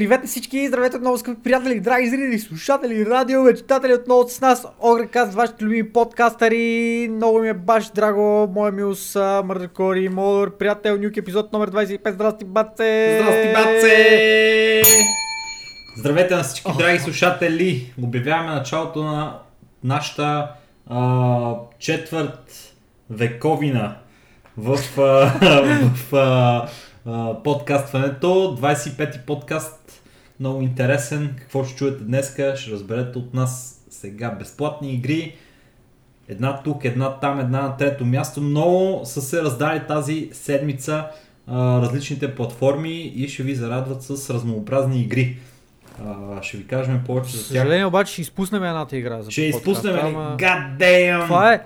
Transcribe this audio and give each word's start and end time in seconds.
Привет 0.00 0.22
на 0.22 0.28
всички, 0.28 0.68
здравейте 0.68 0.96
отново, 0.96 1.18
скъпи 1.18 1.42
приятели, 1.42 1.80
драги 1.80 2.08
зрители, 2.08 2.38
слушатели, 2.38 3.06
радио, 3.06 3.42
мечтатели, 3.42 3.94
отново 3.94 4.28
с 4.28 4.40
нас, 4.40 4.66
Огрекаст, 4.78 5.34
вашите 5.34 5.64
любими 5.64 5.92
подкастъри, 5.92 7.08
много 7.10 7.38
ми 7.38 7.48
е 7.48 7.54
баш 7.54 7.90
драго, 7.90 8.52
моя 8.54 8.72
милс, 8.72 9.14
Мърдакори, 9.44 10.08
Модър, 10.08 10.50
приятел, 10.50 10.96
нюк, 10.96 11.16
епизод 11.16 11.52
номер 11.52 11.70
25, 11.70 12.12
здрасти, 12.12 12.44
баце! 12.44 13.18
Здрасти, 13.22 13.52
баце! 13.54 14.82
Здравейте 15.96 16.34
на 16.34 16.42
всички 16.42 16.72
драги 16.78 16.98
слушатели! 16.98 17.92
Обявяваме 18.02 18.54
началото 18.54 19.02
на 19.02 19.38
нашата 19.84 20.48
а, 20.86 21.54
четвърт 21.78 22.74
вековина 23.10 23.96
в, 24.56 24.78
а, 24.98 25.02
в 25.94 26.14
а, 26.16 26.68
подкастването. 27.44 28.56
25-ти 28.60 29.18
подкаст, 29.26 29.79
много 30.40 30.62
интересен. 30.62 31.34
Какво 31.38 31.64
ще 31.64 31.76
чуете 31.76 32.04
днеска, 32.04 32.56
ще 32.56 32.70
разберете 32.70 33.18
от 33.18 33.34
нас 33.34 33.82
сега. 33.90 34.30
Безплатни 34.30 34.92
игри, 34.92 35.34
една 36.28 36.62
тук, 36.62 36.84
една 36.84 37.10
там, 37.10 37.40
една 37.40 37.62
на 37.62 37.76
трето 37.76 38.04
място. 38.04 38.40
Много 38.40 39.00
са 39.04 39.20
се 39.22 39.42
раздали 39.42 39.80
тази 39.88 40.30
седмица 40.32 41.06
а, 41.46 41.80
различните 41.82 42.34
платформи 42.34 42.92
и 43.00 43.28
ще 43.28 43.42
ви 43.42 43.54
зарадват 43.54 44.02
с 44.02 44.30
разнообразни 44.30 45.00
игри. 45.00 45.38
А, 46.04 46.42
ще 46.42 46.56
ви 46.56 46.66
кажем 46.66 47.00
повече 47.06 47.30
За 47.30 47.38
тях. 47.38 47.46
съжаление 47.46 47.86
обаче 47.86 48.12
ще 48.12 48.22
изпуснем 48.22 48.64
едната 48.64 48.96
игра. 48.96 49.22
За 49.22 49.30
Ще 49.30 49.42
изпуснем 49.42 49.94
ли? 49.96 50.00
ама- 50.00 50.36
God 50.38 50.78
damn! 50.78 51.24
Това 51.24 51.52
е, 51.52 51.60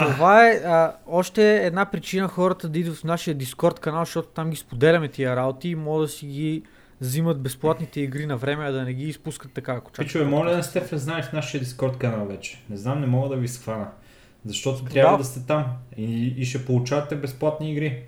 това 0.00 0.48
е 0.48 0.52
а, 0.56 0.92
още 1.06 1.56
една 1.56 1.84
причина 1.84 2.28
хората 2.28 2.68
да 2.68 2.78
идват 2.78 2.96
в 2.96 3.04
нашия 3.04 3.34
Дискорд 3.34 3.80
канал, 3.80 4.04
защото 4.04 4.28
там 4.28 4.50
ги 4.50 4.56
споделяме 4.56 5.08
тия 5.08 5.36
работи 5.36 5.68
и 5.68 5.74
могат 5.74 6.04
да 6.04 6.08
си 6.08 6.26
ги 6.26 6.62
взимат 7.04 7.40
безплатните 7.40 8.00
игри 8.00 8.26
на 8.26 8.36
време, 8.36 8.64
а 8.64 8.72
да 8.72 8.82
не 8.84 8.94
ги 8.94 9.04
изпускат 9.04 9.52
така, 9.52 9.72
ако 9.72 9.90
чакат. 9.90 10.06
Пичове, 10.06 10.24
моля 10.24 10.50
да 10.50 10.56
не 10.56 10.62
сте 10.62 10.80
влезнали 10.80 11.22
в 11.22 11.32
нашия 11.32 11.60
Дискорд 11.60 11.96
канал 11.96 12.26
вече. 12.26 12.58
Не 12.70 12.76
знам, 12.76 13.00
не 13.00 13.06
мога 13.06 13.28
да 13.28 13.36
ви 13.36 13.48
схвана. 13.48 13.88
Защото 14.44 14.84
трябва 14.84 15.12
Да. 15.12 15.18
да 15.18 15.24
сте 15.24 15.46
там 15.46 15.64
и, 15.96 16.26
и 16.26 16.44
ще 16.44 16.66
получавате 16.66 17.16
безплатни 17.16 17.72
игри. 17.72 18.02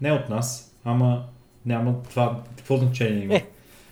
Не 0.00 0.12
от 0.12 0.28
нас, 0.28 0.76
ама 0.84 1.24
няма 1.66 2.02
това. 2.02 2.42
Какво 2.56 2.76
значение 2.76 3.24
има? 3.24 3.34
Е, 3.34 3.46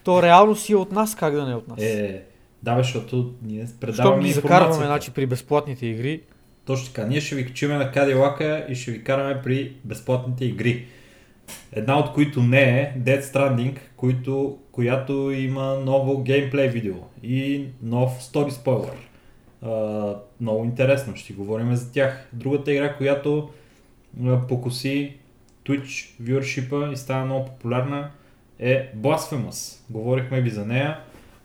То 0.04 0.22
реално 0.22 0.56
си 0.56 0.72
е 0.72 0.76
от 0.76 0.92
нас, 0.92 1.14
как 1.14 1.34
да 1.34 1.46
не 1.46 1.52
е 1.52 1.54
от 1.54 1.68
нас. 1.68 1.82
е 1.82 2.22
да, 2.62 2.74
бе, 2.74 2.82
защото 2.82 3.34
ние 3.42 3.66
Щом 3.66 3.76
предаваме 3.80 4.22
ги 4.22 4.28
информацията. 4.28 4.40
закарваме 4.48 4.86
значи, 4.86 5.10
при 5.10 5.26
безплатните 5.26 5.86
игри, 5.86 6.22
Точно 6.64 6.86
така. 6.86 7.06
Ние 7.06 7.20
ще 7.20 7.34
ви 7.34 7.46
качиме 7.46 7.74
на 7.74 7.92
Кадилака 7.92 8.66
и 8.68 8.74
ще 8.74 8.90
ви 8.90 9.04
караме 9.04 9.42
при 9.42 9.72
безплатните 9.84 10.44
игри. 10.44 10.86
Една 11.72 11.98
от 11.98 12.12
които 12.12 12.42
не 12.42 12.80
е 12.80 12.94
Dead 12.98 13.20
Stranding, 13.20 13.78
които, 13.96 14.58
която 14.72 15.30
има 15.30 15.80
ново 15.84 16.22
геймплей 16.22 16.68
видео 16.68 16.96
и 17.22 17.64
нов 17.82 18.22
стори 18.22 18.50
спойлер. 18.50 19.08
Много 20.40 20.64
интересно, 20.64 21.16
ще 21.16 21.32
говорим 21.32 21.76
за 21.76 21.92
тях. 21.92 22.28
Другата 22.32 22.72
игра, 22.72 22.94
която 22.94 23.50
а, 24.24 24.46
покоси 24.46 25.14
Twitch 25.64 26.20
viewership 26.22 26.92
и 26.92 26.96
стана 26.96 27.24
много 27.24 27.44
популярна 27.44 28.10
е 28.58 28.92
Blasphemous. 28.96 29.80
Говорихме 29.90 30.40
ви 30.40 30.50
за 30.50 30.66
нея. 30.66 31.00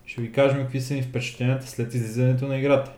Ще 0.05 0.21
ви 0.21 0.31
кажем 0.31 0.61
какви 0.61 0.81
са 0.81 0.93
ни 0.93 1.01
впечатленията 1.01 1.67
след 1.67 1.93
излизането 1.93 2.47
на 2.47 2.57
играта. 2.57 2.91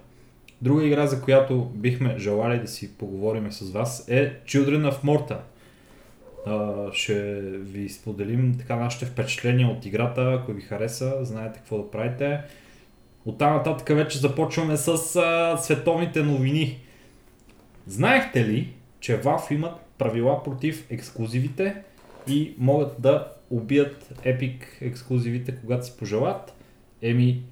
Друга 0.61 0.85
игра, 0.85 1.07
за 1.07 1.21
която 1.21 1.71
бихме 1.75 2.15
желали 2.19 2.59
да 2.59 2.67
си 2.67 2.97
поговорим 2.97 3.51
с 3.51 3.71
вас 3.71 4.05
е 4.09 4.39
Children 4.45 4.91
of 4.91 5.03
Morta. 5.03 5.37
Ще 6.93 7.41
ви 7.41 7.89
споделим 7.89 8.55
така 8.59 8.75
нашите 8.75 9.05
впечатления 9.05 9.67
от 9.67 9.85
играта, 9.85 10.39
ако 10.41 10.51
ви 10.51 10.61
хареса, 10.61 11.25
знаете 11.25 11.59
какво 11.59 11.77
да 11.77 11.91
правите. 11.91 12.41
От 13.25 13.37
там 13.37 13.53
нататък 13.53 13.97
вече 13.97 14.17
започваме 14.17 14.77
с 14.77 15.15
а, 15.15 15.57
световните 15.57 16.23
новини. 16.23 16.79
Знаехте 17.87 18.45
ли, 18.45 18.73
че 18.99 19.21
Valve 19.21 19.53
имат 19.53 19.75
правила 19.97 20.43
против 20.43 20.87
ексклюзивите 20.89 21.75
и 22.27 22.55
могат 22.57 23.01
да 23.01 23.27
убият 23.49 24.13
Epic 24.25 24.63
ексклюзивите, 24.81 25.55
когато 25.55 25.85
си 25.85 25.97
пожелат? 25.99 26.53
Еми, 27.01 27.43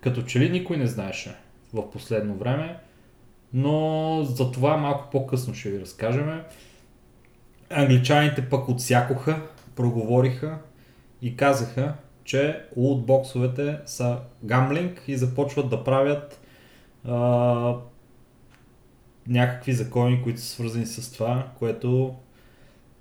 като 0.00 0.22
че 0.22 0.40
ли 0.40 0.50
никой 0.50 0.76
не 0.76 0.86
знаеше 0.86 1.34
в 1.72 1.90
последно 1.90 2.34
време, 2.34 2.76
но 3.52 4.22
за 4.22 4.52
това 4.52 4.76
малко 4.76 5.10
по-късно 5.12 5.54
ще 5.54 5.70
ви 5.70 5.80
разкажем. 5.80 6.40
Англичаните 7.70 8.48
пък 8.48 8.68
отсякоха, 8.68 9.42
проговориха 9.76 10.58
и 11.22 11.36
казаха, 11.36 11.94
че 12.24 12.60
лутбоксовете 12.76 13.78
са 13.86 14.18
гамблинг 14.44 15.02
и 15.08 15.16
започват 15.16 15.70
да 15.70 15.84
правят 15.84 16.40
а, 17.04 17.74
някакви 19.28 19.72
закони, 19.72 20.22
които 20.22 20.40
са 20.40 20.46
свързани 20.46 20.86
с 20.86 21.12
това, 21.12 21.48
което 21.58 22.14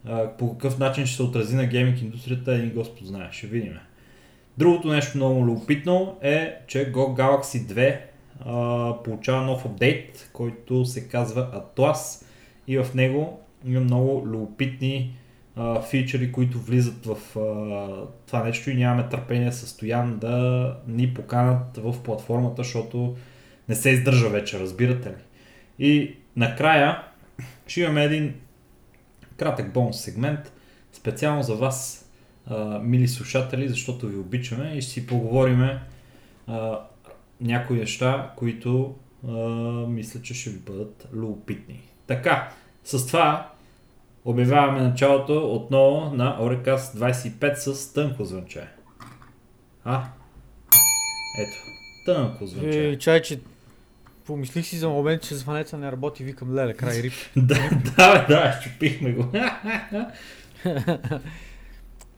а, 0.05 0.27
по 0.37 0.51
какъв 0.51 0.79
начин 0.79 1.05
ще 1.05 1.15
се 1.15 1.23
отрази 1.23 1.55
на 1.55 1.65
гейминг 1.65 2.01
индустрията, 2.01 2.53
един 2.53 2.73
Господ 2.73 3.07
знае, 3.07 3.27
ще 3.31 3.47
видим. 3.47 3.77
Другото 4.57 4.87
нещо 4.87 5.17
много 5.17 5.45
любопитно 5.45 6.17
е, 6.21 6.55
че 6.67 6.93
Go 6.93 7.21
Galaxy 7.21 7.73
2 7.73 7.99
а, 8.45 9.03
получава 9.03 9.41
нов 9.41 9.65
апдейт, 9.65 10.29
който 10.33 10.85
се 10.85 11.07
казва 11.07 11.51
Atlas 11.51 12.25
и 12.67 12.77
в 12.77 12.93
него 12.93 13.39
има 13.67 13.79
много 13.79 14.27
любопитни 14.27 15.15
а, 15.55 15.81
фичери, 15.81 16.31
които 16.31 16.59
влизат 16.59 17.05
в 17.05 17.39
а, 17.39 18.07
това 18.27 18.43
нещо 18.43 18.69
и 18.69 18.75
нямаме 18.75 19.09
търпение 19.09 19.51
с 19.51 19.67
Стоян 19.67 20.17
да 20.17 20.77
ни 20.87 21.13
поканат 21.13 21.77
в 21.77 22.03
платформата, 22.03 22.63
защото 22.63 23.15
не 23.69 23.75
се 23.75 23.89
издържа 23.89 24.29
вече, 24.29 24.59
разбирате 24.59 25.09
ли. 25.09 25.23
И 25.79 26.15
накрая 26.35 27.03
ще 27.67 27.81
имаме 27.81 28.03
един 28.03 28.33
кратък 29.37 29.73
бонус 29.73 30.01
сегмент, 30.01 30.53
специално 30.93 31.43
за 31.43 31.55
вас, 31.55 32.09
а, 32.47 32.79
мили 32.79 33.07
слушатели, 33.07 33.69
защото 33.69 34.07
ви 34.07 34.17
обичаме 34.17 34.73
и 34.75 34.81
ще 34.81 34.91
си 34.91 35.07
поговориме 35.07 35.81
а, 36.47 36.79
някои 37.41 37.79
неща, 37.79 38.31
които 38.37 38.95
а, 39.27 39.31
мисля, 39.87 40.21
че 40.21 40.33
ще 40.33 40.49
ви 40.49 40.59
бъдат 40.59 41.07
любопитни. 41.13 41.81
Така, 42.07 42.51
с 42.83 43.07
това 43.07 43.51
обявяваме 44.27 44.81
началото 44.81 45.55
отново 45.55 46.15
на 46.15 46.37
Орекас 46.41 46.93
25 46.97 47.53
с 47.55 47.93
тънко 47.93 48.25
звънче. 48.25 48.67
А? 49.85 50.03
Ето, 51.39 51.57
тънко 52.05 52.45
звънче. 52.45 52.89
е, 52.89 52.97
чай, 52.97 53.21
че 53.21 53.39
помислих 54.25 54.65
си 54.65 54.77
за 54.77 54.89
момент, 54.89 55.21
че 55.21 55.35
звънеца 55.35 55.77
не 55.77 55.91
работи, 55.91 56.23
викам 56.23 56.53
леле, 56.55 56.73
край 56.73 56.93
рип. 57.03 57.13
да, 57.35 57.69
да, 57.97 58.25
да, 58.29 58.59
щупихме 58.61 59.11
го. 59.11 59.25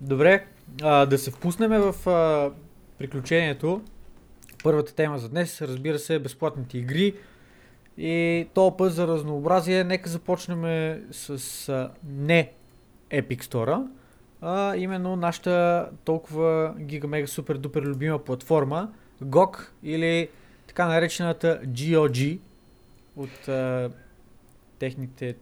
Добре, 0.01 0.45
а, 0.81 1.05
да 1.05 1.17
се 1.17 1.31
впуснем 1.31 1.71
в 1.71 2.09
а, 2.09 2.51
приключението. 2.97 3.81
Първата 4.63 4.95
тема 4.95 5.19
за 5.19 5.29
днес, 5.29 5.62
разбира 5.62 6.00
се, 6.00 6.19
безплатните 6.19 6.77
игри. 6.77 7.13
И 8.01 8.48
то 8.54 8.78
път 8.78 8.94
за 8.94 9.07
разнообразие, 9.07 9.84
нека 9.84 10.10
започнем 10.10 10.62
с 11.12 11.69
а, 11.69 11.92
не 12.10 12.51
Epic 13.12 13.44
Store, 13.44 13.88
а 14.42 14.75
именно 14.75 15.16
нашата 15.16 15.86
толкова 16.06 16.75
гига 16.80 17.07
мега 17.07 17.28
супер 17.28 17.56
дупер 17.56 17.81
любима 17.81 18.19
платформа 18.19 18.92
GOG 19.24 19.68
или 19.84 20.30
така 20.68 20.88
наречената 20.88 21.62
GOG 21.66 22.40
от 23.16 23.48
а, 23.48 23.90
техните 24.80 25.36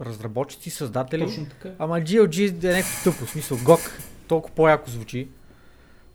разработчици, 0.00 0.70
създатели. 0.70 1.24
Точно 1.24 1.46
така. 1.46 1.70
Ама 1.78 2.00
GOG 2.00 2.64
е 2.64 2.76
някакво 2.76 3.10
тъпо, 3.10 3.26
смисъл 3.26 3.58
GOG, 3.58 3.90
толкова 4.28 4.54
по-яко 4.54 4.90
звучи. 4.90 5.28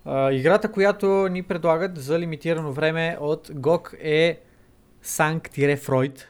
А, 0.05 0.31
играта, 0.31 0.71
която 0.71 1.07
ни 1.07 1.43
предлагат 1.43 1.97
за 1.97 2.19
лимитирано 2.19 2.71
време 2.71 3.17
от 3.19 3.47
GOG 3.47 3.93
е 3.99 4.39
Sank-Freud. 5.03 6.23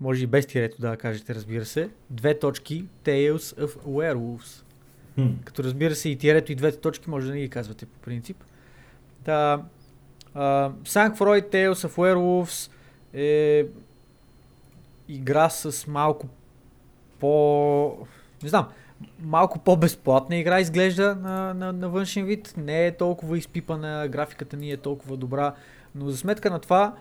Може 0.00 0.24
и 0.24 0.26
без 0.26 0.46
тирето 0.46 0.80
да 0.80 0.96
кажете, 0.96 1.34
разбира 1.34 1.64
се. 1.64 1.90
Две 2.10 2.38
точки 2.38 2.84
Tales 3.04 3.38
of 3.38 3.76
Werewolves. 3.76 4.64
Хм. 5.14 5.28
Като 5.44 5.64
разбира 5.64 5.94
се 5.94 6.08
и 6.08 6.18
тирето 6.18 6.52
и 6.52 6.54
двете 6.54 6.78
точки 6.78 7.10
може 7.10 7.26
да 7.26 7.32
не 7.32 7.40
ги 7.40 7.48
казвате 7.48 7.86
по 7.86 7.98
принцип. 7.98 8.44
Та, 9.24 9.62
а, 10.34 10.70
Sank-Freud 10.84 11.52
Tales 11.52 11.72
of 11.72 11.96
Werewolves 11.96 12.70
е 13.12 13.66
игра 15.08 15.50
с 15.50 15.86
малко 15.86 16.28
по... 17.20 18.06
Не 18.42 18.48
знам, 18.48 18.68
малко 19.20 19.58
по-безплатна 19.58 20.36
игра 20.36 20.60
изглежда 20.60 21.14
на, 21.14 21.54
на, 21.54 21.72
на 21.72 21.88
външен 21.88 22.24
вид. 22.24 22.54
Не 22.56 22.86
е 22.86 22.96
толкова 22.96 23.38
изпипана, 23.38 24.08
графиката 24.08 24.56
ни 24.56 24.70
е 24.70 24.76
толкова 24.76 25.16
добра, 25.16 25.54
но 25.94 26.10
за 26.10 26.16
сметка 26.16 26.50
на 26.50 26.58
това 26.58 26.94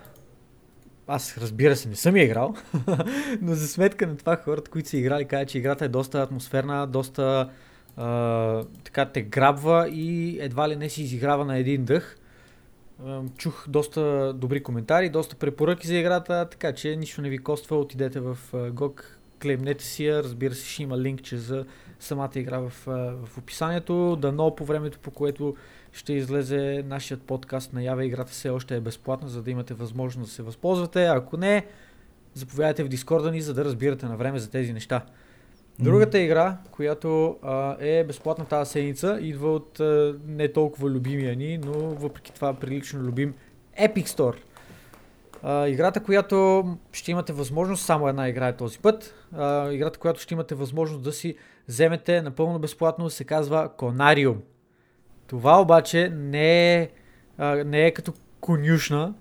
аз 1.07 1.37
разбира 1.37 1.75
се 1.75 1.89
не 1.89 1.95
съм 1.95 2.15
я 2.15 2.23
играл, 2.23 2.55
но 3.41 3.53
за 3.53 3.67
сметка 3.67 4.07
на 4.07 4.17
това 4.17 4.35
хората, 4.35 4.71
които 4.71 4.89
са 4.89 4.97
играли, 4.97 5.25
казват, 5.25 5.49
че 5.49 5.57
играта 5.57 5.85
е 5.85 5.87
доста 5.87 6.21
атмосферна, 6.21 6.87
доста 6.87 7.49
а, 7.97 8.63
така 8.83 9.05
те 9.05 9.21
грабва 9.21 9.89
и 9.89 10.37
едва 10.41 10.69
ли 10.69 10.75
не 10.75 10.89
си 10.89 11.01
изиграва 11.01 11.45
на 11.45 11.57
един 11.57 11.85
дъх. 11.85 12.17
А, 13.05 13.21
чух 13.37 13.69
доста 13.69 14.33
добри 14.33 14.63
коментари, 14.63 15.09
доста 15.09 15.35
препоръки 15.35 15.87
за 15.87 15.95
играта, 15.95 16.47
така 16.51 16.73
че 16.73 16.95
нищо 16.95 17.21
не 17.21 17.29
ви 17.29 17.37
коства, 17.37 17.77
отидете 17.77 18.19
в 18.19 18.37
GOG, 18.53 19.01
клеймнете 19.41 19.83
си 19.83 20.05
я, 20.05 20.23
разбира 20.23 20.53
се 20.53 20.69
ще 20.69 20.83
има 20.83 20.97
линкче 20.97 21.37
за 21.37 21.65
самата 21.99 22.31
игра 22.35 22.59
в, 22.59 22.73
в 23.25 23.37
описанието. 23.37 24.15
Дано 24.15 24.55
по 24.55 24.65
времето, 24.65 24.99
по 24.99 25.11
което 25.11 25.55
ще 25.97 26.13
излезе 26.13 26.83
нашият 26.87 27.21
подкаст 27.21 27.73
наяве, 27.73 28.05
играта 28.05 28.31
все 28.31 28.49
още 28.49 28.75
е 28.75 28.79
безплатна, 28.79 29.29
за 29.29 29.43
да 29.43 29.51
имате 29.51 29.73
възможност 29.73 30.29
да 30.29 30.35
се 30.35 30.43
възползвате. 30.43 31.05
Ако 31.05 31.37
не, 31.37 31.65
заповядайте 32.33 32.83
в 32.83 32.87
Дискорда 32.87 33.31
ни, 33.31 33.41
за 33.41 33.53
да 33.53 33.65
разбирате 33.65 34.05
на 34.05 34.17
време 34.17 34.39
за 34.39 34.49
тези 34.49 34.73
неща. 34.73 35.05
Другата 35.79 36.19
игра, 36.19 36.57
която 36.71 37.37
а, 37.41 37.75
е 37.79 38.03
безплатна 38.03 38.45
тази 38.45 38.71
седмица, 38.71 39.17
идва 39.21 39.53
от 39.53 39.79
а, 39.79 40.15
не 40.27 40.53
толкова 40.53 40.89
любимия 40.89 41.35
ни, 41.35 41.57
но 41.57 41.73
въпреки 41.73 42.33
това 42.33 42.53
прилично 42.53 43.01
любим 43.01 43.33
Epic 43.81 44.05
Store. 44.05 44.37
А, 45.43 45.67
играта, 45.67 46.03
която 46.03 46.65
ще 46.91 47.11
имате 47.11 47.33
възможност, 47.33 47.85
само 47.85 48.07
една 48.07 48.29
игра 48.29 48.47
е 48.47 48.55
този 48.55 48.79
път, 48.79 49.15
а, 49.33 49.71
играта, 49.71 49.99
която 49.99 50.21
ще 50.21 50.33
имате 50.33 50.55
възможност 50.55 51.03
да 51.03 51.11
си 51.11 51.35
вземете 51.67 52.21
напълно 52.21 52.59
безплатно, 52.59 53.09
се 53.09 53.23
казва 53.23 53.69
Conaриum. 53.77 54.37
Това 55.27 55.61
обаче 55.61 56.09
не 56.09 56.73
е, 56.75 56.89
а, 57.37 57.55
не 57.55 57.85
е 57.85 57.91
като 57.93 58.13
конюшна, 58.41 59.13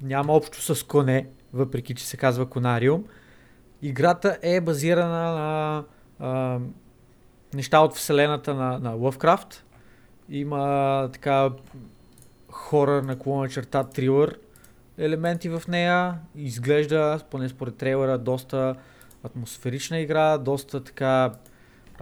няма 0.00 0.32
общо 0.32 0.74
с 0.74 0.86
коне, 0.86 1.26
въпреки 1.52 1.94
че 1.94 2.06
се 2.06 2.16
казва 2.16 2.46
Конариум. 2.46 3.04
Играта 3.82 4.38
е 4.42 4.60
базирана 4.60 5.32
на 5.32 5.84
а, 6.18 6.58
неща 7.54 7.80
от 7.80 7.94
вселената 7.94 8.54
на, 8.54 8.78
на 8.78 8.96
Lovecraft. 8.96 9.54
Има 10.28 11.08
така 11.12 11.50
хора 12.50 13.02
на 13.02 13.18
клона 13.18 13.48
черта 13.48 13.84
трилър 13.84 14.38
елементи 14.98 15.48
в 15.48 15.62
нея. 15.68 16.14
Изглежда, 16.36 17.20
поне 17.30 17.48
според 17.48 17.76
трейлера, 17.76 18.18
доста 18.18 18.74
атмосферична 19.24 19.98
игра, 19.98 20.38
доста 20.38 20.84
така 20.84 21.32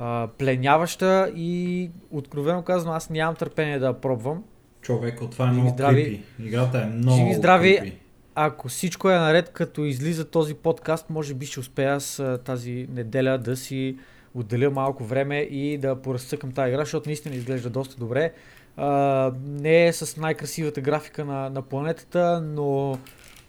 а, 0.03 0.29
пленяваща 0.39 1.33
и 1.37 1.91
откровено 2.11 2.63
казвам, 2.63 2.95
аз 2.95 3.11
нямам 3.11 3.35
търпение 3.35 3.79
да 3.79 3.87
я 3.87 4.01
пробвам. 4.01 4.45
Човек, 4.83 5.21
това 5.31 5.49
е 5.49 5.51
много 5.51 5.69
здрави. 5.69 6.05
крипи. 6.05 6.23
Играта 6.49 6.79
е 6.79 6.85
много 6.85 7.17
Живи 7.17 7.35
здрави. 7.35 7.79
крипи. 7.79 7.97
Ако 8.35 8.69
всичко 8.69 9.11
е 9.11 9.15
наред, 9.15 9.51
като 9.53 9.85
излиза 9.85 10.25
този 10.25 10.55
подкаст, 10.55 11.11
може 11.11 11.35
би 11.35 11.47
ще 11.47 11.61
успея 11.61 12.01
с 12.01 12.39
тази 12.45 12.87
неделя 12.95 13.39
да 13.39 13.57
си 13.57 13.97
отделя 14.35 14.71
малко 14.71 15.05
време 15.05 15.39
и 15.41 15.79
да 15.79 15.97
поразцъкам 15.97 16.53
тази 16.53 16.69
игра, 16.69 16.81
защото 16.81 17.09
наистина 17.09 17.35
изглежда 17.35 17.71
доста 17.71 17.97
добре. 17.97 18.33
А, 18.77 19.33
не 19.47 19.87
е 19.87 19.93
с 19.93 20.17
най-красивата 20.17 20.81
графика 20.81 21.25
на, 21.25 21.51
на 21.51 21.63
планетата, 21.63 22.41
но 22.41 22.99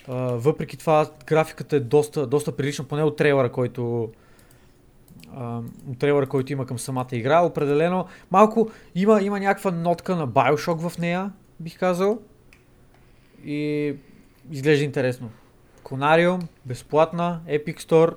а, 0.07 0.13
въпреки 0.15 0.77
това 0.77 1.09
графиката 1.27 1.75
е 1.75 1.80
доста, 1.80 2.27
доста 2.27 2.51
прилична, 2.51 2.86
поне 2.86 3.04
от 3.04 3.15
трейлера, 3.15 3.51
който 3.51 4.12
а, 5.35 5.62
от 5.88 6.00
трейлера, 6.00 6.27
който 6.27 6.53
има 6.53 6.65
към 6.65 6.79
самата 6.79 7.07
игра. 7.12 7.41
Определено 7.41 8.06
малко 8.31 8.69
има, 8.95 9.21
има 9.21 9.39
някаква 9.39 9.71
нотка 9.71 10.15
на 10.15 10.27
Bioshock 10.27 10.89
в 10.89 10.97
нея, 10.97 11.31
бих 11.59 11.79
казал. 11.79 12.19
И 13.45 13.94
изглежда 14.51 14.85
интересно. 14.85 15.29
Конариум, 15.83 16.39
безплатна, 16.65 17.39
Epic 17.47 17.79
Store, 17.79 18.13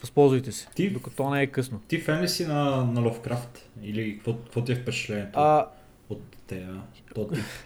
възползвайте 0.00 0.52
се, 0.52 0.68
Ти- 0.74 0.90
докато 0.90 1.30
не 1.30 1.42
е 1.42 1.46
късно. 1.46 1.80
Ти 1.88 1.98
фен 1.98 2.20
ли 2.20 2.28
си 2.28 2.46
на, 2.46 2.64
на 2.84 3.00
Lovecraft? 3.00 3.58
Или 3.82 4.14
какво, 4.16 4.34
какво 4.34 4.64
ти 4.64 4.72
е 4.72 4.76
впечатлението 4.76 5.40
А, 5.40 5.66
от 6.10 6.22
тези 6.46 6.66
тип 6.94 7.18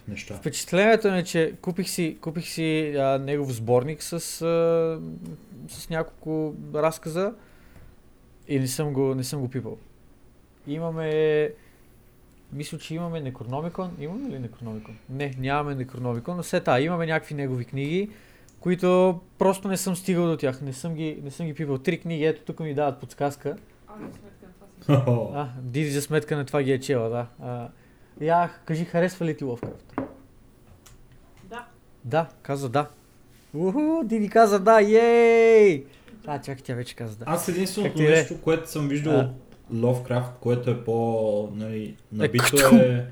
неща? 0.09 0.35
впечатлението 0.35 1.09
е, 1.09 1.23
че 1.23 1.55
купих 1.63 1.89
си, 1.89 2.19
купих 2.21 2.47
си 2.47 2.95
а, 2.97 3.19
негов 3.19 3.53
сборник 3.53 4.03
с, 4.03 4.13
а, 4.13 4.19
с 5.69 5.91
няколко 5.91 6.55
разказа 6.75 7.33
и 8.49 8.61
не 8.61 8.67
съм 8.67 8.93
го, 8.93 9.15
не 9.15 9.25
съм 9.25 9.41
го 9.41 9.51
пипал. 9.51 9.79
Имаме 10.67 11.51
мисля, 12.53 12.79
че 12.79 12.95
имаме 12.95 13.21
Некрономикон. 13.21 13.91
Имаме 14.01 14.29
ли 14.29 14.39
Некрономикон? 14.39 14.97
Не, 15.11 15.35
нямаме 15.39 15.75
Некрономикон, 15.75 16.37
но 16.37 16.43
все 16.43 16.61
та, 16.61 16.81
имаме 16.81 17.07
някакви 17.07 17.35
негови 17.35 17.65
книги, 17.65 18.11
които 18.61 19.21
просто 19.39 19.69
не 19.69 19.77
съм 19.77 19.97
стигал 19.97 20.27
до 20.27 20.37
тях. 20.37 20.61
Не 20.61 20.73
съм 20.73 20.95
ги, 20.95 21.21
не 21.25 21.31
съм 21.31 21.47
ги 21.47 21.55
пипал. 21.55 21.79
Три 21.79 22.01
книги, 22.01 22.25
ето 22.25 22.43
тук 22.43 22.61
ми 22.61 22.75
дават 22.75 23.01
подсказка. 23.01 23.57
А, 23.89 23.93
не 23.97 24.13
сметка 24.13 24.47
на 24.47 24.53
това 24.81 25.05
си. 25.05 25.33
А, 25.35 25.49
Диди 25.61 25.91
за 25.91 26.03
сметка 26.03 26.37
на 26.37 26.45
това 26.45 26.63
ги 26.63 26.73
е 26.73 26.81
чела, 26.81 27.09
да. 27.09 27.27
А, 27.41 27.69
я, 28.21 28.51
кажи, 28.65 28.85
харесва 28.85 29.27
ли 29.27 29.37
ти 29.37 29.45
Lovecraft? 29.45 30.01
Да. 31.45 31.67
Да, 32.05 32.29
каза 32.43 32.69
да. 32.69 32.89
Уху, 33.55 34.05
Диди 34.05 34.29
каза 34.29 34.61
да, 34.61 34.81
ей! 34.81 35.87
А, 36.27 36.41
чакай, 36.41 36.63
тя 36.65 36.75
вече 36.75 36.95
каза 36.95 37.17
да. 37.17 37.25
Аз 37.29 37.49
единственото 37.49 38.03
е? 38.03 38.09
нещо, 38.09 38.41
което 38.41 38.71
съм 38.71 38.89
виждал 38.89 39.15
А. 39.15 39.31
Lovecraft, 39.75 40.31
което 40.41 40.71
е 40.71 40.85
по 40.85 41.49
нали, 41.55 41.97
набито 42.13 42.45
Ктул. 42.45 42.77
е, 42.77 43.07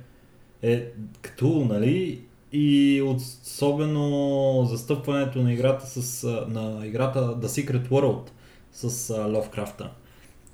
е 0.62 0.86
Ктул, 1.22 1.64
нали? 1.64 2.20
И 2.52 3.02
особено 3.02 4.64
застъпването 4.64 5.42
на 5.42 5.52
играта 5.52 5.86
с 5.86 6.22
на 6.48 6.86
играта 6.86 7.40
The 7.40 7.46
Secret 7.46 7.88
World 7.88 8.28
с 8.72 9.10
а, 9.10 9.14
Lovecraft. 9.14 9.88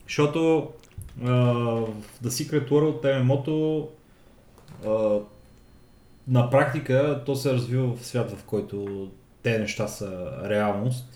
Защото 0.07 0.69
а, 1.25 1.33
в 1.33 2.21
The 2.25 2.29
Secret 2.29 2.71
World 2.71 3.23
ММО-то 3.23 3.89
а, 4.87 5.19
на 6.29 6.51
практика 6.51 7.23
то 7.27 7.37
се 7.37 7.53
развива 7.53 7.97
в 7.97 8.07
свят, 8.07 8.31
в 8.31 8.45
който 8.45 9.09
те 9.43 9.59
неща 9.59 9.89
са 9.89 10.31
реалност. 10.45 11.10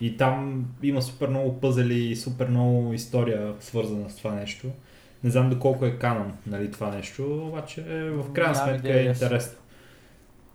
И 0.00 0.16
там 0.16 0.64
има 0.82 1.02
супер 1.02 1.28
много 1.28 1.60
пъзели 1.60 1.98
и 1.98 2.16
супер 2.16 2.48
много 2.48 2.92
история 2.92 3.54
свързана 3.60 4.10
с 4.10 4.16
това 4.16 4.34
нещо. 4.34 4.66
Не 5.24 5.30
знам 5.30 5.50
доколко 5.50 5.86
е 5.86 5.98
канон 5.98 6.32
нали, 6.46 6.70
това 6.70 6.90
нещо, 6.90 7.46
обаче 7.48 7.82
в 8.10 8.32
крайна 8.32 8.54
сметка 8.54 9.00
е 9.00 9.04
интересно. 9.04 9.58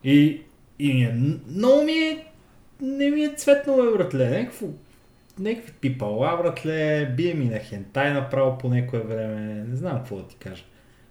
И, 0.03 0.41
и 0.79 0.93
ми 0.93 1.03
е, 1.03 1.15
много 1.47 1.83
ми 1.83 1.91
е, 1.91 2.25
не 2.81 3.09
ми 3.09 3.21
е 3.21 3.33
цветно, 3.37 3.75
бе, 3.75 3.97
братле, 3.97 4.29
някакво, 4.29 4.67
някакви 5.39 5.71
пипала, 5.71 6.37
братле, 6.37 7.13
бие 7.17 7.33
ми 7.33 7.45
на 7.45 7.59
хентай 7.59 8.13
направо 8.13 8.57
по 8.57 8.69
някое 8.69 8.99
време, 8.99 9.65
не 9.67 9.75
знам 9.75 9.97
какво 9.97 10.15
да 10.15 10.27
ти 10.27 10.35
кажа. 10.35 10.63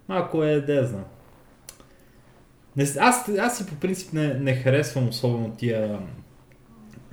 Малко 0.08 0.44
е, 0.44 0.60
да 0.60 0.86
знам. 0.86 1.04
Не, 2.76 2.82
аз, 2.98 3.28
аз 3.28 3.58
си 3.58 3.66
по 3.66 3.74
принцип 3.74 4.12
не, 4.12 4.34
не 4.34 4.54
харесвам 4.54 5.08
особено 5.08 5.50
тия 5.50 6.00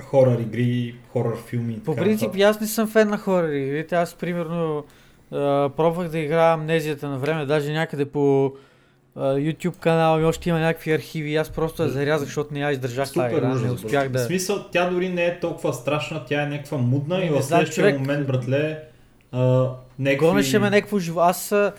хорър 0.01 0.39
игри, 0.39 0.95
хорър 1.09 1.37
филми. 1.45 1.79
По 1.79 1.91
така 1.91 2.03
принцип, 2.03 2.35
и 2.35 2.41
аз 2.41 2.61
не 2.61 2.67
съм 2.67 2.87
фен 2.87 3.09
на 3.09 3.17
хорър 3.17 3.49
игрите. 3.49 3.95
Аз, 3.95 4.13
примерно, 4.13 4.83
а, 5.31 5.69
пробвах 5.69 6.07
да 6.07 6.19
играя 6.19 6.53
амнезията 6.53 7.09
на 7.09 7.17
време, 7.17 7.45
даже 7.45 7.73
някъде 7.73 8.05
по 8.05 8.53
а, 9.15 9.21
YouTube 9.21 9.77
канала 9.77 10.17
ми 10.17 10.25
още 10.25 10.49
има 10.49 10.59
някакви 10.59 10.91
архиви. 10.91 11.35
Аз 11.35 11.49
просто 11.49 11.83
я 11.83 11.89
зарязах, 11.89 12.25
защото 12.25 12.53
не 12.53 12.59
я 12.59 12.71
издържах 12.71 13.05
тази 13.05 13.29
Супер 13.29 13.37
игра. 13.37 13.51
ужас, 13.51 13.63
Не 13.63 13.71
успях 13.71 14.07
В 14.07 14.11
да... 14.11 14.19
смисъл, 14.19 14.63
тя 14.71 14.89
дори 14.89 15.09
не 15.09 15.25
е 15.25 15.39
толкова 15.39 15.73
страшна, 15.73 16.25
тя 16.25 16.43
е 16.43 16.47
някаква 16.47 16.77
мудна 16.77 17.17
Не, 17.17 17.25
и 17.25 17.29
в 17.29 17.41
следващия 17.41 17.75
човек. 17.75 17.99
момент, 17.99 18.27
братле, 18.27 18.79
а, 19.31 19.69
някакви... 19.99 20.27
Гонеше 20.27 20.59
ме 20.59 20.69
някакво 20.69 20.99
живо. 20.99 21.19
Аз 21.19 21.51
я 21.51 21.73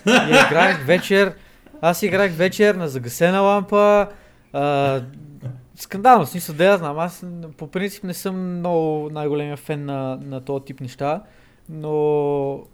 играех 0.47 0.87
вечер. 0.87 1.33
Аз 1.81 2.03
играх 2.03 2.33
вечер 2.33 2.75
на 2.75 2.89
загасена 2.89 3.41
лампа. 3.41 4.07
А, 4.53 5.01
скандално, 5.83 6.27
в 6.27 6.29
смисъл 6.29 6.55
да 6.55 6.65
я 6.65 6.79
знам. 6.79 6.99
Аз 6.99 7.25
по 7.57 7.71
принцип 7.71 8.05
не 8.05 8.15
съм 8.15 8.59
много 8.59 9.11
най-големия 9.11 9.57
фен 9.57 9.85
на, 9.85 10.19
на 10.23 10.45
този 10.45 10.65
тип 10.65 10.81
неща, 10.81 11.23
но 11.69 12.65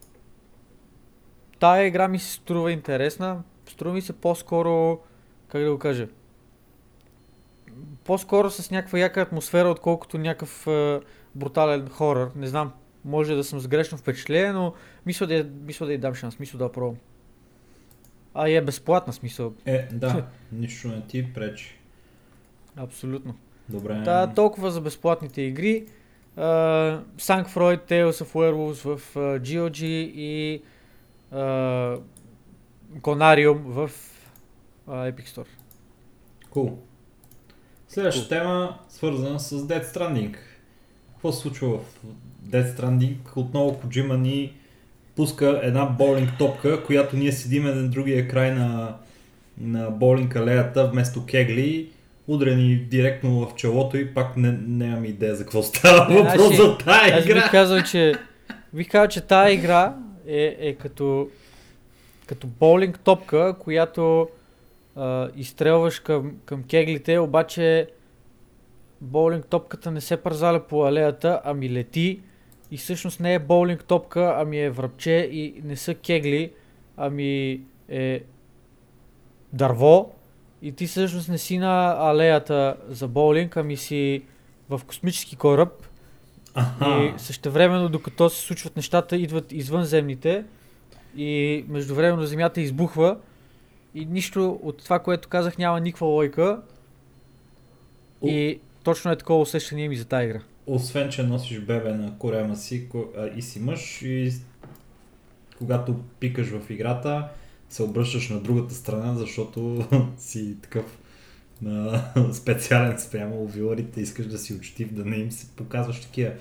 тая 1.58 1.86
игра 1.86 2.08
ми 2.08 2.18
се 2.18 2.32
струва 2.32 2.72
интересна. 2.72 3.42
Струва 3.68 3.94
ми 3.94 4.02
се 4.02 4.12
по-скоро, 4.12 5.00
как 5.48 5.62
да 5.62 5.70
го 5.70 5.78
кажа, 5.78 6.08
по-скоро 8.04 8.50
с 8.50 8.70
някаква 8.70 8.98
яка 8.98 9.20
атмосфера, 9.20 9.68
отколкото 9.68 10.18
някакъв 10.18 10.66
е, 10.66 11.00
брутален 11.34 11.88
хорър. 11.88 12.30
Не 12.36 12.46
знам, 12.46 12.72
може 13.04 13.34
да 13.34 13.44
съм 13.44 13.60
с 13.60 13.68
грешно 13.68 13.98
впечатление, 13.98 14.52
но 14.52 14.74
мисля 15.06 15.26
да, 15.26 15.46
мисля 15.62 15.86
да 15.86 15.92
й 15.92 15.98
дам 15.98 16.14
шанс, 16.14 16.38
мисля 16.38 16.58
да 16.58 16.72
пробвам. 16.72 16.96
А 18.34 18.48
е 18.48 18.60
безплатна 18.60 19.12
смисъл, 19.12 19.54
Е, 19.66 19.88
да, 19.92 20.26
нищо 20.52 20.88
не 20.88 21.00
ти 21.00 21.32
пречи. 21.32 21.78
Абсолютно. 22.76 23.34
Добре. 23.68 24.02
Та, 24.04 24.26
толкова 24.26 24.70
за 24.70 24.80
безплатните 24.80 25.42
игри. 25.42 25.86
Uh, 26.38 27.00
Sankfroid, 27.18 27.90
Tales 27.90 28.10
of 28.10 28.34
Werewolves 28.34 28.96
в 28.96 29.14
uh, 29.14 29.40
GOG 29.40 29.84
и 30.14 30.62
uh, 31.34 32.00
Conarium 33.00 33.58
в 33.58 33.90
uh, 34.88 35.12
Epic 35.12 35.26
Store. 35.26 35.46
Cool. 36.50 36.72
Следващата 37.88 38.28
тема, 38.28 38.78
свързана 38.88 39.40
с 39.40 39.50
Dead 39.50 39.84
Stranding. 39.84 40.36
Какво 41.12 41.32
се 41.32 41.40
случва 41.40 41.78
в 41.78 42.04
Dead 42.46 42.76
Stranding? 42.76 43.16
Отново 43.36 43.80
Kojima 43.84 44.16
ни 44.16 44.52
пуска 45.16 45.60
една 45.62 45.86
боулинг 45.86 46.30
топка, 46.38 46.84
която 46.84 47.16
ние 47.16 47.32
седиме 47.32 47.74
на 47.74 47.88
другия 47.88 48.28
край 48.28 48.54
на, 48.54 48.96
на 49.60 49.90
боулинг 49.90 50.36
алеята 50.36 50.90
вместо 50.90 51.26
кегли, 51.26 51.92
удрени 52.28 52.76
директно 52.76 53.46
в 53.46 53.54
челото 53.54 53.96
и 53.96 54.14
пак 54.14 54.36
не, 54.36 54.58
нямам 54.66 55.04
идея 55.04 55.34
за 55.34 55.42
какво 55.42 55.62
става 55.62 56.08
Не, 56.08 56.22
въпрос 56.22 56.46
значи, 56.46 56.56
за 56.56 56.78
тая 56.78 57.18
Аз 57.18 57.24
игра. 57.24 57.34
бих 57.34 57.50
казал, 57.50 57.82
че 57.82 58.14
бих 58.72 58.90
казал, 58.90 59.08
че 59.08 59.20
тази 59.20 59.54
игра 59.54 59.96
е, 60.26 60.56
е 60.58 60.74
като, 60.74 61.28
като 62.26 62.46
боулинг 62.46 63.00
топка, 63.00 63.54
която 63.58 64.28
а, 64.96 65.28
изстрелваш 65.36 66.00
към, 66.00 66.32
към 66.44 66.62
кеглите, 66.62 67.18
обаче 67.18 67.88
боулинг 69.00 69.46
топката 69.46 69.90
не 69.90 70.00
се 70.00 70.16
пързаля 70.16 70.60
по 70.60 70.84
алеята, 70.84 71.40
ами 71.44 71.70
лети 71.70 72.20
и 72.70 72.76
всъщност 72.76 73.20
не 73.20 73.34
е 73.34 73.38
боулинг 73.38 73.84
топка, 73.84 74.34
ами 74.38 74.58
е 74.58 74.70
връбче 74.70 75.28
и 75.32 75.60
не 75.64 75.76
са 75.76 75.94
кегли, 75.94 76.52
ами 76.96 77.60
е 77.88 78.22
дърво 79.52 80.12
и 80.64 80.72
ти 80.72 80.86
всъщност 80.86 81.28
не 81.28 81.38
си 81.38 81.58
на 81.58 81.96
алеята 81.98 82.76
за 82.88 83.08
боулинг, 83.08 83.56
ами 83.56 83.76
си 83.76 84.22
в 84.68 84.80
космически 84.86 85.36
кораб 85.36 85.86
Аха. 86.54 87.04
и 87.04 87.18
същевременно, 87.18 87.88
докато 87.88 88.30
се 88.30 88.40
случват 88.40 88.76
нещата, 88.76 89.16
идват 89.16 89.52
извънземните 89.52 90.44
и 91.16 91.64
междувременно 91.68 92.26
Земята 92.26 92.60
избухва 92.60 93.16
и 93.94 94.06
нищо 94.06 94.60
от 94.62 94.84
това, 94.84 94.98
което 94.98 95.28
казах, 95.28 95.58
няма 95.58 95.80
никаква 95.80 96.06
лойка. 96.06 96.60
О. 98.20 98.28
И 98.28 98.60
точно 98.84 99.10
е 99.10 99.16
такова 99.16 99.40
усещане 99.40 99.88
ми 99.88 99.96
за 99.96 100.04
тази 100.04 100.24
игра. 100.24 100.40
Освен, 100.66 101.10
че 101.10 101.22
носиш 101.22 101.60
бебе 101.60 101.92
на 101.92 102.18
корема 102.18 102.56
си 102.56 102.88
и 103.36 103.42
си 103.42 103.60
мъж 103.60 104.02
и 104.02 104.32
когато 105.58 105.96
пикаш 106.20 106.46
в 106.46 106.70
играта, 106.70 107.28
се 107.74 107.82
обръщаш 107.82 108.28
на 108.28 108.40
другата 108.40 108.74
страна, 108.74 109.14
защото 109.14 109.84
си 110.18 110.56
такъв 110.62 110.98
а, 111.66 112.02
специален 112.32 112.98
спрямо 112.98 113.46
виларите, 113.46 114.00
искаш 114.00 114.26
да 114.26 114.38
си 114.38 114.54
учтив, 114.54 114.92
да 114.92 115.04
не 115.04 115.16
им 115.16 115.32
се 115.32 115.56
показваш 115.56 116.00
такива 116.00 116.32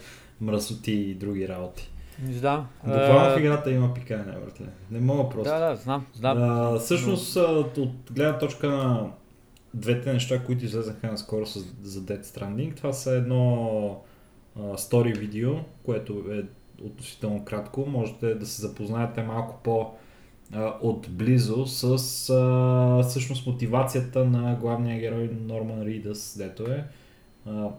мръсоти 0.42 0.92
и 0.92 1.13
други 1.13 1.48
работи. 1.48 1.92
Знам. 2.32 2.68
Буквално 2.84 3.36
в 3.36 3.40
играта 3.40 3.72
има 3.72 3.94
пикане, 3.94 4.24
братле. 4.24 4.66
Не 4.92 5.00
мога 5.00 5.30
просто. 5.30 5.50
Да, 5.50 5.70
да, 5.70 5.75
знам, 5.75 6.06
знам. 6.13 6.38
А, 6.42 6.80
всъщност, 6.80 7.38
а, 7.38 7.42
от 7.78 8.12
гледна 8.12 8.38
точка 8.38 8.68
на 8.68 9.12
двете 9.74 10.13
неща, 10.13 10.44
които 10.44 10.66
излезаха 10.66 11.12
наскоро 11.12 11.46
с, 11.46 11.60
за 11.84 12.02
Dead 12.02 12.24
Stranding, 12.24 12.75
това 12.75 12.94
са 12.94 13.12
едно 13.12 14.02
стори 14.78 15.13
видео, 15.13 15.56
което 15.84 16.24
е 16.32 16.44
относително 16.86 17.46
кратко. 17.46 17.86
Можете 17.86 18.36
да 18.36 18.46
се 18.46 18.62
запознаете 18.62 19.24
малко 19.24 19.60
по 19.63 19.92
отблизо 20.82 21.66
с 21.66 21.84
а, 22.30 23.04
всъщност 23.04 23.48
мотивацията 23.48 24.26
на 24.26 24.56
главния 24.56 25.00
герой 25.00 25.30
Норман 25.48 25.82
Ридъс, 25.82 26.36
дето 26.38 26.64
е. 26.64 26.84
А, 27.46 27.70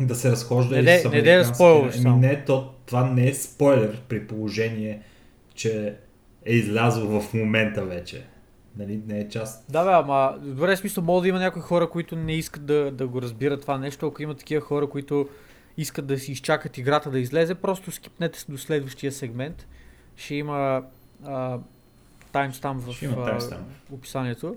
да 0.00 0.14
се 0.14 0.30
разхожда 0.30 0.82
Не 0.82 0.90
и 0.90 0.98
с 0.98 1.10
не 1.10 1.44
спойлваш 1.44 1.94
Еми 1.94 2.02
само. 2.02 2.18
не, 2.18 2.44
то, 2.44 2.74
това 2.86 3.10
не 3.10 3.28
е 3.28 3.34
спойлер 3.34 4.02
при 4.08 4.26
положение, 4.26 5.02
че 5.54 5.94
е 6.44 6.52
излязъл 6.52 7.20
в 7.20 7.34
момента 7.34 7.84
вече. 7.84 8.24
Нали, 8.76 9.00
не 9.06 9.20
е 9.20 9.28
част. 9.28 9.72
Да, 9.72 9.84
бе, 9.84 9.90
ама 9.90 10.38
добре, 10.42 10.76
смисъл, 10.76 11.04
мога 11.04 11.22
да 11.22 11.28
има 11.28 11.38
някои 11.38 11.62
хора, 11.62 11.90
които 11.90 12.16
не 12.16 12.32
искат 12.32 12.66
да, 12.66 12.90
да 12.90 13.06
го 13.06 13.22
разбират 13.22 13.60
това 13.60 13.78
нещо. 13.78 14.06
Ако 14.06 14.22
има 14.22 14.34
такива 14.34 14.60
хора, 14.60 14.86
които 14.86 15.28
искат 15.76 16.06
да 16.06 16.18
си 16.18 16.32
изчакат 16.32 16.78
играта 16.78 17.10
да 17.10 17.18
излезе, 17.18 17.54
просто 17.54 17.90
скипнете 17.90 18.38
до 18.48 18.58
следващия 18.58 19.12
сегмент. 19.12 19.66
Ще 20.16 20.34
има 20.34 20.82
а, 21.24 21.58
таймстамп 22.32 22.82
в 22.82 23.24
таймстамп. 23.24 23.66
описанието. 23.92 24.56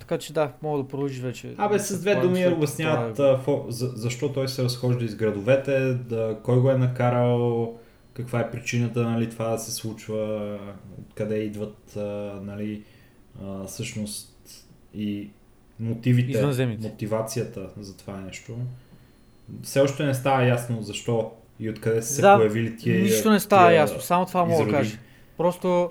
Така 0.00 0.18
че 0.18 0.32
да, 0.32 0.52
мога 0.62 0.82
да 0.82 0.88
продължиш 0.88 1.20
вече. 1.20 1.54
Абе, 1.58 1.78
с 1.78 2.00
две 2.00 2.14
думи 2.14 2.42
след 2.42 2.52
обясняват 2.52 3.16
за, 3.68 3.88
защо 3.94 4.32
той 4.32 4.48
се 4.48 4.64
разхожда 4.64 5.04
из 5.04 5.14
градовете, 5.14 5.94
да, 5.94 6.38
кой 6.42 6.60
го 6.60 6.70
е 6.70 6.78
накарал, 6.78 7.74
каква 8.14 8.40
е 8.40 8.50
причината 8.50 9.02
нали, 9.02 9.30
това 9.30 9.48
да 9.48 9.58
се 9.58 9.72
случва, 9.72 10.58
откъде 10.98 11.38
идват 11.38 11.96
нали, 12.42 12.82
а, 13.42 13.64
всъщност 13.64 14.36
и 14.94 15.30
мотивите, 15.80 16.46
мотивацията 16.80 17.68
за 17.80 17.96
това 17.96 18.16
нещо. 18.16 18.56
Все 19.62 19.80
още 19.80 20.04
не 20.04 20.14
става 20.14 20.44
ясно 20.44 20.82
защо 20.82 21.32
и 21.60 21.70
откъде 21.70 22.02
са 22.02 22.12
се 22.14 22.20
Да, 22.20 22.36
появили 22.36 22.76
тия 22.76 23.02
Нищо 23.02 23.30
не 23.30 23.40
става 23.40 23.68
тия 23.68 23.76
ясно, 23.76 24.00
само 24.00 24.26
това 24.26 24.44
мога 24.44 24.64
да 24.64 24.70
кажа. 24.70 24.98
Просто 25.36 25.90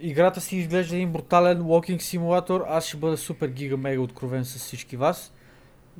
играта 0.00 0.40
си 0.40 0.56
изглежда 0.56 0.96
един 0.96 1.12
брутален 1.12 1.62
walking 1.62 1.98
симулатор. 1.98 2.64
Аз 2.68 2.86
ще 2.86 2.96
бъда 2.96 3.16
супер 3.16 3.48
гига 3.48 3.76
мега 3.76 4.00
откровен 4.00 4.44
с 4.44 4.58
всички 4.58 4.96
вас. 4.96 5.32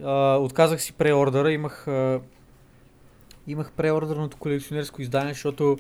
А, 0.05 0.37
отказах 0.37 0.83
си 0.83 0.93
преордъра, 0.93 1.53
имах, 1.53 1.89
а, 1.89 2.21
имах 3.47 3.73
преордърното 3.73 4.37
колекционерско 4.37 5.03
издание, 5.03 5.33
защото 5.33 5.77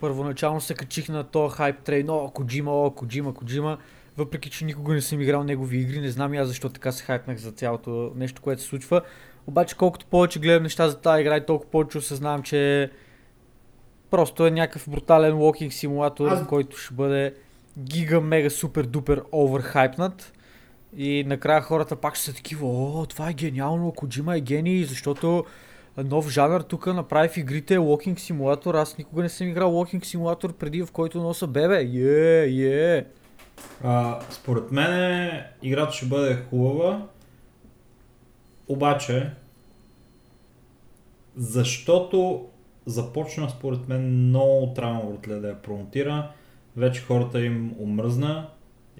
първоначално 0.00 0.60
се 0.60 0.74
качих 0.74 1.08
на 1.08 1.24
този 1.24 1.54
хайп 1.56 1.78
трейн, 1.78 2.10
о, 2.10 2.30
Коджима, 2.30 2.72
о, 2.72 2.90
Коджима, 2.90 3.34
Коджима. 3.34 3.78
Въпреки, 4.16 4.50
че 4.50 4.64
никога 4.64 4.94
не 4.94 5.00
съм 5.00 5.20
играл 5.20 5.44
негови 5.44 5.78
игри, 5.78 6.00
не 6.00 6.10
знам 6.10 6.34
и 6.34 6.38
аз 6.38 6.48
защо 6.48 6.68
така 6.68 6.92
се 6.92 7.04
хайпнах 7.04 7.38
за 7.38 7.52
цялото 7.52 8.12
нещо, 8.16 8.42
което 8.42 8.62
се 8.62 8.68
случва. 8.68 9.02
Обаче 9.46 9.76
колкото 9.76 10.06
повече 10.06 10.38
гледам 10.38 10.62
неща 10.62 10.88
за 10.88 11.00
тази 11.00 11.20
игра 11.20 11.36
и 11.36 11.46
толкова 11.46 11.70
повече 11.70 11.98
осъзнавам, 11.98 12.42
че 12.42 12.90
просто 14.10 14.46
е 14.46 14.50
някакъв 14.50 14.88
брутален 14.88 15.32
walking 15.32 15.70
симулатор, 15.70 16.28
Аз- 16.28 16.46
който 16.46 16.76
ще 16.76 16.94
бъде 16.94 17.34
гига, 17.78 18.20
мега, 18.20 18.50
супер, 18.50 18.84
дупер 18.84 19.22
оверхайпнат. 19.32 20.32
И 20.96 21.24
накрая 21.26 21.60
хората 21.60 21.96
пак 21.96 22.14
ще 22.14 22.24
са 22.24 22.34
такива, 22.34 22.66
о, 22.66 23.06
това 23.06 23.30
е 23.30 23.32
гениално, 23.32 23.92
Коджима 23.92 24.36
е 24.36 24.40
гений, 24.40 24.84
защото 24.84 25.44
нов 25.96 26.30
жанр 26.30 26.60
тук 26.60 26.86
направи 26.86 27.28
в 27.28 27.36
игрите 27.36 27.78
walking 27.78 28.18
симулатор. 28.18 28.74
Аз 28.74 28.98
никога 28.98 29.22
не 29.22 29.28
съм 29.28 29.48
играл 29.48 29.72
walking 29.72 30.04
симулатор 30.04 30.52
преди, 30.52 30.82
в 30.82 30.92
който 30.92 31.22
носа 31.22 31.46
бебе. 31.46 31.82
Е, 31.82 32.96
е. 32.96 33.04
А, 33.84 34.20
според 34.30 34.72
мен 34.72 35.42
играта 35.62 35.92
ще 35.92 36.06
бъде 36.06 36.36
хубава, 36.50 37.06
обаче 38.68 39.30
защото 41.36 42.48
започна 42.86 43.50
според 43.50 43.88
мен 43.88 44.28
много 44.28 44.74
братле, 44.74 45.34
да 45.34 45.48
я 45.48 45.62
промотира, 45.62 46.30
вече 46.76 47.02
хората 47.02 47.40
им 47.40 47.72
омръзна 47.80 48.48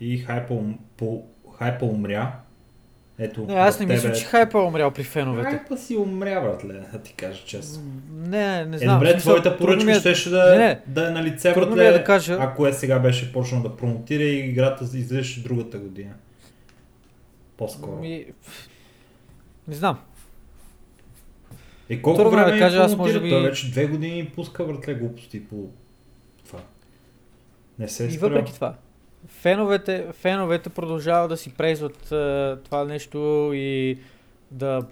и 0.01 0.19
хайпа, 0.19 0.59
по, 0.97 1.23
хайпа 1.53 1.87
умря. 1.87 2.33
Ето, 3.19 3.43
Не, 3.43 3.55
аз 3.55 3.81
не 3.81 3.87
тебе- 3.87 3.95
мисля, 3.95 4.13
че 4.13 4.25
хайпа 4.25 4.59
е 4.59 4.63
умрял 4.63 4.91
при 4.91 5.03
феновете. 5.03 5.51
Хайпа 5.51 5.77
си 5.77 5.97
умря, 5.97 6.41
братле, 6.41 6.81
да 6.93 6.99
ти 6.99 7.13
кажа 7.13 7.45
честно. 7.45 7.83
Не, 8.13 8.65
не 8.65 8.77
Е, 8.77 8.79
знам. 8.79 8.91
в 8.91 8.99
добре, 8.99 9.11
смисъл, 9.11 9.21
твоята 9.33 9.57
трудно 9.59 9.77
ми 9.77 9.81
поръчка 9.83 9.91
е- 9.93 10.01
щеше 10.01 10.31
да, 10.31 10.59
Не, 10.59 10.81
да 10.87 11.09
е 11.09 11.11
на 11.11 11.23
лице, 11.23 11.53
братле, 11.53 11.87
е 11.87 11.93
да 11.93 12.05
кажа. 12.05 12.37
ако 12.41 12.67
е 12.67 12.73
сега 12.73 12.99
беше 12.99 13.33
почнал 13.33 13.63
да 13.63 13.77
промотира 13.77 14.23
и 14.23 14.39
играта 14.41 14.85
излизаше 14.85 15.43
другата 15.43 15.79
година. 15.79 16.13
По-скоро. 17.57 17.97
Ми... 17.97 18.25
Не 19.69 19.75
знам. 19.75 19.99
Е, 21.91 22.03
колко 22.03 22.19
Трудно 22.19 22.33
е 22.33 22.43
време 22.43 22.53
да 22.53 22.59
кажа, 22.59 22.79
аз 22.79 22.97
може 22.97 23.21
би- 23.21 23.31
Той 23.31 23.43
вече 23.43 23.71
две 23.71 23.87
години 23.87 24.33
пуска 24.35 24.65
въртле 24.65 24.95
глупости 24.95 25.45
по. 25.45 25.57
Не 27.79 27.89
се 27.89 28.05
е 28.05 28.09
И 28.09 28.19
въпреки 28.19 28.55
това, 28.55 28.75
феновете, 29.27 30.07
феновете 30.13 30.71
продължават 30.71 31.29
да 31.29 31.37
си 31.37 31.55
презват 31.55 32.13
е, 32.13 32.57
това 32.65 32.85
нещо 32.85 33.51
и 33.55 33.99
да 34.51 34.83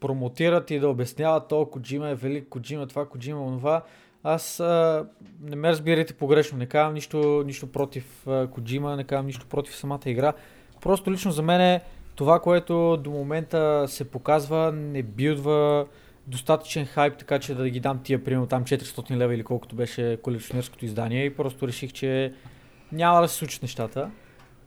промотират 0.00 0.70
и 0.70 0.78
да 0.78 0.88
обясняват, 0.88 1.48
то 1.48 1.66
Коджима 1.66 2.08
е 2.08 2.14
велик, 2.14 2.48
Коджима 2.48 2.86
това, 2.86 3.08
Коджима 3.08 3.46
онова. 3.46 3.82
Аз 4.24 4.60
а, 4.60 5.06
не 5.40 5.56
ме 5.56 5.68
разбирайте 5.68 6.14
погрешно, 6.14 6.58
не 6.58 6.66
казвам 6.66 6.94
нищо, 6.94 7.42
нищо 7.46 7.66
против 7.66 8.26
а, 8.26 8.46
Коджима, 8.46 8.96
не 8.96 9.04
казвам 9.04 9.26
нищо 9.26 9.46
против 9.46 9.76
самата 9.76 10.00
игра. 10.06 10.32
Просто 10.80 11.12
лично 11.12 11.30
за 11.32 11.42
мен 11.42 11.60
е 11.60 11.80
това, 12.14 12.40
което 12.40 12.96
до 12.96 13.10
момента 13.10 13.84
се 13.88 14.10
показва, 14.10 14.72
не 14.72 15.02
билдва 15.02 15.86
достатъчен 16.26 16.86
хайп, 16.86 17.18
така 17.18 17.38
че 17.38 17.54
да 17.54 17.70
ги 17.70 17.80
дам 17.80 18.00
тия, 18.02 18.24
примерно 18.24 18.46
там 18.46 18.64
400 18.64 19.16
лева 19.16 19.34
или 19.34 19.44
колкото 19.44 19.76
беше 19.76 20.18
колекционерското 20.22 20.84
издание 20.84 21.24
и 21.24 21.36
просто 21.36 21.68
реших, 21.68 21.92
че 21.92 22.32
няма 22.92 23.20
да 23.20 23.28
се 23.28 23.36
случат 23.36 23.62
нещата. 23.62 24.10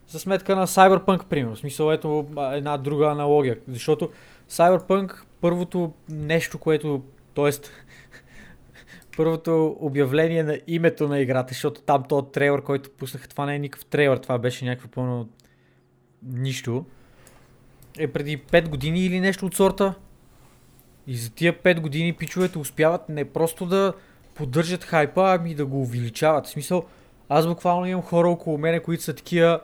За 0.08 0.18
сметка 0.18 0.56
на 0.56 0.66
Cyberpunk, 0.66 1.24
примерно. 1.24 1.56
В 1.56 1.58
смисъл, 1.58 1.92
ето 1.92 2.26
една 2.52 2.76
друга 2.76 3.06
аналогия. 3.06 3.58
Защото 3.68 4.10
Cyberpunk, 4.50 5.22
първото 5.40 5.92
нещо, 6.08 6.58
което, 6.58 7.02
т.е. 7.34 7.50
първото 9.16 9.76
обявление 9.80 10.42
на 10.42 10.58
името 10.66 11.08
на 11.08 11.20
играта, 11.20 11.54
защото 11.54 11.80
там 11.80 12.04
този 12.08 12.26
трейлър, 12.32 12.62
който 12.62 12.90
пуснаха, 12.90 13.28
това 13.28 13.46
не 13.46 13.54
е 13.54 13.58
никакъв 13.58 13.86
трейлър, 13.86 14.18
това 14.18 14.38
беше 14.38 14.64
някакво 14.64 14.88
пълно 14.88 15.28
нищо. 16.22 16.84
Е 17.98 18.08
преди 18.08 18.42
5 18.42 18.68
години 18.68 19.04
или 19.04 19.20
нещо 19.20 19.46
от 19.46 19.54
сорта. 19.54 19.94
И 21.08 21.16
за 21.16 21.30
тия 21.30 21.52
5 21.52 21.80
години 21.80 22.12
пичовете 22.12 22.58
успяват 22.58 23.08
не 23.08 23.24
просто 23.24 23.66
да 23.66 23.92
поддържат 24.34 24.84
хайпа, 24.84 25.34
ами 25.34 25.54
да 25.54 25.66
го 25.66 25.80
увеличават. 25.80 26.46
В 26.46 26.50
смисъл, 26.50 26.84
аз 27.28 27.46
буквално 27.46 27.86
имам 27.86 28.02
хора 28.02 28.28
около 28.28 28.58
мене, 28.58 28.80
които 28.80 29.02
са 29.02 29.14
такива, 29.14 29.60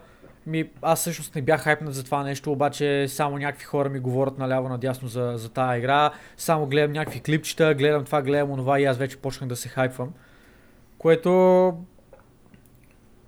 ми, 0.47 0.71
аз 0.83 1.01
всъщност 1.01 1.35
не 1.35 1.43
бях 1.43 1.61
хайпнат 1.61 1.95
за 1.95 2.05
това 2.05 2.23
нещо, 2.23 2.53
обаче 2.53 3.09
само 3.09 3.39
някакви 3.39 3.65
хора 3.65 3.89
ми 3.89 3.99
говорят 3.99 4.39
наляво 4.39 4.69
надясно 4.69 5.09
за, 5.09 5.33
за 5.37 5.49
тази 5.49 5.79
игра, 5.79 6.11
само 6.37 6.67
гледам 6.67 6.93
някакви 6.93 7.21
клипчета, 7.21 7.75
гледам 7.75 8.05
това, 8.05 8.23
гледам 8.23 8.51
онова 8.51 8.81
и 8.81 8.85
аз 8.85 8.97
вече 8.97 9.17
почнах 9.17 9.49
да 9.49 9.57
се 9.57 9.69
хайпвам. 9.69 10.13
Което 10.99 11.75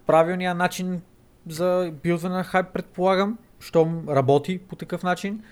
правилният 0.06 0.58
начин 0.58 1.02
за 1.48 1.92
билдване 2.02 2.34
на 2.34 2.44
хайп 2.44 2.66
предполагам, 2.72 3.38
щом 3.60 4.08
работи 4.08 4.58
по 4.58 4.76
такъв 4.76 5.02
начин. 5.02 5.42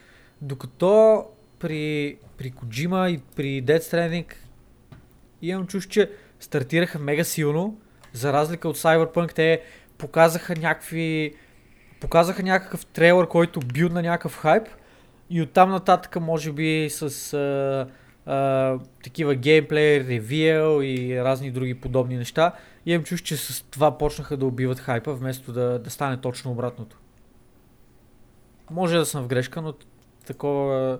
Докато 0.40 1.24
при, 1.64 2.16
при 2.38 2.52
Kojima 2.52 3.08
и 3.08 3.20
при 3.36 3.62
Dead 3.62 3.78
Stranding 3.78 4.34
имам 5.42 5.66
чуш, 5.66 5.86
че 5.86 6.10
стартираха 6.40 6.98
мега 6.98 7.24
силно, 7.24 7.78
за 8.12 8.32
разлика 8.32 8.68
от 8.68 8.76
Cyberpunk, 8.76 9.34
те 9.34 9.62
показаха 9.98 10.56
някакви 10.56 11.34
показаха 12.00 12.42
някакъв 12.42 12.86
трейлър, 12.86 13.28
който 13.28 13.60
бил 13.60 13.88
на 13.88 14.02
някакъв 14.02 14.36
хайп 14.36 14.68
и 15.30 15.42
оттам 15.42 15.70
нататък 15.70 16.20
може 16.20 16.52
би 16.52 16.88
с 16.90 17.32
а, 17.32 17.86
а, 18.26 18.78
такива 19.04 19.34
геймплей, 19.34 20.00
ревил 20.00 20.82
и 20.82 21.24
разни 21.24 21.50
други 21.50 21.74
подобни 21.74 22.16
неща. 22.16 22.52
Имам 22.86 23.04
чуш, 23.04 23.22
че 23.22 23.36
с 23.36 23.62
това 23.62 23.98
почнаха 23.98 24.36
да 24.36 24.46
убиват 24.46 24.80
хайпа, 24.80 25.14
вместо 25.14 25.52
да, 25.52 25.78
да 25.78 25.90
стане 25.90 26.16
точно 26.16 26.50
обратното. 26.50 26.98
Може 28.70 28.96
да 28.96 29.06
съм 29.06 29.24
в 29.24 29.28
грешка, 29.28 29.62
но 29.62 29.74
такова, 30.26 30.98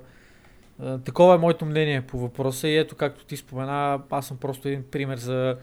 такова 1.05 1.35
е 1.35 1.39
моето 1.39 1.67
мнение 1.67 2.03
по 2.03 2.19
въпроса 2.19 2.69
и 2.69 2.77
ето 2.77 2.97
както 2.97 3.25
ти 3.25 3.37
спомена, 3.37 4.03
аз 4.11 4.27
съм 4.27 4.37
просто 4.37 4.69
един 4.69 4.85
пример 4.91 5.17
за 5.17 5.57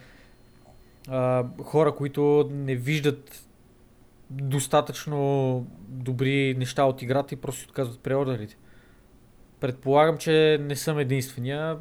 а, 1.08 1.46
хора, 1.64 1.96
които 1.96 2.50
не 2.52 2.76
виждат 2.76 3.46
достатъчно 4.30 5.68
добри 5.88 6.56
неща 6.58 6.84
от 6.84 7.02
играта 7.02 7.34
и 7.34 7.38
просто 7.38 7.70
отказват 7.70 8.00
преордерите. 8.00 8.58
Предполагам, 9.60 10.18
че 10.18 10.58
не 10.62 10.76
съм 10.76 11.00
единствения. 11.00 11.78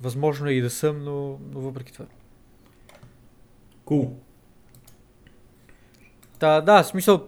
Възможно 0.00 0.48
е 0.48 0.52
и 0.52 0.60
да 0.60 0.70
съм, 0.70 1.04
но, 1.04 1.38
но 1.52 1.60
въпреки 1.60 1.92
това. 1.92 2.06
Cool. 3.86 4.10
Та, 6.38 6.60
да, 6.60 6.82
смисъл 6.82 7.26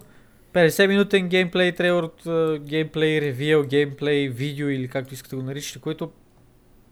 50 0.52 0.86
минутен 0.86 1.28
геймплей 1.28 1.74
трейлер 1.74 2.02
от 2.02 2.22
геймплей 2.64 3.20
ревил, 3.20 3.62
геймплей 3.66 4.28
видео 4.28 4.68
или 4.68 4.88
както 4.88 5.14
искате 5.14 5.36
го 5.36 5.42
наричате, 5.42 5.80
което 5.80 6.12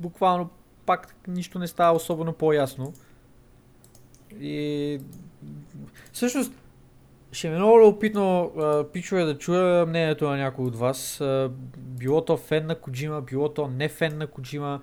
буквално 0.00 0.50
пак 0.86 1.14
нищо 1.28 1.58
не 1.58 1.66
става 1.66 1.96
особено 1.96 2.32
по-ясно. 2.32 2.94
И 4.40 5.00
всъщност 6.12 6.52
ще 7.32 7.48
ми 7.48 7.54
е 7.54 7.58
много 7.58 7.80
любопитно, 7.80 8.52
пичове, 8.92 9.24
да 9.24 9.38
чуя 9.38 9.86
мнението 9.86 10.28
на 10.28 10.36
някой 10.36 10.64
от 10.64 10.76
вас. 10.76 11.22
Било 11.78 12.24
то 12.24 12.36
фен 12.36 12.66
на 12.66 12.74
Коджима, 12.74 13.22
било 13.22 13.48
то 13.48 13.68
не 13.68 13.88
фен 13.88 14.18
на 14.18 14.26
Коджима. 14.26 14.80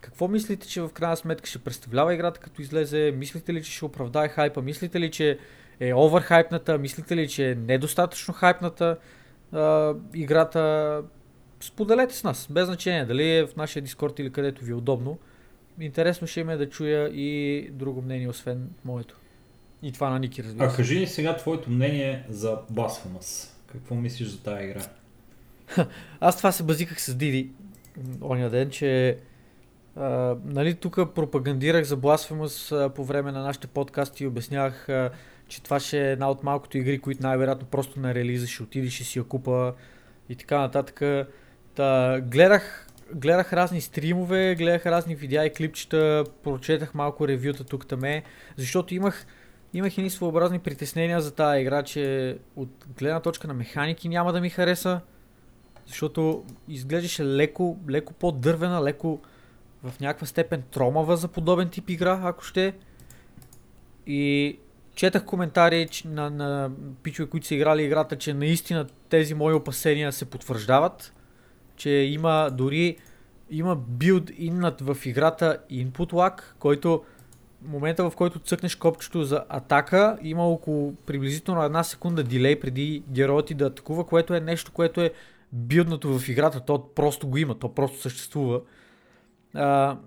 Какво 0.00 0.28
мислите, 0.28 0.68
че 0.68 0.82
в 0.82 0.88
крайна 0.88 1.16
сметка 1.16 1.48
ще 1.48 1.58
представлява 1.58 2.14
играта 2.14 2.40
като 2.40 2.62
излезе? 2.62 3.14
Мислите 3.16 3.54
ли, 3.54 3.62
че 3.62 3.72
ще 3.72 3.84
оправдае 3.84 4.28
хайпа? 4.28 4.62
Мислите 4.62 5.00
ли, 5.00 5.10
че 5.10 5.38
е 5.80 5.94
оверхайпната? 5.94 6.78
Мислите 6.78 7.16
ли, 7.16 7.28
че 7.28 7.50
е 7.50 7.54
недостатъчно 7.54 8.34
хайпната 8.34 8.96
а, 9.52 9.94
играта? 10.14 11.02
Споделете 11.60 12.14
с 12.14 12.24
нас, 12.24 12.46
без 12.50 12.66
значение 12.66 13.04
дали 13.04 13.30
е 13.30 13.46
в 13.46 13.56
нашия 13.56 13.82
дискорд 13.82 14.18
или 14.18 14.32
където 14.32 14.64
ви 14.64 14.70
е 14.72 14.74
удобно. 14.74 15.18
Интересно 15.80 16.26
ще 16.26 16.44
ме 16.44 16.56
да 16.56 16.70
чуя 16.70 17.08
и 17.08 17.68
друго 17.72 18.02
мнение, 18.02 18.28
освен 18.28 18.70
моето. 18.84 19.16
И 19.82 19.92
това 19.92 20.10
на 20.10 20.18
Ники, 20.18 20.42
разбира 20.44 20.66
А 20.66 20.70
се. 20.70 20.76
кажи 20.76 20.98
ни 20.98 21.06
сега 21.06 21.36
твоето 21.36 21.70
мнение 21.70 22.24
за 22.28 22.58
Blasphemous. 22.72 23.50
Какво 23.72 23.94
мислиш 23.94 24.28
за 24.28 24.42
тази 24.42 24.64
игра? 24.64 24.82
Аз 26.20 26.36
това 26.36 26.52
се 26.52 26.62
базиках 26.62 27.02
с 27.02 27.14
Диди 27.14 27.50
оня 28.22 28.50
ден, 28.50 28.70
че 28.70 29.18
а, 29.96 30.36
нали, 30.44 30.74
тук 30.74 31.14
пропагандирах 31.14 31.84
за 31.84 31.96
Blasphemous 31.96 32.84
а, 32.84 32.88
по 32.88 33.04
време 33.04 33.32
на 33.32 33.42
нашите 33.42 33.66
подкасти 33.66 34.24
и 34.24 34.26
обяснявах, 34.26 34.88
а, 34.88 35.10
че 35.48 35.62
това 35.62 35.80
ще 35.80 36.08
е 36.08 36.12
една 36.12 36.30
от 36.30 36.42
малкото 36.42 36.78
игри, 36.78 36.98
които 36.98 37.22
най-вероятно 37.22 37.66
просто 37.66 38.00
на 38.00 38.14
релиза 38.14 38.46
ще 38.46 38.62
отиде, 38.62 38.90
ще 38.90 39.04
си 39.04 39.18
я 39.18 39.24
купа 39.24 39.74
и 40.28 40.36
така 40.36 40.58
нататък. 40.58 41.26
Та, 41.74 42.20
гледах, 42.20 42.88
гледах 43.14 43.52
разни 43.52 43.80
стримове, 43.80 44.54
гледах 44.54 44.86
разни 44.86 45.14
видеа 45.14 45.44
и 45.44 45.52
клипчета, 45.52 46.24
прочетах 46.42 46.94
малко 46.94 47.28
ревюта 47.28 47.64
тук 47.64 47.86
таме, 47.86 48.22
защото 48.56 48.94
имах 48.94 49.26
имах 49.74 49.98
едни 49.98 50.10
своеобразни 50.10 50.58
притеснения 50.58 51.20
за 51.20 51.34
тази 51.34 51.60
игра, 51.60 51.82
че 51.82 52.36
от 52.56 52.86
гледна 52.98 53.20
точка 53.20 53.48
на 53.48 53.54
механики 53.54 54.08
няма 54.08 54.32
да 54.32 54.40
ми 54.40 54.50
хареса, 54.50 55.00
защото 55.86 56.44
изглеждаше 56.68 57.24
леко, 57.24 57.78
леко 57.90 58.12
по-дървена, 58.12 58.82
леко 58.82 59.20
в 59.82 60.00
някаква 60.00 60.26
степен 60.26 60.62
тромава 60.70 61.16
за 61.16 61.28
подобен 61.28 61.68
тип 61.68 61.90
игра, 61.90 62.20
ако 62.22 62.44
ще. 62.44 62.74
И 64.06 64.58
четах 64.96 65.24
коментари 65.24 65.88
на, 66.04 66.30
на 66.30 66.70
пичове, 67.02 67.30
които 67.30 67.46
са 67.46 67.54
играли 67.54 67.82
играта, 67.82 68.16
че 68.16 68.34
наистина 68.34 68.86
тези 69.08 69.34
мои 69.34 69.54
опасения 69.54 70.12
се 70.12 70.24
потвърждават, 70.24 71.12
че 71.76 71.90
има 71.90 72.50
дори 72.52 72.96
има 73.50 73.76
билд 73.76 74.30
иннат 74.38 74.80
в 74.80 74.96
играта 75.04 75.58
input 75.70 76.12
lag, 76.12 76.42
който 76.58 77.04
момента 77.62 78.10
в 78.10 78.16
който 78.16 78.38
цъкнеш 78.38 78.76
копчето 78.76 79.24
за 79.24 79.44
атака, 79.48 80.18
има 80.22 80.48
около 80.48 80.94
приблизително 80.94 81.62
една 81.62 81.84
секунда 81.84 82.22
дилей 82.22 82.60
преди 82.60 83.02
героят 83.10 83.46
ти 83.46 83.54
да 83.54 83.66
атакува, 83.66 84.06
което 84.06 84.34
е 84.34 84.40
нещо, 84.40 84.72
което 84.72 85.00
е 85.00 85.12
билднато 85.52 86.18
в 86.18 86.28
играта. 86.28 86.60
То 86.60 86.88
просто 86.94 87.28
го 87.28 87.36
има, 87.36 87.58
то 87.58 87.74
просто 87.74 88.00
съществува. 88.00 88.60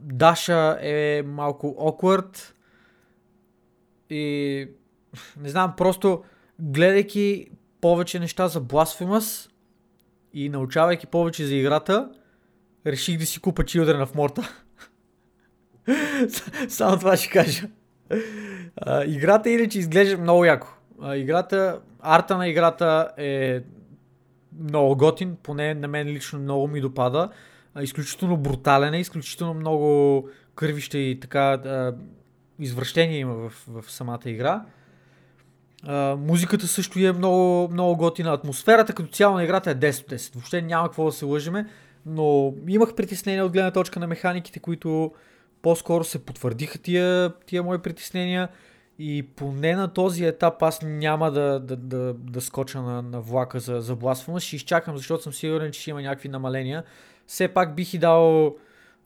Даша 0.01 0.77
е 0.81 1.23
малко 1.25 1.75
awkward 1.79 2.53
и 4.09 4.67
не 5.41 5.49
знам, 5.49 5.73
просто 5.77 6.23
гледайки 6.59 7.49
повече 7.81 8.19
неща 8.19 8.47
за 8.47 8.61
Blasphemous 8.61 9.49
и 10.33 10.49
научавайки 10.49 11.07
повече 11.07 11.45
за 11.45 11.55
играта, 11.55 12.09
реших 12.87 13.19
да 13.19 13.25
си 13.25 13.39
купа 13.39 13.63
Children 13.63 14.05
of 14.05 14.15
Morta. 14.15 14.49
Само 16.69 16.97
това 16.97 17.17
ще 17.17 17.29
кажа. 17.29 17.67
А, 18.75 19.05
играта 19.05 19.49
иначе 19.49 19.79
изглежда 19.79 20.17
много 20.17 20.45
яко. 20.45 20.67
А, 21.01 21.15
играта, 21.15 21.81
арта 21.99 22.37
на 22.37 22.47
играта 22.47 23.11
е 23.17 23.61
много 24.59 24.95
готин, 24.97 25.37
поне 25.43 25.73
на 25.73 25.87
мен 25.87 26.07
лично 26.07 26.39
много 26.39 26.67
ми 26.67 26.81
допада. 26.81 27.29
А, 27.73 27.83
изключително 27.83 28.37
брутален 28.37 28.93
е, 28.93 28.99
изключително 28.99 29.53
много 29.53 30.29
кървища 30.55 30.97
и 30.97 31.19
така 31.19 31.51
а, 31.53 31.95
извращения 32.59 33.19
има 33.19 33.33
в, 33.33 33.53
в 33.67 33.91
самата 33.91 34.19
игра. 34.25 34.65
Музиката 36.17 36.67
също 36.67 36.99
е 36.99 37.11
много, 37.11 37.69
много 37.71 37.95
готина. 37.97 38.33
Атмосферата 38.33 38.93
като 38.93 39.09
цяло 39.09 39.35
на 39.35 39.43
играта 39.43 39.71
е 39.71 39.75
10 39.75 40.01
от 40.01 40.09
10. 40.09 40.35
Въобще 40.35 40.61
няма 40.61 40.87
какво 40.87 41.05
да 41.05 41.11
се 41.11 41.25
лъжеме, 41.25 41.65
но 42.05 42.53
имах 42.67 42.95
притеснения 42.95 43.45
от 43.45 43.51
гледна 43.51 43.71
точка 43.71 43.99
на 43.99 44.07
механиките, 44.07 44.59
които 44.59 45.11
по-скоро 45.61 46.03
се 46.03 46.25
потвърдиха 46.25 46.77
тия, 46.77 47.33
тия 47.45 47.63
мои 47.63 47.77
притеснения 47.77 48.49
и 48.99 49.23
поне 49.35 49.75
на 49.75 49.93
този 49.93 50.25
етап 50.25 50.63
аз 50.63 50.81
няма 50.81 51.31
да, 51.31 51.59
да, 51.59 51.75
да, 51.75 52.13
да 52.13 52.41
скоча 52.41 52.81
на, 52.81 53.01
на 53.01 53.21
влака 53.21 53.59
за, 53.59 53.81
за 53.81 53.95
Blasphemous. 53.95 54.39
Ще 54.39 54.55
изчакам, 54.55 54.97
защото 54.97 55.23
съм 55.23 55.33
сигурен, 55.33 55.71
че 55.71 55.81
ще 55.81 55.89
има 55.89 56.01
някакви 56.01 56.29
намаления. 56.29 56.83
Все 57.27 57.47
пак 57.47 57.75
бих 57.75 57.93
и 57.93 57.97
дал 57.97 58.55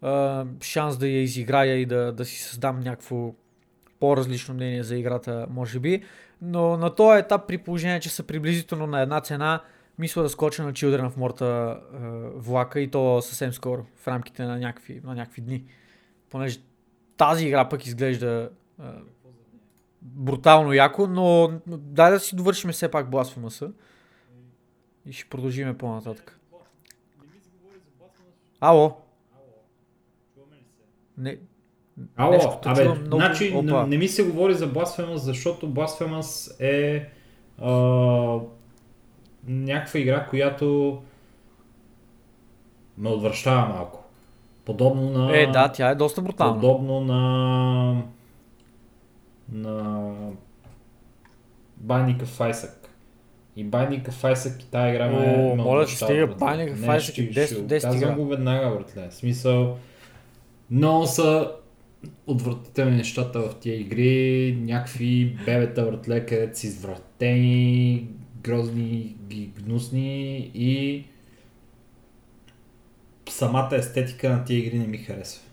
а, 0.02 0.46
шанс 0.62 0.98
да 0.98 1.08
я 1.08 1.22
изиграя 1.22 1.78
и 1.78 1.86
да, 1.86 2.12
да 2.12 2.26
си 2.26 2.44
създам 2.44 2.80
някакво 2.80 3.34
по-различно 4.00 4.54
мнение 4.54 4.84
за 4.84 4.98
играта, 4.98 5.48
може 5.50 5.80
би. 5.80 6.04
Но 6.46 6.78
на 6.78 6.96
този 6.96 7.20
етап, 7.20 7.48
при 7.48 7.58
положение, 7.58 8.00
че 8.00 8.10
са 8.10 8.24
приблизително 8.24 8.88
на 8.88 9.02
една 9.02 9.22
цена, 9.22 9.62
мисля 10.00 10.22
да 10.22 10.30
скоча 10.30 10.64
на 10.64 10.74
Children 10.74 11.10
of 11.10 11.16
Morta 11.16 11.42
а, 11.42 11.80
влака 12.36 12.80
и 12.80 12.92
то 12.92 13.22
съвсем 13.22 13.54
скоро, 13.54 13.86
в 13.96 14.08
рамките 14.08 14.44
на 14.44 14.60
някакви, 14.60 15.02
на 15.04 15.16
някакви 15.16 15.42
дни. 15.42 15.66
Понеже 16.30 16.60
тази 17.18 17.48
игра 17.48 17.70
пък 17.70 17.86
изглежда 17.86 18.50
а, 18.80 18.94
брутално 20.02 20.74
яко, 20.74 21.08
но 21.08 21.52
но 21.68 21.78
дай 21.78 22.12
да 22.12 22.20
си 22.20 22.36
довършим 22.36 22.72
все 22.72 22.92
пак 22.92 23.08
Blasphemous 23.08 23.72
и 25.06 25.14
ще 25.14 25.30
продължиме 25.30 25.78
по-нататък. 25.78 26.40
Ало? 28.60 29.02
Не, 31.18 31.38
Ало, 32.16 32.32
Нещо 32.32 32.60
абе, 32.66 32.84
много- 32.90 33.16
значи 33.16 33.54
опа. 33.56 33.82
не, 33.82 33.88
не 33.88 33.98
ми 33.98 34.08
се 34.08 34.24
говори 34.24 34.54
за 34.54 34.68
Blasphemous, 34.70 35.16
защото 35.16 35.70
Blasphemous 35.70 36.62
е 36.62 37.10
а, 37.60 37.72
някаква 39.48 40.00
игра, 40.00 40.26
която 40.26 40.98
ме 42.98 43.10
отвръщава 43.10 43.68
малко. 43.68 44.04
Подобно 44.66 45.10
на... 45.10 45.38
Е, 45.38 45.48
да, 45.48 45.70
тя 45.70 45.90
е 45.90 45.96
доста 45.96 46.22
брутална. 46.22 46.54
Подобно 46.54 47.00
на... 47.02 48.02
на... 49.52 50.14
Binding 51.84 52.18
of 52.18 52.52
Isaac. 52.52 52.74
И 53.56 53.66
Binding 53.66 54.10
of 54.10 54.34
Isaac 54.34 54.62
и 54.62 54.66
тази 54.66 54.90
игра 54.90 55.08
ме 55.08 55.18
О, 55.18 55.56
ме 55.56 55.64
моля, 55.64 55.82
отвращава, 55.82 56.12
стига. 56.12 56.28
Binding 56.28 56.76
of 56.76 56.98
Isaac 56.98 57.00
ще- 57.02 57.22
е 57.22 57.26
10 57.26 57.46
ще 57.46 57.56
от 57.56 57.66
10 57.66 57.82
Казвам 57.82 58.16
го 58.16 58.26
веднага, 58.26 58.70
братле. 58.70 59.12
Смисъл, 59.12 59.78
много 60.72 61.06
са 61.06 61.52
отвратителни 62.28 62.96
нещата 62.96 63.40
в 63.40 63.56
тия 63.60 63.80
игри, 63.80 64.58
някакви 64.62 65.38
бебета, 65.46 65.86
братле, 65.86 66.26
където 66.26 66.60
са 66.60 66.68
извратени, 66.68 68.08
грозни, 68.42 69.16
ги 69.28 69.52
гнусни 69.58 70.38
и 70.54 71.04
самата 73.30 73.70
естетика 73.72 74.30
на 74.30 74.44
тия 74.44 74.60
игри 74.60 74.80
не 74.80 74.88
ми 74.88 74.98
харесва. 74.98 75.44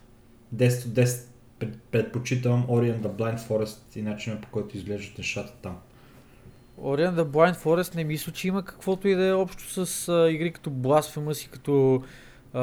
10 0.55 0.87
от 0.87 0.93
10 0.93 1.27
пред- 1.59 1.79
предпочитам 1.91 2.67
Ori 2.67 2.97
and 2.97 3.01
the 3.01 3.09
Blind 3.09 3.39
Forest 3.39 3.97
и 3.97 4.03
начинът 4.03 4.43
по 4.43 4.49
който 4.49 4.77
изглеждат 4.77 5.19
нещата 5.19 5.53
там. 5.63 5.77
Ori 6.81 7.11
and 7.11 7.15
the 7.15 7.25
Blind 7.25 7.57
Forest 7.57 7.95
не 7.95 8.05
мисля, 8.05 8.33
че 8.33 8.49
има 8.49 8.65
каквото 8.65 9.09
и 9.09 9.15
да 9.15 9.25
е 9.25 9.33
общо 9.33 9.87
с 9.87 10.09
а, 10.09 10.31
игри 10.31 10.53
като 10.53 10.71
Blasphemous 10.71 11.47
и 11.47 11.51
като 11.51 12.03
а, 12.53 12.61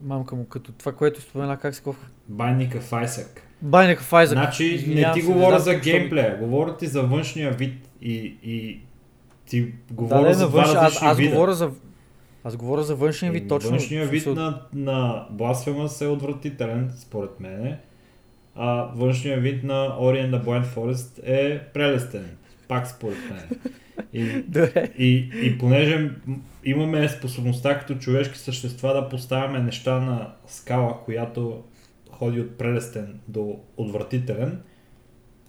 мамка 0.00 0.36
му, 0.36 0.44
като 0.44 0.72
това, 0.72 0.92
което 0.92 1.20
спомена, 1.20 1.56
как 1.56 1.74
се 1.74 1.82
of 2.72 3.04
Isaac. 3.04 3.28
Binding 3.64 3.98
of 3.98 4.24
Isaac. 4.24 4.26
Значи 4.26 4.84
не 4.88 5.12
ти 5.12 5.20
се, 5.20 5.26
говоря 5.26 5.48
знам 5.50 5.64
за 5.64 5.72
ми- 5.72 5.80
геймплея, 5.80 6.38
говоря 6.38 6.76
ти 6.76 6.86
за 6.86 7.02
външния 7.02 7.52
вид 7.52 7.88
и, 8.02 8.12
и 8.42 8.80
ти 9.46 9.60
Да, 9.62 9.72
говоря 9.92 10.22
не, 10.22 10.34
за 10.34 10.44
на 10.44 10.48
външ... 10.48 10.68
аз, 10.68 11.02
аз 11.02 11.16
вида. 11.18 11.30
говоря 11.30 11.54
за 11.54 11.70
аз 12.44 12.56
говоря 12.56 12.82
за 12.82 12.94
външния 12.94 13.32
вид, 13.32 13.40
Еми, 13.40 13.48
точно. 13.48 13.70
Външния 13.70 14.06
вид 14.06 14.26
на, 14.26 14.60
на 14.74 15.26
Blasphemous 15.32 16.04
е 16.04 16.08
отвратителен, 16.08 16.92
според 16.96 17.40
мен. 17.40 17.76
А 18.54 18.90
външния 18.94 19.38
вид 19.38 19.64
на 19.64 19.74
and 20.16 20.30
the 20.32 20.44
Blind 20.44 20.64
Forest 20.66 21.20
е 21.24 21.58
прелестен. 21.64 22.30
Пак 22.68 22.86
според 22.86 23.18
мен. 23.30 23.60
И, 24.12 24.42
Добре. 24.48 24.90
и, 24.98 25.30
и 25.42 25.58
понеже 25.58 26.10
имаме 26.64 27.08
способността 27.08 27.78
като 27.78 27.94
човешки 27.94 28.38
същества 28.38 28.94
да 28.94 29.08
поставяме 29.08 29.58
неща 29.58 30.00
на 30.00 30.32
скала, 30.46 31.00
която 31.04 31.64
ходи 32.10 32.40
от 32.40 32.58
прелестен 32.58 33.20
до 33.28 33.58
отвратителен 33.76 34.60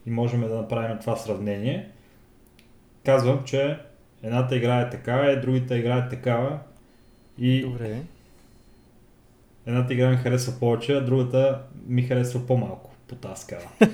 и 0.06 0.10
можем 0.10 0.42
да 0.42 0.56
направим 0.56 0.98
това 1.00 1.16
сравнение, 1.16 1.90
казвам, 3.06 3.44
че 3.46 3.78
едната 4.24 4.56
игра 4.56 4.82
е 4.82 4.90
такава, 4.90 5.32
и 5.32 5.42
другата 5.42 5.78
игра 5.78 5.98
е 5.98 6.10
такава 6.10 6.60
и 7.38 7.62
Добре. 7.62 8.02
едната 9.66 9.94
игра 9.94 10.10
ми 10.10 10.18
харесва 10.18 10.60
повече, 10.60 10.94
а 10.94 11.06
другата 11.06 11.62
ми 11.88 12.02
харесва 12.02 12.48
по-малко 12.48 12.97
по 13.08 13.16
тази 13.16 13.42
скала. 13.42 13.62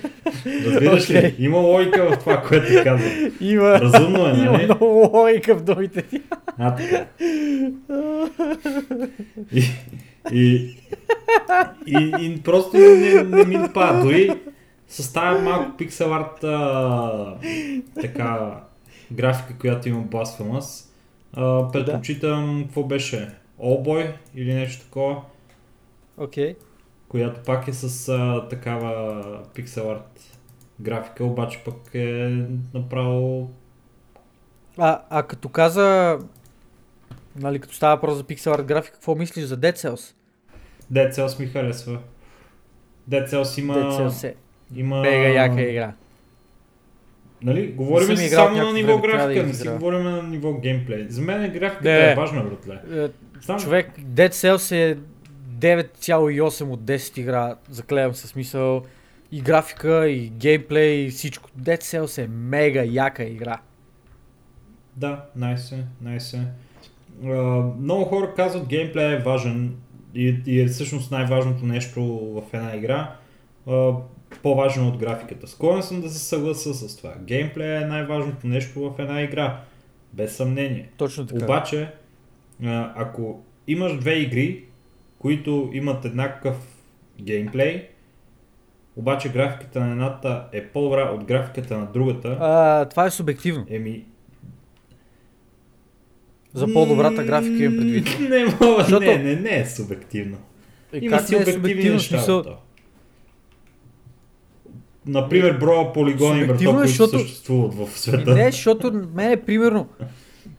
Разбираш 0.65 1.09
ли? 1.09 1.17
Окей. 1.17 1.35
Има 1.39 1.57
логика 1.57 2.11
в 2.11 2.19
това, 2.19 2.41
което 2.41 2.67
ти 2.67 2.83
казвам. 2.83 3.31
Има, 3.41 3.81
Разумно 3.81 4.27
е, 4.27 4.29
има 4.29 4.51
нали? 4.51 4.65
много 4.65 4.85
логика 5.13 5.55
в 5.55 5.63
думите 5.63 6.01
ти. 6.01 6.21
А, 6.57 6.75
така. 6.75 7.05
И, 9.53 9.63
и, 10.31 10.75
и, 11.87 12.13
и 12.19 12.41
просто 12.43 12.77
не, 12.77 13.23
не 13.23 13.45
ми 13.45 13.67
пада. 13.73 14.01
Дори 14.03 14.31
с 14.87 15.13
тази 15.13 15.41
малко 15.41 15.77
пиксел 15.77 16.13
арт 16.13 16.43
а, 16.43 17.35
така 18.01 18.59
графика, 19.11 19.53
която 19.59 19.89
има 19.89 20.03
Blasphemous, 20.03 20.89
предпочитам, 21.71 22.63
какво 22.63 22.83
беше? 22.83 23.29
Allboy 23.63 24.11
или 24.35 24.53
нещо 24.53 24.83
такова, 24.85 25.21
Окей. 26.17 26.55
Която 27.13 27.39
пак 27.41 27.67
е 27.67 27.73
с 27.73 28.09
а, 28.09 28.47
такава 28.49 29.23
пиксел 29.53 29.91
арт 29.91 30.39
графика, 30.79 31.25
обаче 31.25 31.61
пък 31.65 31.75
е 31.93 32.45
направо 32.73 33.51
А, 34.77 35.01
а 35.09 35.23
като 35.23 35.49
каза, 35.49 36.19
нали, 37.35 37.59
като 37.59 37.75
става 37.75 37.95
въпрос 37.95 38.17
за 38.17 38.23
пиксел 38.23 38.53
арт 38.53 38.65
графика, 38.65 38.93
какво 38.93 39.15
мислиш 39.15 39.45
за 39.45 39.57
Dead 39.57 39.75
Cells? 39.75 40.15
Dead 40.93 41.11
Cells 41.11 41.39
ми 41.39 41.47
харесва. 41.47 41.99
Dead 43.09 43.29
Cells 43.29 43.59
има... 43.61 43.73
Dead 43.73 43.99
Cells 43.99 44.27
е 44.27 44.35
има... 44.75 45.01
мега 45.01 45.27
яка 45.27 45.61
игра. 45.61 45.93
Нали? 47.41 47.71
Говорим 47.71 48.17
си 48.17 48.29
само 48.29 48.57
на 48.57 48.73
ниво 48.73 48.97
време, 48.97 49.13
трябва 49.13 49.27
да 49.27 49.33
графика, 49.33 49.47
не 49.47 49.53
си 49.53 49.67
говорим 49.67 50.03
на 50.03 50.23
ниво 50.23 50.53
геймплей. 50.53 51.05
За 51.09 51.21
мен 51.21 51.51
графиката 51.51 51.89
Не. 51.89 52.11
е 52.11 52.15
важна, 52.15 52.43
братле. 52.43 53.03
Е, 53.03 53.09
Знам, 53.41 53.59
Човек, 53.59 53.91
Dead 53.99 54.29
Cells 54.29 54.75
е 54.75 54.97
9,8 55.63 56.69
от 56.69 56.81
10 56.81 57.19
игра, 57.19 57.55
заклевам 57.69 58.13
се 58.13 58.27
смисъл. 58.27 58.83
И 59.31 59.41
графика, 59.41 60.09
и 60.09 60.29
геймплей, 60.29 61.05
и 61.05 61.09
всичко. 61.09 61.49
Dead 61.59 61.81
Cells 61.81 62.23
е 62.23 62.27
мега 62.27 62.83
яка 62.83 63.23
игра. 63.23 63.59
Да, 64.95 65.25
найс 65.35 65.71
е, 65.71 65.85
найс 66.01 66.33
е. 66.33 66.47
Много 67.79 68.03
хора 68.03 68.33
казват 68.35 68.67
геймплей 68.67 69.13
е 69.13 69.19
важен 69.19 69.75
и, 70.15 70.41
и 70.45 70.61
е 70.61 70.67
всъщност 70.67 71.11
най-важното 71.11 71.65
нещо 71.65 72.03
в 72.03 72.53
една 72.53 72.75
игра. 72.75 73.15
А, 73.67 73.91
по-важно 74.43 74.87
от 74.87 74.97
графиката. 74.97 75.47
Склонен 75.47 75.83
съм 75.83 76.01
да 76.01 76.09
се 76.09 76.19
съгласа 76.19 76.73
с 76.73 76.97
това. 76.97 77.13
Геймплей 77.21 77.77
е 77.77 77.85
най-важното 77.85 78.47
нещо 78.47 78.79
в 78.79 78.99
една 78.99 79.21
игра. 79.21 79.61
Без 80.13 80.35
съмнение. 80.35 80.89
Точно 80.97 81.25
така. 81.25 81.43
Обаче, 81.43 81.91
ако 82.95 83.43
имаш 83.67 83.99
две 83.99 84.13
игри, 84.13 84.65
които 85.23 85.69
имат 85.73 86.05
еднакъв 86.05 86.55
геймплей, 87.21 87.87
обаче 88.95 89.29
графиката 89.29 89.79
на 89.79 89.91
едната 89.91 90.47
е 90.51 90.63
по-добра 90.63 91.09
от 91.09 91.23
графиката 91.23 91.77
на 91.77 91.85
другата, 91.85 92.37
А, 92.41 92.85
това 92.85 93.05
е 93.05 93.11
субективно. 93.11 93.65
еми... 93.69 94.05
За 96.53 96.73
по-добрата 96.73 97.23
графика 97.23 97.63
имам 97.63 97.77
предвид. 97.77 98.07
Не 98.29 98.45
мога, 98.45 98.75
Защото- 98.79 99.05
не, 99.05 99.17
не, 99.17 99.35
не 99.35 99.59
е 99.59 99.65
субективно. 99.65 100.37
Е, 100.93 100.97
Има 100.97 101.17
как 101.17 101.27
си 101.27 101.33
е 101.33 101.37
обективни 101.37 101.53
субективно 101.61 101.93
неща. 101.93 102.17
смисъл? 102.17 102.43
Например, 105.05 105.57
броя 105.57 105.93
полигони 105.93 106.41
Субективно 106.41 106.71
е, 106.71 106.75
които 106.75 106.87
защото- 106.87 107.19
съществуват 107.19 107.73
в 107.75 107.99
света. 107.99 108.33
не, 108.33 108.51
защото 108.51 109.07
мен 109.15 109.41
примерно, 109.45 109.87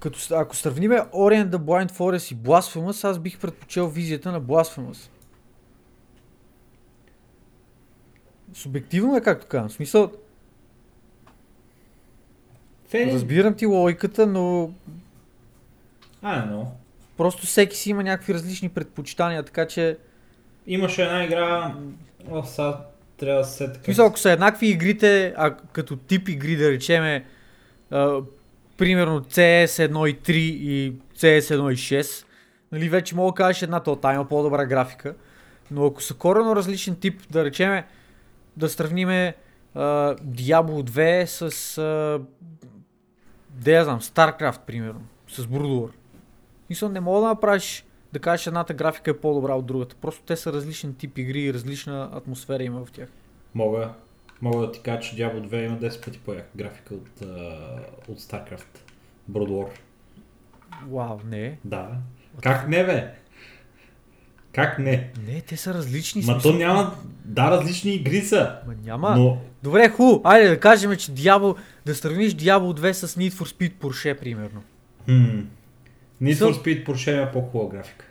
като, 0.00 0.18
ако 0.30 0.56
сравниме 0.56 0.96
Ori 0.96 1.44
and 1.44 1.50
the 1.50 1.56
Blind 1.56 1.90
Forest 1.90 2.32
и 2.32 2.36
Blasphemous, 2.36 3.08
аз 3.08 3.18
бих 3.18 3.38
предпочел 3.38 3.88
визията 3.88 4.32
на 4.32 4.42
Blasphemous. 4.42 5.10
Субективно 8.52 9.16
е, 9.16 9.20
както 9.20 9.46
казвам. 9.46 9.68
В 9.68 9.72
смисъл, 9.72 10.12
Фери... 12.88 13.12
разбирам 13.12 13.54
ти 13.54 13.66
логиката, 13.66 14.26
но 14.26 14.70
А, 16.22 16.44
но. 16.44 16.72
просто 17.16 17.46
всеки 17.46 17.76
си 17.76 17.90
има 17.90 18.02
някакви 18.02 18.34
различни 18.34 18.68
предпочитания, 18.68 19.42
така 19.42 19.66
че... 19.66 19.98
Имаше 20.66 21.02
една 21.02 21.24
игра... 21.24 21.74
О, 22.30 22.42
сега 22.42 22.80
трябва 23.16 23.40
да 23.40 23.46
се 23.46 23.72
така... 23.72 23.84
смисъл, 23.84 24.06
ако 24.06 24.18
са 24.18 24.30
еднакви 24.30 24.68
игрите, 24.68 25.34
а 25.36 25.56
като 25.56 25.96
тип 25.96 26.28
игри 26.28 26.56
да 26.56 26.70
речеме, 26.70 27.24
примерно 28.76 29.20
CS 29.20 29.88
1 29.88 30.10
и 30.10 30.16
3 30.16 30.32
и 30.32 30.96
CS 31.16 31.40
1 31.40 31.72
и 31.72 32.02
6, 32.02 32.26
нали, 32.72 32.88
вече 32.88 33.14
мога 33.14 33.32
да 33.32 33.34
кажеш 33.34 33.62
едната 33.62 33.90
от 33.90 34.00
тая 34.00 34.14
има 34.14 34.28
по-добра 34.28 34.64
графика, 34.64 35.14
но 35.70 35.86
ако 35.86 36.02
са 36.02 36.14
корено 36.14 36.56
различен 36.56 36.96
тип, 36.96 37.20
да 37.30 37.44
речеме, 37.44 37.86
да 38.56 38.68
сравниме 38.68 39.34
а, 39.74 39.80
Diablo 40.16 40.90
2 40.90 41.24
с, 41.24 41.78
а, 41.78 42.20
да 43.50 43.72
я 43.72 43.84
знам, 43.84 44.00
StarCraft, 44.00 44.60
примерно, 44.60 45.02
с 45.28 45.46
Brood. 45.46 45.90
Мисля, 46.70 46.88
не 46.88 47.00
мога 47.00 47.20
да 47.20 47.26
направиш 47.26 47.84
да 48.12 48.20
кажеш 48.20 48.46
едната 48.46 48.74
графика 48.74 49.10
е 49.10 49.16
по-добра 49.16 49.54
от 49.54 49.66
другата. 49.66 49.96
Просто 50.00 50.22
те 50.22 50.36
са 50.36 50.52
различен 50.52 50.94
тип 50.94 51.18
игри 51.18 51.40
и 51.40 51.54
различна 51.54 52.10
атмосфера 52.12 52.62
има 52.62 52.84
в 52.84 52.90
тях. 52.90 53.08
Мога. 53.54 53.94
Мога 54.44 54.66
да 54.66 54.72
ти 54.72 54.80
кажа, 54.80 55.00
че 55.00 55.16
Diablo 55.16 55.48
2 55.48 55.66
има 55.66 55.78
10 55.78 56.04
пъти 56.04 56.18
по-яка 56.18 56.48
графика 56.56 56.94
от, 56.94 57.22
а, 57.22 57.56
от 58.08 58.20
StarCraft. 58.20 58.78
Brood 59.30 59.48
War. 59.48 59.68
Вау, 60.88 61.18
не. 61.26 61.58
Да. 61.64 61.88
Как 62.42 62.68
не, 62.68 62.84
бе? 62.84 63.14
Как 64.52 64.78
не? 64.78 65.10
Не, 65.26 65.40
те 65.40 65.56
са 65.56 65.74
различни. 65.74 66.22
Ма 66.22 66.32
смисъл. 66.32 66.52
то 66.52 66.58
няма... 66.58 66.94
Да, 67.24 67.50
различни 67.50 67.94
игри 67.94 68.20
са. 68.20 68.58
Ма 68.66 68.74
няма. 68.84 69.16
Но 69.16 69.38
Добре, 69.62 69.88
хубаво. 69.88 70.20
Айде 70.24 70.48
да 70.48 70.60
кажем, 70.60 70.96
че 70.96 71.12
Diablo, 71.12 71.56
да 71.86 71.94
сравниш 71.94 72.32
Diablo 72.32 72.80
2 72.80 72.92
с 72.92 73.14
Need 73.14 73.30
for 73.30 73.56
Speed 73.58 73.72
Porsche, 73.72 74.18
примерно. 74.20 74.62
Хм. 75.04 75.40
Need 76.22 76.34
So- 76.34 76.52
for 76.52 76.64
Speed 76.64 76.86
Porsche 76.86 77.16
има 77.16 77.32
по-хубава 77.32 77.70
графика. 77.70 78.04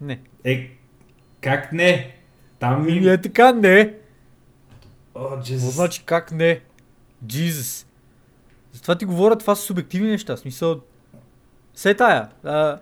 Не. 0.00 0.20
Е, 0.44 0.70
как 1.40 1.72
не? 1.72 2.16
Там 2.58 2.86
Ми 2.86 3.00
ми... 3.00 3.08
е 3.08 3.20
така, 3.20 3.52
не. 3.52 3.94
О, 5.14 5.28
Какво 5.30 5.36
Jesus. 5.44 5.70
значи 5.70 6.02
как 6.04 6.32
не? 6.32 6.60
Jesus. 7.26 7.86
Затова 8.72 8.94
ти 8.94 9.04
говоря, 9.04 9.36
това 9.38 9.54
са 9.54 9.62
субективни 9.62 10.10
неща. 10.10 10.36
Смисъл, 10.36 10.80
се 11.74 11.94
тая. 11.94 12.28
А, 12.44 12.78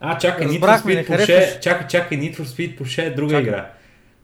А, 0.00 0.18
чакай, 0.18 0.46
Need 0.46 0.60
for 0.60 0.78
Speed 0.78 1.08
Porsche, 1.08 1.60
чакай, 1.60 1.86
чакай, 1.86 2.18
Need 2.18 2.36
for 2.36 2.42
Speed 2.42 2.80
Porsche 2.80 3.02
е 3.02 3.10
друга 3.10 3.30
Чакай. 3.30 3.42
игра. 3.42 3.70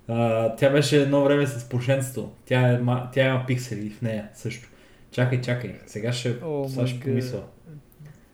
А, 0.08 0.48
тя 0.56 0.70
беше 0.70 1.02
едно 1.02 1.24
време 1.24 1.46
с 1.46 1.68
поршенството. 1.68 2.32
Тя, 2.46 2.68
е, 2.72 2.80
тя 3.12 3.26
има 3.26 3.44
пиксели 3.46 3.90
в 3.90 4.02
нея 4.02 4.28
също. 4.34 4.68
Чакай, 5.10 5.40
чакай, 5.40 5.74
сега 5.86 6.12
ще, 6.12 6.36
сега 6.68 6.86
ще 6.86 7.00
помисля. 7.00 7.42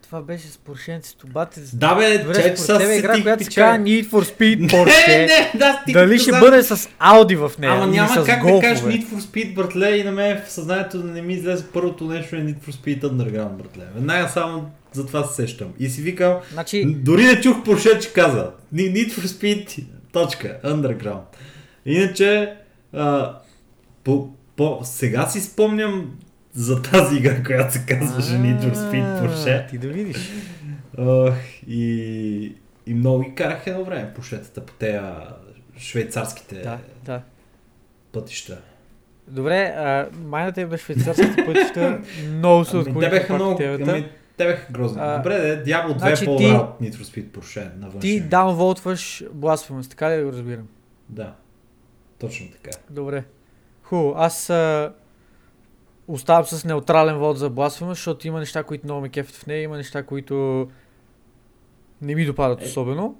Това 0.07 0.21
беше 0.21 0.47
с 0.47 0.57
поршенцето. 0.57 1.27
Бате, 1.27 1.61
Да 1.73 1.95
бе, 1.95 2.17
Добре, 2.17 2.55
че 2.55 2.63
според 2.63 2.81
тебе 2.81 2.95
игра, 2.95 3.09
сетих, 3.09 3.23
която 3.23 3.43
се 3.43 3.49
казва 3.49 3.83
Need 3.83 4.05
for 4.05 4.37
Speed 4.37 4.59
Не, 4.59 4.67
Porsche. 4.67 5.07
не, 5.07 5.59
да, 5.59 5.83
ти 5.85 5.93
Дали 5.93 6.19
ще 6.19 6.29
знам. 6.29 6.39
бъде 6.39 6.63
с 6.63 6.89
Ауди 6.99 7.35
в 7.35 7.51
нея? 7.59 7.73
Ама 7.73 7.87
няма 7.87 8.09
с 8.09 8.25
как 8.25 8.41
голфове? 8.41 8.61
да 8.61 8.61
кажеш 8.61 8.83
Need 8.83 9.05
for 9.05 9.19
Speed, 9.19 9.53
братле, 9.55 9.89
и 9.89 10.03
на 10.03 10.11
мен 10.11 10.41
в 10.47 10.51
съзнанието 10.51 10.97
да 10.97 11.03
не 11.03 11.21
ми 11.21 11.33
излезе 11.33 11.65
първото 11.73 12.05
нещо 12.05 12.35
е 12.35 12.39
Need 12.39 12.59
for 12.59 12.71
Speed 12.71 13.01
Underground, 13.01 13.49
братле. 13.49 13.83
Веднага 13.95 14.29
само 14.29 14.71
за 14.93 15.07
това 15.07 15.23
се 15.23 15.35
сещам. 15.35 15.67
И 15.79 15.89
си 15.89 16.01
викам, 16.01 16.35
Значи, 16.53 16.85
дори 16.85 17.23
не 17.23 17.41
чух 17.41 17.57
Porsche, 17.57 17.99
че 17.99 18.13
каза. 18.13 18.51
Need 18.75 19.11
for 19.11 19.25
Speed, 19.25 19.83
точка, 20.11 20.57
Underground. 20.65 21.21
Иначе, 21.85 22.53
а, 22.93 23.35
по, 24.03 24.29
по, 24.55 24.79
сега 24.83 25.27
си 25.27 25.41
спомням 25.41 26.11
за 26.57 26.81
тази 26.81 27.15
игра, 27.15 27.43
която 27.43 27.73
се 27.73 27.85
казваше 27.85 28.29
Need 28.29 28.61
for 28.61 28.73
Speed 28.73 29.21
Porsche. 29.21 29.69
Ти 29.69 29.77
да 29.77 29.87
видиш. 29.87 30.31
Ох, 30.97 31.33
и, 31.67 32.55
и 32.85 32.93
много 32.93 33.19
ги 33.19 33.35
карах 33.35 33.67
едно 33.67 33.83
време 33.83 34.13
пошетата 34.13 34.65
по 34.65 34.73
тези 34.73 34.99
швейцарските 35.77 36.55
Да, 36.55 36.77
да. 37.05 37.21
пътища. 38.11 38.61
Добре, 39.27 39.73
а, 39.77 40.09
майната 40.25 40.61
е 40.61 40.77
швейцарските 40.77 41.45
пътища. 41.45 41.99
Много 42.29 42.65
се 42.65 42.75
Ами, 42.75 42.83
те 42.83 42.89
отклонихме 42.89 43.19
бяха 43.19 43.33
много, 43.33 43.59
ами, 43.63 44.05
те 44.37 44.45
бяха 44.45 44.73
грозни. 44.73 44.97
А, 45.01 45.17
Добре, 45.17 45.39
де, 45.39 45.71
Diablo 45.71 45.87
2 45.89 45.97
значи 45.97 46.23
е 46.23 46.27
по 46.27 46.37
ти- 46.37 46.45
от 46.45 46.79
Need 46.81 46.93
for 46.93 47.03
Speed 47.03 47.25
Porsche 47.25 47.77
на. 47.77 47.99
Ти 47.99 48.21
даунволтваш 48.21 49.23
Blasphemous, 49.35 49.89
така 49.89 50.09
ли 50.11 50.17
да 50.17 50.23
го 50.23 50.31
разбирам? 50.31 50.67
Да, 51.09 51.33
точно 52.19 52.47
така. 52.51 52.77
Добре. 52.89 53.23
Хубаво, 53.83 54.13
аз 54.17 54.49
а, 54.49 54.93
оставам 56.07 56.45
с 56.45 56.65
неутрален 56.65 57.17
вод 57.17 57.37
за 57.37 57.51
Blasphemous, 57.51 57.89
защото 57.89 58.27
има 58.27 58.39
неща, 58.39 58.63
които 58.63 58.85
много 58.85 59.01
ме 59.01 59.09
кефят 59.09 59.35
в 59.35 59.47
нея, 59.47 59.61
има 59.61 59.77
неща, 59.77 60.03
които 60.03 60.67
не 62.01 62.15
ми 62.15 62.25
допадат 62.25 62.61
Е. 62.61 62.65
особено. 62.65 63.15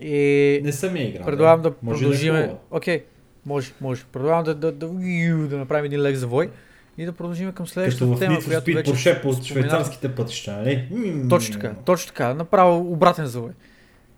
И 0.00 0.60
Не 0.64 0.72
съм 0.72 0.96
я 0.96 1.08
играл. 1.08 1.24
предлагам 1.24 1.62
да 1.62 1.72
Може 1.82 1.98
да 1.98 2.04
е 2.04 2.08
продължиме. 2.08 2.54
Окей, 2.70 3.04
може, 3.46 3.72
може. 3.80 4.04
Предлагам 4.04 4.44
да, 4.44 4.54
да, 4.54 4.72
да, 4.72 4.88
да, 4.88 5.46
да 5.48 5.58
направим 5.58 5.84
един 5.84 6.00
лек 6.00 6.16
завой 6.16 6.50
и 6.98 7.04
да 7.04 7.12
продължим 7.12 7.46
към 7.46 7.54
Като 7.56 7.66
следващата 7.66 8.06
в 8.06 8.18
тема, 8.18 8.38
която 8.40 8.70
Speed 8.70 8.74
вече 8.74 8.92
Porsche 8.92 9.22
по 9.22 9.42
швейцарските 9.44 10.14
пътища, 10.14 10.52
нали? 10.52 10.88
Точно 11.30 11.52
така, 11.54 11.74
точно 11.84 12.06
така. 12.08 12.34
Направо 12.34 12.92
обратен 12.92 13.26
завой. 13.26 13.50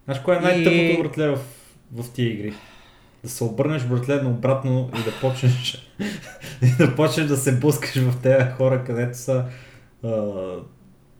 Знаеш 0.05 0.21
кое 0.23 0.37
е 0.37 0.39
И- 0.39 0.43
най-тъпото, 0.43 1.03
братле, 1.03 1.29
в, 1.29 1.39
в 1.95 2.13
тия 2.13 2.33
игри? 2.33 2.55
Да 3.23 3.31
се 3.31 3.45
обърнеш, 3.45 3.85
братле, 3.85 4.23
обратно 4.27 4.91
и 5.01 5.03
да 5.05 5.21
почнеш 5.21 5.91
и 6.63 6.77
да 6.79 6.97
почнеш 6.97 7.27
да 7.27 7.37
се 7.37 7.59
блъскаш 7.59 7.97
в 7.97 8.23
тези 8.23 8.51
хора, 8.51 8.85
където 8.85 9.19
са 9.19 9.45
а, 10.05 10.33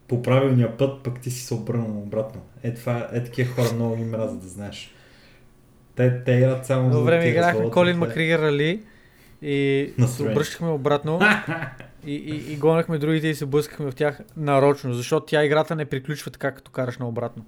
по 0.09 0.23
правилния 0.23 0.77
път, 0.77 1.03
пък 1.03 1.21
ти 1.21 1.31
си 1.31 1.43
се 1.43 1.55
обърнал 1.55 1.99
обратно. 1.99 2.41
Е, 2.63 2.75
това, 2.75 3.09
е 3.13 3.25
такива 3.25 3.51
хора 3.55 3.75
много 3.75 3.97
ги 3.97 4.05
мразят 4.05 4.41
да 4.41 4.49
знаеш. 4.49 4.95
Те, 5.97 6.25
те 6.25 6.33
играт 6.33 6.67
само 6.67 6.91
да 6.91 7.01
време 7.01 7.29
играхме 7.29 7.71
Колин 7.71 8.01
братле. 8.01 8.09
Макригър 8.09 8.39
Рали 8.39 8.83
и 9.43 9.93
се 10.07 10.23
обръщахме 10.23 10.69
обратно 10.69 11.21
и, 12.07 12.15
и, 12.15 12.53
и 12.53 12.57
гонахме 12.57 12.99
другите 12.99 13.29
и 13.29 13.35
се 13.35 13.47
блъскахме 13.47 13.91
в 13.91 13.95
тях 13.95 14.21
нарочно, 14.37 14.95
защото 14.95 15.27
тя 15.27 15.45
играта 15.45 15.77
не 15.77 15.85
приключва 15.85 16.31
така, 16.31 16.53
като 16.53 16.71
караш 16.71 16.99
наобратно. 16.99 17.45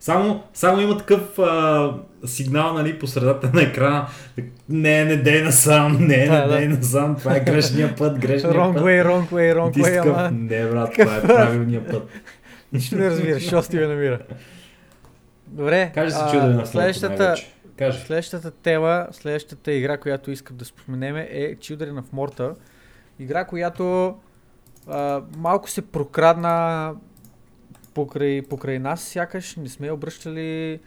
Само, 0.00 0.42
само 0.54 0.80
има 0.80 0.98
такъв 0.98 1.38
а, 1.38 1.94
сигнал 2.24 2.74
нали, 2.74 2.98
по 2.98 3.06
средата 3.06 3.50
на 3.54 3.62
екрана. 3.62 4.06
Не, 4.68 5.04
не 5.04 5.16
дей 5.16 5.42
насам, 5.42 5.96
не, 6.00 6.26
Да, 6.26 6.32
не 6.32 6.46
да. 6.46 6.56
дей 6.56 6.68
насам, 6.68 7.16
това 7.16 7.36
е 7.36 7.40
грешния 7.40 7.96
път, 7.96 8.18
грешния 8.18 8.52
Wrong 8.54 8.74
път. 8.74 8.82
way, 8.82 9.04
wrong 9.06 9.28
way, 9.28 9.54
wrong 9.54 9.72
Ти 9.72 9.82
way, 9.82 10.02
ама 10.02 10.30
не 10.30 10.66
брат, 10.66 10.92
това 10.98 11.16
е 11.16 11.22
правилния 11.22 11.86
път. 11.86 12.08
нищо 12.72 12.96
не 12.96 13.10
разбираш, 13.10 13.42
що 13.42 13.62
ти 13.62 13.76
ме 13.78 13.86
намира. 13.86 14.18
Добре, 15.46 15.90
Кажи 15.94 16.10
се 16.10 16.20
чудо 16.30 16.46
на 16.46 16.66
следващата, 16.66 17.34
Кажи. 17.76 17.98
следващата 18.06 18.50
тема, 18.50 19.06
следващата 19.12 19.72
игра, 19.72 19.96
която 19.98 20.30
искам 20.30 20.56
да 20.56 20.64
споменем 20.64 21.16
е 21.16 21.56
Children 21.56 21.92
of 21.92 22.04
Morta. 22.14 22.54
Игра, 23.18 23.44
която 23.44 24.14
а, 24.88 25.20
малко 25.36 25.70
се 25.70 25.82
прокрадна 25.82 26.92
покрай, 27.94 28.42
покрай 28.42 28.78
нас, 28.78 29.02
сякаш 29.02 29.56
не 29.56 29.68
сме 29.68 29.90
обръщали 29.90 30.80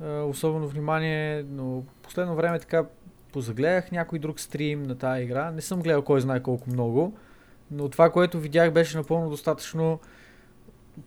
а, 0.00 0.22
особено 0.22 0.68
внимание, 0.68 1.44
но 1.50 1.82
последно 2.02 2.34
време 2.36 2.58
така 2.58 2.84
позагледах 3.32 3.92
някой 3.92 4.18
друг 4.18 4.40
стрим 4.40 4.82
на 4.82 4.94
тази 4.94 5.22
игра. 5.22 5.50
Не 5.50 5.60
съм 5.60 5.82
гледал 5.82 6.02
кой 6.02 6.20
знае 6.20 6.42
колко 6.42 6.70
много, 6.70 7.16
но 7.70 7.88
това, 7.88 8.10
което 8.10 8.40
видях 8.40 8.72
беше 8.72 8.96
напълно 8.96 9.30
достатъчно 9.30 10.00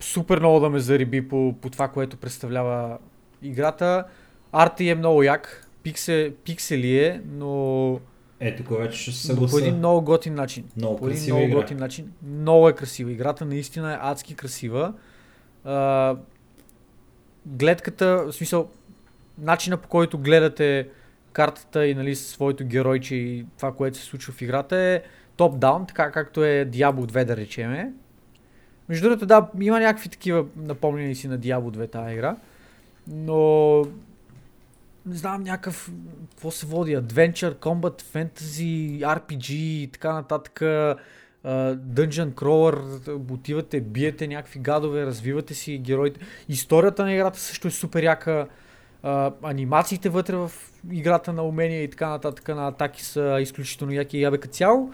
супер 0.00 0.38
много 0.38 0.60
да 0.60 0.70
ме 0.70 0.78
зариби 0.78 1.28
по, 1.28 1.54
по 1.60 1.70
това, 1.70 1.88
което 1.88 2.16
представлява 2.16 2.98
играта. 3.42 4.04
Арти 4.52 4.88
е 4.88 4.94
много 4.94 5.22
як, 5.22 5.68
пиксе, 5.82 6.34
пиксели 6.44 6.98
е, 6.98 7.22
но, 7.26 8.00
Е, 8.40 8.56
тук 8.56 8.68
вече 8.70 8.98
ще 8.98 9.12
се 9.12 9.32
но 9.32 9.38
по 9.38 9.44
един 9.44 9.50
съгласа. 9.50 9.72
много 9.72 10.02
готин 10.02 10.34
начин. 10.34 10.64
Много 10.76 10.96
По 10.96 11.06
един 11.06 11.16
красива 11.16 11.36
много 11.36 11.50
игра. 11.50 11.60
готин 11.60 11.78
начин. 11.78 12.12
Много 12.22 12.68
е 12.68 12.72
красива. 12.72 13.12
Играта 13.12 13.44
наистина 13.44 13.92
е 13.92 13.98
адски 14.00 14.34
красива. 14.34 14.92
Гледката, 17.46 18.24
в 18.26 18.32
смисъл, 18.32 18.70
начина 19.38 19.76
по 19.76 19.88
който 19.88 20.18
гледате 20.18 20.88
картата 21.32 21.86
и 21.86 21.94
нали, 21.94 22.16
своето 22.16 22.64
геройче 22.64 23.14
и 23.14 23.46
това, 23.56 23.72
което 23.72 23.96
се 23.96 24.04
случва 24.04 24.32
в 24.32 24.42
играта 24.42 24.76
е 24.76 25.02
топ-даун, 25.36 25.88
така 25.88 26.10
както 26.10 26.44
е 26.44 26.68
Diablo 26.72 27.12
2 27.12 27.24
да 27.24 27.36
речеме. 27.36 27.92
Между 28.88 29.08
другото, 29.08 29.26
да, 29.26 29.48
има 29.60 29.80
някакви 29.80 30.08
такива 30.08 30.46
напомнени 30.56 31.14
си 31.14 31.28
на 31.28 31.38
Diablo 31.38 31.76
2 31.76 31.90
тази 31.92 32.14
игра, 32.14 32.36
но 33.08 33.80
не 35.06 35.16
знам, 35.16 35.42
някакъв, 35.42 35.92
какво 36.30 36.50
се 36.50 36.66
води, 36.66 36.96
Adventure, 36.96 37.54
Combat, 37.54 38.02
Fantasy, 38.02 39.00
RPG 39.00 39.50
и 39.52 39.88
така 39.92 40.12
нататък, 40.12 40.62
Dungeon 41.46 42.32
Crawler, 42.34 43.32
отивате, 43.32 43.80
биете 43.80 44.26
някакви 44.26 44.58
гадове, 44.58 45.06
развивате 45.06 45.54
си 45.54 45.78
героите. 45.78 46.20
Историята 46.48 47.04
на 47.04 47.12
играта 47.12 47.40
също 47.40 47.68
е 47.68 47.70
супер 47.70 48.02
яка, 48.02 48.48
анимациите 49.42 50.08
вътре 50.08 50.36
в 50.36 50.52
играта 50.90 51.32
на 51.32 51.42
умения 51.42 51.82
и 51.82 51.90
така 51.90 52.08
нататък 52.08 52.48
на 52.48 52.68
атаки 52.68 53.04
са 53.04 53.38
изключително 53.40 53.92
яки 53.92 54.18
и 54.18 54.24
като 54.24 54.48
цяло. 54.48 54.92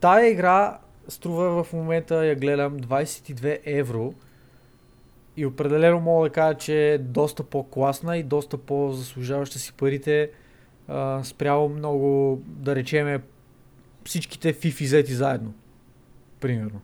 Тая 0.00 0.30
игра 0.30 0.78
струва 1.08 1.64
в 1.64 1.72
момента, 1.72 2.26
я 2.26 2.36
гледам, 2.36 2.80
22 2.80 3.58
евро. 3.64 4.14
И 5.36 5.46
определено 5.46 6.00
мога 6.00 6.28
да 6.28 6.32
кажа, 6.32 6.58
че 6.58 6.92
е 6.92 6.98
доста 6.98 7.42
по-класна 7.42 8.16
и 8.16 8.22
доста 8.22 8.58
по-заслужаваща 8.58 9.58
си 9.58 9.72
парите 9.72 10.30
а, 10.88 11.24
спрямо 11.24 11.68
много, 11.68 12.42
да 12.46 12.76
речеме, 12.76 13.20
всичките 14.04 14.54
FIFA 14.54 14.84
взети 14.84 15.14
заедно. 15.14 15.54
Примерно. 16.40 16.80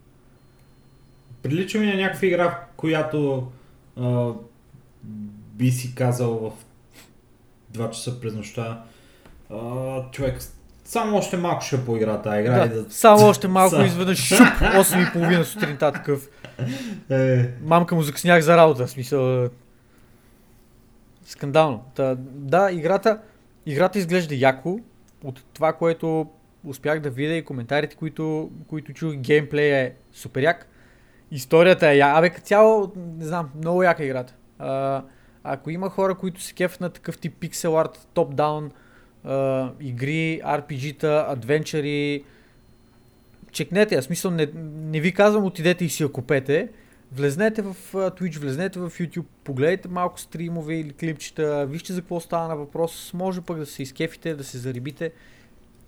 Прилича 1.42 1.78
ми 1.78 1.86
на 1.86 1.94
някаква 1.96 2.26
игра, 2.26 2.48
в 2.50 2.56
която 2.76 3.48
а, 3.96 4.30
би 5.52 5.70
си 5.70 5.94
казал 5.94 6.38
в 6.38 6.52
2 7.78 7.90
часа 7.90 8.20
през 8.20 8.34
нощта 8.34 8.82
а, 9.50 9.56
човек, 10.10 10.38
само 10.84 11.16
още 11.16 11.36
малко 11.36 11.64
ще 11.64 11.84
поигра 11.84 12.22
тази 12.22 12.40
игра. 12.40 12.64
и 12.64 12.68
Да, 12.68 12.82
да... 12.82 12.90
само 12.92 13.26
още 13.26 13.48
малко 13.48 13.76
Са- 13.76 13.84
изведнъж 13.84 14.18
шуп, 14.18 14.38
8.30 14.38 15.42
сутринта 15.42 15.92
такъв. 15.92 16.28
Е, 17.10 17.48
Мамка 17.62 17.94
му 17.94 18.02
закъснях 18.02 18.42
за 18.42 18.56
работа, 18.56 18.86
в 18.86 18.90
смисъл. 18.90 19.48
Скандално. 21.24 21.84
Та, 21.94 22.14
да, 22.20 22.72
играта, 22.72 23.20
играта 23.66 23.98
изглежда 23.98 24.34
яко. 24.34 24.80
От 25.24 25.42
това, 25.54 25.72
което 25.72 26.26
успях 26.64 27.00
да 27.00 27.10
видя 27.10 27.34
и 27.34 27.44
коментарите, 27.44 27.96
които, 27.96 28.50
които 28.68 28.92
чух, 28.92 29.14
геймплея 29.14 29.78
е 29.78 29.92
супер 30.12 30.42
як. 30.42 30.66
Историята 31.30 31.90
е 31.90 31.96
я. 31.96 32.18
Абе, 32.18 32.30
цяло, 32.30 32.92
не 32.96 33.24
знам, 33.24 33.50
много 33.56 33.82
яка 33.82 34.04
играта. 34.04 34.34
А, 34.58 35.02
ако 35.44 35.70
има 35.70 35.90
хора, 35.90 36.14
които 36.14 36.42
се 36.42 36.54
кефят 36.54 36.80
на 36.80 36.90
такъв 36.90 37.18
тип 37.18 37.34
пиксел 37.40 37.80
арт, 37.80 38.08
топ-даун, 38.14 38.70
игри, 39.80 40.40
RPG-та, 40.44 41.26
адвенчъри, 41.28 42.24
чекнете, 43.52 43.94
я. 43.94 44.02
смисъл 44.02 44.30
не, 44.30 44.48
не 44.54 45.00
ви 45.00 45.14
казвам 45.14 45.44
отидете 45.44 45.84
и 45.84 45.88
си 45.88 46.02
я 46.02 46.12
купете, 46.12 46.68
влезнете 47.12 47.62
в 47.62 47.76
Twitch, 47.92 48.38
влезнете 48.38 48.78
в 48.78 48.90
YouTube, 48.90 49.26
погледайте 49.44 49.88
малко 49.88 50.20
стримове 50.20 50.74
или 50.74 50.92
клипчета, 50.92 51.66
вижте 51.66 51.92
за 51.92 52.00
какво 52.00 52.20
става 52.20 52.48
на 52.48 52.56
въпрос, 52.56 53.10
може 53.14 53.40
пък 53.40 53.58
да 53.58 53.66
се 53.66 53.82
изкефите, 53.82 54.34
да 54.34 54.44
се 54.44 54.58
зарибите, 54.58 55.12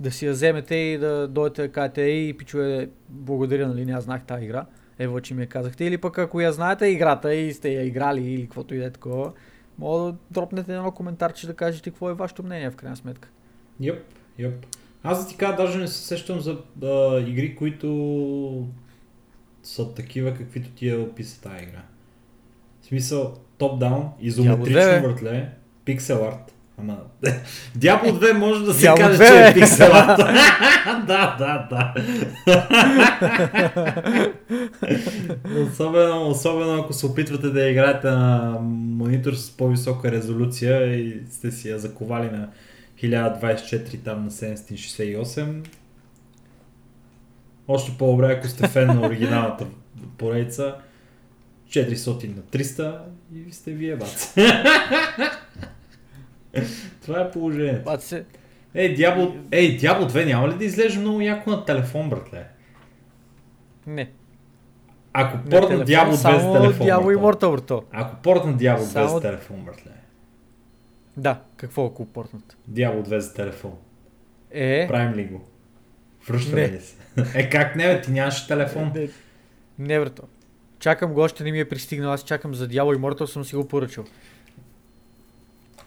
да 0.03 0.11
си 0.11 0.27
я 0.27 0.33
вземете 0.33 0.75
и 0.75 0.99
да 0.99 1.29
дойдете 1.29 1.62
да 1.62 1.73
кажете, 1.73 2.03
ей, 2.03 2.37
пичове, 2.37 2.88
благодаря, 3.09 3.69
нали, 3.69 3.85
не 3.85 3.93
аз 3.93 4.05
знах 4.05 4.27
тази 4.27 4.45
игра. 4.45 4.67
Ево, 4.99 5.21
че 5.21 5.35
ми 5.35 5.43
я 5.43 5.49
казахте. 5.49 5.85
Или 5.85 5.99
пък 5.99 6.19
ако 6.19 6.41
я 6.41 6.53
знаете 6.53 6.87
играта 6.87 7.35
и 7.35 7.53
сте 7.53 7.73
я 7.73 7.87
играли 7.87 8.33
или 8.33 8.43
каквото 8.43 8.75
и 8.75 8.79
да 8.79 8.85
е 8.85 8.91
такова, 8.91 9.33
мога 9.79 10.12
да 10.12 10.19
дропнете 10.31 10.75
едно 10.75 10.91
коментарче 10.91 11.47
да 11.47 11.55
кажете 11.55 11.91
какво 11.91 12.11
е 12.11 12.15
вашето 12.15 12.43
мнение 12.43 12.71
в 12.71 12.77
крайна 12.77 12.97
сметка. 12.97 13.29
Йоп, 13.81 13.99
йоп. 14.38 14.55
Аз 15.03 15.25
да 15.25 15.31
ти 15.31 15.37
кажа, 15.37 15.57
даже 15.57 15.79
не 15.79 15.88
се 15.88 16.07
сещам 16.07 16.41
за 16.41 16.59
а, 16.83 17.21
игри, 17.21 17.57
които 17.57 18.69
са 19.62 19.95
такива, 19.95 20.35
каквито 20.35 20.71
ти 20.71 20.88
я 20.88 21.01
описа 21.01 21.43
тази 21.43 21.65
игра. 21.65 21.83
В 22.83 22.87
смисъл, 22.87 23.35
топ-даун, 23.59 24.09
изометрично 24.21 24.81
Diablo 24.81 25.01
2, 25.01 25.01
бе. 25.01 25.09
въртле, 25.09 25.51
пиксел 25.85 26.25
арт. 26.29 26.55
Ама, 26.79 26.99
Diablo 27.79 28.13
2 28.13 28.33
може 28.33 28.65
да 28.65 28.75
се 28.75 28.87
Diablo 28.87 28.97
каже, 28.97 29.19
2, 29.19 29.29
че 29.29 29.39
е 29.39 29.53
бе. 29.53 29.61
пиксел 29.61 29.91
арт. 29.93 30.19
да, 31.07 31.37
да, 31.39 31.69
да. 31.71 31.95
особено, 35.73 36.29
особено 36.29 36.83
ако 36.83 36.93
се 36.93 37.07
опитвате 37.07 37.49
да 37.49 37.69
играете 37.69 38.11
на 38.11 38.59
монитор 38.63 39.33
с 39.33 39.51
по-висока 39.51 40.13
резолюция 40.13 40.95
и 40.95 41.23
сте 41.31 41.51
си 41.51 41.69
я 41.69 41.79
заковали 41.79 42.31
на 42.31 42.49
1024 43.03 44.05
там 44.05 44.25
на 44.25 44.31
768. 44.31 45.67
Още 47.69 47.93
по-добре, 47.99 48.37
ако 48.39 48.49
сте 48.49 48.69
фен 48.69 48.87
на 48.87 49.07
оригиналната 49.07 49.67
поредица. 50.19 50.75
400 51.69 52.37
на 52.37 52.43
300 52.43 52.99
и 53.35 53.53
сте 53.53 53.71
вие, 53.71 53.97
бац. 53.97 54.35
Това 57.03 57.21
е 57.21 57.31
положението. 57.31 57.85
Бат 57.85 58.03
се, 58.03 58.25
Ей, 58.75 58.97
Diablo, 58.97 59.38
ей, 59.53 59.79
Diablo 59.79 60.09
2 60.09 60.27
няма 60.27 60.49
ли 60.49 60.55
да 60.55 60.65
излезе 60.65 60.99
много 60.99 61.21
яко 61.21 61.51
на 61.51 61.65
телефон, 61.65 62.11
братле? 62.11 62.45
не. 63.87 64.11
Ако 65.12 65.37
Не 65.37 65.45
портна 65.45 65.69
телефон, 65.69 65.87
Diablo 65.87 66.11
2 66.11 66.15
само 66.15 66.38
с 66.41 66.61
телефон, 66.61 66.87
Diablo 66.87 67.05
брато. 67.05 67.19
Immortal, 67.19 67.51
брато. 67.51 67.85
Ако 67.93 68.17
портна 68.17 68.53
Diablo 68.53 68.79
2 68.79 68.83
Само- 68.83 69.19
с 69.19 69.23
телефон, 69.23 69.57
братле. 69.57 69.91
Да, 71.17 71.41
какво 71.57 71.87
ако 71.87 72.07
портнат? 72.07 72.57
Diablo 72.71 73.03
2 73.03 73.19
за 73.19 73.35
телефон. 73.35 73.73
Е, 74.51 74.87
Правим 74.88 75.15
ли 75.15 75.25
го? 75.25 75.45
Връщаме 76.29 76.69
ли 76.69 76.81
се? 76.81 76.95
Е, 77.35 77.51
как 77.51 77.77
не, 77.77 77.85
бе, 77.85 78.01
ти 78.01 78.11
нямаш 78.11 78.47
телефон. 78.47 78.93
Не, 78.95 79.09
не 79.79 80.01
брато. 80.01 80.23
Чакам 80.79 81.12
го, 81.12 81.21
още 81.21 81.45
не 81.45 81.53
ми 81.53 81.61
е 81.61 81.69
пристигнал. 81.69 82.12
Аз 82.12 82.23
чакам 82.23 82.55
за 82.55 82.69
Diablo 82.69 82.97
Immortal, 82.97 83.25
съм 83.25 83.45
си 83.45 83.57
го 83.57 83.69
поръчал. 83.69 84.05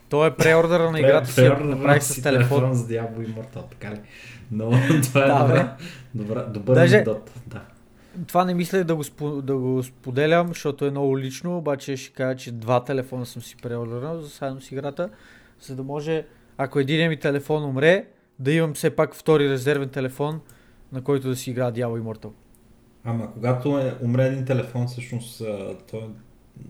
То 0.10 0.26
е 0.26 0.36
преордъра 0.36 0.92
на 0.92 1.00
играта 1.00 1.32
си, 1.32 1.42
направих 1.44 2.04
с 2.04 2.14
си 2.14 2.24
телефон. 2.24 2.74
за 2.74 2.88
Diablo 2.88 3.28
Immortal, 3.28 3.70
така 3.72 3.96
ли? 3.96 4.00
Но 4.52 4.70
това 5.04 5.24
е 5.24 5.28
Да, 5.28 5.40
добра, 5.40 5.76
добра, 6.16 6.44
добър 6.44 6.76
Даже- 6.76 6.96
анекдот. 6.96 7.32
Да. 7.48 7.62
Това 8.28 8.46
не 8.46 8.54
мисля 8.54 8.84
да 8.84 8.96
го, 8.96 9.04
спо, 9.04 9.42
да 9.42 9.58
го 9.58 9.84
споделям, 9.84 10.48
защото 10.48 10.86
е 10.86 10.92
много 10.92 11.20
лично, 11.20 11.58
обаче 11.58 11.98
ще 11.98 12.14
кажа, 12.14 12.36
че 12.36 12.52
два 12.52 12.84
телефона 12.84 13.26
съм 13.26 13.42
си 13.42 13.56
преордърнал 13.58 14.22
за 14.22 14.28
заедно 14.28 14.62
с 14.62 14.72
играта, 14.72 15.10
за 15.62 15.76
да 15.76 15.84
може, 15.84 16.26
ако 16.58 16.80
един 16.80 17.10
ми 17.10 17.18
телефон 17.20 17.64
умре, 17.64 18.06
да 18.40 18.52
имам 18.52 18.74
все 18.74 18.90
пак 18.90 19.16
втори 19.16 19.50
резервен 19.50 19.90
телефон, 19.90 20.40
на 20.92 21.02
който 21.02 21.28
да 21.28 21.36
си 21.36 21.50
игра 21.52 21.72
Diablo 21.72 22.02
Immortal. 22.02 22.30
Ама 23.04 23.34
когато 23.34 23.80
е, 23.80 23.96
умре 24.02 24.26
един 24.26 24.46
телефон, 24.46 24.88
всъщност, 24.88 25.42
а, 25.42 25.76
то 25.92 25.98
е 25.98 26.08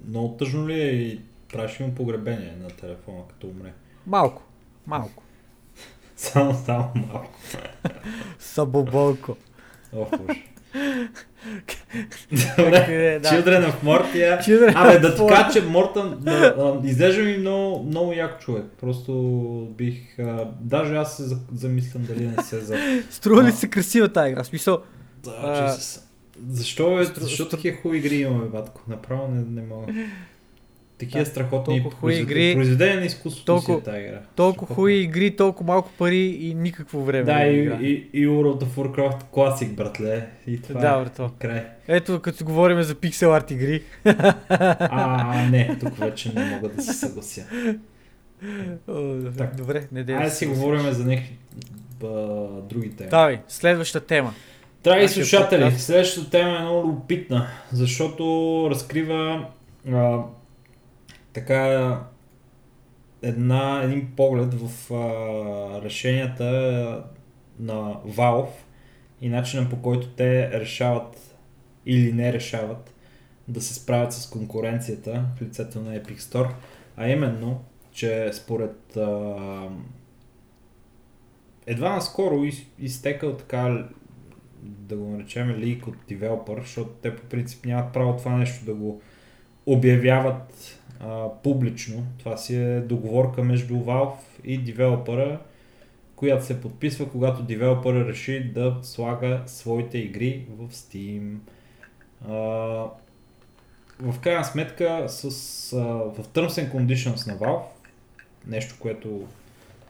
много 0.08 0.38
тъжно 0.38 0.68
ли 0.68 0.74
е 0.74 0.88
и 0.88 1.22
ли 1.58 1.84
му 1.84 1.96
погребение 1.96 2.54
на 2.62 2.68
телефона, 2.68 3.22
като 3.30 3.48
умре? 3.48 3.74
Малко, 4.08 4.44
малко. 4.88 5.24
Само, 6.16 6.54
само 6.66 6.92
малко. 6.96 7.40
Сабоболко. 8.40 9.38
Ох, 9.94 10.10
Добре, 12.58 12.86
е, 12.90 13.20
да. 13.20 13.30
Children 13.30 13.72
of 13.72 13.84
Mortia. 13.84 14.40
Children 14.48 14.74
Абе, 14.76 15.00
да 15.00 15.16
така, 15.16 15.50
че 15.54 15.62
Мортън, 15.62 16.18
да, 16.20 16.82
изглежда 16.84 17.24
ми 17.24 17.38
много, 17.38 17.84
много 17.84 18.14
як 18.14 18.40
човек. 18.42 18.66
Просто 18.82 19.14
бих, 19.78 20.20
а, 20.20 20.52
даже 20.62 20.96
аз 20.96 21.18
се 21.18 21.24
за- 21.24 21.40
замислям 21.54 22.04
дали 22.04 22.28
не 22.28 22.44
се 22.44 22.60
за... 22.60 22.78
Струва 23.10 23.44
ли 23.44 23.52
се 23.52 23.70
красива 23.70 24.10
тази 24.10 24.32
игра? 24.32 24.44
Смисъл, 24.44 24.82
Да, 25.24 25.32
А, 25.44 25.70
Jesus. 25.70 26.02
Защо, 26.50 27.00
е, 27.00 27.06
защо 27.06 27.50
такива 27.50 27.78
хубави 27.78 27.98
игри 27.98 28.16
имаме, 28.16 28.46
батко? 28.46 28.82
Направо 28.88 29.28
не, 29.28 29.62
не 29.62 29.68
мога. 29.68 29.94
Такива 30.98 31.20
Да, 31.20 31.30
страхотни 31.30 31.86
произвед- 32.02 32.24
игри, 32.24 32.54
произведения 32.56 33.00
на 33.00 33.06
изкуството 33.06 33.46
толкова- 33.46 33.76
си 33.76 33.82
е 33.82 33.84
тази 33.84 34.00
игра. 34.00 34.20
толкова 34.36 34.76
хубави 34.76 34.94
игри, 34.96 35.36
толкова 35.36 35.68
малко 35.68 35.90
пари 35.98 36.18
и 36.40 36.54
никакво 36.54 37.04
време. 37.04 37.24
Да, 37.24 37.44
и, 37.44 37.60
игра. 37.60 37.76
и, 37.76 38.10
и 38.14 38.28
World 38.28 38.64
of 38.64 38.68
Warcraft 38.68 39.24
Classic, 39.26 39.70
братле. 39.70 40.28
И 40.48 40.62
това 40.62 40.82
Да, 40.82 40.88
е 40.90 41.04
брато. 41.04 41.32
край. 41.40 41.64
Ето, 41.88 42.20
като 42.20 42.46
говорим 42.46 42.84
за 42.84 42.96
пиксел 42.96 43.34
арт 43.34 43.52
игри. 43.52 43.84
А, 44.50 45.48
не, 45.50 45.78
тук 45.80 45.98
вече 45.98 46.32
не 46.36 46.46
мога 46.46 46.70
да 46.70 46.82
се 46.82 46.94
съглася. 46.94 47.46
Так. 49.38 49.56
Добре, 49.56 49.88
не 49.92 50.04
дей 50.04 50.16
Айде 50.16 50.26
да 50.26 50.32
си 50.32 50.46
говорим 50.46 50.92
за 50.92 51.06
някакви 51.06 51.36
други 52.64 52.90
теми. 52.90 53.10
Давай, 53.10 53.40
следваща 53.48 54.00
тема. 54.00 54.34
Драги 54.84 55.08
слушатели, 55.08 55.72
следващата 55.72 56.30
тема 56.30 56.50
е 56.50 56.62
много 56.62 56.88
любопитна, 56.88 57.48
защото 57.72 58.24
разкрива 58.72 59.46
а, 59.88 60.18
така 61.36 62.00
една, 63.22 63.82
един 63.84 64.12
поглед 64.16 64.54
в 64.54 64.94
а, 64.94 65.82
решенията 65.82 66.46
на 67.60 67.96
Valve 68.08 68.50
и 69.22 69.30
начина 69.30 69.70
по 69.70 69.82
който 69.82 70.08
те 70.08 70.60
решават 70.60 71.36
или 71.86 72.14
не 72.14 72.34
решават 72.34 72.94
да 73.48 73.62
се 73.62 73.74
справят 73.74 74.14
с 74.14 74.30
конкуренцията 74.30 75.26
в 75.38 75.42
лицето 75.42 75.82
на 75.82 76.00
Epic 76.00 76.18
Store, 76.18 76.52
а 76.98 77.10
именно, 77.10 77.64
че 77.92 78.30
според 78.34 78.98
а, 78.98 79.36
едва 81.68 81.96
наскоро 81.96 82.44
из, 82.44 82.62
изтекал 82.80 83.38
така 83.38 83.88
да 84.64 84.98
го 84.98 85.10
наречем 85.10 85.50
лик 85.50 85.88
от 85.88 85.96
девелопър, 86.08 86.62
защото 86.62 86.90
те 86.90 87.16
по 87.16 87.24
принцип 87.24 87.66
нямат 87.66 87.94
право 87.94 88.18
това 88.18 88.32
нещо 88.38 88.66
да 88.66 88.74
го 88.74 89.02
обявяват 89.66 90.75
а, 91.00 91.30
публично. 91.44 92.04
Това 92.20 92.38
си 92.38 92.56
е 92.56 92.80
договорка 92.80 93.44
между 93.44 93.74
Valve 93.74 94.18
и 94.44 94.58
девелопъра, 94.58 95.40
която 96.16 96.46
се 96.46 96.62
подписва, 96.62 97.10
когато 97.10 97.44
девелопъра 97.44 98.08
реши 98.08 98.52
да 98.54 98.78
слага 98.82 99.44
своите 99.46 99.98
игри 99.98 100.46
в 100.50 100.72
Steam. 100.72 101.36
А, 102.28 102.34
в 104.00 104.20
крайна 104.22 104.46
сметка 104.46 105.06
с, 105.08 105.24
а, 105.74 105.84
в 105.84 106.28
Terms 106.34 106.48
and 106.48 106.72
Conditions 106.74 107.28
на 107.28 107.38
Valve, 107.38 107.64
нещо, 108.48 108.76
което 108.80 109.28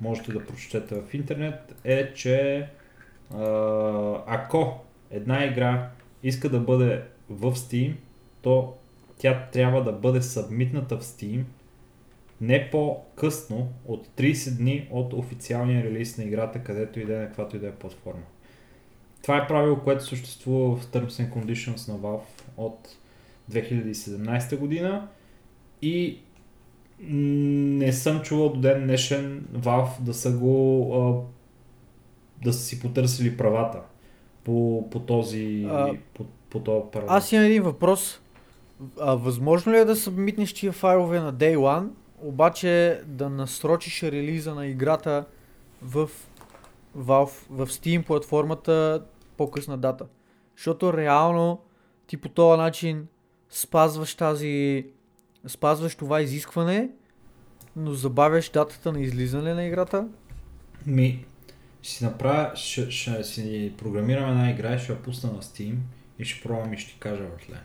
можете 0.01 0.31
да 0.31 0.45
прочетете 0.45 0.95
в 0.95 1.13
интернет, 1.13 1.75
е, 1.83 2.13
че 2.13 2.67
а, 3.33 3.43
ако 4.27 4.79
една 5.11 5.45
игра 5.45 5.89
иска 6.23 6.49
да 6.49 6.59
бъде 6.59 7.03
в 7.29 7.51
Steam, 7.51 7.93
то 8.41 8.73
тя 9.17 9.47
трябва 9.53 9.83
да 9.83 9.91
бъде 9.91 10.21
събмитната 10.21 10.97
в 10.97 11.03
Steam 11.03 11.43
не 12.41 12.69
по-късно 12.71 13.67
от 13.85 14.07
30 14.07 14.57
дни 14.57 14.87
от 14.91 15.13
официалния 15.13 15.83
релиз 15.83 16.17
на 16.17 16.23
играта, 16.23 16.63
където 16.63 16.99
и 16.99 17.05
да 17.05 17.15
е 17.15 17.17
на 17.17 17.27
каквато 17.27 17.55
и 17.55 17.59
да 17.59 17.67
е 17.67 17.71
платформа. 17.71 18.23
Това 19.21 19.37
е 19.37 19.47
правило, 19.47 19.79
което 19.83 20.05
съществува 20.05 20.75
в 20.75 20.85
Terms 20.85 21.07
and 21.07 21.33
Conditions 21.33 21.87
на 21.87 21.99
Valve 21.99 22.43
от 22.57 22.97
2017 23.51 24.57
година 24.57 25.07
и 25.81 26.19
не 26.99 27.93
съм 27.93 28.21
чувал 28.21 28.49
до 28.49 28.59
ден 28.59 28.83
днешен 28.83 29.47
Valve 29.53 30.01
да 30.01 30.13
са 30.13 30.31
го 30.31 31.25
да 32.43 32.53
са 32.53 32.59
си 32.59 32.79
потърсили 32.79 33.37
правата 33.37 33.81
по, 34.43 34.87
по 34.91 34.99
този 34.99 35.67
А, 35.69 35.93
по, 36.13 36.25
по 36.49 36.59
този 36.59 36.83
парадокс. 36.91 37.13
Аз 37.13 37.31
имам 37.31 37.45
един 37.45 37.63
въпрос. 37.63 38.21
А, 38.99 39.15
възможно 39.15 39.73
ли 39.73 39.77
е 39.77 39.85
да 39.85 39.95
събмитнеш 39.95 40.53
тия 40.53 40.71
файлове 40.71 41.19
на 41.19 41.33
Day 41.33 41.57
One, 41.57 41.89
обаче 42.21 43.01
да 43.05 43.29
насрочиш 43.29 44.03
релиза 44.03 44.55
на 44.55 44.67
играта 44.67 45.25
в 45.81 46.09
Valve, 46.97 47.45
в 47.49 47.67
Steam 47.67 48.05
платформата 48.05 49.03
по-късна 49.37 49.77
дата? 49.77 50.05
Защото 50.57 50.97
реално 50.97 51.61
ти 52.07 52.17
по 52.17 52.29
този 52.29 52.57
начин 52.57 53.07
спазваш 53.49 54.15
тази 54.15 54.85
спазваш 55.47 55.95
това 55.95 56.21
изискване, 56.21 56.89
но 57.75 57.93
забавяш 57.93 58.49
датата 58.49 58.91
на 58.91 59.01
излизане 59.01 59.53
на 59.53 59.65
играта. 59.65 60.07
Ми, 60.85 61.25
ще 61.81 61.93
си 61.93 62.03
направя, 62.03 62.55
ще, 62.55 62.91
ще 62.91 63.23
си 63.23 63.73
програмирам 63.77 64.29
една 64.29 64.51
игра 64.51 64.75
и 64.75 64.79
ще 64.79 64.91
я 64.91 65.01
пусна 65.01 65.31
на 65.31 65.41
Steam 65.41 65.75
и 66.19 66.25
ще 66.25 66.43
пробвам 66.43 66.73
и 66.73 66.77
ще 66.77 66.93
ти 66.93 66.99
кажа 66.99 67.23
въртле. 67.23 67.57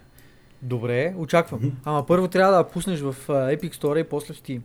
Добре, 0.63 1.15
очаквам. 1.17 1.61
Мгм. 1.61 1.77
Ама 1.85 2.07
първо 2.07 2.29
трябва 2.29 2.57
да 2.57 2.69
пуснеш 2.69 3.01
в 3.01 3.17
Epic 3.29 3.75
Store 3.75 4.01
и 4.01 4.09
после 4.09 4.35
в 4.35 4.37
Steam. 4.37 4.61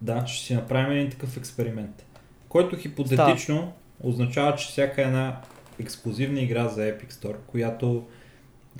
Да, 0.00 0.26
ще 0.26 0.46
си 0.46 0.54
направим 0.54 0.98
един 0.98 1.10
такъв 1.10 1.36
експеримент. 1.36 2.06
Който 2.48 2.76
хипотетично 2.76 3.72
означава, 4.00 4.54
че 4.54 4.68
всяка 4.68 5.02
една 5.02 5.40
ексклюзивна 5.80 6.40
игра 6.40 6.68
за 6.68 6.80
Epic 6.80 7.12
Store, 7.12 7.36
която 7.46 8.06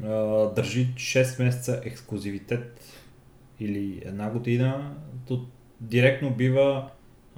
а, 0.04 0.08
държи 0.54 0.88
6 0.94 1.44
месеца 1.44 1.80
ексклюзивитет 1.84 2.80
или 3.60 4.02
една 4.04 4.30
година, 4.30 4.94
то 5.26 5.46
директно 5.80 6.30
бива 6.30 6.90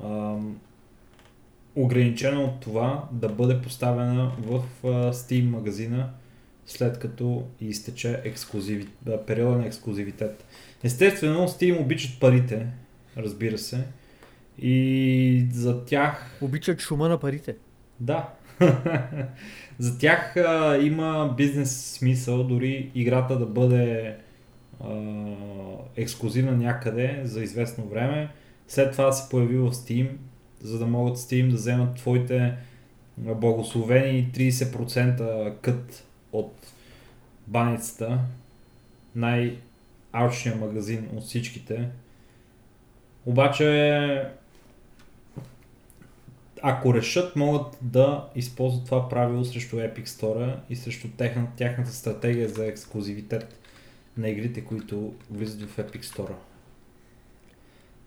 а, 0.05 0.37
ограничена 1.75 2.41
от 2.41 2.61
това 2.61 3.05
да 3.13 3.29
бъде 3.29 3.63
поставена 3.63 4.33
в 4.39 4.63
а, 4.85 4.89
Steam 5.13 5.49
магазина 5.49 6.11
след 6.71 6.99
като 6.99 7.47
изтече 7.61 8.21
ексклюзиви... 8.25 8.89
периода 9.27 9.59
на 9.59 9.67
ексклюзивитет. 9.67 10.45
Естествено, 10.83 11.49
Steam 11.49 11.81
обичат 11.81 12.21
парите, 12.21 12.67
разбира 13.17 13.59
се. 13.59 13.85
И 14.59 15.47
за 15.53 15.85
тях 15.85 16.39
Обичат 16.41 16.81
шума 16.81 17.09
на 17.09 17.19
парите. 17.19 17.57
да. 18.01 18.29
За 19.79 19.99
тях 19.99 20.37
а, 20.37 20.79
има 20.83 21.35
бизнес 21.37 21.93
смисъл, 21.93 22.45
дори 22.45 22.91
играта 22.95 23.39
да 23.39 23.47
бъде 23.47 24.17
а, 24.85 24.95
ексклюзивна 25.97 26.53
някъде 26.53 27.21
за 27.25 27.43
известно 27.43 27.85
време. 27.85 28.29
След 28.69 28.93
това 28.93 29.13
се 29.13 29.29
появи 29.31 29.57
в 29.57 29.73
Steam, 29.73 30.09
за 30.63 30.79
да 30.79 30.87
могат 30.87 31.17
Steam 31.17 31.49
да 31.49 31.57
вземат 31.57 31.97
твоите 31.97 32.55
благословени 33.19 34.31
30% 34.35 35.53
кът 35.61 36.05
от 36.33 36.55
баницата. 37.47 38.19
Най-алчният 39.15 40.61
магазин 40.61 41.09
от 41.17 41.23
всичките. 41.25 41.89
Обаче 43.27 44.31
ако 46.63 46.95
решат, 46.95 47.37
могат 47.37 47.79
да 47.83 48.29
използват 48.37 48.85
това 48.85 49.09
правило 49.09 49.45
срещу 49.45 49.77
Epic 49.77 50.07
Store 50.07 50.55
и 50.71 50.77
срещу 50.77 51.09
техна, 51.09 51.47
тяхната 51.57 51.91
стратегия 51.91 52.49
за 52.49 52.67
ексклюзивитет 52.67 53.59
на 54.17 54.29
игрите, 54.29 54.65
които 54.65 55.15
влизат 55.31 55.71
в 55.71 55.77
Epic 55.77 56.03
Store. 56.03 56.35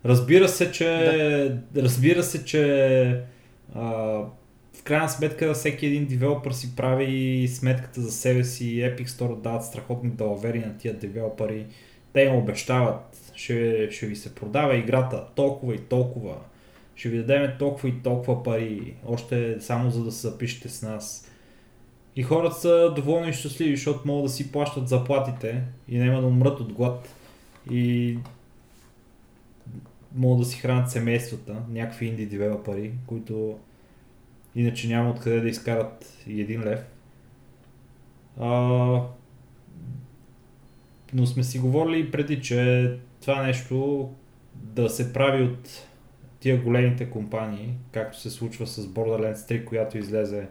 Разбира 0.04 0.48
се, 0.48 0.72
че, 0.72 0.88
да. 1.72 1.82
разбира 1.82 2.22
се, 2.22 2.44
че 2.44 3.24
а, 3.74 4.20
в 4.74 4.82
крайна 4.82 5.08
сметка 5.08 5.54
всеки 5.54 5.86
един 5.86 6.06
девелопър 6.06 6.52
си 6.52 6.76
прави 6.76 7.48
сметката 7.48 8.00
за 8.00 8.12
себе 8.12 8.44
си. 8.44 8.64
Epic 8.64 9.06
Store 9.06 9.40
дават 9.40 9.64
страхотни 9.64 10.10
далавери 10.10 10.58
на 10.58 10.78
тия 10.78 10.94
девелопери. 10.94 11.66
Те 12.12 12.20
им 12.20 12.36
обещават, 12.36 13.32
ще, 13.34 13.88
ще 13.90 14.06
ви 14.06 14.16
се 14.16 14.34
продава 14.34 14.76
играта 14.76 15.26
толкова 15.34 15.74
и 15.74 15.78
толкова 15.78 16.36
ще 16.96 17.08
ви 17.08 17.18
дадем 17.18 17.50
толкова 17.58 17.88
и 17.88 18.02
толкова 18.02 18.42
пари, 18.42 18.94
още 19.06 19.60
само 19.60 19.90
за 19.90 20.04
да 20.04 20.12
се 20.12 20.28
запишете 20.28 20.68
с 20.68 20.82
нас. 20.82 21.30
И 22.16 22.22
хората 22.22 22.54
са 22.54 22.92
доволни 22.96 23.30
и 23.30 23.32
щастливи, 23.32 23.76
защото 23.76 24.08
могат 24.08 24.24
да 24.24 24.28
си 24.28 24.52
плащат 24.52 24.88
заплатите 24.88 25.62
и 25.88 25.98
няма 25.98 26.20
да 26.20 26.26
умрат 26.26 26.60
от 26.60 26.72
глад. 26.72 27.08
И 27.70 28.18
могат 30.14 30.38
да 30.38 30.44
си 30.44 30.58
хранят 30.58 30.90
семействата, 30.90 31.56
някакви 31.70 32.06
инди 32.06 32.26
девелопери, 32.26 32.92
които 33.06 33.58
иначе 34.54 34.88
няма 34.88 35.10
откъде 35.10 35.40
да 35.40 35.48
изкарат 35.48 36.22
и 36.26 36.40
един 36.40 36.64
лев. 36.64 36.80
А, 38.40 38.48
но 41.14 41.26
сме 41.26 41.44
си 41.44 41.58
говорили 41.58 42.10
преди, 42.10 42.42
че 42.42 42.90
това 43.20 43.42
нещо 43.42 44.10
да 44.54 44.90
се 44.90 45.12
прави 45.12 45.42
от 45.42 45.86
тия 46.40 46.62
големите 46.62 47.10
компании, 47.10 47.74
както 47.92 48.20
се 48.20 48.30
случва 48.30 48.66
с 48.66 48.86
Borderlands 48.86 49.34
3, 49.34 49.64
която 49.64 49.98
излезе 49.98 50.48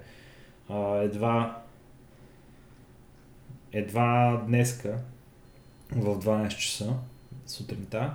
а, 0.69 0.97
едва 0.97 1.63
едва 3.73 4.43
днеска 4.47 4.97
в 5.91 6.19
12 6.19 6.47
часа 6.47 6.93
сутринта. 7.45 8.13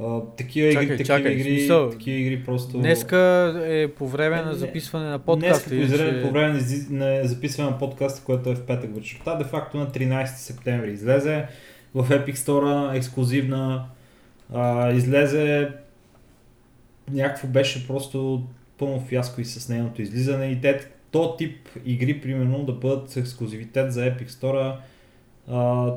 А, 0.00 0.20
такива 0.36 0.72
Чакай, 0.72 0.84
игри, 0.84 0.96
такива, 0.96 1.18
чакай, 1.18 1.32
игри, 1.32 1.58
смисъл, 1.58 1.90
такива 1.90 2.18
игри 2.18 2.44
просто... 2.44 2.78
Днеска 2.78 3.18
е 3.66 3.88
по 3.88 4.08
време 4.08 4.36
Не, 4.36 4.42
на 4.42 4.48
не. 4.48 4.54
записване 4.56 5.06
на 5.06 5.18
подкаста. 5.18 5.70
Днес 5.70 5.88
по, 5.90 5.94
иначе- 5.96 6.22
по 6.22 6.30
време 6.30 6.60
на 6.90 7.28
записване 7.28 7.70
на 7.70 7.78
подкаста, 7.78 8.24
което 8.24 8.50
е 8.50 8.54
в 8.54 8.66
петък 8.66 8.94
вечерта, 8.94 9.34
де 9.34 9.44
факто 9.44 9.76
на 9.76 9.86
13 9.86 10.26
септември 10.26 10.92
излезе 10.92 11.46
в 11.94 12.08
Epic 12.08 12.34
Store 12.34 12.96
ексклюзивна 12.96 13.84
а, 14.54 14.92
излезе 14.92 15.68
някакво 17.10 17.48
беше 17.48 17.86
просто 17.86 18.42
пълно 18.78 19.00
фиаско 19.00 19.40
и 19.40 19.44
с 19.44 19.68
нейното 19.68 20.02
излизане 20.02 20.46
и 20.46 20.60
те, 20.60 20.80
то 21.10 21.36
тип 21.36 21.68
игри, 21.84 22.20
примерно, 22.20 22.64
да 22.64 22.72
бъдат 22.72 23.10
с 23.10 23.16
ексклюзивитет 23.16 23.92
за 23.92 24.00
Epic 24.00 24.28
Store, 24.28 24.74
а, 25.50 25.90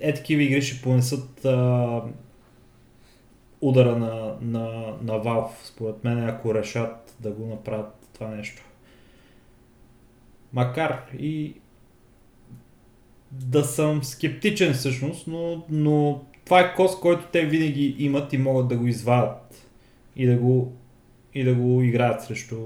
е 0.00 0.14
такива 0.14 0.42
игри 0.42 0.62
ще 0.62 0.82
понесат 0.82 1.44
а, 1.44 2.00
удара 3.68 3.96
на, 3.96 4.36
на, 4.40 4.68
на 5.02 5.12
Valve, 5.12 5.64
според 5.64 6.04
мен, 6.04 6.28
ако 6.28 6.54
решат 6.54 7.16
да 7.20 7.30
го 7.30 7.46
направят 7.46 8.08
това 8.14 8.28
нещо. 8.28 8.62
Макар 10.52 11.02
и 11.18 11.54
да 13.30 13.64
съм 13.64 14.04
скептичен 14.04 14.72
всъщност, 14.72 15.26
но, 15.26 15.64
но 15.70 16.24
това 16.44 16.60
е 16.60 16.74
кост, 16.74 17.00
който 17.00 17.24
те 17.32 17.46
винаги 17.46 17.96
имат 17.98 18.32
и 18.32 18.38
могат 18.38 18.68
да 18.68 18.76
го 18.76 18.86
извадят 18.86 19.68
и 20.16 20.26
да 20.26 20.36
го, 20.36 20.72
и 21.34 21.44
да 21.44 21.54
го 21.54 21.82
играят 21.82 22.22
срещу, 22.22 22.56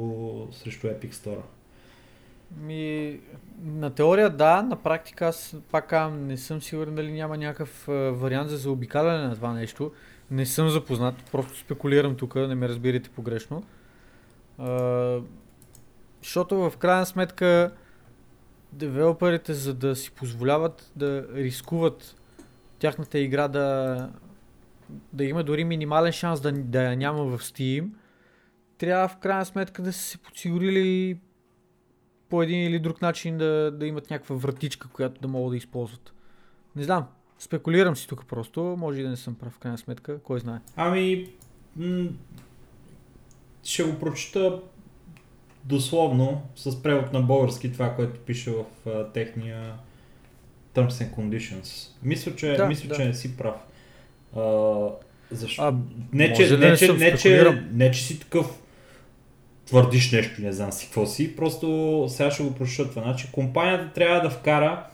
срещу 0.53 0.87
Epic 0.87 1.13
Store. 1.13 1.43
Ми, 2.57 3.21
на 3.65 3.91
теория 3.91 4.31
да, 4.31 4.63
на 4.63 4.77
практика 4.77 5.27
аз 5.27 5.57
пак 5.71 5.95
не 6.13 6.37
съм 6.37 6.63
сигурен 6.63 6.95
дали 6.95 7.13
няма 7.13 7.37
някакъв 7.37 7.89
а, 7.89 7.93
вариант 7.93 8.51
за 8.51 8.57
заобикаляне 8.57 9.29
на 9.29 9.35
това 9.35 9.53
нещо. 9.53 9.93
Не 10.31 10.47
съм 10.47 10.69
запознат, 10.69 11.15
просто 11.33 11.59
спекулирам 11.59 12.17
тук, 12.17 12.35
не 12.35 12.55
ме 12.55 12.69
разбирайте 12.69 13.11
погрешно. 13.11 13.63
А, 14.59 15.21
защото 16.23 16.71
в 16.71 16.77
крайна 16.77 17.07
сметка 17.07 17.73
девелоперите, 18.73 19.55
за 19.55 19.75
да 19.75 19.97
си 19.97 20.11
позволяват 20.11 20.93
да 20.97 21.27
рискуват 21.35 22.17
тяхната 22.79 23.19
игра 23.19 23.49
да, 23.49 24.11
да 25.13 25.25
има 25.25 25.45
дори 25.45 25.65
минимален 25.65 26.13
шанс 26.13 26.41
да, 26.41 26.53
да 26.53 26.83
я 26.83 26.97
няма 26.97 27.25
в 27.25 27.39
Steam, 27.39 27.89
трябва 28.79 29.09
в 29.09 29.17
крайна 29.17 29.45
сметка 29.45 29.83
да 29.83 29.93
са 29.93 30.03
се 30.03 30.19
подсигурили 30.19 31.19
по 32.29 32.43
един 32.43 32.67
или 32.67 32.79
друг 32.79 33.03
начин 33.03 33.39
да, 33.39 33.71
да 33.71 33.87
имат 33.87 34.11
някаква 34.11 34.37
вратичка, 34.37 34.89
която 34.89 35.21
да 35.21 35.29
могат 35.29 35.51
да 35.51 35.57
използват. 35.57 36.13
Не 36.77 36.83
знам, 36.83 37.07
спекулирам 37.39 37.97
си 37.97 38.09
тук 38.09 38.27
просто, 38.27 38.61
може 38.79 39.01
и 39.01 39.03
да 39.03 39.11
не 39.11 39.17
съм 39.17 39.35
прав 39.35 39.53
в 39.53 39.59
крайна 39.59 39.79
сметка, 39.79 40.19
кой 40.23 40.41
знае. 40.41 40.59
Ами, 40.77 41.27
м- 41.77 42.09
ще 43.65 43.83
го 43.83 43.99
прочита 43.99 44.61
дословно 45.65 46.43
с 46.57 46.83
превод 46.83 47.13
на 47.13 47.21
български 47.21 47.73
това, 47.73 47.95
което 47.95 48.21
пише 48.21 48.51
в 48.51 48.65
а, 48.87 49.05
техния 49.13 49.75
Terms 50.75 50.89
and 50.89 51.15
Conditions. 51.15 51.89
Мисля, 52.03 52.37
че, 52.37 52.57
Да, 52.57 52.67
мисля, 52.67 52.89
да. 52.89 52.95
че 52.95 53.05
не 53.05 53.15
си 53.15 53.37
прав. 53.37 53.55
А, 54.37 54.87
защо? 55.31 55.63
А, 55.63 55.75
не, 56.13 56.33
че, 56.33 56.49
да 56.49 56.59
не 56.59 56.71
не, 56.71 56.77
че, 56.77 56.93
не, 56.93 57.17
че, 57.17 57.63
не, 57.73 57.91
че 57.91 58.03
си 58.03 58.21
такъв 58.21 58.63
твърдиш 59.67 60.13
нещо, 60.13 60.43
не 60.43 60.53
знам 60.53 60.73
си 60.73 60.87
какво 60.87 61.07
си, 61.07 61.37
просто 61.37 62.07
сега 62.09 62.31
ще 62.31 62.43
го 62.43 62.55
прочета 62.55 62.91
това. 62.91 63.03
Значи, 63.03 63.29
компанията 63.33 63.93
трябва 63.95 64.21
да 64.21 64.31
вкара 64.31 64.87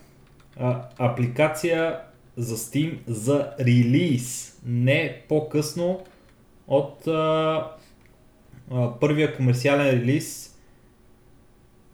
а, 0.57 0.83
апликация 0.99 2.01
за 2.37 2.57
Steam 2.57 2.99
за 3.07 3.55
релиз, 3.61 4.59
не 4.67 5.23
по-късно 5.29 6.05
от 6.69 7.07
а, 7.07 7.71
а, 8.71 8.99
първия 9.01 9.37
комерциален 9.37 9.87
релиз 9.87 10.59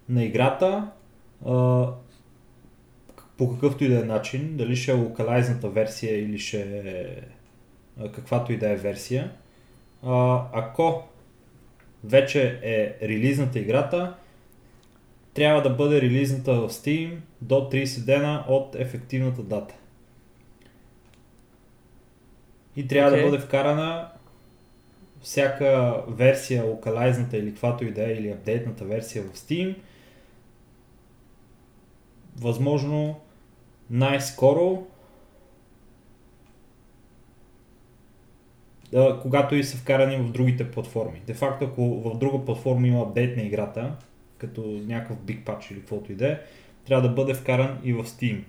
на 0.08 0.24
играта 0.24 0.90
а, 1.46 1.86
по 3.38 3.50
какъвто 3.50 3.84
и 3.84 3.88
да 3.88 4.00
е 4.00 4.04
начин, 4.04 4.56
дали 4.56 4.76
ще 4.76 4.90
е 4.90 4.94
локалайзната 4.94 5.68
версия 5.68 6.22
или 6.24 6.38
ще 6.38 6.60
е 6.62 8.08
каквато 8.08 8.52
и 8.52 8.58
да 8.58 8.70
е 8.70 8.76
версия. 8.76 9.32
А, 10.02 10.44
ако 10.52 11.02
вече 12.04 12.60
е 12.62 13.08
релизната 13.08 13.58
играта, 13.58 14.14
трябва 15.34 15.62
да 15.62 15.70
бъде 15.70 16.02
релизната 16.02 16.54
в 16.54 16.68
Steam 16.68 17.16
до 17.40 17.54
30 17.54 18.04
дена 18.04 18.44
от 18.48 18.74
ефективната 18.74 19.42
дата. 19.42 19.74
И 22.76 22.88
трябва 22.88 23.10
Окей. 23.10 23.24
да 23.24 23.30
бъде 23.30 23.42
вкарана 23.42 24.08
всяка 25.22 26.02
версия, 26.08 26.64
локалайзната 26.64 27.36
или 27.36 27.50
каквато 27.50 27.84
и 27.84 27.90
да 27.90 28.10
е, 28.10 28.12
или 28.12 28.30
апдейтната 28.30 28.84
версия 28.84 29.24
в 29.24 29.36
Steam, 29.36 29.76
възможно 32.40 33.20
най-скоро, 33.90 34.86
да, 38.92 39.18
когато 39.22 39.54
и 39.54 39.64
са 39.64 39.76
вкарани 39.76 40.16
в 40.16 40.32
другите 40.32 40.70
платформи. 40.70 41.22
Де 41.26 41.34
факто, 41.34 41.64
ако 41.64 42.00
в 42.00 42.18
друга 42.18 42.44
платформа 42.44 42.86
има 42.86 43.02
апдейт 43.02 43.36
на 43.36 43.42
играта 43.42 43.96
като 44.38 44.60
някакъв 44.60 45.18
big 45.18 45.44
patch 45.44 45.72
или 45.72 45.80
каквото 45.80 46.12
и 46.12 46.14
да 46.14 46.28
е, 46.28 46.38
трябва 46.84 47.08
да 47.08 47.14
бъде 47.14 47.34
вкаран 47.34 47.78
и 47.84 47.92
в 47.92 48.04
Steam. 48.04 48.42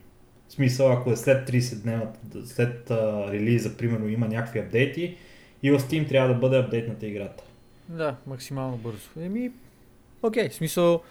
В 0.52 0.54
смисъл, 0.54 0.92
ако 0.92 1.12
е 1.12 1.16
след 1.16 1.50
30 1.50 1.82
дневна, 1.82 2.08
след 2.46 2.92
а, 2.92 3.32
релиза, 3.32 3.78
примерно 3.78 4.08
има 4.08 4.28
някакви 4.28 4.60
апдейти, 4.60 5.18
и 5.64 5.72
в 5.72 5.80
Steam 5.80 6.10
трябва 6.10 6.34
да 6.34 6.40
бъде 6.40 6.58
апдейтната 6.58 7.08
играта. 7.08 7.44
Да, 7.90 8.16
максимално 8.28 8.78
бързо. 8.78 9.10
Еми, 9.20 9.52
окей, 10.24 10.50
в 10.50 10.54
смисъл, 10.54 11.02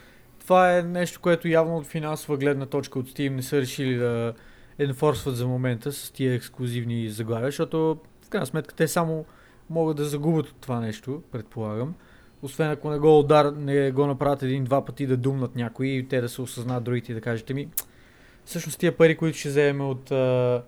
това 0.40 0.78
е 0.78 0.82
нещо, 0.82 1.20
което 1.20 1.48
явно 1.48 1.76
от 1.76 1.86
финансова 1.86 2.36
гледна 2.36 2.66
точка 2.66 2.98
от 2.98 3.10
Steam 3.10 3.28
не 3.28 3.42
са 3.42 3.60
решили 3.60 3.94
да 3.94 4.34
енфорсват 4.78 5.36
за 5.36 5.46
момента 5.46 5.92
с 5.92 6.10
тия 6.10 6.34
ексклюзивни 6.34 7.08
заглавия, 7.08 7.48
защото 7.48 7.98
в 8.22 8.28
крайна 8.28 8.46
сметка 8.46 8.74
те 8.74 8.88
само 8.88 9.24
могат 9.70 9.96
да 9.96 10.04
загубят 10.04 10.48
от 10.48 10.56
това 10.60 10.80
нещо, 10.80 11.22
предполагам. 11.32 11.94
Освен 12.42 12.70
ако 12.70 12.90
не 12.90 12.98
го 12.98 13.18
удар, 13.18 13.52
не 13.56 13.90
го 13.90 14.06
направят 14.06 14.42
един-два 14.42 14.84
пъти 14.84 15.06
да 15.06 15.16
думнат 15.16 15.56
някои 15.56 15.88
и 15.88 16.08
те 16.08 16.20
да 16.20 16.28
се 16.28 16.42
осъзнат 16.42 16.84
другите 16.84 17.12
и 17.12 17.14
да 17.14 17.20
кажете 17.20 17.54
ми, 17.54 17.68
всъщност 18.50 18.78
тия 18.78 18.96
пари, 18.96 19.16
които 19.16 19.38
ще 19.38 19.48
вземем 19.48 19.88
от, 19.88 20.10
а, 20.10 20.62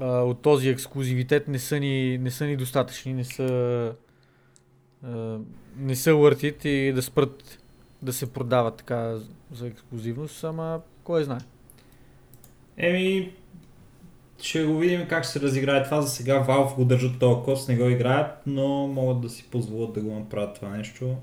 а, 0.00 0.06
от 0.06 0.42
този 0.42 0.68
ексклюзивитет 0.68 1.48
не 1.48 1.58
са 1.58 1.80
ни, 1.80 2.18
не 2.18 2.30
са 2.30 2.44
ни 2.44 2.56
достатъчни, 2.56 3.12
не 3.12 3.24
са 3.24 3.92
а, 5.04 5.38
не 5.76 5.96
са 5.96 6.14
въртит 6.14 6.64
и 6.64 6.92
да 6.92 7.02
спрат 7.02 7.58
да 8.02 8.12
се 8.12 8.32
продават 8.32 8.76
така 8.76 9.16
за 9.52 9.66
ексклюзивност, 9.66 10.44
ама 10.44 10.80
кой 11.04 11.24
знае. 11.24 11.40
Еми, 12.76 13.32
ще 14.42 14.64
го 14.64 14.78
видим 14.78 15.06
как 15.08 15.24
ще 15.24 15.32
се 15.32 15.40
разиграе 15.40 15.82
това. 15.82 16.02
За 16.02 16.08
сега 16.08 16.46
Valve 16.46 16.74
го 16.74 16.84
държат 16.84 17.18
този 17.18 17.44
кост, 17.44 17.68
не 17.68 17.76
го 17.76 17.88
играят, 17.88 18.42
но 18.46 18.86
могат 18.86 19.20
да 19.20 19.28
си 19.28 19.48
позволят 19.50 19.92
да 19.92 20.00
го 20.00 20.14
направят 20.14 20.54
това 20.54 20.68
нещо. 20.68 21.16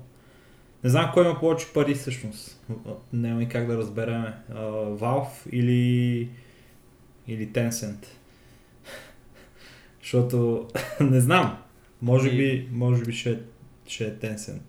Не 0.84 0.90
знам 0.90 1.10
кой 1.14 1.24
има 1.24 1.40
повече 1.40 1.72
пари 1.74 1.94
всъщност. 1.94 2.64
Няма 3.12 3.42
и 3.42 3.48
как 3.48 3.66
да 3.66 3.76
разберем. 3.76 4.24
Uh, 4.52 4.56
Valve 4.96 5.26
или, 5.50 6.28
или 7.26 7.48
Tencent. 7.48 8.06
Защото 10.02 10.68
не 11.00 11.20
знам. 11.20 11.58
Може 12.02 12.28
И- 12.28 12.36
би, 12.36 12.68
може 12.72 13.02
би 13.02 13.12
ще, 13.12 13.30
е- 13.30 13.38
ще 13.86 14.04
е 14.04 14.12
Tencent. 14.12 14.60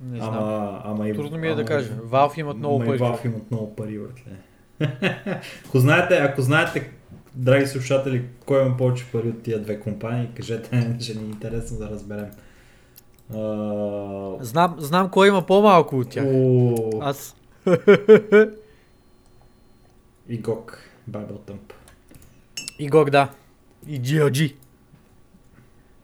Не 0.00 0.16
знам. 0.16 0.34
Ама, 0.34 0.80
ама 0.84 1.08
и, 1.08 1.14
Трудно 1.14 1.38
ми 1.38 1.46
е 1.46 1.50
да 1.50 1.54
ама- 1.54 1.64
кажа. 1.64 1.92
Valve 1.94 2.38
имат 2.38 2.56
много 2.56 2.78
пари. 2.78 2.98
Valve 2.98 3.26
имат 3.26 3.50
много 3.50 3.76
пари, 3.76 3.98
братле. 3.98 4.32
ако 5.66 5.78
знаете, 5.78 6.14
ако 6.16 6.42
знаете, 6.42 6.90
драги 7.34 7.66
слушатели, 7.66 8.24
кой 8.46 8.66
има 8.66 8.76
повече 8.76 9.04
пари 9.12 9.28
от 9.28 9.42
тия 9.42 9.62
две 9.62 9.80
компании, 9.80 10.28
кажете, 10.34 10.96
ще 11.00 11.14
ни 11.14 11.22
е 11.22 11.26
интересно 11.26 11.78
да 11.78 11.90
разберем. 11.90 12.30
А, 13.30 14.36
Знам, 14.40 14.74
знам 14.78 15.10
кой 15.10 15.28
има 15.28 15.42
по-малко 15.42 15.98
от 15.98 16.08
тях. 16.08 16.24
о, 16.26 16.74
Аз. 17.00 17.36
И 20.28 20.42
GOG, 20.42 20.70
Bible 21.10 21.38
Thump. 21.40 21.72
И 22.78 22.90
GOG, 22.90 23.10
да. 23.10 23.30
И 23.86 24.02
GOG. 24.02 24.54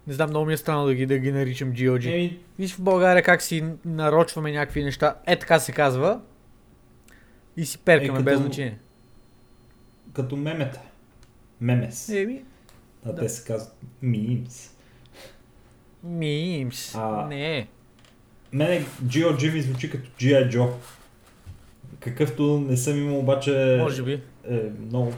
Не 0.06 0.12
знам, 0.12 0.30
много 0.30 0.46
ми 0.46 0.52
е 0.52 0.56
странно 0.56 0.86
да 0.86 0.94
ги, 0.94 1.06
да 1.06 1.18
ги 1.18 1.32
наричам 1.32 1.72
GOG. 1.72 2.06
Еми, 2.06 2.38
Виж 2.58 2.74
в 2.74 2.80
България 2.80 3.22
как 3.22 3.42
си 3.42 3.64
нарочваме 3.84 4.52
някакви 4.52 4.84
неща. 4.84 5.14
Е, 5.26 5.38
така 5.38 5.60
се 5.60 5.72
казва. 5.72 6.20
И 7.56 7.66
си 7.66 7.78
перкаме 7.78 8.18
Е, 8.18 8.22
без 8.22 8.32
като- 8.32 8.42
значение. 8.42 8.78
като 10.12 10.36
мемета. 10.36 10.80
Мемес. 11.60 12.08
Еми, 12.08 12.44
а 13.04 13.12
да. 13.12 13.22
те 13.22 13.28
се 13.28 13.46
казват 13.46 13.74
memes. 14.02 14.71
Мимс. 16.04 16.94
А, 16.94 17.26
Не. 17.26 17.66
Мене 18.52 18.84
GOG 19.04 19.52
ми 19.52 19.62
звучи 19.62 19.90
като 19.90 20.10
G.I. 20.10 20.50
Joe. 20.50 20.70
Какъвто 22.00 22.64
не 22.68 22.76
съм 22.76 22.98
имал 22.98 23.18
обаче... 23.18 23.76
Може 23.80 24.02
би. 24.02 24.20
е 24.50 24.60
много, 24.80 25.12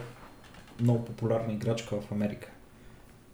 много 0.81 1.05
популярна 1.05 1.53
играчка 1.53 2.01
в 2.01 2.13
Америка. 2.13 2.51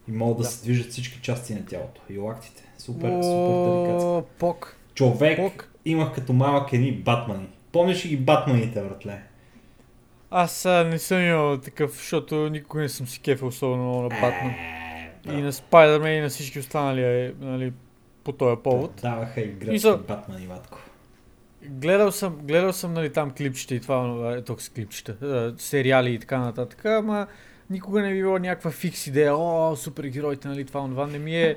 И 0.08 0.12
могат 0.12 0.36
да, 0.36 0.42
Да. 0.42 0.48
се 0.48 0.62
движат 0.64 0.90
всички 0.90 1.20
части 1.20 1.54
на 1.54 1.66
тялото. 1.66 2.00
И 2.10 2.18
лактите. 2.18 2.62
Супер, 2.78 3.00
супер 3.00 3.64
тарикатска. 3.66 4.08
О, 4.08 4.22
Пок. 4.38 4.76
Човек, 4.94 5.36
Пок. 5.38 5.70
имах 5.84 6.14
като 6.14 6.32
малък 6.32 6.72
едни 6.72 6.92
батмани. 6.92 7.46
Помниш 7.72 8.04
ли 8.04 8.08
ги 8.08 8.16
батманите, 8.16 8.82
братле? 8.82 9.22
Аз 10.30 10.64
а, 10.64 10.84
не 10.84 10.98
съм 10.98 11.20
имал 11.22 11.58
такъв, 11.58 11.90
защото 11.92 12.48
никога 12.48 12.82
не 12.82 12.88
съм 12.88 13.06
си 13.06 13.20
кефил 13.20 13.46
особено 13.48 14.02
на 14.02 14.08
Батман. 14.08 14.50
Е, 14.50 14.89
И 15.26 15.42
на 15.42 15.52
Spider-Man 15.52 16.18
и 16.18 16.20
на 16.20 16.28
всички 16.28 16.58
останали, 16.58 17.02
е, 17.02 17.34
нали, 17.40 17.72
по 18.24 18.32
този 18.32 18.56
повод. 18.62 18.92
Даваха 19.02 19.40
играчки 19.40 19.70
Мисъл- 19.70 19.98
батмани, 19.98 20.46
батко. 20.46 20.78
Гледал 21.64 22.12
съм, 22.12 22.38
гледал 22.42 22.72
съм 22.72 22.92
нали, 22.92 23.12
там 23.12 23.30
клипчета 23.30 23.74
и 23.74 23.80
това, 23.80 24.32
е, 24.36 24.42
тук 24.42 24.62
с 24.62 24.68
клипчета, 24.68 25.54
сериали 25.58 26.14
и 26.14 26.18
така 26.18 26.38
нататък, 26.38 26.84
ама 26.84 27.26
никога 27.70 28.02
не 28.02 28.12
ми 28.12 28.22
било 28.22 28.38
някаква 28.38 28.70
фикс 28.70 29.06
идея, 29.06 29.36
о, 29.36 29.76
супергероите, 29.76 30.48
нали, 30.48 30.64
това, 30.64 30.80
онова, 30.80 31.06
не 31.06 31.18
ми 31.18 31.36
е, 31.36 31.56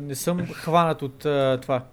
не 0.00 0.14
съм 0.14 0.46
хванат 0.46 1.02
от 1.02 1.18
това, 1.62 1.84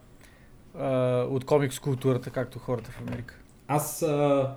от 1.29 1.45
комикс 1.45 1.79
културата, 1.79 2.29
както 2.29 2.59
хората 2.59 2.91
в 2.91 3.01
Америка. 3.01 3.35
Аз 3.67 4.01
а, 4.01 4.51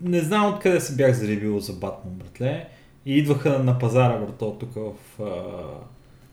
не 0.00 0.20
знам 0.20 0.54
откъде 0.54 0.80
се 0.80 0.96
бях 0.96 1.12
заребил 1.12 1.60
за 1.60 1.72
Батман, 1.72 2.14
братле. 2.14 2.68
И 3.08 3.18
идваха 3.18 3.58
на 3.58 3.78
пазара, 3.78 4.18
брато, 4.18 4.56
тук 4.60 4.74
в, 4.74 4.92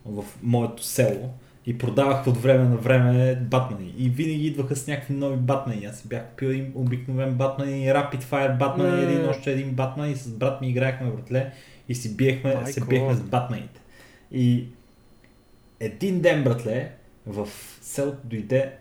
в 0.06 0.24
моето 0.44 0.84
село. 0.84 1.34
И 1.66 1.78
продавах 1.78 2.28
от 2.28 2.38
време 2.38 2.64
на 2.64 2.76
време 2.76 3.36
Батмани. 3.36 3.94
И 3.98 4.10
винаги 4.10 4.48
идваха 4.48 4.76
с 4.76 4.88
някакви 4.88 5.14
нови 5.14 5.38
Батмани. 5.38 5.86
Аз 5.86 6.00
си 6.00 6.08
бях 6.08 6.30
купил 6.30 6.48
един 6.48 6.72
обикновен 6.76 7.34
Батман 7.34 7.70
и 7.70 7.88
Rapid 7.88 8.24
Fire 8.24 8.58
Батман 8.58 9.00
и 9.00 9.04
един 9.04 9.30
още 9.30 9.52
един 9.52 9.72
Батман. 9.72 10.12
И 10.12 10.16
с 10.16 10.28
брат 10.28 10.62
ми 10.62 10.70
играехме, 10.70 11.12
братле. 11.12 11.52
И 11.90 11.96
си 11.96 12.18
биехме, 12.18 12.52
се 12.52 12.80
Майко. 12.80 12.88
биехме 12.88 13.14
с 13.14 13.22
Батманите. 13.22 13.80
И 14.32 14.66
един 15.80 16.22
ден, 16.22 16.44
братле, 16.44 16.92
в 17.28 17.48
селото 17.82 18.20
дойде 18.24 18.72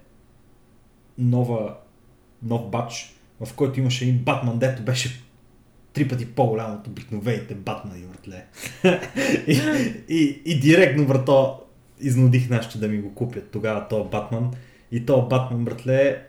нова, 1.18 1.74
нов 2.42 2.70
бач, 2.70 3.14
в 3.40 3.54
който 3.54 3.80
имаше 3.80 4.04
един 4.04 4.18
Батман, 4.18 4.58
дето 4.58 4.82
беше 4.82 5.23
три 5.94 6.08
пъти 6.08 6.26
по-голям 6.26 6.72
от 6.72 6.86
обикновените 6.86 7.54
Батмани, 7.54 8.04
братле. 8.04 8.44
и, 9.46 9.60
и, 10.08 10.42
и 10.44 10.60
директно, 10.60 11.06
брато, 11.06 11.60
изнудих 12.00 12.50
нашите 12.50 12.78
да 12.78 12.88
ми 12.88 12.98
го 12.98 13.14
купят 13.14 13.50
тогава 13.50 13.88
този 13.88 14.08
Батман. 14.10 14.50
И 14.92 15.06
този 15.06 15.28
Батман, 15.28 15.64
братле, 15.64 16.22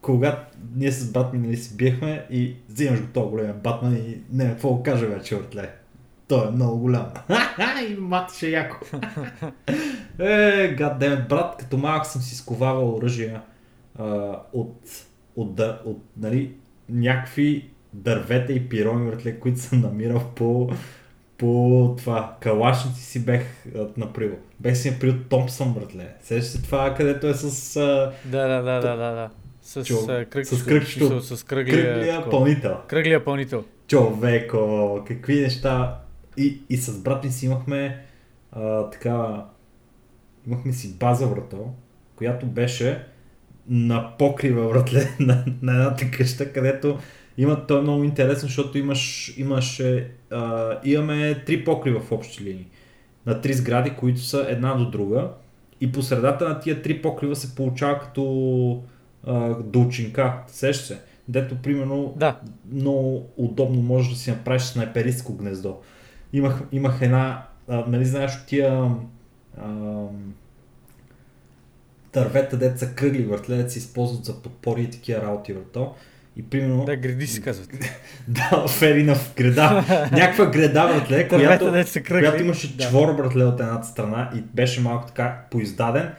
когато 0.00 0.56
ние 0.74 0.92
с 0.92 1.12
брат 1.12 1.32
ми 1.32 1.38
нали, 1.38 1.56
си 1.56 1.76
биехме 1.76 2.26
и 2.30 2.56
взимаш 2.68 3.00
го 3.00 3.06
този 3.06 3.30
големия 3.30 3.54
Батман 3.54 3.96
и 3.96 4.20
не, 4.32 4.48
какво 4.48 4.74
го 4.74 4.82
кажа 4.82 5.06
вече, 5.06 5.36
братле. 5.36 5.70
Той 6.28 6.48
е 6.48 6.50
много 6.50 6.78
голям. 6.78 7.06
и 7.90 7.94
матеше 7.94 8.50
яко. 8.50 8.86
е, 10.18 10.74
гаддемет, 10.74 11.28
брат, 11.28 11.56
като 11.56 11.78
малък 11.78 12.06
съм 12.06 12.22
си 12.22 12.36
сковавал 12.36 12.94
оръжия 12.94 13.42
а, 13.98 14.04
от, 14.52 14.80
от, 15.36 15.54
да, 15.54 15.82
от 15.84 16.04
нали, 16.16 16.54
някакви 16.88 17.70
дървета 17.96 18.52
и 18.52 18.68
пирони, 18.68 19.10
братле, 19.10 19.40
които 19.40 19.60
съм 19.60 19.80
намирал 19.80 20.22
по, 20.34 20.70
по 21.38 21.94
това. 21.98 22.36
Калашници 22.40 23.02
си 23.02 23.24
бех 23.24 23.42
а, 23.76 23.86
направил. 23.96 24.34
Бех 24.60 24.76
си 24.76 24.90
направил 24.90 25.16
Томпсън, 25.28 25.74
братле. 25.74 26.08
Сещаш 26.22 26.44
се 26.44 26.62
това, 26.62 26.94
където 26.94 27.26
е 27.26 27.34
с 27.34 27.76
а, 27.76 28.12
Да, 28.24 28.48
да, 28.48 28.62
да, 28.62 28.80
да, 28.80 28.96
да, 28.96 29.10
да. 29.12 29.30
С, 29.62 29.84
Чо- 29.84 30.28
кръгчето, 30.28 30.56
с 30.56 30.64
кръгчето. 30.64 31.06
смисъл, 31.08 31.36
С 31.36 31.42
кръглия, 31.44 31.84
кръглия 31.84 32.14
такова. 32.14 32.30
пълнител. 32.30 32.76
кръглия 32.88 33.24
пълнител. 33.24 33.64
Човеко, 33.88 35.04
какви 35.08 35.40
неща. 35.40 35.98
И, 36.36 36.60
и 36.70 36.76
с 36.76 36.98
брат 36.98 37.24
ми 37.24 37.30
си 37.30 37.46
имахме 37.46 38.04
а, 38.52 38.90
така, 38.90 39.44
имахме 40.46 40.72
си 40.72 40.94
база, 40.94 41.26
брато, 41.26 41.70
която 42.16 42.46
беше 42.46 43.04
на 43.68 44.16
покрива, 44.18 44.68
братле, 44.68 45.08
на, 45.20 45.44
на 45.62 45.72
едната 45.72 46.10
къща, 46.10 46.52
където 46.52 46.98
има, 47.38 47.66
то 47.66 47.78
е 47.78 47.82
много 47.82 48.04
интересно, 48.04 48.46
защото 48.48 48.78
имаш, 48.78 49.34
имаше, 49.36 50.10
а, 50.30 50.78
имаме 50.84 51.42
три 51.46 51.64
покрива 51.64 52.00
в 52.00 52.12
общи 52.12 52.44
линии. 52.44 52.66
На 53.26 53.40
три 53.40 53.54
сгради, 53.54 53.90
които 53.90 54.20
са 54.20 54.46
една 54.48 54.74
до 54.74 54.90
друга. 54.90 55.30
И 55.80 55.92
по 55.92 56.02
средата 56.02 56.48
на 56.48 56.60
тия 56.60 56.82
три 56.82 57.02
покрива 57.02 57.36
се 57.36 57.54
получава 57.54 57.98
като 57.98 58.82
а, 59.24 59.54
долчинка, 59.54 60.42
сещаш 60.48 60.86
се. 60.86 61.00
Дето, 61.28 61.56
примерно, 61.56 62.14
Да, 62.16 62.40
много 62.72 63.28
удобно 63.36 63.82
можеш 63.82 64.12
да 64.12 64.18
си 64.18 64.30
направиш 64.30 64.62
снайперистко 64.62 65.36
гнездо. 65.36 65.78
Имах, 66.32 66.62
имах 66.72 66.98
една, 67.02 67.46
а, 67.68 67.84
нали 67.88 68.04
знаеш 68.04 68.32
тия 68.46 68.90
ам, 69.62 70.34
дървета, 72.12 72.56
деца 72.56 72.94
кръгли 72.94 73.24
въртле, 73.24 73.56
да 73.56 73.70
се 73.70 73.78
използват 73.78 74.24
за 74.24 74.42
подпори 74.42 74.82
и 74.82 74.90
такива 74.90 75.22
работи 75.22 75.52
върто. 75.52 75.94
И 76.36 76.42
примерно, 76.42 76.84
да, 76.84 76.96
гради 77.06 77.26
се 77.26 77.40
казват. 77.40 77.68
да, 78.28 78.68
ферина 78.68 79.14
в 79.14 79.34
греда, 79.36 79.84
някаква 80.12 80.44
въртле, 80.86 81.16
Дървета, 81.24 81.28
която, 81.36 81.64
кръгли. 82.04 82.26
която 82.26 82.42
имаше 82.42 82.78
чвор 82.78 83.16
братле 83.16 83.44
от 83.44 83.60
едната 83.60 83.86
страна 83.86 84.30
и 84.36 84.40
беше 84.40 84.80
малко 84.80 85.06
така 85.06 85.38
поиздаден 85.50 86.10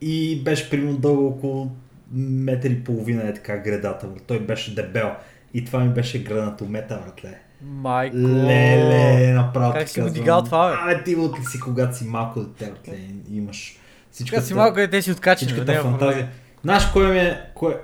и 0.00 0.42
беше 0.44 0.70
примерно 0.70 0.96
дълго 0.96 1.26
около 1.26 1.70
метър 2.12 2.70
и 2.70 2.84
половина 2.84 3.28
е 3.28 3.34
така 3.34 3.56
гредата. 3.56 4.06
бе. 4.06 4.20
Той 4.20 4.40
беше 4.40 4.74
дебел. 4.74 5.10
И 5.54 5.64
това 5.64 5.80
ми 5.80 5.88
беше 5.88 6.22
гръднато 6.22 6.64
мета, 6.64 7.00
братле. 7.06 7.38
Майко. 7.62 8.16
Леле, 8.16 9.32
направо 9.32 9.72
Как 9.72 9.88
си 9.88 10.00
го 10.00 10.10
дигал 10.10 10.44
това, 10.44 10.70
бе? 10.70 10.92
Абе, 10.92 11.04
ти 11.04 11.14
от 11.16 11.40
ли 11.40 11.44
си, 11.44 11.60
когато 11.60 11.96
си 11.96 12.04
малко 12.04 12.40
дете, 12.40 12.70
братле, 12.70 12.98
имаш 13.32 13.78
всичко. 14.10 14.34
Така 14.34 14.46
си 14.46 14.54
малко 14.54 14.80
е, 14.80 14.88
те 14.88 15.02
си 15.02 15.12
откачени. 15.12 15.48
всичката 15.48 15.72
проблем. 15.72 15.92
фантазия. 15.92 16.28
Знаеш, 16.62 16.86
кое 16.86 17.12
ми 17.12 17.18
е, 17.18 17.40
кое, 17.54 17.74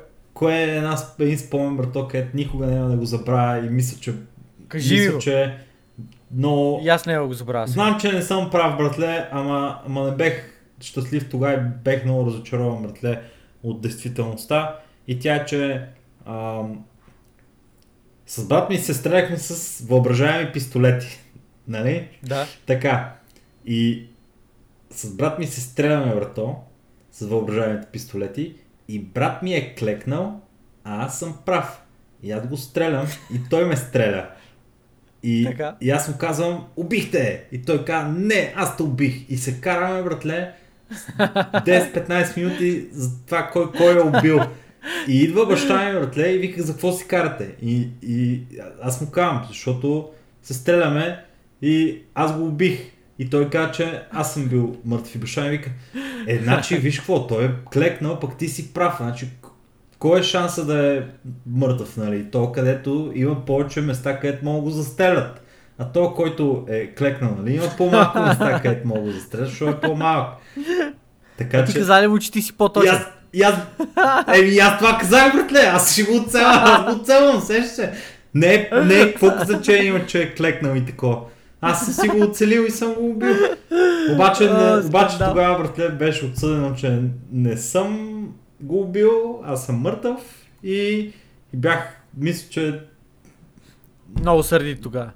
кое 0.42 0.54
е 0.54 0.76
една, 0.76 0.96
един 1.18 1.38
спомен, 1.38 1.76
брато, 1.76 2.08
където 2.08 2.36
никога 2.36 2.66
няма 2.66 2.88
да 2.88 2.96
го 2.96 3.04
забравя 3.04 3.66
и 3.66 3.68
мисля, 3.68 4.00
че, 4.00 4.14
Кажи 4.68 4.94
ми 4.94 5.00
мисля, 5.00 5.18
че 5.18 5.58
но 6.34 6.80
И 6.82 6.88
аз 6.88 7.06
не 7.06 7.18
го 7.18 7.32
забравя. 7.32 7.66
Знам, 7.66 8.00
че 8.00 8.12
не 8.12 8.22
съм 8.22 8.50
прав, 8.50 8.76
братле, 8.76 9.28
ама, 9.32 9.82
ама 9.86 10.04
не 10.04 10.16
бех 10.16 10.52
щастлив 10.80 11.30
тогава 11.30 11.54
и 11.54 11.84
бех 11.84 12.04
много 12.04 12.26
разочарован, 12.26 12.82
братле, 12.82 13.22
от 13.62 13.80
действителността. 13.80 14.78
И 15.08 15.18
тя 15.18 15.34
е, 15.34 15.44
че 15.44 15.86
ам, 16.26 16.84
с 18.26 18.48
брат 18.48 18.70
ми 18.70 18.78
се 18.78 18.94
стреляхме 18.94 19.36
с 19.36 19.80
въображаеми 19.86 20.52
пистолети. 20.52 21.20
Нали? 21.68 22.08
Да. 22.22 22.46
Така. 22.66 23.14
И 23.66 24.06
с 24.90 25.16
брат 25.16 25.38
ми 25.38 25.46
се 25.46 25.60
стреляме, 25.60 26.14
брато, 26.14 26.56
с 27.12 27.26
въображаемите 27.26 27.86
пистолети. 27.92 28.54
И 28.88 28.98
брат 28.98 29.42
ми 29.42 29.54
е 29.54 29.74
клекнал, 29.74 30.40
а 30.84 31.06
аз 31.06 31.18
съм 31.18 31.36
прав. 31.46 31.82
И 32.22 32.32
аз 32.32 32.46
го 32.46 32.56
стрелям 32.56 33.06
и 33.34 33.40
той 33.50 33.64
ме 33.64 33.76
стреля. 33.76 34.28
И, 35.22 35.44
Така. 35.44 35.76
и 35.80 35.90
аз 35.90 36.08
му 36.08 36.14
казвам, 36.18 36.66
убихте! 36.76 37.18
я!» 37.18 37.58
И 37.58 37.62
той 37.62 37.84
казва, 37.84 38.12
не, 38.12 38.52
аз 38.56 38.76
те 38.76 38.82
убих. 38.82 39.30
И 39.30 39.36
се 39.36 39.60
караме, 39.60 40.02
братле, 40.02 40.52
10-15 40.92 42.36
минути 42.36 42.88
за 42.92 43.24
това 43.26 43.50
кой, 43.52 43.72
кой 43.72 43.98
е 43.98 44.02
убил. 44.02 44.40
И 45.08 45.22
идва 45.22 45.46
баща 45.46 45.84
ми, 45.84 46.00
братле, 46.00 46.28
и 46.28 46.38
вика, 46.38 46.62
за 46.62 46.72
какво 46.72 46.92
си 46.92 47.06
карате? 47.08 47.54
И, 47.62 47.88
и 48.02 48.42
аз 48.82 49.00
му 49.00 49.10
казвам, 49.10 49.44
защото 49.48 50.10
се 50.42 50.54
стреляме 50.54 51.24
и 51.62 52.02
аз 52.14 52.36
го 52.36 52.46
убих. 52.46 52.92
И 53.22 53.30
той 53.30 53.50
каза, 53.50 53.72
че 53.72 54.02
аз 54.12 54.34
съм 54.34 54.44
бил 54.46 54.76
мъртв. 54.84 55.14
И 55.14 55.18
баща 55.18 55.42
ми 55.42 55.50
вика, 55.50 55.70
е, 56.26 56.38
значи, 56.38 56.76
виж 56.76 56.98
какво, 56.98 57.26
той 57.26 57.44
е 57.44 57.50
клекнал, 57.72 58.20
пък 58.20 58.36
ти 58.36 58.48
си 58.48 58.74
прав. 58.74 58.96
Значи, 59.00 59.28
кой 59.98 60.20
е 60.20 60.22
шанса 60.22 60.64
да 60.64 60.96
е 60.96 61.02
мъртъв, 61.46 61.96
нали? 61.96 62.30
То, 62.30 62.52
където 62.52 63.12
има 63.14 63.44
повече 63.44 63.80
места, 63.80 64.20
където 64.20 64.44
могат 64.44 64.64
да 64.64 64.70
го 64.70 64.70
застрелят. 64.70 65.42
А 65.78 65.84
то, 65.84 66.14
който 66.14 66.66
е 66.68 66.86
клекнал, 66.86 67.36
нали, 67.38 67.54
има 67.54 67.66
по-малко 67.78 68.20
места, 68.28 68.60
където 68.62 68.88
могат 68.88 69.04
да 69.04 69.12
застрелят, 69.12 69.48
защото 69.48 69.70
е 69.70 69.80
по-малък. 69.80 70.28
Така 71.38 71.64
Ти 71.64 71.72
че... 71.72 71.78
казали 71.78 72.06
му, 72.06 72.18
че 72.18 72.32
ти 72.32 72.42
си 72.42 72.52
И 72.54 72.56
по-точен. 72.56 72.98
и 73.32 73.42
аз, 73.42 73.54
еми, 74.36 74.48
и 74.48 74.58
аз 74.58 74.78
това 74.78 74.98
казах, 74.98 75.32
братле, 75.32 75.60
аз 75.60 75.92
ще 75.92 76.02
го 76.02 76.16
оцелвам, 76.16 76.62
аз 76.64 76.94
го 76.94 77.00
оцелвам, 77.00 77.40
сещаш 77.40 77.70
се. 77.70 77.92
Не, 78.34 78.70
не, 78.84 79.12
какво 79.12 79.30
значение 79.44 79.84
има, 79.84 80.06
че 80.06 80.22
е 80.22 80.34
клекнал 80.34 80.76
и 80.76 80.84
такова. 80.86 81.20
Аз 81.62 81.84
съм 81.84 81.94
си 81.94 82.08
го 82.08 82.24
оцелил 82.24 82.60
и 82.60 82.70
съм 82.70 82.94
го 82.94 83.06
убил. 83.06 83.34
Обаче, 84.12 84.44
не, 84.44 84.86
обаче 84.86 85.18
тогава, 85.18 85.58
братле, 85.58 85.88
беше 85.88 86.24
отсъдено, 86.26 86.74
че 86.74 87.02
не 87.32 87.56
съм 87.56 88.18
го 88.60 88.80
убил, 88.80 89.10
аз 89.44 89.66
съм 89.66 89.76
мъртъв 89.76 90.18
и, 90.62 90.74
и 91.52 91.56
бях, 91.56 91.96
мисля, 92.16 92.48
че 92.50 92.80
Много 94.18 94.42
сърди 94.42 94.76
тогава. 94.76 95.10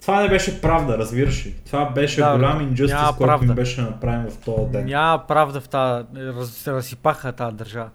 това 0.00 0.22
не 0.22 0.28
беше 0.28 0.60
правда, 0.60 0.98
разбираш 0.98 1.46
ли. 1.46 1.54
Това 1.66 1.84
беше 1.86 2.20
Да, 2.20 2.36
голям 2.36 2.60
инжустис, 2.60 2.96
който 3.08 3.22
ми 3.22 3.26
правда. 3.28 3.54
беше 3.54 3.80
направен 3.80 4.30
в 4.30 4.36
този 4.36 4.72
ден. 4.72 4.84
Няма 4.84 5.26
правда 5.28 5.60
в 5.60 5.68
тази... 5.68 6.04
Раз, 6.16 6.68
разсипаха 6.68 7.32
тази 7.32 7.56
държава. 7.56 7.88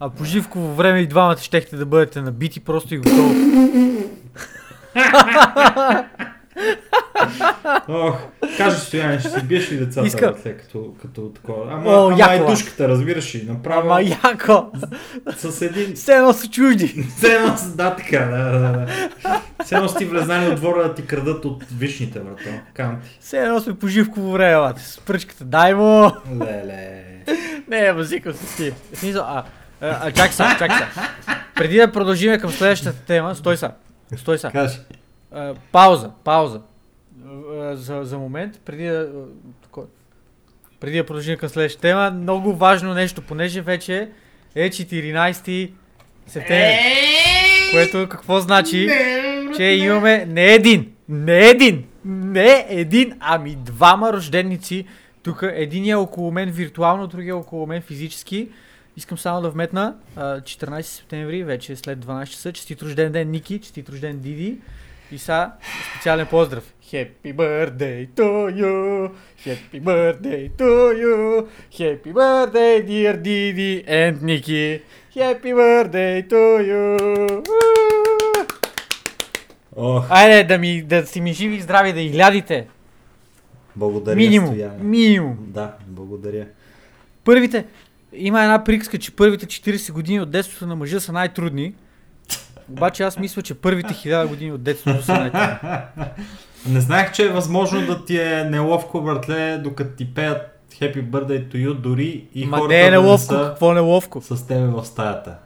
А 0.00 0.10
по 0.10 0.24
Живково 0.24 0.74
време 0.74 0.98
и 0.98 1.06
двамата 1.06 1.38
щехте 1.38 1.76
да 1.76 1.86
бъдете 1.86 2.20
набити 2.20 2.60
просто 2.60 2.94
и 2.94 2.98
готово. 2.98 3.34
Ох, 7.88 8.16
кажи 8.56 8.76
стояне, 8.76 9.20
ще 9.20 9.30
си 9.30 9.42
биеш 9.42 9.72
ли 9.72 9.76
децата, 9.76 10.06
Искам. 10.06 10.32
братле, 10.32 10.56
като, 10.56 10.94
като 11.02 11.28
такова. 11.28 11.72
Ама, 11.72 11.90
О, 11.90 12.06
ама 12.06 12.18
яко, 12.18 12.44
бе. 12.44 12.50
душката, 12.50 12.88
разбираш 12.88 13.34
ли, 13.34 13.44
направо 13.44 13.90
Ама 13.90 14.02
яко! 14.02 14.66
с 15.36 15.62
един... 15.62 15.94
Все 15.94 16.14
едно 16.14 16.32
са 16.32 16.48
чужди. 16.48 17.06
Все 17.16 17.34
едно, 17.34 17.56
с- 17.56 17.68
да, 17.68 17.96
така, 17.96 18.18
да, 18.18 18.44
да, 18.50 18.58
да. 18.60 18.86
Все 19.64 19.74
едно 19.74 19.88
си 19.88 20.04
влезнали 20.04 20.48
от 20.48 20.56
двора 20.56 20.82
да 20.82 20.94
ти 20.94 21.06
крадат 21.06 21.44
от 21.44 21.64
вишните, 21.70 22.20
брато. 22.20 22.42
Кам 22.74 23.00
ти. 23.02 23.18
Все 23.20 23.38
едно 23.38 23.60
сме 23.60 23.74
по 23.74 23.88
Живково 23.88 24.32
време, 24.32 24.56
бате. 24.58 24.82
С 24.82 25.00
пръчката. 25.00 25.44
Дай 25.44 25.74
му! 25.74 26.10
Леле. 26.40 27.02
Не, 27.68 27.92
базикам 27.92 28.32
се 28.32 28.56
ти. 28.56 28.72
Смисъл, 28.94 29.22
а, 29.22 29.44
а, 29.80 29.98
а 30.02 30.10
чак 30.10 30.32
са, 30.32 30.56
чак 30.58 30.72
са. 30.72 30.86
Преди 31.54 31.76
да 31.76 31.92
продължим 31.92 32.40
към 32.40 32.50
следващата 32.50 32.98
тема, 32.98 33.34
стой 33.34 33.56
са. 33.56 33.70
Стой 34.16 34.38
са. 34.38 34.50
Кажи. 34.50 34.78
А, 35.36 35.54
пауза, 35.72 36.10
пауза. 36.24 36.60
А, 37.60 37.76
За, 37.76 38.04
за 38.04 38.18
момент, 38.18 38.60
преди 38.64 38.86
да... 38.86 39.10
Преди 40.80 40.96
да 40.96 41.06
продължим 41.06 41.36
към 41.36 41.48
следващата 41.48 41.80
тема, 41.82 42.10
много 42.10 42.52
важно 42.56 42.94
нещо, 42.94 43.22
понеже 43.22 43.60
вече 43.60 44.10
е 44.54 44.70
14 44.70 45.70
септември. 46.26 46.78
Което 47.72 48.08
какво 48.08 48.40
значи? 48.40 48.88
Че 49.56 49.62
имаме 49.62 50.26
не 50.26 50.54
един, 50.54 50.92
не 51.08 51.48
един, 51.48 51.84
не 52.04 52.66
един, 52.68 53.12
ами 53.20 53.56
двама 53.56 54.12
рожденици. 54.12 54.86
Тук 55.22 55.42
един 55.42 55.88
е 55.88 55.94
около 55.94 56.32
мен 56.32 56.50
виртуално, 56.50 57.06
другия 57.06 57.30
е 57.30 57.34
около 57.34 57.66
мен 57.66 57.82
физически. 57.82 58.48
Искам 58.96 59.18
само 59.18 59.40
да 59.40 59.50
вметна 59.50 59.94
а, 60.16 60.40
14 60.40 60.80
септември, 60.82 61.44
вече 61.44 61.72
е 61.72 61.76
след 61.76 61.98
12 61.98 62.26
часа. 62.26 62.52
Честит 62.52 62.82
рожден 62.82 63.12
ден 63.12 63.30
Ники, 63.30 63.60
честит 63.60 63.88
рожден 63.88 64.18
Диди. 64.18 64.58
И 65.12 65.18
са 65.18 65.50
специален 65.92 66.26
поздрав. 66.26 66.72
Happy 66.92 67.34
birthday 67.34 68.08
to 68.08 68.28
you, 68.54 69.10
happy 69.46 69.80
birthday 69.82 70.50
to 70.52 70.70
you, 70.94 71.46
happy 71.72 72.12
birthday 72.12 72.86
dear 72.86 73.14
Didi 73.16 73.84
and 73.88 74.14
Niki, 74.22 74.80
happy 75.16 75.52
birthday 75.54 76.28
to 76.28 76.42
you. 76.70 76.86
Ох, 79.76 80.06
Айде 80.10 80.44
да, 80.44 80.58
ми, 80.58 80.82
да 80.82 81.06
си 81.06 81.20
ми 81.20 81.32
живи 81.32 81.54
и 81.56 81.60
здрави, 81.60 81.92
да 81.92 82.00
изглядите. 82.00 82.66
благодаря, 83.76 84.16
Минимум. 84.16 84.48
Стояне. 84.48 84.82
Минимум. 84.82 85.36
Да, 85.40 85.72
благодаря. 85.86 86.46
Първите, 87.24 87.64
има 88.12 88.42
една 88.42 88.64
приказка, 88.64 88.98
че 88.98 89.16
първите 89.16 89.46
40 89.46 89.92
години 89.92 90.20
от 90.20 90.30
детството 90.30 90.66
на 90.66 90.76
мъжа 90.76 91.00
са 91.00 91.12
най-трудни. 91.12 91.74
Обаче 92.70 93.02
аз 93.02 93.18
мисля, 93.18 93.42
че 93.42 93.54
първите 93.54 93.88
1000 93.88 94.26
години 94.26 94.52
от 94.52 94.62
детството 94.62 95.02
са 95.02 95.12
най-трудни. 95.12 95.78
Не 96.68 96.80
знаех, 96.80 97.12
че 97.12 97.26
е 97.26 97.30
възможно 97.30 97.80
да 97.82 98.04
ти 98.04 98.18
е 98.18 98.44
неловко, 98.44 99.00
братле, 99.00 99.58
докато 99.58 99.90
ти 99.90 100.14
пеят 100.14 100.38
Happy 100.70 101.04
Birthday 101.04 101.48
to 101.48 101.54
you, 101.56 101.74
дори 101.74 102.26
и 102.34 102.46
Ма 102.46 102.56
хората 102.56 102.68
не 102.68 102.80
е 102.80 102.84
да 102.84 102.90
не 102.90 102.96
неловко, 102.96 103.18
са 103.24 103.46
какво 103.46 103.72
е 103.72 103.74
неловко? 103.74 104.20
с 104.22 104.46
тебе 104.46 104.66
в 104.66 104.84
стаята. 104.84 105.36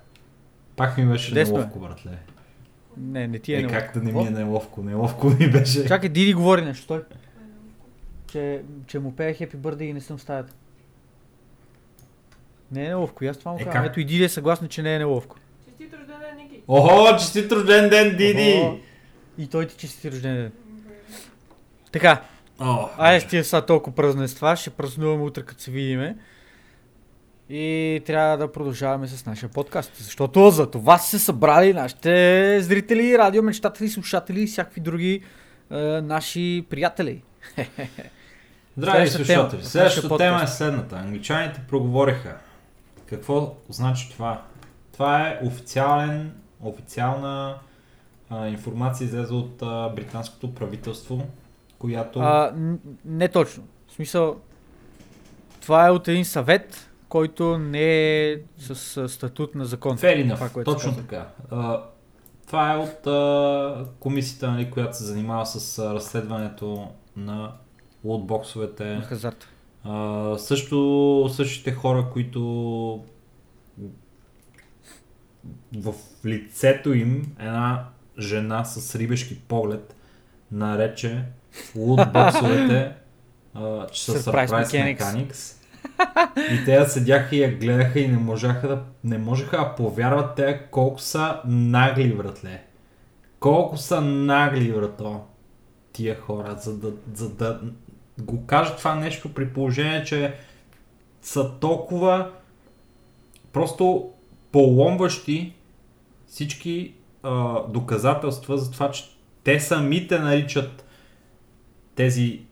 Пак 0.77 0.99
ми 0.99 1.07
беше 1.07 1.29
Чудесно 1.29 1.55
е. 1.55 1.59
неловко, 1.59 1.79
братле. 1.79 2.11
Не, 2.97 3.29
не 3.29 3.39
ти 3.39 3.55
е, 3.55 3.57
Е, 3.57 3.59
неловко. 3.59 3.79
как 3.79 3.95
да 3.95 4.03
не 4.03 4.13
ми 4.13 4.27
е 4.27 4.31
неловко? 4.31 4.83
Неловко 4.83 5.27
ми 5.31 5.51
беше. 5.51 5.87
Чакай, 5.87 6.09
Диди 6.09 6.35
говори 6.35 6.63
нещо, 6.63 6.87
той. 6.87 7.03
Че, 8.27 8.63
че 8.87 8.99
му 8.99 9.13
пее 9.13 9.35
Happy 9.35 9.57
Birthday 9.57 9.83
и 9.83 9.93
не 9.93 10.01
съм 10.01 10.19
в 10.19 10.23
стаята. 10.23 10.53
Не 12.73 12.85
е 12.85 12.89
неловко, 12.89 13.25
и 13.25 13.29
аз 13.29 13.39
това 13.39 13.53
му 13.53 13.59
Е, 13.59 13.65
казвам. 13.65 13.85
Ето 13.85 14.01
и 14.01 14.05
Диди 14.05 14.25
е 14.25 14.29
съгласна, 14.29 14.69
че 14.69 14.83
не 14.83 14.95
е 14.95 14.99
неловко. 14.99 15.37
Честит 15.69 15.95
рожден 15.95 16.17
ден, 16.21 16.37
Ники! 16.39 16.60
Охо, 16.73 17.17
честит 17.19 17.53
рожден 17.53 17.89
ден, 17.89 18.17
Диди! 18.17 18.61
Охо. 18.63 18.77
И 19.39 19.47
той 19.47 19.67
ти 19.67 19.77
чести 19.77 20.11
рожден 20.11 20.35
ден. 20.35 20.53
Така, 21.93 22.23
О, 22.61 22.89
Айде 22.99 23.21
стига 23.21 23.45
са 23.45 23.63
толкова 23.63 23.97
празненства, 23.97 24.57
ще 24.57 24.71
празнуваме 24.71 25.23
утре 25.23 25.43
като 25.43 25.63
се 25.63 25.71
видиме. 25.71 26.17
И 27.49 28.01
трябва 28.07 28.37
да 28.37 28.53
продължаваме 28.53 29.09
с 29.09 29.27
нашия 29.27 29.49
подкаст, 29.49 29.93
защото 29.97 30.51
за 30.51 30.71
това 30.71 30.99
са 30.99 31.11
се 31.11 31.25
събрали 31.25 31.73
нашите 31.73 32.61
зрители, 32.63 33.19
радиомечтатели, 33.19 33.89
слушатели 33.89 34.43
и 34.43 34.47
всякакви 34.47 34.81
други 34.81 35.23
е, 35.71 35.77
наши 36.01 36.67
приятели. 36.71 37.23
Здрави 38.77 39.09
слушатели, 39.09 39.65
следващата 39.65 40.17
тема 40.17 40.43
е 40.43 40.47
следната. 40.47 40.97
Англичаните 40.97 41.61
проговориха. 41.69 42.37
Какво 43.07 43.55
значи 43.69 44.11
това? 44.11 44.43
Това 44.93 45.29
е 45.29 45.39
официален, 45.43 46.33
официална 46.63 47.59
а, 48.31 48.49
информация 48.49 49.05
излезе 49.05 49.35
от 49.35 49.63
а, 49.63 49.89
британското 49.89 50.55
правителство, 50.55 51.27
която... 51.79 52.21
А, 52.21 52.53
не 53.05 53.29
точно. 53.29 53.65
В 53.89 53.93
смисъл, 53.93 54.37
това 55.61 55.87
е 55.87 55.91
от 55.91 56.09
един 56.09 56.25
съвет, 56.25 56.91
който 57.09 57.59
не 57.59 58.29
е 58.31 58.39
с 58.59 58.97
а, 58.97 59.09
статут 59.09 59.55
на 59.55 59.65
закон. 59.65 59.99
Се 59.99 60.35
точно 60.65 60.97
така. 60.97 61.29
А, 61.51 61.83
това 62.47 62.73
е 62.73 62.77
от 62.77 63.07
а, 63.07 63.87
комисията, 64.01 64.51
нали, 64.51 64.71
която 64.71 64.97
се 64.97 65.05
занимава 65.05 65.47
с 65.47 65.79
а, 65.79 65.95
разследването 65.95 66.89
на 67.17 67.53
лотбоксовете. 68.05 68.85
На 68.85 69.03
хазарта. 69.03 69.49
А, 69.85 70.39
също 70.39 71.31
същите 71.33 71.73
хора, 71.73 72.07
които 72.13 73.05
в 75.77 75.95
лицето 76.25 76.93
им 76.93 77.33
една 77.39 77.85
жена 78.19 78.65
с 78.65 78.95
рибешки 78.95 79.39
поглед 79.39 79.97
нарече 80.53 81.25
лутбоксовете, 81.77 82.93
че 83.93 84.05
са 84.05 84.13
Surprise 84.13 84.47
Surprise 84.47 84.97
Mechanics. 84.97 84.99
Mechanics. 84.99 85.57
И 86.53 86.65
те 86.65 86.89
седяха 86.89 87.37
и 87.37 87.43
я 87.43 87.59
гледаха 87.59 88.01
и 88.01 88.09
не 88.09 88.19
можаха 88.19 88.69
да, 88.69 88.83
не 89.05 89.19
можеха 89.19 89.57
да 89.57 89.75
повярват 89.75 90.37
те 90.37 90.63
колко 90.71 91.01
са 91.01 91.41
нагли, 91.45 92.15
братле. 92.15 92.63
Колко 93.41 93.77
са 93.77 94.01
нагли, 94.01 94.73
брато, 94.73 95.21
тия 95.93 96.21
хора, 96.21 96.57
за 96.61 96.77
да, 96.77 96.93
за 97.15 97.31
да 97.31 97.61
го 98.19 98.47
кажат 98.47 98.79
това 98.79 98.95
нещо 98.95 99.35
при 99.35 99.49
положение, 99.49 100.05
че 100.05 100.35
са 101.23 101.59
толкова 101.61 102.31
просто 103.53 104.13
поломващи 104.53 105.55
всички 106.27 106.95
а, 107.23 107.63
доказателства 107.69 108.59
за 108.59 108.71
това, 108.71 108.91
че 108.91 109.05
те 109.45 109.61
самите 109.61 110.19
наричат 110.19 110.85
тези 111.95 112.43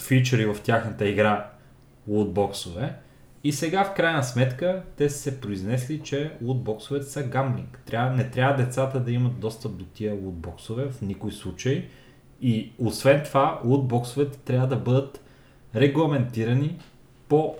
фичери 0.00 0.46
в 0.46 0.56
тяхната 0.62 1.08
игра 1.08 1.50
лутбоксове. 2.08 2.94
И 3.44 3.52
сега 3.52 3.84
в 3.84 3.94
крайна 3.94 4.24
сметка 4.24 4.82
те 4.96 5.10
са 5.10 5.18
се 5.18 5.40
произнесли, 5.40 6.00
че 6.02 6.32
лутбоксовете 6.42 7.06
са 7.06 7.22
гамблинг. 7.22 7.82
Трябва, 7.86 8.16
не 8.16 8.30
трябва 8.30 8.64
децата 8.64 9.00
да 9.00 9.12
имат 9.12 9.40
достъп 9.40 9.76
до 9.76 9.84
тия 9.84 10.14
лутбоксове 10.14 10.88
в 10.88 11.02
никой 11.02 11.32
случай. 11.32 11.88
И 12.40 12.72
освен 12.78 13.22
това, 13.24 13.60
лутбоксовете 13.64 14.38
трябва 14.38 14.66
да 14.66 14.76
бъдат 14.76 15.24
регламентирани 15.74 16.78
по 17.28 17.56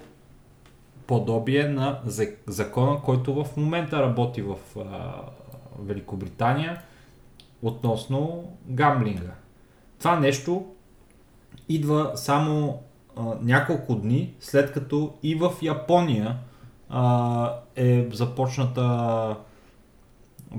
подобие 1.07 1.69
на 1.69 2.01
за- 2.07 2.33
закона, 2.47 3.01
който 3.05 3.45
в 3.45 3.57
момента 3.57 4.03
работи 4.03 4.43
в 4.43 4.57
а, 4.79 5.15
Великобритания 5.79 6.83
относно 7.63 8.53
гамблинга. 8.69 9.33
Това 9.99 10.21
нещо 10.21 10.67
идва 11.69 12.13
само 12.15 12.83
а, 13.17 13.23
няколко 13.43 13.95
дни 13.95 14.35
след 14.41 14.73
като 14.73 15.15
и 15.23 15.35
в 15.35 15.53
Япония 15.63 16.37
а, 16.89 17.53
е 17.77 18.09
започната 18.13 19.37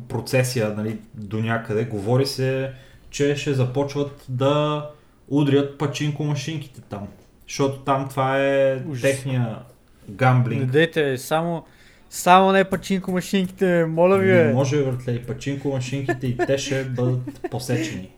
процесия 0.08 0.74
нали, 0.78 1.00
до 1.14 1.38
някъде. 1.39 1.86
Говори 1.86 2.26
се, 2.26 2.74
че 3.10 3.36
ще 3.36 3.54
започват 3.54 4.26
да 4.30 4.89
удрят 5.28 5.78
пачинко 5.78 6.24
машинките 6.24 6.82
там. 6.82 7.08
Защото 7.48 7.80
там 7.80 8.10
това 8.10 8.39
е 8.45 8.84
Ужас. 8.88 9.02
техния 9.02 9.60
Не 10.08 10.16
гамблинг. 10.16 10.72
дейте, 10.72 11.18
само, 11.18 11.64
само 12.10 12.51
не 12.51 12.64
пачинко 12.64 13.12
машинките, 13.12 13.86
моля 13.86 14.18
ви. 14.18 14.32
Не 14.32 14.53
може, 14.53 14.84
братле, 14.84 15.12
и 15.12 15.24
пачинко 15.24 15.70
машинките 15.70 16.28
и 16.28 16.38
те 16.38 16.58
ще 16.58 16.84
бъдат 16.84 17.20
посечени. 17.51 18.10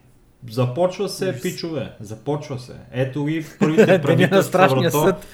Започва 0.49 1.09
се, 1.09 1.41
пичове, 1.41 1.91
започва 1.99 2.59
се. 2.59 2.73
Ето 2.91 3.25
ги 3.25 3.45
първите 3.59 3.85
Деня 3.85 3.97
на 3.97 4.01
правителства, 4.01 4.43
страшния 4.43 4.91
брато. 4.91 5.05
съд. 5.05 5.27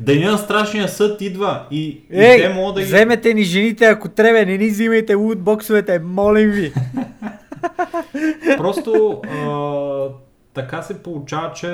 Деня 0.00 0.30
на 0.30 0.38
страшния 0.38 0.88
съд 0.88 1.20
идва 1.20 1.66
и, 1.70 1.86
и 1.88 2.04
Ей, 2.10 2.42
те 2.42 2.48
могат 2.54 2.74
да 2.74 2.80
ги... 2.80 2.86
вземете 2.86 3.34
ни 3.34 3.42
жените, 3.42 3.84
ако 3.84 4.08
трябва, 4.08 4.44
не 4.46 4.58
ни 4.58 4.68
взимайте 4.68 5.14
лутбоксовете, 5.14 5.98
молим 5.98 6.50
ви. 6.50 6.72
Просто 8.56 9.22
а, 9.30 10.08
така 10.54 10.82
се 10.82 11.02
получава, 11.02 11.52
че 11.52 11.68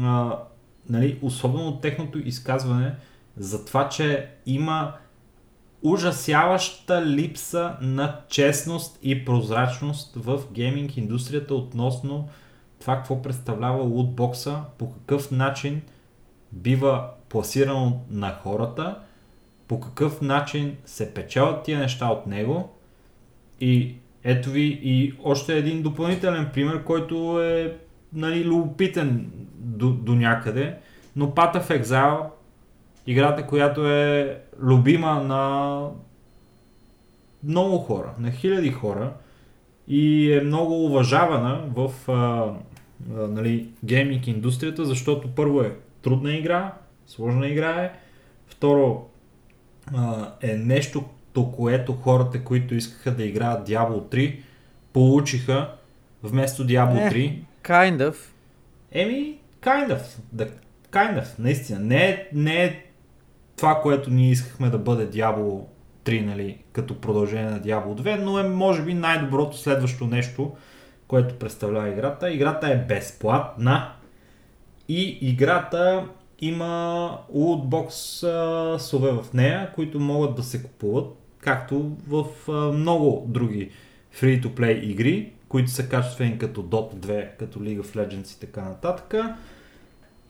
а, 0.00 0.38
нали, 0.90 1.18
особено 1.22 1.68
от 1.68 1.80
техното 1.80 2.18
изказване 2.18 2.92
за 3.36 3.64
това, 3.64 3.88
че 3.88 4.28
има 4.46 4.92
ужасяваща 5.82 7.06
липса 7.06 7.76
на 7.80 8.20
честност 8.28 8.98
и 9.02 9.24
прозрачност 9.24 10.14
в 10.16 10.40
гейминг 10.52 10.96
индустрията 10.96 11.54
относно 11.54 12.28
това 12.80 12.96
какво 12.96 13.22
представлява 13.22 13.82
лутбокса, 13.82 14.60
по 14.78 14.92
какъв 14.92 15.30
начин 15.30 15.82
бива 16.52 17.08
пласирано 17.28 18.00
на 18.10 18.34
хората, 18.42 18.98
по 19.68 19.80
какъв 19.80 20.20
начин 20.20 20.76
се 20.84 21.14
печелят 21.14 21.62
тия 21.62 21.78
неща 21.78 22.06
от 22.06 22.26
него. 22.26 22.72
И 23.60 23.94
ето 24.24 24.50
ви 24.50 24.80
и 24.82 25.14
още 25.24 25.58
един 25.58 25.82
допълнителен 25.82 26.50
пример, 26.52 26.84
който 26.84 27.42
е 27.42 27.76
нали, 28.12 28.44
любопитен 28.44 29.30
до, 29.54 29.90
до 29.90 30.14
някъде, 30.14 30.76
но 31.16 31.26
Path 31.26 31.62
of 31.62 31.82
Exile, 31.82 32.26
играта, 33.06 33.46
която 33.46 33.86
е 33.86 34.38
любима 34.62 35.14
на 35.22 35.80
много 37.44 37.78
хора, 37.78 38.14
на 38.18 38.30
хиляди 38.30 38.70
хора 38.70 39.12
и 39.88 40.32
е 40.32 40.40
много 40.40 40.84
уважавана 40.84 41.60
в 41.74 41.92
а, 42.08 42.12
а, 42.12 43.26
нали, 43.26 43.68
гейминг 43.84 44.26
индустрията, 44.26 44.84
защото 44.84 45.34
първо 45.34 45.62
е 45.62 45.76
трудна 46.02 46.34
игра, 46.34 46.74
сложна 47.06 47.48
игра 47.48 47.84
е, 47.84 47.92
второ 48.46 49.06
а, 49.94 50.32
е 50.42 50.56
нещо, 50.56 51.04
което 51.56 51.92
хората, 51.92 52.44
които 52.44 52.74
искаха 52.74 53.10
да 53.16 53.24
играят 53.24 53.68
Diablo 53.68 54.14
3, 54.14 54.38
получиха 54.92 55.74
вместо 56.22 56.66
Diablo 56.66 57.06
Е. 57.06 57.10
3. 57.10 57.38
Kind 57.64 58.10
of. 58.10 58.16
Еми, 58.92 59.38
kind 59.60 59.98
of. 59.98 60.02
Да, 60.32 60.48
kind 60.90 61.22
of, 61.22 61.38
наистина. 61.38 61.78
Не 61.80 62.08
е, 62.08 62.28
не 62.32 62.64
е 62.64 62.84
това, 63.56 63.80
което 63.82 64.10
ние 64.10 64.30
искахме 64.30 64.70
да 64.70 64.78
бъде 64.78 65.10
Diablo 65.10 65.60
3, 66.04 66.24
нали, 66.24 66.58
като 66.72 67.00
продължение 67.00 67.50
на 67.50 67.60
Diablo 67.60 68.00
2, 68.02 68.16
но 68.16 68.38
е 68.38 68.48
може 68.48 68.82
би 68.82 68.94
най-доброто 68.94 69.56
следващо 69.56 70.06
нещо, 70.06 70.52
което 71.08 71.34
представлява 71.34 71.88
играта. 71.88 72.30
Играта 72.30 72.68
е 72.68 72.76
безплатна 72.76 73.92
и 74.88 75.18
играта 75.20 76.08
има 76.40 77.18
лутбокс 77.34 77.96
сове 78.78 79.10
в 79.10 79.24
нея, 79.34 79.72
които 79.74 80.00
могат 80.00 80.34
да 80.34 80.42
се 80.42 80.62
купуват, 80.62 81.06
както 81.38 81.90
в 82.08 82.24
а, 82.48 82.52
много 82.52 83.24
други 83.28 83.70
free-to-play 84.20 84.80
игри, 84.80 85.32
които 85.48 85.70
са 85.70 85.88
качествени 85.88 86.38
като 86.38 86.62
Dota 86.62 86.94
2, 86.94 87.36
като 87.38 87.58
League 87.58 87.82
of 87.82 87.96
Legends 87.96 88.36
и 88.36 88.40
така 88.40 88.62
нататък. 88.62 89.14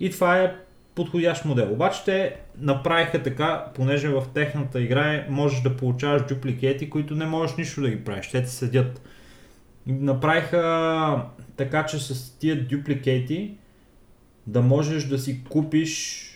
И 0.01 0.11
това 0.11 0.39
е 0.39 0.57
подходящ 0.95 1.45
модел. 1.45 1.73
Обаче 1.73 2.05
те 2.05 2.37
направиха 2.59 3.23
така, 3.23 3.67
понеже 3.75 4.09
в 4.09 4.25
техната 4.35 4.81
игра 4.81 5.15
е, 5.15 5.27
можеш 5.31 5.61
да 5.61 5.77
получаваш 5.77 6.23
дупликети, 6.29 6.91
които 6.91 7.15
не 7.15 7.27
можеш 7.27 7.57
нищо 7.57 7.81
да 7.81 7.91
ги 7.91 8.05
правиш. 8.05 8.29
Те 8.29 8.43
ти 8.43 8.51
седят. 8.51 9.03
Направиха 9.87 11.27
така, 11.57 11.87
че 11.87 11.99
с 11.99 12.39
тия 12.39 12.69
дупликети 12.69 13.55
да 14.47 14.63
можеш 14.63 15.05
да 15.05 15.19
си 15.19 15.45
купиш 15.45 16.29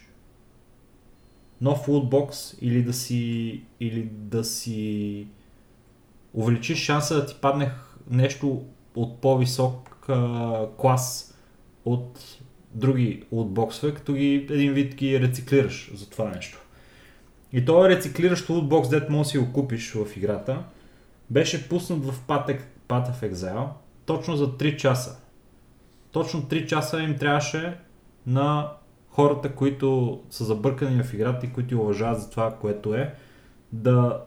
нов 1.61 1.89
лутбокс 1.89 2.55
или 2.61 2.83
да 2.83 2.93
си, 2.93 3.63
или 3.81 4.09
да 4.13 4.45
си 4.45 5.27
увеличиш 6.35 6.79
шанса 6.79 7.15
да 7.15 7.27
ти 7.27 7.37
падне 7.41 7.71
нещо 8.11 8.65
от 8.95 9.21
по-висок 9.21 10.07
а, 10.09 10.67
клас 10.77 11.35
от 11.85 12.39
други 12.75 13.23
лутбоксове, 13.33 13.95
като 13.95 14.13
ги 14.13 14.35
един 14.51 14.73
вид 14.73 14.95
ги 14.95 15.21
рециклираш 15.21 15.91
за 15.95 16.11
това 16.11 16.29
нещо. 16.29 16.63
И 17.53 17.65
този 17.65 17.89
рециклиращ 17.89 18.49
лутбокс, 18.49 18.89
дет 18.89 19.11
може 19.11 19.29
си 19.29 19.39
го 19.39 19.53
купиш 19.53 19.93
в 19.93 20.17
играта, 20.17 20.65
беше 21.31 21.69
пуснат 21.69 22.05
в 22.05 22.21
Path 22.29 22.61
Path 22.89 23.13
of 23.13 23.33
Exile 23.33 23.67
точно 24.07 24.37
за 24.37 24.49
3 24.49 24.77
часа. 24.77 25.21
Точно 26.13 26.43
3 26.43 26.67
часа 26.67 27.01
им 27.01 27.17
трябваше 27.17 27.79
на 28.27 28.73
хората, 29.09 29.53
които 29.53 30.21
са 30.31 30.45
забъркани 30.45 31.03
в 31.03 31.15
играта 31.15 31.47
и 31.47 31.53
които 31.53 31.81
уважават 31.81 32.21
за 32.21 32.31
това, 32.31 32.55
което 32.61 32.95
е, 32.95 33.15
да, 33.73 34.21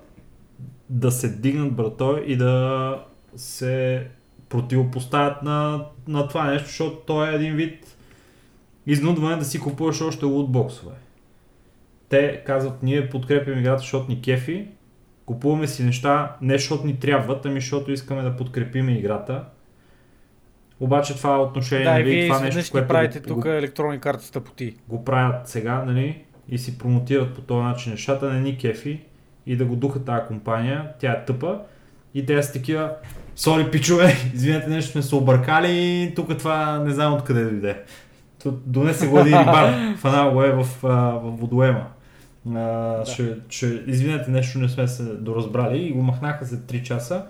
да 0.89 1.11
се 1.11 1.29
дигнат 1.29 1.75
брато 1.75 2.19
и 2.25 2.37
да 2.37 3.03
се 3.35 4.07
противопоставят 4.49 5.43
на, 5.43 5.85
на 6.07 6.27
това 6.27 6.47
нещо, 6.47 6.67
защото 6.67 6.95
то 6.95 7.25
е 7.25 7.35
един 7.35 7.55
вид 7.55 7.97
изнудване 8.91 9.35
да 9.35 9.45
си 9.45 9.59
купуваш 9.59 10.01
още 10.01 10.25
лутбоксове. 10.25 10.95
Те 12.09 12.43
казват, 12.45 12.83
ние 12.83 13.09
подкрепим 13.09 13.59
играта, 13.59 13.79
защото 13.79 14.11
ни 14.11 14.21
кефи, 14.21 14.67
купуваме 15.25 15.67
си 15.67 15.83
неща 15.83 16.35
не 16.41 16.57
защото 16.57 16.85
ни 16.85 16.99
трябват, 16.99 17.45
ами 17.45 17.59
защото 17.59 17.91
искаме 17.91 18.21
да 18.21 18.35
подкрепим 18.35 18.89
играта. 18.89 19.43
Обаче 20.79 21.15
това 21.15 21.35
е 21.35 21.39
отношение, 21.39 21.83
Да, 21.83 21.91
нали, 21.91 22.27
това 22.27 22.39
нещо, 22.39 22.71
което 22.71 22.87
правите 22.87 23.19
го, 23.19 23.27
тук 23.27 23.39
го, 23.39 23.49
електронни 23.49 23.99
карти 23.99 24.25
с 24.25 24.31
тъпоти. 24.31 24.75
го 24.87 25.05
правят 25.05 25.47
сега, 25.47 25.83
нали, 25.85 26.23
и 26.49 26.57
си 26.57 26.77
промотират 26.77 27.35
по 27.35 27.41
този 27.41 27.63
начин 27.63 27.91
нещата, 27.91 28.33
не 28.33 28.39
ни 28.39 28.57
кефи 28.57 29.01
и 29.45 29.55
да 29.55 29.65
го 29.65 29.75
духа 29.75 30.03
тази 30.03 30.27
компания, 30.27 30.91
тя 30.99 31.11
е 31.11 31.25
тъпа 31.25 31.59
и 32.13 32.25
те 32.25 32.43
са 32.43 32.53
такива, 32.53 32.91
сори 33.35 33.71
пичове, 33.71 34.13
извинете 34.33 34.69
нещо 34.69 34.91
сме 34.91 35.01
се 35.01 35.15
объркали, 35.15 36.13
тук 36.15 36.37
това 36.37 36.79
не 36.79 36.91
знам 36.91 37.13
откъде 37.13 37.43
дойде. 37.43 37.73
Ту- 37.73 37.83
Донесе 38.45 39.07
го 39.07 39.19
един 39.19 39.33
рибар, 39.39 39.95
фанал 39.97 40.33
го 40.33 40.43
е 40.43 40.51
в, 40.51 40.67
в 40.81 41.19
водоема. 41.23 41.87
А, 42.55 43.05
ще, 43.05 43.35
ще, 43.49 43.83
извинете, 43.87 44.31
нещо 44.31 44.59
не 44.59 44.69
сме 44.69 44.87
се 44.87 45.03
доразбрали 45.03 45.77
и 45.77 45.91
го 45.91 46.01
махнаха 46.01 46.45
за 46.45 46.57
3 46.57 46.83
часа. 46.83 47.25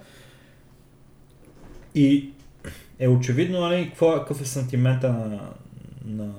И 1.96 2.30
е 3.00 3.08
очевидно, 3.08 3.60
нали, 3.60 3.90
какво, 3.90 4.16
е- 4.16 4.20
какъв 4.20 4.42
е 4.42 4.46
сантимента 4.46 5.14
на, 5.14 5.40
на 6.06 6.32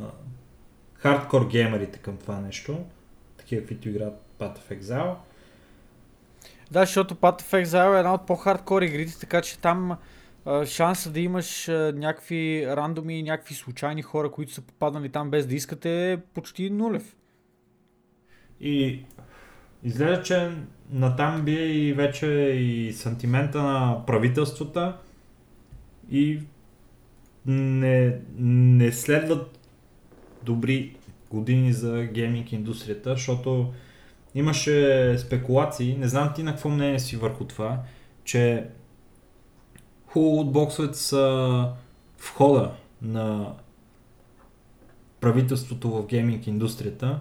хардкор 0.94 1.48
геймерите 1.48 1.98
към 1.98 2.16
това 2.16 2.40
нещо, 2.40 2.78
такива, 3.36 3.66
които 3.66 3.88
играят 3.88 4.22
Path 4.38 4.58
of 4.58 4.80
Exile. 4.80 5.14
Да, 6.70 6.80
защото 6.80 7.14
Path 7.14 7.42
of 7.42 7.64
Exile 7.64 7.96
е 7.96 7.98
една 7.98 8.14
от 8.14 8.26
по-хардкор 8.26 8.82
игрите, 8.82 9.18
така 9.20 9.42
че 9.42 9.58
там 9.58 9.96
шанса 10.66 11.10
да 11.10 11.20
имаш 11.20 11.66
някакви 11.94 12.66
рандоми, 12.66 13.22
някакви 13.22 13.54
случайни 13.54 14.02
хора, 14.02 14.30
които 14.30 14.52
са 14.52 14.62
попаднали 14.62 15.08
там 15.08 15.30
без 15.30 15.46
да 15.46 15.54
искате 15.54 16.12
е 16.12 16.16
почти 16.16 16.70
нулев. 16.70 17.16
И 18.60 19.04
изглежда, 19.84 20.22
че 20.22 20.50
натам 20.90 21.44
бие 21.44 21.64
и 21.64 21.92
вече 21.92 22.26
и 22.56 22.92
сантимента 22.92 23.62
на 23.62 24.06
правителствата 24.06 24.96
и 26.10 26.40
не, 27.46 28.18
не 28.38 28.92
следват 28.92 29.58
добри 30.42 30.96
години 31.30 31.72
за 31.72 32.04
гейминг 32.04 32.52
индустрията, 32.52 33.10
защото 33.10 33.72
имаше 34.34 35.18
спекулации, 35.18 35.96
не 35.96 36.08
знам 36.08 36.32
ти 36.34 36.42
на 36.42 36.50
какво 36.50 36.68
мнение 36.68 36.98
си 36.98 37.16
върху 37.16 37.44
това, 37.44 37.82
че 38.24 38.66
хубаво 40.12 40.40
от 40.40 40.52
боксовете 40.52 40.98
са 40.98 41.68
входа 42.18 42.70
на 43.02 43.54
правителството 45.20 45.90
в 45.90 46.06
гейминг 46.06 46.46
индустрията, 46.46 47.20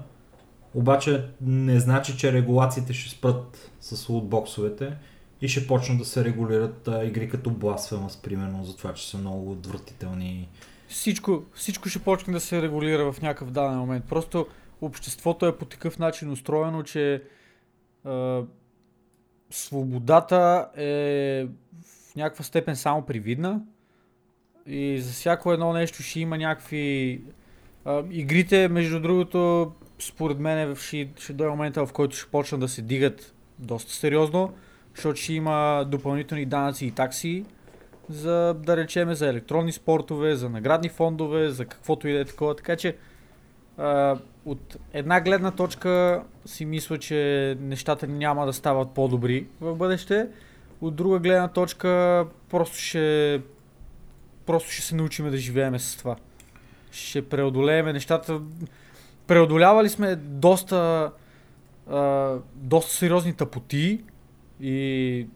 обаче 0.73 1.25
не 1.41 1.79
значи, 1.79 2.17
че 2.17 2.33
регулациите 2.33 2.93
ще 2.93 3.09
спрат 3.09 3.71
с 3.81 4.09
лутбоксовете 4.09 4.97
и 5.41 5.47
ще 5.47 5.67
почнат 5.67 5.97
да 5.97 6.05
се 6.05 6.23
регулират 6.23 6.87
а, 6.87 7.05
игри 7.05 7.29
като 7.29 7.49
Blasphemous, 7.49 8.21
примерно, 8.23 8.63
за 8.63 8.77
това, 8.77 8.93
че 8.93 9.09
са 9.09 9.17
много 9.17 9.51
отвратителни. 9.51 10.49
Всичко, 10.87 11.43
всичко 11.53 11.89
ще 11.89 11.99
почне 11.99 12.33
да 12.33 12.39
се 12.39 12.61
регулира 12.61 13.11
в 13.11 13.21
някакъв 13.21 13.51
даден 13.51 13.77
момент. 13.77 14.05
Просто 14.05 14.47
обществото 14.81 15.45
е 15.45 15.57
по 15.57 15.65
такъв 15.65 15.99
начин 15.99 16.31
устроено, 16.31 16.83
че 16.83 17.23
а, 18.03 18.41
свободата 19.49 20.69
е 20.77 21.47
някаква 22.19 22.43
степен 22.43 22.75
само 22.75 23.01
привидна 23.01 23.61
и 24.67 24.99
за 25.01 25.11
всяко 25.11 25.53
едно 25.53 25.73
нещо 25.73 26.03
ще 26.03 26.19
има 26.19 26.37
някакви... 26.37 27.21
А, 27.85 28.03
игрите, 28.11 28.67
между 28.67 28.99
другото, 28.99 29.71
според 29.99 30.39
мен 30.39 30.75
ще, 30.75 31.09
ще 31.19 31.33
дойде 31.33 31.49
момента, 31.49 31.85
в 31.85 31.93
който 31.93 32.15
ще 32.15 32.31
почнат 32.31 32.61
да 32.61 32.67
се 32.67 32.81
дигат 32.81 33.33
доста 33.59 33.93
сериозно, 33.93 34.53
защото 34.95 35.19
ще 35.19 35.33
има 35.33 35.85
допълнителни 35.87 36.45
данъци 36.45 36.85
и 36.85 36.91
такси 36.91 37.45
за, 38.09 38.53
да 38.53 38.77
речеме, 38.77 39.15
за 39.15 39.27
електронни 39.27 39.71
спортове, 39.71 40.35
за 40.35 40.49
наградни 40.49 40.89
фондове, 40.89 41.49
за 41.49 41.65
каквото 41.65 42.07
и 42.07 42.13
да 42.13 42.19
е 42.19 42.25
такова. 42.25 42.55
Така 42.55 42.75
че 42.75 42.95
а, 43.77 44.17
от 44.45 44.77
една 44.93 45.21
гледна 45.21 45.51
точка 45.51 46.23
си 46.45 46.65
мисля, 46.65 46.97
че 46.97 47.57
нещата 47.61 48.07
няма 48.07 48.45
да 48.45 48.53
стават 48.53 48.91
по-добри 48.91 49.47
в 49.61 49.75
бъдеще. 49.75 50.27
От 50.81 50.95
друга 50.95 51.19
гледна 51.19 51.47
точка 51.47 52.25
просто 52.49 52.77
ще, 52.77 53.41
просто 54.45 54.71
ще 54.71 54.81
се 54.81 54.95
научим 54.95 55.31
да 55.31 55.37
живеем 55.37 55.79
с 55.79 55.97
това. 55.97 56.15
Ще 56.91 57.29
преодолеем 57.29 57.85
нещата. 57.85 58.41
Преодолявали 59.27 59.89
сме 59.89 60.15
доста, 60.15 61.11
а, 61.89 62.35
доста 62.55 62.93
сериозни 62.93 63.33
тъпоти 63.33 64.03
и 64.61 65.27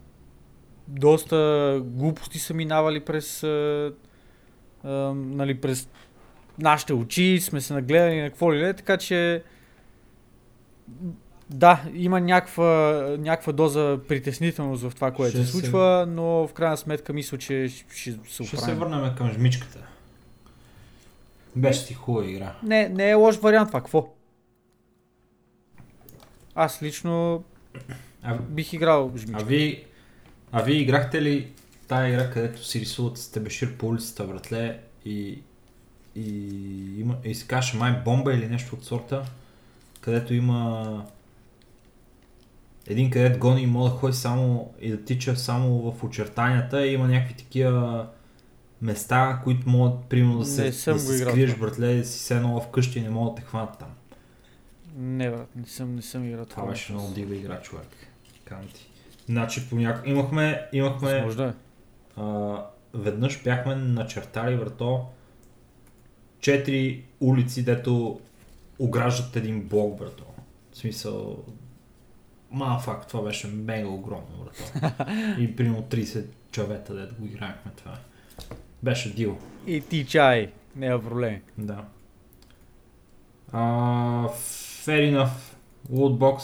доста 0.88 1.82
глупости 1.84 2.40
са 2.40 2.54
минавали 2.54 3.00
през, 3.00 3.44
а, 3.44 3.94
а, 4.84 4.90
нали, 5.14 5.62
през 5.62 5.90
нашите 6.60 6.94
очи, 6.94 7.40
сме 7.42 7.62
се 7.62 7.74
нагледали 7.74 8.22
на 8.22 8.30
какво 8.30 8.54
ли 8.54 8.62
не, 8.62 8.74
така 8.74 8.98
че 8.98 9.44
да, 11.50 11.84
има 11.94 12.20
някаква, 12.22 12.66
някаква 13.20 13.54
доза 13.54 14.00
притеснителност 14.08 14.84
в 14.84 14.96
това, 14.96 15.12
което 15.12 15.38
Ще 15.38 15.46
се 15.46 15.52
случва, 15.52 16.06
но 16.10 16.48
в 16.48 16.54
крайна 16.54 16.78
сметка 16.78 17.14
мисля, 17.14 17.38
че 17.38 17.70
ще, 17.70 18.12
се 18.12 18.18
Ще 18.24 18.46
се 18.46 18.56
оправим. 18.56 18.80
върнем 18.80 19.16
към 19.16 19.32
жмичката. 19.32 19.80
Беше 21.56 21.80
си 21.80 21.94
хубава 21.94 22.26
игра. 22.30 22.56
Не, 22.64 22.90
не 22.90 23.10
е 23.10 23.14
лош 23.14 23.36
вариант 23.36 23.70
това, 23.70 23.80
какво? 23.80 24.14
Аз 26.56 26.84
лично 26.84 27.44
А, 28.24 28.38
бих 28.38 28.74
играл 28.74 29.12
а, 29.16 29.18
жмичка. 29.18 29.44
ви, 29.44 29.84
а 30.52 30.62
ви 30.64 30.74
играхте 30.74 31.22
ли 31.22 31.52
тая 31.88 32.10
игра, 32.10 32.30
където 32.30 32.64
си 32.66 32.80
рисуват 32.80 33.18
с 33.18 33.32
тебешир 33.32 33.78
по 33.78 33.88
улицата, 33.88 34.24
братле, 34.24 34.80
и, 35.06 35.40
и, 36.16 36.30
има, 37.00 37.16
и 37.24 37.36
се 37.36 37.48
каже 37.48 37.78
май 37.78 38.02
бомба 38.06 38.34
или 38.34 38.48
нещо 38.48 38.76
от 38.76 38.86
сорта, 38.86 39.26
където 40.02 40.34
има 40.34 41.06
един 42.88 43.10
където 43.12 43.40
гони 43.40 43.62
и 43.62 43.68
може 43.68 43.94
да 43.94 44.00
ходи 44.00 44.14
само 44.14 44.74
и 44.80 44.90
да 44.90 45.04
тича 45.04 45.36
само 45.36 45.92
в 45.92 46.04
очертанията 46.04 46.88
и 46.88 46.94
има 46.94 47.08
някакви 47.08 47.34
такива 47.34 48.08
места, 48.82 49.42
които 49.44 49.70
могат 49.70 50.06
примерно 50.06 50.40
да 50.40 50.46
се, 50.46 50.64
да 50.64 50.74
се 50.74 51.16
играл 51.16 51.32
скриеш, 51.32 51.56
братле, 51.56 51.96
да 51.96 52.06
си 52.06 52.20
се 52.20 52.36
едно 52.36 52.62
вкъщи 52.62 53.00
и 53.00 53.02
не 53.02 53.10
могат 53.10 53.36
да 53.36 53.42
те 53.42 53.48
хванат 53.48 53.80
там. 53.80 53.90
Не, 54.98 55.30
брат, 55.32 55.56
не 55.56 55.66
съм, 55.66 55.96
не 55.96 56.02
съм 56.02 56.26
играл 56.26 56.46
Това 56.46 56.62
това. 56.62 56.72
беше 56.72 56.94
много 56.94 57.14
дива 57.14 57.36
игра, 57.36 57.62
човек. 57.62 57.88
Ти. 58.74 58.90
Значи, 59.26 59.70
поняк... 59.70 60.04
имахме, 60.06 60.68
имахме 60.74 61.14
Възможно 61.14 61.44
е. 61.44 61.54
а, 62.18 62.58
веднъж 62.94 63.44
бяхме 63.44 63.76
начертали 63.76 64.56
врато 64.56 65.06
четири 66.40 67.04
улици, 67.20 67.64
дето 67.64 68.20
ограждат 68.80 69.36
един 69.36 69.68
блок, 69.68 70.00
брато. 70.00 70.24
В 70.72 70.78
смисъл, 70.78 71.44
ма 72.54 72.80
факт, 72.80 73.10
това 73.10 73.24
беше 73.24 73.48
мега 73.48 73.88
огромно, 73.88 74.46
брато. 74.46 75.02
И 75.42 75.56
примерно 75.56 75.84
30 75.84 76.26
човека, 76.52 76.94
дето 76.94 77.16
го 77.20 77.26
играехме 77.26 77.72
това. 77.78 77.98
Беше 78.84 79.14
дил. 79.16 79.38
И 79.68 79.82
ти 79.82 80.06
чай, 80.06 80.52
няма 80.76 81.04
проблем. 81.04 81.42
Да. 81.58 81.86
А, 83.52 83.62
fair 84.86 85.14
enough. 85.14 85.56
Lootbox. 85.92 86.40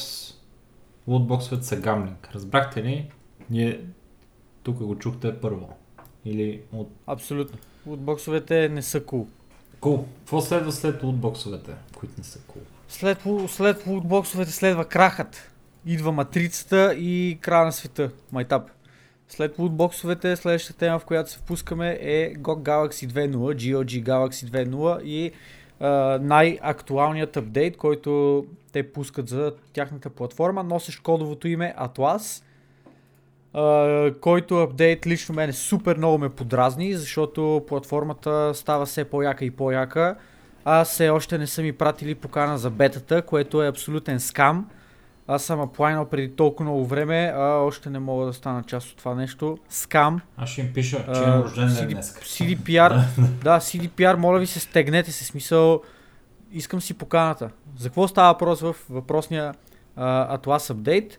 Lootboxовете 1.08 1.62
са 1.62 1.76
гамлинг. 1.76 2.30
Разбрахте 2.34 2.84
ли? 2.84 3.12
Ние 3.50 3.82
тук 4.64 4.78
го 4.78 5.00
чухте 5.00 5.40
първо. 5.40 5.78
Или 6.26 6.62
от... 6.72 6.92
Абсолютно. 7.08 7.58
Лутбоксовете 7.86 8.70
не 8.70 8.82
са 8.82 9.06
кул. 9.06 9.26
Cool. 9.26 9.80
Кул. 9.80 10.06
Какво 10.20 10.42
следва 10.42 10.72
след 10.72 11.04
лутбоксовете, 11.04 11.72
които 11.96 12.14
не 12.18 12.24
са 12.24 12.40
кул? 12.40 12.62
След, 12.88 13.24
след 13.48 13.88
лутбоксовете 13.88 14.52
следва 14.52 14.86
крахът. 14.86 15.52
Идва 15.86 16.12
матрицата 16.12 16.94
и 16.94 17.38
края 17.42 17.66
на 17.66 17.72
света. 17.72 18.12
Майтап. 18.32 18.72
След 19.30 19.60
лутбоксовете, 19.60 20.36
следващата 20.36 20.80
тема, 20.80 21.00
в 21.00 21.06
която 21.06 21.32
се 21.32 21.38
впускаме 21.38 21.98
е 22.02 22.34
GOG 22.34 22.62
Galaxy 22.62 23.08
2.0, 23.08 23.56
GOG 23.56 24.04
Galaxy 24.04 24.68
2.0 24.68 25.04
и 25.04 25.32
а, 25.80 26.20
най-актуалният 26.22 27.38
апдейт, 27.38 27.78
който 27.78 28.46
те 28.72 28.92
пускат 28.92 29.30
за 29.30 29.54
тяхната 29.74 30.10
платформа, 30.10 30.64
носещ 30.64 31.04
кодовото 31.04 31.48
име 31.48 31.74
Atlas, 31.82 32.44
а, 33.54 34.14
който 34.22 34.58
апдейт 34.58 35.08
лично 35.08 35.36
мене 35.36 35.54
супер 35.54 35.98
много 35.98 36.18
ме 36.18 36.30
подразни, 36.30 36.94
защото 36.94 37.66
платформата 37.68 38.52
става 38.56 38.86
все 38.86 39.06
по-яка 39.06 39.46
и 39.46 39.52
по-яка. 39.52 40.16
Аз 40.66 40.90
все 40.90 41.10
още 41.10 41.38
не 41.38 41.48
са 41.48 41.62
ми 41.62 41.74
пратили 41.74 42.16
покана 42.16 42.58
за 42.58 42.70
бетата, 42.70 43.22
което 43.22 43.64
е 43.64 43.68
абсолютен 43.68 44.20
скам. 44.20 44.70
Аз 45.32 45.44
съм 45.44 45.62
аплайнал 45.62 46.06
преди 46.06 46.36
толкова 46.36 46.70
много 46.70 46.86
време, 46.86 47.34
а 47.36 47.44
още 47.44 47.90
не 47.90 48.00
мога 48.00 48.26
да 48.26 48.34
стана 48.34 48.64
част 48.64 48.92
от 48.92 48.98
това 48.98 49.16
нещо. 49.16 49.58
Скам. 49.70 50.22
Аз 50.38 50.50
ще 50.50 50.62
им 50.62 50.74
пиша, 50.74 51.06
че 51.14 51.22
имам 51.22 51.42
рожден 51.42 51.74
ден 51.74 51.88
днес. 51.88 52.14
CDPR, 52.14 53.04
да, 53.44 53.60
CDPR, 53.60 54.16
моля 54.16 54.40
ви 54.40 54.48
се, 54.48 54.60
стегнете 54.60 55.12
се, 55.12 55.26
смисъл, 55.26 55.82
искам 56.52 56.82
си 56.82 56.94
поканата. 56.94 57.50
За 57.78 57.90
какво 57.90 58.08
става 58.08 58.34
въпрос 58.34 58.62
в 58.62 58.76
въпросния 58.90 59.54
а, 59.96 60.38
Atlas 60.38 60.74
Update? 60.74 61.16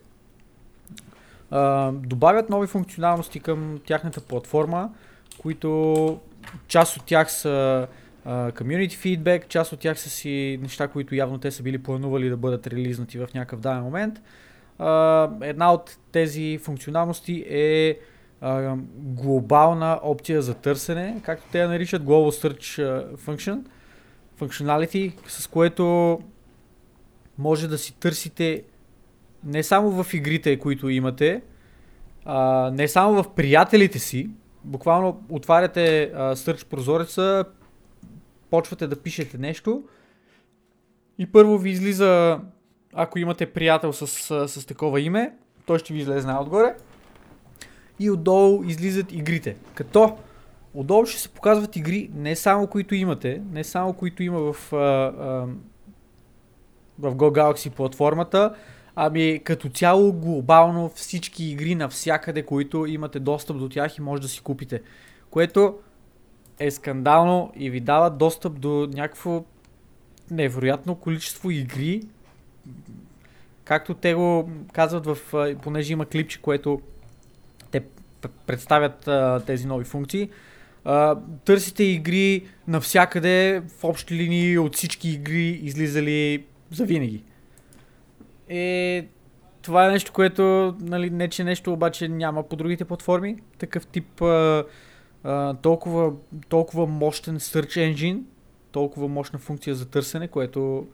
А, 1.51 1.91
добавят 1.91 2.49
нови 2.49 2.67
функционалности 2.67 3.39
към 3.39 3.79
тяхната 3.85 4.21
платформа, 4.21 4.89
които 5.41 6.19
част 6.67 6.97
от 6.97 7.03
тях 7.05 7.31
са 7.31 7.49
а, 7.49 8.00
community 8.27 9.19
feedback, 9.19 9.47
част 9.47 9.73
от 9.73 9.79
тях 9.79 9.99
са 9.99 10.09
си 10.09 10.59
неща, 10.61 10.87
които 10.87 11.15
явно 11.15 11.37
те 11.37 11.51
са 11.51 11.63
били 11.63 11.77
планували 11.77 12.29
да 12.29 12.37
бъдат 12.37 12.67
релизнати 12.67 13.17
в 13.17 13.27
някакъв 13.35 13.59
даден 13.59 13.83
момент. 13.83 14.21
А, 14.79 15.29
една 15.41 15.73
от 15.73 15.97
тези 16.11 16.59
функционалности 16.63 17.45
е 17.49 17.97
а, 18.41 18.75
глобална 18.95 19.99
опция 20.03 20.41
за 20.41 20.53
търсене, 20.53 21.21
както 21.23 21.45
те 21.51 21.59
я 21.59 21.67
наричат 21.67 22.03
Global 22.03 22.47
Search 22.47 23.05
Function, 23.15 23.59
functionality, 24.39 25.13
с 25.27 25.47
което 25.47 26.19
може 27.37 27.67
да 27.67 27.77
си 27.77 27.99
търсите 27.99 28.63
не 29.43 29.63
само 29.63 30.03
в 30.03 30.13
игрите, 30.13 30.59
които 30.59 30.89
имате, 30.89 31.41
а, 32.25 32.71
не 32.73 32.87
само 32.87 33.23
в 33.23 33.33
приятелите 33.35 33.99
си, 33.99 34.29
буквално 34.63 35.23
отваряте 35.29 36.03
а, 36.03 36.35
Search 36.35 36.65
прозореца, 36.65 37.45
почвате 38.51 38.87
да 38.87 39.01
пишете 39.01 39.37
нещо 39.37 39.83
и 41.17 41.25
първо 41.25 41.57
ви 41.57 41.69
излиза, 41.69 42.39
ако 42.93 43.19
имате 43.19 43.45
приятел 43.45 43.93
с, 43.93 44.07
с, 44.47 44.65
такова 44.65 45.01
име, 45.01 45.33
той 45.65 45.79
ще 45.79 45.93
ви 45.93 45.99
излезе 45.99 46.27
най-отгоре 46.27 46.75
и 47.99 48.09
отдолу 48.09 48.63
излизат 48.63 49.11
игрите. 49.11 49.55
Като 49.73 50.17
отдолу 50.73 51.05
ще 51.05 51.21
се 51.21 51.29
показват 51.29 51.75
игри 51.75 52.09
не 52.13 52.35
само 52.35 52.67
които 52.67 52.95
имате, 52.95 53.41
не 53.51 53.63
само 53.63 53.93
които 53.93 54.23
има 54.23 54.53
в, 54.53 54.73
а, 54.73 54.77
а, 54.77 55.47
в 56.99 57.15
Go 57.15 57.31
Galaxy 57.31 57.69
платформата, 57.69 58.55
ами 58.95 59.41
като 59.43 59.69
цяло 59.69 60.13
глобално 60.13 60.91
всички 60.95 61.45
игри 61.45 61.75
навсякъде, 61.75 62.43
които 62.43 62.85
имате 62.85 63.19
достъп 63.19 63.57
до 63.57 63.69
тях 63.69 63.97
и 63.97 64.01
може 64.01 64.21
да 64.21 64.27
си 64.27 64.41
купите. 64.41 64.81
Което 65.29 65.79
е 66.61 66.71
скандално 66.71 67.51
и 67.55 67.69
ви 67.69 67.79
дава 67.79 68.09
достъп 68.09 68.59
до 68.59 68.89
някакво 68.93 69.43
невероятно 70.31 70.95
количество 70.95 71.51
игри. 71.51 72.01
Както 73.63 73.93
те 73.93 74.13
го 74.13 74.49
казват 74.73 75.05
в, 75.05 75.17
понеже 75.63 75.93
има 75.93 76.05
клипче, 76.05 76.41
което 76.41 76.81
те 77.71 77.83
представят 78.45 79.07
а, 79.07 79.43
тези 79.45 79.67
нови 79.67 79.85
функции. 79.85 80.29
А, 80.85 81.15
търсите 81.45 81.83
игри 81.83 82.45
навсякъде, 82.67 83.61
в 83.79 83.83
общи 83.83 84.15
линии 84.15 84.57
от 84.57 84.75
всички 84.75 85.09
игри 85.09 85.47
излизали 85.47 86.45
за 86.71 86.85
винаги. 86.85 87.23
Е, 88.49 89.07
това 89.61 89.87
е 89.87 89.91
нещо, 89.91 90.11
което, 90.11 90.75
нали, 90.79 91.09
не 91.09 91.27
че 91.27 91.43
нещо 91.43 91.73
обаче 91.73 92.07
няма 92.07 92.43
по 92.43 92.55
другите 92.55 92.85
платформи. 92.85 93.37
Такъв 93.57 93.87
тип 93.87 94.21
а, 94.21 94.63
толкова, 95.61 96.11
толкова 96.49 96.87
мощен 96.87 97.39
search 97.39 97.93
engine, 97.93 98.21
толкова 98.71 99.07
мощна 99.07 99.39
функция 99.39 99.75
за 99.75 99.85
търсене, 99.85 100.27
което 100.27 100.87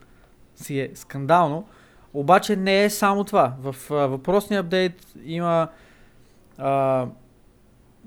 си 0.55 0.79
е 0.79 0.89
скандално. 0.93 1.67
Обаче 2.13 2.55
не 2.55 2.83
е 2.83 2.89
само 2.89 3.23
това. 3.23 3.53
В 3.61 3.75
а, 3.91 3.93
въпросния 3.93 4.59
апдейт 4.59 5.07
има 5.25 5.67
а, 6.57 7.05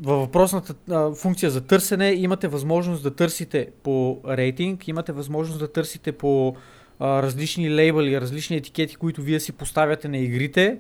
във 0.03 0.21
въпросната 0.21 0.75
а, 0.91 1.15
функция 1.15 1.51
за 1.51 1.61
търсене 1.61 2.13
имате 2.13 2.49
възможност 2.49 3.03
да 3.03 3.15
търсите 3.15 3.69
по 3.83 4.21
рейтинг, 4.29 4.89
имате 4.89 5.13
възможност 5.13 5.59
да 5.59 5.73
търсите 5.73 6.13
по 6.13 6.57
а, 6.99 7.23
различни 7.23 7.75
лейбъли, 7.75 8.21
различни 8.21 8.57
етикети, 8.57 8.97
които 8.97 9.23
вие 9.23 9.41
си 9.41 9.53
поставяте 9.53 10.09
на 10.09 10.19
игрите. 10.19 10.79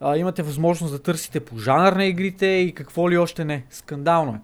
А, 0.00 0.16
имате 0.16 0.42
възможност 0.42 0.92
да 0.92 1.02
търсите 1.02 1.40
по 1.40 1.58
жанър 1.58 1.92
на 1.92 2.04
игрите 2.04 2.46
и 2.46 2.72
какво 2.72 3.10
ли 3.10 3.18
още 3.18 3.44
не. 3.44 3.64
Скандално 3.70 4.34
е. 4.34 4.40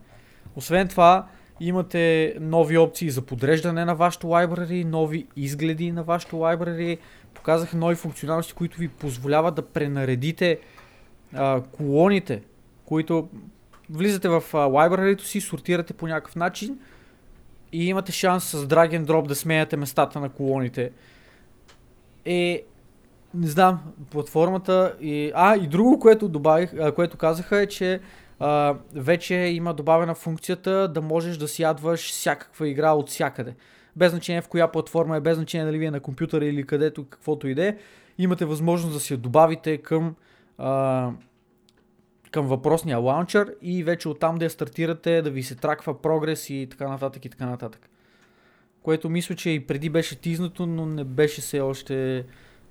Освен 0.57 0.89
това, 0.89 1.27
имате 1.61 2.35
нови 2.41 2.79
опции 2.79 3.11
за 3.11 3.23
подреждане 3.23 3.85
на 3.85 3.95
вашето 3.95 4.27
library, 4.27 4.85
нови 4.85 5.27
изгледи 5.37 5.93
на 5.93 6.03
вашето 6.03 6.37
library, 6.37 6.99
показаха 7.35 7.77
нови 7.77 7.95
функционалности, 7.95 8.53
които 8.53 8.79
ви 8.79 8.89
позволяват 8.89 9.55
да 9.55 9.63
пренаредите 9.63 10.59
а, 11.35 11.61
колоните, 11.61 12.43
които 12.85 13.29
влизате 13.91 14.29
в 14.29 14.43
library 14.53 15.21
си, 15.21 15.41
сортирате 15.41 15.95
по 15.95 16.07
някакъв 16.07 16.37
начин 16.37 16.79
и 17.73 17.89
имате 17.89 18.13
шанс 18.13 18.45
с 18.45 18.67
drag 18.67 19.01
and 19.01 19.05
drop 19.05 19.27
да 19.27 19.35
сменяте 19.35 19.77
местата 19.77 20.21
на 20.21 20.29
колоните. 20.29 20.91
Е, 22.25 22.63
не 23.35 23.47
знам, 23.47 23.81
платформата 24.11 24.97
и... 25.01 25.33
А, 25.35 25.57
и 25.57 25.67
друго, 25.67 25.99
което 25.99 26.29
добавих, 26.29 26.95
което 26.95 27.17
казаха 27.17 27.57
е, 27.63 27.67
че 27.67 28.01
а, 28.39 28.77
вече 28.95 29.35
има 29.35 29.75
добавена 29.75 30.15
функцията 30.15 30.89
да 30.89 31.03
можеш 31.03 31.37
да 31.37 31.49
си 31.49 31.63
ядваш 31.63 32.11
всякаква 32.11 32.69
игра 32.69 32.93
от 32.93 33.09
всякъде. 33.09 33.55
Без 33.97 34.11
значение 34.11 34.43
в 34.43 34.49
коя 34.49 34.69
платформа 34.69 35.17
е, 35.17 35.21
без 35.21 35.37
значение 35.37 35.67
дали 35.67 35.79
ви 35.79 35.85
е 35.85 35.91
на 35.91 36.01
компютъра 36.01 36.45
или 36.45 36.67
където, 36.67 37.05
каквото 37.05 37.49
и 37.49 37.55
да 37.55 37.69
е, 37.69 37.77
имате 38.19 38.45
възможност 38.45 38.95
да 38.95 39.01
си 39.01 39.13
я 39.13 39.19
добавите 39.19 39.79
към, 39.79 40.15
а, 40.59 41.11
към 42.31 42.47
въпросния 42.47 42.99
лаунчър 42.99 43.55
и 43.63 43.85
вече 43.85 44.09
оттам 44.09 44.39
да 44.39 44.45
я 44.45 44.51
стартирате, 44.51 45.23
да 45.23 45.31
ви 45.31 45.43
се 45.43 45.55
траква 45.55 46.03
прогрес 46.03 46.51
и 46.51 46.69
така 46.71 46.89
нататък 46.89 47.25
и 47.25 47.29
така 47.29 47.47
нататък. 47.47 47.89
Което 48.83 49.11
мисля, 49.11 49.35
че 49.35 49.51
и 49.51 49.67
преди 49.67 49.91
беше 49.91 50.21
тизнато, 50.21 50.67
но 50.67 50.87
не 50.87 51.05
беше 51.05 51.41
все 51.41 51.61
още 51.61 52.25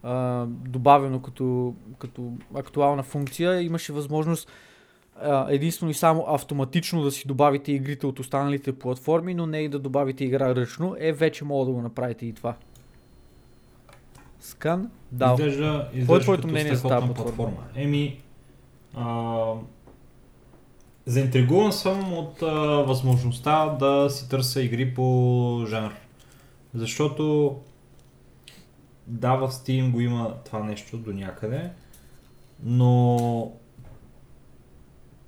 а, 0.04 0.46
добавено 0.48 1.22
като, 1.22 1.74
като 2.00 2.32
актуална 2.56 3.04
функция. 3.04 3.62
Имаше 3.62 3.94
възможност 3.94 4.52
а, 5.22 5.46
единствено 5.50 5.92
и 5.92 5.94
само 5.94 6.26
автоматично 6.28 7.04
да 7.04 7.12
си 7.12 7.28
добавите 7.28 7.72
игрите 7.72 8.08
от 8.08 8.20
останалите 8.20 8.74
платформи, 8.74 9.34
но 9.34 9.46
не 9.46 9.60
и 9.60 9.70
да 9.70 9.80
добавите 9.80 10.24
игра 10.24 10.56
ръчно. 10.56 10.96
Е, 11.00 11.14
вече 11.14 11.46
мога 11.46 11.66
да 11.66 11.72
го 11.72 11.82
направите 11.82 12.26
и 12.26 12.34
това. 12.34 12.56
Скан? 14.40 14.92
Да. 15.12 15.36
Изглежда, 15.40 15.90
Кое 16.08 16.18
е 16.18 16.22
твоето 16.22 16.48
мнение 16.48 16.76
за 16.76 16.88
тази 16.88 17.06
платформа? 17.06 17.14
платформа. 17.14 17.64
Еми, 17.76 18.22
а, 18.96 19.54
заинтригуван 21.06 21.72
съм 21.72 22.14
от 22.14 22.42
а, 22.42 22.48
възможността 22.88 23.76
да 23.80 24.10
си 24.10 24.30
търся 24.30 24.62
игри 24.62 24.94
по 24.94 25.66
жанр. 25.70 25.92
Защото 26.74 27.56
да, 29.12 29.36
в 29.36 29.52
Steam 29.52 29.92
го 29.92 30.02
има 30.02 30.36
това 30.46 30.64
нещо 30.64 30.98
до 30.98 31.14
някъде, 31.14 31.70
но 32.64 33.52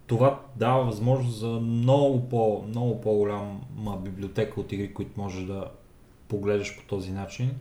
това 0.08 0.40
дава 0.56 0.86
възможност 0.86 1.40
за 1.40 1.48
много, 1.48 2.30
по, 2.30 2.64
много 2.68 3.02
по-голяма 3.02 3.98
библиотека 4.04 4.60
от 4.60 4.72
игри, 4.72 4.94
които 4.94 5.22
можеш 5.22 5.46
да 5.46 5.72
погледаш 6.28 6.78
по 6.78 6.88
този 6.88 7.12
начин. 7.12 7.52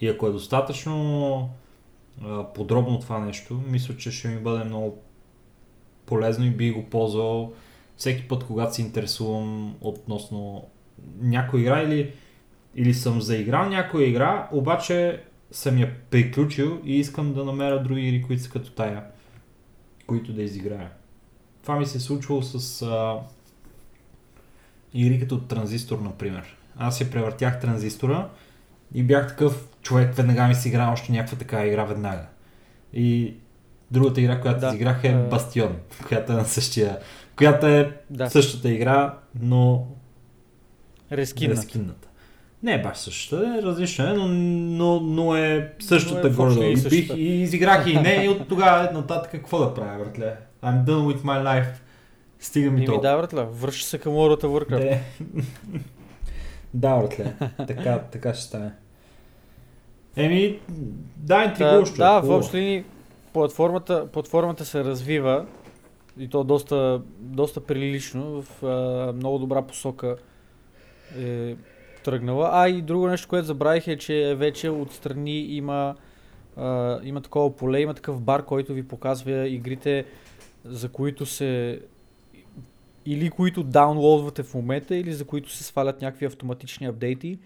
И 0.00 0.08
ако 0.08 0.26
е 0.26 0.32
достатъчно 0.32 1.50
а, 2.24 2.44
подробно 2.44 3.00
това 3.00 3.18
нещо, 3.18 3.60
мисля, 3.66 3.96
че 3.96 4.10
ще 4.10 4.28
ми 4.28 4.40
бъде 4.40 4.64
много 4.64 4.98
полезно 6.06 6.44
и 6.44 6.50
би 6.50 6.70
го 6.70 6.84
ползвал 6.84 7.52
всеки 7.96 8.28
път, 8.28 8.44
когато 8.44 8.74
се 8.74 8.82
интересувам 8.82 9.76
относно 9.80 10.66
някоя 11.20 11.60
игра 11.60 11.82
или, 11.82 12.12
или 12.74 12.94
съм 12.94 13.20
заиграл 13.20 13.68
някоя 13.68 14.08
игра, 14.08 14.48
обаче 14.52 15.22
съм 15.52 15.78
я 15.78 15.94
приключил 16.10 16.80
и 16.84 16.98
искам 16.98 17.34
да 17.34 17.44
намеря 17.44 17.82
други 17.82 18.08
игри, 18.08 18.22
които 18.22 18.42
са 18.42 18.50
като 18.50 18.70
тая, 18.70 19.04
които 20.06 20.32
да 20.32 20.42
изиграя. 20.42 20.90
Това 21.62 21.76
ми 21.76 21.86
се 21.86 21.98
е 21.98 22.00
случвало 22.00 22.42
с 22.42 22.82
а, 22.82 23.16
игри 24.94 25.20
като 25.20 25.40
Транзистор, 25.40 25.98
например. 25.98 26.56
Аз 26.76 27.00
я 27.00 27.10
превъртях 27.10 27.60
Транзистора 27.60 28.28
и 28.94 29.02
бях 29.02 29.28
такъв 29.28 29.68
човек, 29.82 30.14
веднага 30.14 30.48
ми 30.48 30.54
си 30.54 30.68
игра 30.68 30.92
още 30.92 31.12
някаква 31.12 31.38
така 31.38 31.66
игра 31.66 31.84
веднага. 31.84 32.26
И 32.92 33.34
другата 33.90 34.20
игра, 34.20 34.40
която 34.40 34.60
Да. 34.60 34.68
изиграх 34.68 35.04
е. 35.04 35.14
Бастион, 35.30 35.76
която 36.08 36.32
е 36.32 36.36
на 36.36 36.44
същия, 36.44 36.98
която 37.36 37.66
е 37.66 38.00
Да. 38.10 38.30
същата 38.30 38.70
игра, 38.70 39.18
но 39.40 39.86
Рескинна. 41.12 41.54
рескинната. 41.54 42.08
Не 42.62 42.74
е 42.74 42.82
баш 42.82 42.96
същата, 42.98 43.58
е 43.58 43.62
различна, 43.62 44.10
е, 44.10 44.12
но, 44.12 44.28
но, 44.28 45.00
но 45.00 45.36
е 45.36 45.72
същата 45.80 46.30
Но 46.30 46.44
е 46.44 46.46
общи 46.46 46.86
И, 46.86 46.90
бих, 46.90 47.16
и 47.16 47.22
изиграх 47.22 47.86
и 47.86 47.96
не, 47.96 48.24
и 48.24 48.28
от 48.28 48.48
тогава 48.48 48.92
нататък 48.92 49.30
какво 49.30 49.58
да 49.58 49.74
правя, 49.74 50.04
братле? 50.04 50.36
I'm 50.64 50.84
done 50.84 51.14
with 51.14 51.22
my 51.22 51.44
life. 51.44 51.72
Стига 52.40 52.70
ми 52.70 52.86
толкова. 52.86 53.10
да, 53.10 53.16
братле, 53.16 53.44
връща 53.44 53.88
се 53.88 53.98
към 53.98 54.12
World 54.12 54.42
of 54.42 54.46
Warcraft. 54.46 54.78
Де. 54.78 55.02
да, 56.74 56.96
братле. 56.96 57.34
така, 57.66 57.98
така 57.98 58.34
ще 58.34 58.44
стане. 58.44 58.72
Еми, 60.16 60.58
да, 61.16 61.44
интригуващо. 61.44 61.96
да, 61.96 62.20
е, 62.24 62.26
в 62.26 62.30
общи 62.30 62.56
линии 62.56 62.84
платформата, 63.32 64.06
платформата 64.12 64.64
се 64.64 64.84
развива 64.84 65.46
и 66.18 66.28
то 66.28 66.44
доста, 66.44 67.00
доста 67.18 67.60
прилично, 67.60 68.42
в 68.42 68.66
а, 68.66 69.12
много 69.12 69.38
добра 69.38 69.62
посока 69.62 70.16
е 71.18 71.56
тръгнала. 72.02 72.50
А 72.52 72.68
и 72.68 72.82
друго 72.82 73.08
нещо, 73.08 73.28
което 73.28 73.46
забравих 73.46 73.88
е, 73.88 73.96
че 73.96 74.34
вече 74.34 74.70
отстрани 74.70 75.40
има, 75.40 75.94
а, 76.56 77.00
има 77.04 77.20
такова 77.20 77.56
поле, 77.56 77.80
има 77.80 77.94
такъв 77.94 78.20
бар, 78.20 78.44
който 78.44 78.74
ви 78.74 78.88
показва 78.88 79.48
игрите, 79.48 80.04
за 80.64 80.88
които 80.88 81.26
се 81.26 81.80
или 83.06 83.30
които 83.30 83.62
даунлоудвате 83.62 84.42
в 84.42 84.54
момента, 84.54 84.96
или 84.96 85.12
за 85.12 85.24
които 85.24 85.50
се 85.50 85.64
свалят 85.64 86.02
някакви 86.02 86.26
автоматични 86.26 86.86
апдейти. 86.86 87.38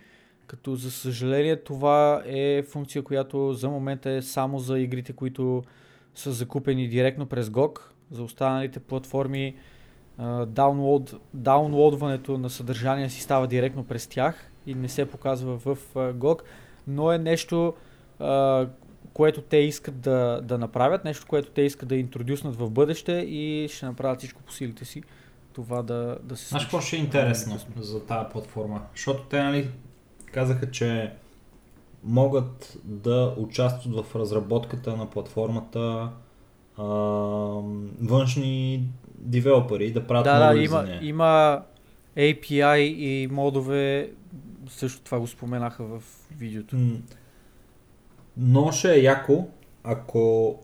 Като 0.47 0.75
за 0.75 0.91
съжаление 0.91 1.57
това 1.57 2.23
е 2.27 2.63
функция, 2.63 3.03
която 3.03 3.53
за 3.53 3.69
момента 3.69 4.11
е 4.11 4.23
само 4.23 4.59
за 4.59 4.79
игрите, 4.79 5.13
които 5.13 5.63
са 6.15 6.33
закупени 6.33 6.89
директно 6.89 7.27
през 7.27 7.49
GOG. 7.49 7.81
За 8.11 8.23
останалите 8.23 8.81
платформи 8.81 9.55
даунлоуд, 10.47 11.15
даунлоудването 11.35 12.39
на 12.39 12.51
съдържание 12.51 13.11
си 13.11 13.21
става 13.21 13.47
директно 13.47 13.85
през 13.85 14.07
тях 14.07 14.51
и 14.67 14.75
не 14.75 14.89
се 14.89 15.11
показва 15.11 15.59
в 15.59 15.79
GOG, 15.95 16.41
но 16.87 17.13
е 17.13 17.19
нещо, 17.19 17.75
което 19.13 19.43
те 19.43 19.57
искат 19.57 20.01
да, 20.01 20.41
да 20.43 20.59
направят, 20.59 21.05
нещо, 21.05 21.27
което 21.29 21.51
те 21.51 21.63
искат 21.63 21.89
да 21.89 21.97
интродюснат 21.97 22.57
в 22.57 22.71
бъдеще 22.71 23.13
и 23.13 23.69
ще 23.73 23.87
направят 23.87 24.19
всичко 24.19 24.43
по 24.43 24.53
силите 24.53 24.85
си 24.85 25.03
това 25.57 25.83
да, 25.83 26.19
да 26.23 26.37
се 26.37 26.49
Знаеш 26.49 26.63
случи. 26.63 26.65
какво 26.65 26.81
ще 26.81 26.97
е 26.97 26.99
интересно 26.99 27.59
за 27.77 28.05
тази 28.05 28.29
платформа? 28.33 28.83
Защото 28.95 29.23
те 29.23 29.43
нали, 29.43 29.71
казаха, 30.33 30.71
че 30.71 31.13
могат 32.05 32.79
да 32.85 33.35
участват 33.37 34.07
в 34.07 34.17
разработката 34.17 34.97
на 34.97 35.11
платформата 35.11 36.11
а, 36.79 36.85
външни 38.01 38.89
девелопери 39.19 39.93
да 39.93 40.07
правят 40.07 40.25
Да, 40.25 40.39
да, 40.39 40.47
модули 40.47 40.65
има, 40.65 40.77
за 40.81 40.83
нея. 40.83 41.01
има 41.03 41.63
API 42.17 42.77
и 42.79 43.27
модове, 43.27 44.11
също 44.69 45.01
това 45.01 45.21
го 45.21 45.27
споменаха 45.27 45.85
в 45.85 46.03
видеото. 46.39 46.77
Но 48.37 48.73
ще 48.73 48.93
е 48.95 49.03
яко, 49.03 49.49
ако 49.85 50.57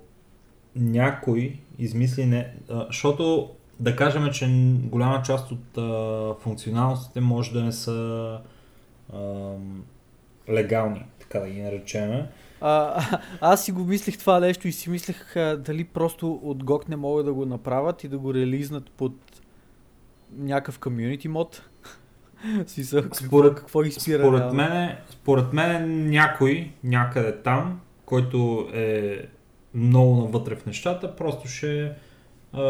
някой 0.77 1.59
измисли 1.79 2.27
не... 2.27 2.55
а, 2.71 2.87
Защото 2.87 3.51
да 3.81 3.97
кажем, 3.97 4.31
че 4.33 4.47
голяма 4.85 5.23
част 5.23 5.53
от 5.53 5.79
а, 5.79 6.35
функционалностите 6.41 7.21
може 7.21 7.53
да 7.53 7.63
не 7.65 7.73
са 7.73 8.39
ам, 9.15 9.85
легални, 10.51 11.05
така 11.21 11.39
да 11.39 11.49
ги 11.49 11.63
наречем. 11.63 12.27
А, 12.63 13.03
аз 13.41 13.65
си 13.65 13.73
го 13.73 13.85
мислих 13.85 14.19
това 14.19 14.41
нещо 14.41 14.69
и 14.69 14.73
си 14.73 14.91
мислех 14.91 15.37
а, 15.37 15.57
дали 15.57 15.85
просто 15.85 16.33
от 16.33 16.65
GOG 16.65 16.89
не 16.89 16.97
могат 16.97 17.27
да 17.27 17.33
го 17.33 17.47
направят 17.47 18.05
и 18.05 18.09
да 18.09 18.19
го 18.19 18.35
релизнат 18.35 18.91
под 18.91 19.13
някакъв 20.37 20.79
комьюнити 20.79 21.29
мод. 21.29 21.63
Смисъл, 22.67 23.03
Според- 23.13 23.55
какво 23.55 23.83
ги 23.83 23.91
спира? 23.91 24.23
Според 24.23 24.41
реално? 24.41 24.55
мен, 24.55 24.97
според 25.11 25.53
мен 25.53 26.11
някой 26.11 26.73
някъде 26.85 27.43
там, 27.43 27.81
който 28.05 28.69
е 28.75 29.19
много 29.75 30.17
навътре 30.17 30.57
в 30.57 30.67
нещата, 30.67 31.17
просто 31.17 31.49
ще, 31.49 31.93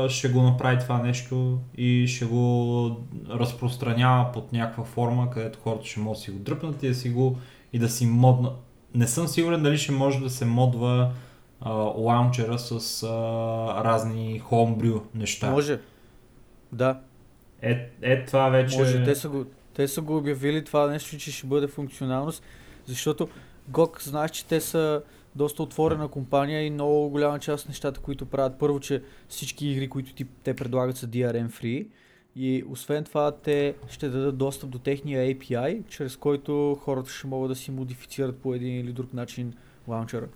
ще 0.09 0.29
го 0.29 0.43
направи 0.43 0.79
това 0.79 1.03
нещо 1.03 1.59
и 1.77 2.07
ще 2.07 2.25
го 2.25 2.97
разпространява 3.31 4.33
под 4.33 4.53
някаква 4.53 4.85
форма, 4.85 5.31
където 5.31 5.59
хората 5.63 5.85
ще 5.87 6.01
могат 6.01 6.19
да 6.19 6.23
си 6.23 6.31
го 6.31 6.39
дръпнат 6.39 6.83
и 6.83 6.89
да 6.89 6.95
си 6.95 7.11
го 7.11 7.37
и 7.73 7.79
да 7.79 7.89
си 7.89 8.07
модна. 8.07 8.51
Не 8.95 9.07
съм 9.07 9.29
сигурен 9.29 9.63
дали 9.63 9.79
ще 9.79 9.93
може 9.93 10.21
да 10.21 10.31
се 10.31 10.45
модва 10.45 11.13
а, 11.61 11.71
лаунчера 11.73 12.59
с 12.59 13.03
а, 13.03 13.09
разни 13.85 14.43
homebrew 14.51 15.01
неща. 15.15 15.51
Може. 15.51 15.81
Да, 16.73 17.01
Е, 17.63 17.89
е, 18.03 18.25
това 18.25 18.49
вече... 18.49 18.79
може. 18.79 19.05
Те 19.05 19.15
са, 19.15 19.29
го, 19.29 19.45
те 19.75 19.89
са 19.89 20.01
го 20.01 20.17
обявили 20.17 20.65
това 20.65 20.87
нещо, 20.87 21.19
че 21.19 21.33
ще 21.33 21.47
бъде 21.47 21.67
функционалност, 21.67 22.43
защото 22.87 23.29
GOG 23.71 24.03
знаеш, 24.03 24.31
че 24.31 24.47
те 24.47 24.61
са 24.61 25.03
доста 25.35 25.63
отворена 25.63 26.09
компания 26.09 26.67
и 26.67 26.71
много 26.71 27.09
голяма 27.09 27.39
част 27.39 27.65
от 27.65 27.69
нещата, 27.69 28.01
които 28.01 28.27
правят. 28.27 28.59
Първо, 28.59 28.81
че 28.81 29.03
всички 29.29 29.69
игри, 29.69 29.89
които 29.89 30.15
ти, 30.15 30.27
те 30.43 30.55
предлагат 30.55 30.97
са 30.97 31.07
DRM 31.07 31.49
free 31.49 31.87
и 32.37 32.65
освен 32.69 33.05
това 33.05 33.33
те 33.33 33.75
ще 33.89 34.09
дадат 34.09 34.37
достъп 34.37 34.71
до 34.71 34.79
техния 34.79 35.35
API, 35.35 35.83
чрез 35.89 36.17
който 36.17 36.79
хората 36.81 37.11
ще 37.11 37.27
могат 37.27 37.51
да 37.51 37.57
си 37.57 37.71
модифицират 37.71 38.39
по 38.39 38.55
един 38.55 38.81
или 38.81 38.93
друг 38.93 39.15
начин 39.15 39.53
лаунчера. 39.89 40.27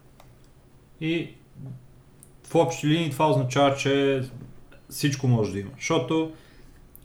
И 1.01 1.29
в 2.45 2.55
общи 2.55 2.87
линии 2.87 3.11
това 3.11 3.31
означава, 3.31 3.77
че 3.77 4.23
всичко 4.91 5.29
може 5.29 5.53
да 5.53 5.59
има. 5.59 5.71
Защото 5.77 6.33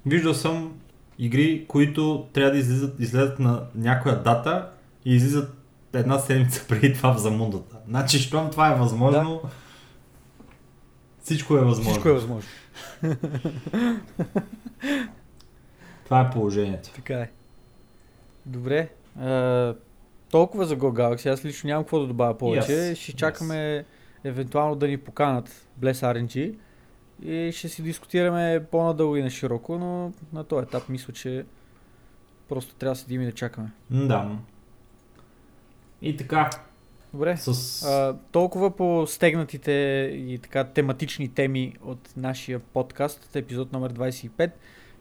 виждал 0.06 0.34
съм 0.34 0.74
игри, 1.20 1.66
които 1.68 2.28
трябва 2.34 2.52
да 2.52 2.58
излизат, 2.58 3.00
излезат 3.00 3.40
на 3.40 3.64
някоя 3.76 4.24
дата 4.24 4.70
и 5.06 5.16
излизат 5.16 5.54
една 5.94 6.20
седмица 6.20 6.66
преди 6.70 6.94
това 6.94 7.14
в 7.14 7.18
замундата. 7.18 7.76
Значи, 7.88 8.20
щом 8.20 8.52
това 8.52 8.72
е 8.72 8.76
възможно, 8.76 9.42
всичко 11.24 11.58
е 11.58 11.62
възможно. 11.62 11.92
Всичко 11.92 12.10
е 12.10 12.14
възможно. 12.14 12.50
Това 16.04 16.22
е 16.22 16.30
положението. 16.30 16.90
Така 16.96 17.20
е. 17.20 17.30
Добре. 18.46 18.90
А, 19.20 19.76
толкова 20.32 20.66
за 20.66 20.78
Go 20.78 20.92
Galaxy. 20.92 21.30
Аз 21.30 21.46
лично 21.46 21.68
нямам 21.68 21.84
какво 21.84 22.00
да 22.00 22.08
добавя 22.08 22.38
повече. 22.38 22.72
Yes, 22.72 22.96
Ще 22.96 23.14
чакаме 23.14 23.86
евентуално 24.24 24.76
да 24.76 24.88
ни 24.88 24.98
поканат 24.98 25.68
Bless 25.82 25.94
RNG 25.94 26.56
и 27.24 27.52
ще 27.52 27.70
си 27.70 27.84
дискутираме 27.84 28.66
по-надълго 28.72 29.16
и 29.16 29.24
на 29.24 29.30
широко, 29.30 29.78
но 29.78 30.12
на 30.34 30.44
този 30.44 30.64
етап 30.64 30.90
мисля, 30.90 31.14
че 31.14 31.46
просто 32.50 32.76
трябва 32.76 32.94
да 32.94 33.00
седим 33.00 33.22
и 33.22 33.26
да 33.26 33.32
чакаме. 33.32 33.72
Да. 33.90 34.32
И 36.02 36.18
така, 36.18 36.50
Добре. 37.14 37.38
с... 37.38 37.84
А, 37.84 38.18
толкова 38.32 38.76
по 38.76 39.08
стегнатите 39.08 39.72
и 40.16 40.40
така 40.44 40.64
тематични 40.64 41.28
теми 41.28 41.76
от 41.84 42.14
нашия 42.18 42.60
подкаст, 42.60 43.36
епизод 43.36 43.72
номер 43.74 43.94
25. 43.94 44.52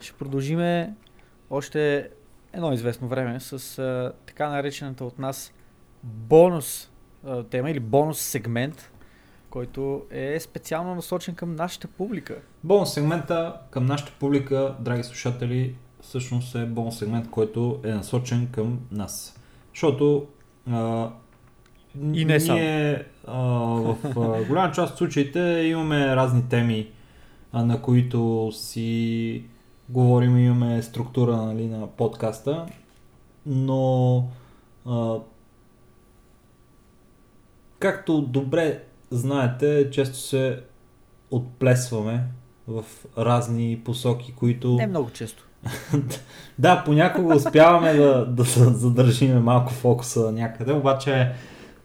Ще 0.00 0.12
продължиме 0.12 0.94
още 1.50 2.10
едно 2.52 2.72
известно 2.72 3.08
време 3.08 3.40
с 3.40 3.78
а, 3.78 4.12
така 4.26 4.48
наречената 4.48 5.04
от 5.04 5.18
нас 5.18 5.52
бонус 6.02 6.90
а, 7.26 7.42
тема 7.42 7.70
или 7.70 7.80
бонус 7.80 8.20
сегмент, 8.20 8.92
който 9.50 10.06
е 10.10 10.40
специално 10.40 10.94
насочен 10.94 11.34
към 11.34 11.54
нашата 11.54 11.88
публика. 11.88 12.36
Бонус 12.64 12.94
сегмента 12.94 13.56
към 13.70 13.86
нашата 13.86 14.12
публика, 14.20 14.74
драги 14.80 15.04
слушатели, 15.04 15.76
всъщност 16.00 16.54
е 16.54 16.66
бонус 16.66 16.98
сегмент, 16.98 17.30
който 17.30 17.80
е 17.84 17.88
насочен 17.92 18.48
към 18.52 18.80
нас. 18.90 19.40
Защото 19.74 20.26
а, 20.70 21.10
И 22.12 22.24
не 22.24 22.40
само. 22.40 22.58
ние 22.58 23.04
а, 23.26 23.38
в 23.38 23.96
а, 24.04 24.44
голяма 24.44 24.72
част 24.72 24.92
от 24.92 24.98
случаите 24.98 25.40
имаме 25.66 26.16
разни 26.16 26.42
теми, 26.48 26.88
а, 27.52 27.64
на 27.64 27.82
които 27.82 28.50
си 28.52 29.42
говорим, 29.88 30.38
имаме 30.38 30.82
структура 30.82 31.36
нали, 31.36 31.66
на 31.66 31.86
подкаста, 31.86 32.66
но 33.46 34.24
а, 34.86 35.14
както 37.78 38.22
добре 38.22 38.82
знаете, 39.10 39.90
често 39.90 40.18
се 40.18 40.60
отплесваме 41.30 42.24
в 42.68 42.84
разни 43.18 43.80
посоки, 43.84 44.34
които... 44.36 44.74
Не 44.74 44.86
много 44.86 45.10
често. 45.10 45.44
Да, 46.58 46.82
понякога 46.84 47.34
успяваме 47.34 47.94
да, 47.94 48.26
да 48.26 48.44
задържиме 48.44 49.40
малко 49.40 49.72
фокуса 49.72 50.32
някъде, 50.32 50.72
обаче, 50.72 51.32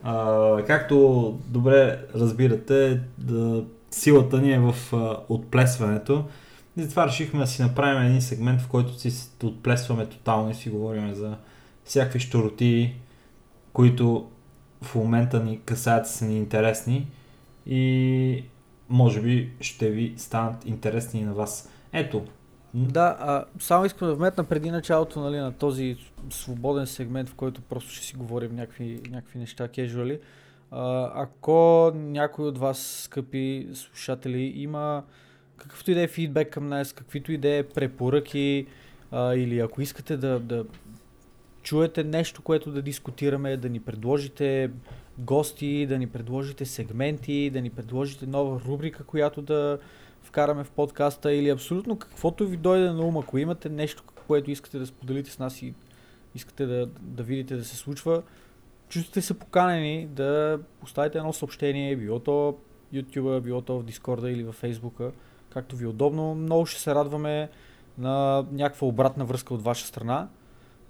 а, 0.05 0.63
както 0.67 1.39
добре 1.47 1.99
разбирате, 2.15 3.01
да, 3.17 3.63
силата 3.91 4.41
ни 4.41 4.53
е 4.53 4.59
в 4.59 4.75
а, 4.93 5.17
отплесването. 5.29 6.25
И 6.77 6.83
затова 6.83 7.07
решихме 7.07 7.39
да 7.39 7.47
си 7.47 7.61
направим 7.61 8.05
един 8.05 8.21
сегмент, 8.21 8.61
в 8.61 8.67
който 8.67 8.93
си 8.93 9.29
отплесваме 9.43 10.05
тотално 10.05 10.49
и 10.49 10.55
си 10.55 10.69
говорим 10.69 11.13
за 11.13 11.37
всякакви 11.85 12.19
щуроти, 12.19 12.95
които 13.73 14.29
в 14.81 14.95
момента 14.95 15.43
ни 15.43 15.59
касаят 15.65 16.07
са 16.07 16.25
ни 16.25 16.37
интересни 16.37 17.07
и 17.65 18.43
може 18.89 19.21
би 19.21 19.51
ще 19.61 19.89
ви 19.89 20.13
станат 20.17 20.65
интересни 20.65 21.19
и 21.19 21.23
на 21.23 21.33
вас. 21.33 21.69
Ето, 21.93 22.25
Да, 22.77 23.17
а, 23.19 23.45
само 23.59 23.85
искам 23.85 24.07
да 24.07 24.15
вметна 24.15 24.43
преди 24.43 24.71
началото 24.71 25.19
нали, 25.19 25.37
на 25.37 25.51
този 25.51 25.97
свободен 26.29 26.87
сегмент, 26.87 27.29
в 27.29 27.35
който 27.35 27.61
просто 27.61 27.91
ще 27.91 28.05
си 28.05 28.15
говорим 28.15 28.55
някакви, 28.55 29.01
някакви 29.09 29.39
неща, 29.39 29.67
кежуали. 29.67 30.19
Ако 30.71 31.91
някой 31.95 32.45
от 32.45 32.57
вас, 32.57 33.01
скъпи 33.03 33.67
слушатели, 33.73 34.53
има 34.55 35.03
какъвто 35.57 35.91
и 35.91 35.93
да 35.93 36.01
е 36.01 36.07
фидбек 36.07 36.53
към 36.53 36.67
нас, 36.67 36.93
каквито 36.93 37.31
и 37.31 37.37
да 37.37 37.55
е 37.55 37.63
препоръки, 37.63 38.67
а, 39.11 39.35
или 39.35 39.59
ако 39.59 39.81
искате 39.81 40.17
да, 40.17 40.39
да 40.39 40.65
чуете 41.63 42.03
нещо, 42.03 42.41
което 42.41 42.71
да 42.71 42.81
дискутираме, 42.81 43.57
да 43.57 43.69
ни 43.69 43.79
предложите 43.79 44.71
гости, 45.17 45.85
да 45.85 45.97
ни 45.97 46.07
предложите 46.07 46.65
сегменти, 46.65 47.49
да 47.49 47.61
ни 47.61 47.69
предложите 47.69 48.27
нова 48.27 48.61
рубрика, 48.67 49.03
която 49.03 49.41
да 49.41 49.79
вкараме 50.25 50.63
в 50.63 50.71
подкаста 50.71 51.33
или 51.33 51.49
абсолютно 51.49 51.99
каквото 51.99 52.47
ви 52.47 52.57
дойде 52.57 52.89
на 52.89 53.05
ум, 53.05 53.17
ако 53.17 53.37
имате 53.37 53.69
нещо, 53.69 54.03
което 54.27 54.51
искате 54.51 54.79
да 54.79 54.85
споделите 54.85 55.31
с 55.31 55.39
нас 55.39 55.61
и 55.61 55.73
искате 56.35 56.65
да, 56.65 56.89
да 57.01 57.23
видите 57.23 57.55
да 57.55 57.65
се 57.65 57.75
случва, 57.75 58.23
чувствате 58.89 59.21
се 59.21 59.39
поканени 59.39 60.07
да 60.07 60.59
поставите 60.79 61.17
едно 61.17 61.33
съобщение, 61.33 61.95
било 61.95 62.19
то 62.19 62.57
YouTube, 62.93 63.39
било 63.39 63.61
то 63.61 63.79
в 63.79 63.85
Discord 63.85 64.27
или 64.27 64.43
в 64.43 64.55
Facebook, 64.61 65.11
както 65.49 65.75
ви 65.75 65.85
е 65.85 65.87
удобно. 65.87 66.35
Много 66.35 66.65
ще 66.65 66.81
се 66.81 66.95
радваме 66.95 67.49
на 67.97 68.45
някаква 68.51 68.87
обратна 68.87 69.25
връзка 69.25 69.53
от 69.53 69.63
ваша 69.63 69.87
страна, 69.87 70.27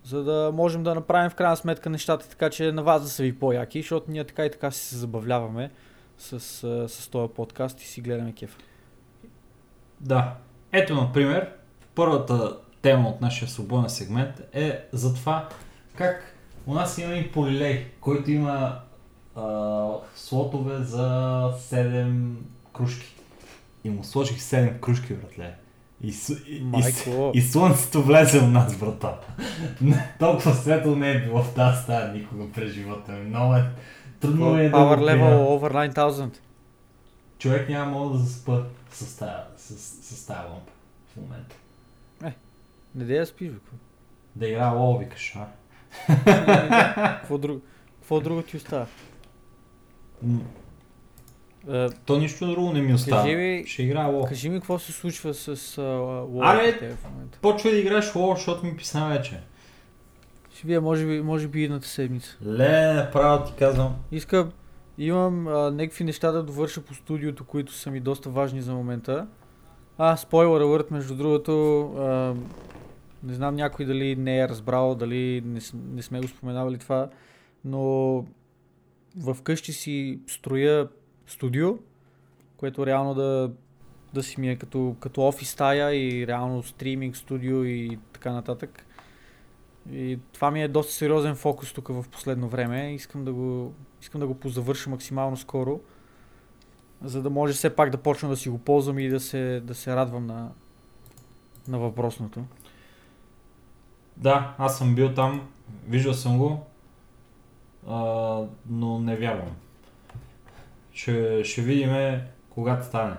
за 0.03 0.23
да 0.23 0.51
можем 0.53 0.83
да 0.83 0.95
направим 0.95 1.29
в 1.29 1.35
крайна 1.35 1.57
сметка 1.57 1.89
нещата 1.89 2.29
така, 2.29 2.49
че 2.49 2.71
на 2.71 2.83
вас 2.83 3.01
да 3.01 3.09
са 3.09 3.23
ви 3.23 3.39
по-яки, 3.39 3.81
защото 3.81 4.11
ние 4.11 4.23
така 4.23 4.45
и 4.45 4.51
така 4.51 4.71
си 4.71 4.85
се 4.85 4.97
забавляваме 4.97 5.71
с, 6.17 6.39
с 6.87 7.07
този 7.11 7.33
подкаст 7.33 7.81
и 7.81 7.87
си 7.87 8.01
гледаме 8.01 8.33
кефа. 8.33 8.57
Да. 9.99 10.33
Ето, 10.71 10.95
например, 10.95 11.49
първата 11.95 12.57
тема 12.81 13.09
от 13.09 13.21
нашия 13.21 13.47
свободен 13.47 13.89
сегмент 13.89 14.41
е 14.53 14.79
за 14.93 15.13
това 15.13 15.49
как 15.95 16.35
у 16.67 16.73
нас 16.73 16.97
има 16.97 17.13
един 17.13 17.31
полилей, 17.31 17.85
който 17.99 18.31
има 18.31 18.79
а, 19.35 19.87
слотове 20.15 20.83
за 20.83 21.07
7 21.59 22.33
кружки. 22.73 23.15
И 23.83 23.89
му 23.89 24.03
сложих 24.03 24.37
7 24.37 24.79
кружки, 24.79 25.13
братле. 25.13 25.53
И, 26.03 26.07
и, 26.07 26.55
и, 26.55 26.61
Майко. 26.61 27.31
и 27.33 27.41
слънцето 27.41 28.03
влезе 28.03 28.39
у 28.39 28.47
нас, 28.47 28.77
брата. 28.77 29.13
Толкова 30.19 30.53
светло 30.53 30.95
не 30.95 31.11
е 31.11 31.21
било 31.21 31.43
в 31.43 31.53
тази 31.53 31.83
стая 31.83 32.13
никога 32.13 32.51
през 32.51 32.71
живота 32.71 33.11
ми. 33.11 33.29
Много 33.29 33.53
е 33.55 33.65
трудно 34.21 34.57
е 34.57 34.69
да 34.69 34.77
Power 34.77 34.99
level 34.99 35.59
over 35.59 35.93
9000. 35.93 36.29
Човек 37.45 37.69
няма 37.69 37.91
мога 37.91 38.09
да 38.09 38.23
заспа 38.23 38.63
с 38.91 39.17
тая, 39.17 39.43
с, 39.57 39.73
с 40.15 40.25
тая 40.25 40.39
лампа 40.41 40.71
в 41.07 41.17
момента. 41.17 41.55
Не 42.95 43.05
дей 43.05 43.19
да 43.19 43.25
спиш, 43.25 43.49
бе. 43.49 43.59
Да 44.35 44.47
играя 44.47 44.71
лоу, 44.71 44.97
викаш, 44.99 45.35
а? 45.35 45.47
Какво 47.11 47.37
друго? 47.37 47.61
Какво 47.99 48.19
друго 48.19 48.41
ти 48.41 48.57
остава? 48.57 48.87
Е, 51.69 51.89
То 51.89 52.17
нищо 52.17 52.47
друго 52.47 52.71
не 52.73 52.81
ми 52.81 52.93
остава. 52.93 53.21
Кажи 53.21 53.35
ми- 53.35 53.63
Ще 53.67 53.83
играя 53.83 54.07
лоу. 54.07 54.25
кажи 54.25 54.49
ми 54.49 54.59
какво 54.59 54.79
се 54.79 54.91
случва 54.91 55.33
с 55.33 55.47
а, 55.77 56.25
Аре! 56.41 56.95
Почвай 57.41 57.73
да 57.73 57.79
играеш 57.79 58.15
лоу, 58.15 58.35
защото 58.35 58.65
ми 58.65 58.77
писна 58.77 59.09
вече. 59.09 59.39
Ще 60.55 60.67
вие, 60.67 60.79
може 60.79 61.05
би, 61.05 61.21
може 61.21 61.47
би 61.47 61.63
едната 61.63 61.87
седмица. 61.87 62.37
Ле, 62.45 62.93
направо 62.93 63.45
ти 63.45 63.53
казвам. 63.53 63.95
Искам, 64.11 64.51
имам 64.97 65.47
а, 65.47 65.71
някакви 65.71 66.03
неща 66.03 66.31
да 66.31 66.43
довърша 66.43 66.81
по 66.81 66.93
студиото, 66.93 67.45
които 67.45 67.73
са 67.73 67.91
ми 67.91 67.99
доста 67.99 68.29
важни 68.29 68.61
за 68.61 68.73
момента. 68.73 69.27
А, 69.97 70.17
спойлер 70.17 70.61
alert, 70.61 70.91
между 70.91 71.15
другото, 71.15 71.81
а, 71.97 72.35
не 73.23 73.33
знам 73.33 73.55
някой 73.55 73.85
дали 73.85 74.15
не 74.15 74.39
е 74.39 74.47
разбрал, 74.47 74.95
дали 74.95 75.41
не, 75.45 75.59
не 75.93 76.01
сме 76.01 76.21
го 76.21 76.27
споменавали 76.27 76.77
това, 76.77 77.09
но 77.65 77.81
в 79.17 79.37
къщи 79.43 79.73
си 79.73 80.19
строя 80.27 80.87
студио, 81.27 81.77
което 82.57 82.85
реално 82.85 83.13
да, 83.13 83.51
да 84.13 84.23
си 84.23 84.41
ми 84.41 84.49
е 84.49 84.55
като, 84.55 84.95
като 84.99 85.21
офис 85.21 85.49
стая 85.49 85.95
и 85.95 86.27
реално 86.27 86.63
стриминг 86.63 87.17
студио 87.17 87.63
и 87.63 87.99
така 88.13 88.31
нататък. 88.31 88.85
И 89.91 90.19
това 90.33 90.51
ми 90.51 90.63
е 90.63 90.67
доста 90.67 90.93
сериозен 90.93 91.35
фокус 91.35 91.73
тук 91.73 91.87
в 91.87 92.05
последно 92.11 92.47
време. 92.49 92.93
Искам 92.93 93.25
да 93.25 93.33
го, 93.33 93.73
искам 94.05 94.21
да 94.21 94.27
го 94.27 94.39
позавърша 94.39 94.89
максимално 94.89 95.37
скоро, 95.37 95.79
за 97.03 97.21
да 97.21 97.29
може 97.29 97.53
все 97.53 97.75
пак 97.75 97.89
да 97.89 97.97
почна 97.97 98.29
да 98.29 98.37
си 98.37 98.49
го 98.49 98.57
ползвам 98.57 98.99
и 98.99 99.09
да 99.09 99.19
се, 99.19 99.61
да 99.63 99.75
се 99.75 99.95
радвам 99.95 100.25
на, 100.25 100.49
на 101.67 101.79
въпросното. 101.79 102.43
Да, 104.17 104.55
аз 104.57 104.77
съм 104.77 104.95
бил 104.95 105.13
там, 105.13 105.47
виждал 105.87 106.13
съм 106.13 106.37
го, 106.37 106.65
а, 107.87 108.41
но 108.69 108.99
не 108.99 109.15
вярвам. 109.15 109.55
Ще, 110.93 111.43
ще 111.43 111.61
видим 111.61 112.19
когато 112.49 112.85
стане. 112.85 113.15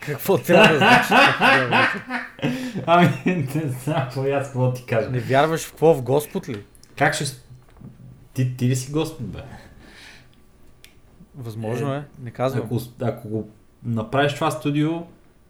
Какво 0.00 0.38
трябва 0.38 0.68
да 0.68 0.78
значи? 0.78 1.14
Ами, 2.86 3.08
не 3.54 3.68
знам 3.68 4.26
и 4.26 4.30
аз 4.30 4.46
какво 4.46 4.72
ти 4.72 4.86
кажа. 4.86 5.10
Не 5.10 5.20
вярваш 5.20 5.66
в 5.66 5.70
какво? 5.70 5.94
В 5.94 6.02
Господ 6.02 6.48
ли? 6.48 6.64
Как 6.96 7.14
ще... 7.14 7.24
Ти, 8.34 8.56
ти 8.56 8.68
ли 8.68 8.76
си 8.76 8.92
Господ, 8.92 9.26
бе? 9.26 9.42
Възможно 11.38 11.94
е, 11.94 12.04
не 12.22 12.30
казвам. 12.30 12.62
Ако, 12.64 12.78
ако 13.02 13.28
го 13.28 13.48
направиш 13.84 14.34
това 14.34 14.50
студио, 14.50 14.90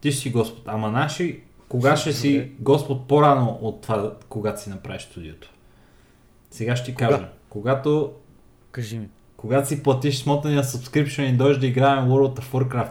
ти 0.00 0.12
ще 0.12 0.20
си 0.20 0.30
Господ. 0.30 0.62
Ама 0.66 0.90
наши, 0.90 1.40
кога 1.68 1.96
ще 1.96 2.12
си 2.12 2.32
Добре. 2.32 2.50
Господ 2.60 3.08
по-рано 3.08 3.58
от 3.62 3.80
това, 3.80 4.12
когато 4.28 4.60
си 4.60 4.70
направиш 4.70 5.02
студиото? 5.02 5.50
Сега 6.50 6.76
ще 6.76 6.84
ти 6.84 6.94
Кога? 6.94 7.08
кажа. 7.08 7.28
Когато 7.48 8.12
Кажи 8.70 8.98
ми. 8.98 9.08
когато 9.36 9.68
си 9.68 9.82
платиш 9.82 10.18
смотания 10.18 10.62
subscription 10.62 11.22
и 11.22 11.32
дойдеш 11.32 11.58
да 11.58 11.66
играем 11.66 12.04
World 12.04 12.40
of 12.40 12.52
Warcraft. 12.54 12.90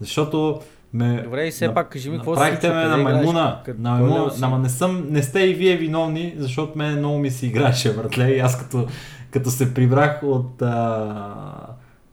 Защото 0.00 0.60
ме... 0.92 1.22
Добре, 1.22 1.46
и 1.46 1.50
все 1.50 1.66
на- 1.68 1.74
пак 1.74 1.88
кажи 1.88 2.10
ми 2.10 2.16
какво 2.16 2.36
се 2.36 2.50
случва, 2.50 2.68
ме 2.68 2.84
на 2.84 2.96
маймуна. 2.96 3.60
къде- 3.64 3.82
на 3.82 3.90
маймуна. 3.90 4.30
си? 4.30 4.40
Ама 4.42 4.58
не 4.58 4.68
съм, 4.68 5.06
не 5.10 5.22
сте 5.22 5.40
и 5.40 5.54
вие 5.54 5.76
виновни, 5.76 6.34
защото 6.36 6.78
мен 6.78 6.98
много 6.98 7.18
ми 7.18 7.30
се 7.30 7.46
играше, 7.46 7.94
братле. 7.94 8.28
И 8.28 8.38
аз 8.38 8.58
като, 8.58 8.86
като 9.30 9.50
се 9.50 9.74
прибрах 9.74 10.22
от 10.22 10.62
а, 10.62 11.66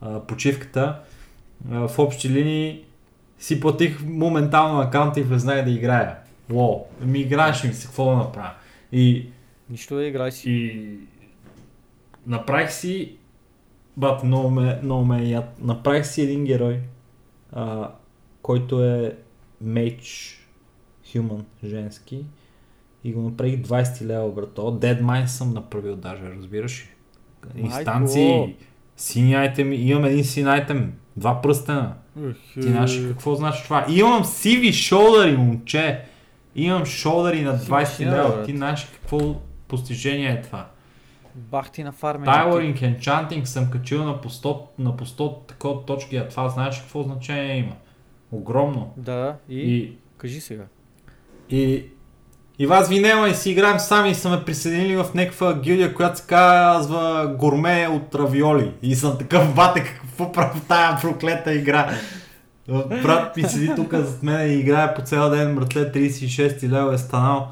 а, 0.03 0.19
почивката, 0.19 0.99
а, 1.71 1.87
в 1.87 1.99
общи 1.99 2.29
линии 2.29 2.85
си 3.39 3.59
платих 3.59 4.03
моментално 4.05 4.79
акаунта 4.79 5.19
и 5.19 5.23
влезнах 5.23 5.65
да 5.65 5.71
играя. 5.71 6.15
Лоу. 6.51 6.85
Ми 7.01 7.19
играеше 7.19 7.67
ми 7.67 7.73
се, 7.73 7.85
какво 7.85 8.05
да 8.05 8.15
направя. 8.15 8.51
И 8.91 9.29
Нищо 9.69 9.95
да 9.95 10.05
играй 10.05 10.31
си. 10.31 10.51
и 10.51 10.97
направих 12.27 12.71
си, 12.71 13.15
бат, 13.97 14.23
много 14.23 14.49
ме, 14.49 14.79
много 14.83 15.05
ме 15.05 15.21
е 15.21 15.29
яд. 15.29 15.55
Направих 15.61 16.05
си 16.05 16.21
един 16.21 16.45
герой, 16.45 16.79
а, 17.51 17.91
който 18.41 18.83
е 18.83 19.17
мейдж, 19.61 20.39
human, 21.05 21.43
женски. 21.63 22.25
И 23.03 23.13
го 23.13 23.21
направих 23.21 23.59
20 23.59 24.05
лева, 24.05 24.31
брато. 24.31 24.61
Dead 24.61 25.01
Mine 25.01 25.25
съм 25.25 25.53
направил 25.53 25.95
даже, 25.95 26.23
разбираш 26.23 26.83
ли? 26.83 26.89
Инстанции, 27.61 28.55
сини 28.97 29.35
айтеми, 29.35 29.75
имам 29.75 30.05
един 30.05 30.23
син 30.23 30.47
айтем, 30.47 30.93
два 31.17 31.41
пръстена. 31.41 31.93
Ти 32.53 32.61
знаеш 32.61 33.01
какво 33.07 33.35
значи 33.35 33.63
това? 33.63 33.85
Имам 33.89 34.25
сиви 34.25 34.73
шолдъри, 34.73 35.37
момче. 35.37 36.01
Имам 36.55 36.85
шолдъри 36.85 37.41
на 37.41 37.59
Си 37.59 37.69
20 37.69 37.79
машина, 37.79 38.11
лева. 38.11 38.43
Ти 38.45 38.57
знаеш 38.57 38.85
какво 38.85 39.35
постижение 39.67 40.31
е 40.31 40.41
това? 40.41 40.67
Бах 41.35 41.71
ти 41.71 41.83
на 41.83 41.91
фармен. 41.91 42.25
Тайлоринг, 42.25 42.81
енчантинг 42.81 43.47
съм 43.47 43.69
качил 43.71 44.03
на 44.05 44.21
по 44.21 44.29
100, 44.29 44.61
на 44.79 44.97
по 44.97 45.05
100 45.05 45.47
такова 45.47 45.85
точки, 45.85 46.17
а 46.17 46.27
това 46.27 46.49
знаеш 46.49 46.79
какво 46.79 47.03
значение 47.03 47.57
има? 47.57 47.75
Огромно. 48.31 48.93
Да, 48.97 49.35
и, 49.49 49.59
И, 49.59 49.97
кажи 50.17 50.41
сега. 50.41 50.63
и, 51.49 51.85
и 52.59 52.67
вас 52.67 52.89
ви 52.89 52.99
няма 52.99 53.29
и 53.29 53.35
си 53.35 53.51
играем 53.51 53.79
сами 53.79 54.09
и 54.09 54.15
са 54.15 54.29
ме 54.29 54.43
присъединили 54.45 54.95
в 54.95 55.05
някаква 55.15 55.59
гилдия, 55.59 55.93
която 55.93 56.17
се 56.17 56.25
казва 56.27 57.35
Гурме 57.39 57.87
от 57.87 58.15
равиоли. 58.15 58.71
И 58.81 58.95
съм 58.95 59.17
такъв 59.17 59.55
бате, 59.55 59.83
какво 59.83 60.31
прави 60.31 60.59
тая 60.67 61.01
проклета 61.01 61.53
игра? 61.53 61.91
Брат 63.03 63.37
ми 63.37 63.43
седи 63.43 63.71
тук 63.75 63.93
зад 63.93 64.23
мен 64.23 64.51
и 64.51 64.53
играе 64.53 64.93
по 64.93 65.01
цял 65.01 65.29
ден, 65.29 65.55
братле, 65.55 65.91
36 65.91 66.69
лева 66.69 66.93
е 66.93 66.97
станал. 66.97 67.47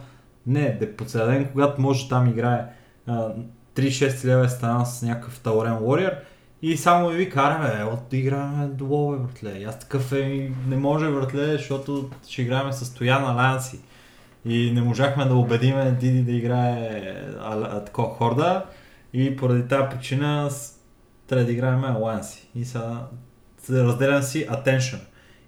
Не, 0.48 0.78
де 0.80 0.96
по 0.96 1.06
цял 1.06 1.28
ден, 1.28 1.50
когато 1.52 1.82
може 1.82 2.10
там 2.10 2.28
играе. 2.28 2.66
а, 3.08 3.28
36 3.76 4.26
лева 4.26 4.46
е 4.46 4.50
станал 4.50 4.86
с 4.86 5.02
някакъв 5.02 5.40
Таурен 5.40 5.74
Warrior. 5.74 6.14
И 6.62 6.78
само 6.78 7.10
ми 7.10 7.16
вика, 7.16 7.42
аре 7.42 7.78
бе, 7.78 7.84
от 7.84 8.14
играем 8.14 8.72
долу, 8.74 9.12
бе, 9.12 9.18
братле. 9.18 9.60
И 9.60 9.64
аз 9.64 9.80
такъв 9.80 10.12
е, 10.12 10.52
не 10.68 10.78
може, 10.78 11.10
братле, 11.10 11.52
защото 11.52 12.10
ще 12.30 12.42
играем 12.42 12.74
с 12.74 12.86
Стоян 12.86 13.26
Алянси. 13.26 13.80
И 14.46 14.72
не 14.72 14.82
можахме 14.82 15.26
да 15.26 15.36
убедиме 15.36 15.92
Диди 15.92 16.24
да 16.24 16.32
играе 16.32 17.16
такова 17.86 18.10
хорда. 18.10 18.66
И 19.14 19.36
поради 19.36 19.68
тази 19.68 19.90
причина 19.90 20.50
трябва 21.28 21.46
да 21.46 21.52
играем 21.52 21.84
Аланси. 21.84 22.50
И 22.56 22.66
сега 22.66 23.08
се 23.58 23.84
разделям 23.84 24.22
си 24.22 24.48
attention. 24.48 25.00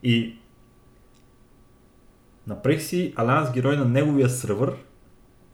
И 0.03 0.37
направих 2.47 2.81
си 2.81 3.13
Алианс 3.15 3.51
герой 3.51 3.77
на 3.77 3.85
неговия 3.85 4.29
сървър. 4.29 4.75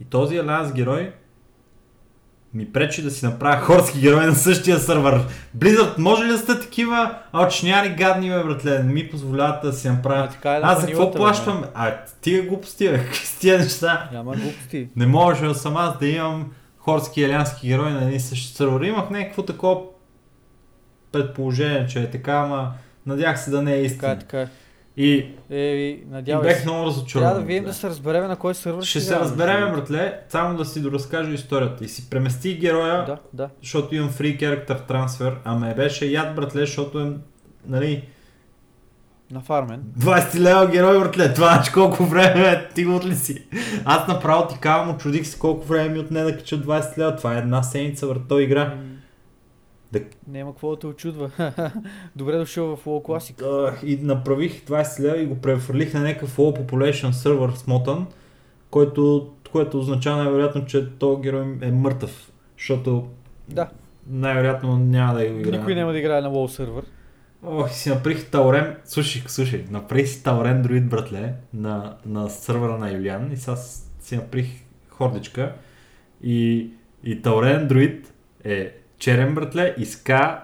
И 0.01 0.05
този 0.05 0.37
Алианс 0.37 0.73
герой 0.73 1.13
ми 2.53 2.71
пречи 2.71 3.01
да 3.01 3.11
си 3.11 3.25
направя 3.25 3.61
хорски 3.61 3.99
герой 3.99 4.25
на 4.25 4.35
същия 4.35 4.79
сървър. 4.79 5.27
Blizzard, 5.57 5.97
може 5.97 6.23
ли 6.23 6.27
да 6.27 6.37
сте 6.37 6.59
такива 6.59 7.15
очняри 7.33 7.89
гадни, 7.89 8.29
бе, 8.29 8.43
братле? 8.43 8.83
Не 8.83 8.93
ми 8.93 9.09
позволяват 9.09 9.61
да 9.61 9.73
си 9.73 9.89
направя. 9.89 10.23
А, 10.23 10.29
така 10.29 10.55
е 10.55 10.59
на 10.59 10.67
Аз 10.67 10.81
за 10.81 10.87
какво 10.87 10.99
ванилата, 10.99 11.17
бе, 11.17 11.23
плащам? 11.23 11.63
А, 11.73 11.95
тия 12.21 12.45
глупости, 12.45 12.89
бе, 12.89 13.03
са 13.13 13.39
тия 13.39 13.59
неща? 13.59 14.09
Няма 14.13 14.35
глупости. 14.35 14.87
Не 14.95 15.05
може 15.07 15.45
да 15.45 15.55
съм 15.55 15.77
аз 15.77 15.99
да 15.99 16.07
имам 16.07 16.51
хорски 16.77 17.21
и 17.21 17.25
алиански 17.25 17.67
герой 17.67 17.91
на 17.91 18.01
един 18.03 18.15
и 18.15 18.19
същи 18.19 18.55
сървър. 18.55 18.81
Имах 18.81 19.09
някакво 19.09 19.43
такова 19.43 19.81
предположение, 21.11 21.87
че 21.87 21.99
е 21.99 22.11
така, 22.11 22.33
ама 22.33 22.71
надях 23.05 23.39
се 23.43 23.51
да 23.51 23.61
не 23.61 23.71
е 23.71 23.75
Така 23.75 23.85
истина. 23.85 24.11
е, 24.11 24.19
така 24.19 24.41
е. 24.41 24.47
И, 24.99 25.25
Е, 25.49 25.57
и 25.57 25.89
и 25.89 26.03
надявай 26.11 26.49
бех 26.49 26.65
много 26.65 26.85
разочарован. 26.85 27.29
Трябва 27.29 27.41
да 27.41 27.47
видим 27.47 27.63
да 27.63 27.73
се 27.73 27.89
разбереме 27.89 28.27
на 28.27 28.35
кой 28.35 28.55
сервер 28.55 28.83
Ще 28.83 28.99
се 28.99 29.15
разбереме, 29.15 29.71
братле, 29.71 30.19
само 30.29 30.57
да 30.57 30.65
си 30.65 30.81
доразкажа 30.81 31.31
историята. 31.33 31.85
И 31.85 31.87
си 31.87 32.09
премести 32.09 32.57
героя. 32.57 33.05
Да, 33.05 33.17
да. 33.33 33.49
защото 33.61 33.95
имам 33.95 34.09
free 34.09 34.39
character 34.39 34.89
transfer, 34.89 35.33
а 35.45 35.55
ме 35.55 35.73
беше 35.73 36.05
яд, 36.05 36.35
братле, 36.35 36.61
защото 36.61 36.99
е, 36.99 37.11
нали, 37.67 38.03
На 39.31 39.41
фармен. 39.41 39.83
20 39.99 40.39
лева 40.39 40.67
герой, 40.67 40.99
братле, 40.99 41.33
това 41.33 41.53
значи 41.53 41.71
колко 41.71 42.05
време 42.05 42.47
е, 42.47 42.69
ти 42.75 42.85
го 42.85 42.99
ли 43.05 43.15
си? 43.15 43.43
Аз 43.85 44.07
направо 44.07 44.47
ти 44.47 44.59
казвам, 44.59 44.95
очудих 44.95 45.27
се 45.27 45.39
колко 45.39 45.65
време 45.65 45.89
ми 45.89 45.99
отне 45.99 46.23
да 46.23 46.37
кача 46.37 46.61
20 46.61 46.97
лева, 46.97 47.15
това 47.15 47.35
е 47.35 47.37
една 47.37 47.63
седмица, 47.63 48.07
брат, 48.07 48.41
игра. 48.41 48.65
М, 48.65 48.98
Да- 49.91 49.99
Няма 50.27 50.51
какво 50.51 50.69
да 50.69 50.79
те 50.79 50.87
очудва. 50.87 51.31
Добре 52.15 52.37
дошъл 52.37 52.75
в 52.75 52.85
WoW 52.85 53.05
Classic. 53.07 53.67
Ах, 53.69 53.79
И 53.85 53.97
направих 53.97 54.65
20 54.65 54.99
лева 54.99 55.17
и 55.17 55.25
го 55.25 55.35
прехвърлих 55.35 55.93
на 55.93 55.99
някакъв 55.99 56.37
low 56.37 56.61
population 56.61 57.11
сервер 57.11 57.49
смотан, 57.49 58.07
който, 58.69 59.29
което 59.51 59.79
означава 59.79 60.17
най-вероятно, 60.17 60.65
че 60.65 60.89
този 60.89 61.21
герой 61.21 61.57
е 61.61 61.71
мъртъв, 61.71 62.31
защото 62.57 63.07
Да. 63.49 63.69
най-вероятно 64.09 64.77
няма 64.77 65.13
да 65.13 65.25
го 65.25 65.39
играя. 65.39 65.59
Никой 65.59 65.75
няма 65.75 65.91
да 65.91 65.99
играе 65.99 66.21
на 66.21 66.29
WoW 66.29 66.47
сервер. 66.47 66.83
Ох, 67.43 67.71
си 67.71 67.89
направих 67.89 68.29
Таурен, 68.29 68.75
слушай, 68.85 69.21
слушай, 69.27 69.65
направих 69.71 70.07
си 70.07 70.23
Таурен 70.23 70.61
друид, 70.61 70.89
братле, 70.89 71.33
на, 71.53 71.97
на 72.05 72.29
сървъра 72.29 72.77
на 72.77 72.91
Юлиан 72.91 73.31
и 73.31 73.37
сега 73.37 73.55
си 73.99 74.15
направих 74.15 74.47
хордичка 74.89 75.53
и, 76.23 76.69
и 77.03 77.21
Таурен 77.21 77.67
друид 77.67 78.13
е 78.43 78.71
черен, 78.99 79.35
братле, 79.35 79.75
и 79.77 79.85
ска 79.85 80.43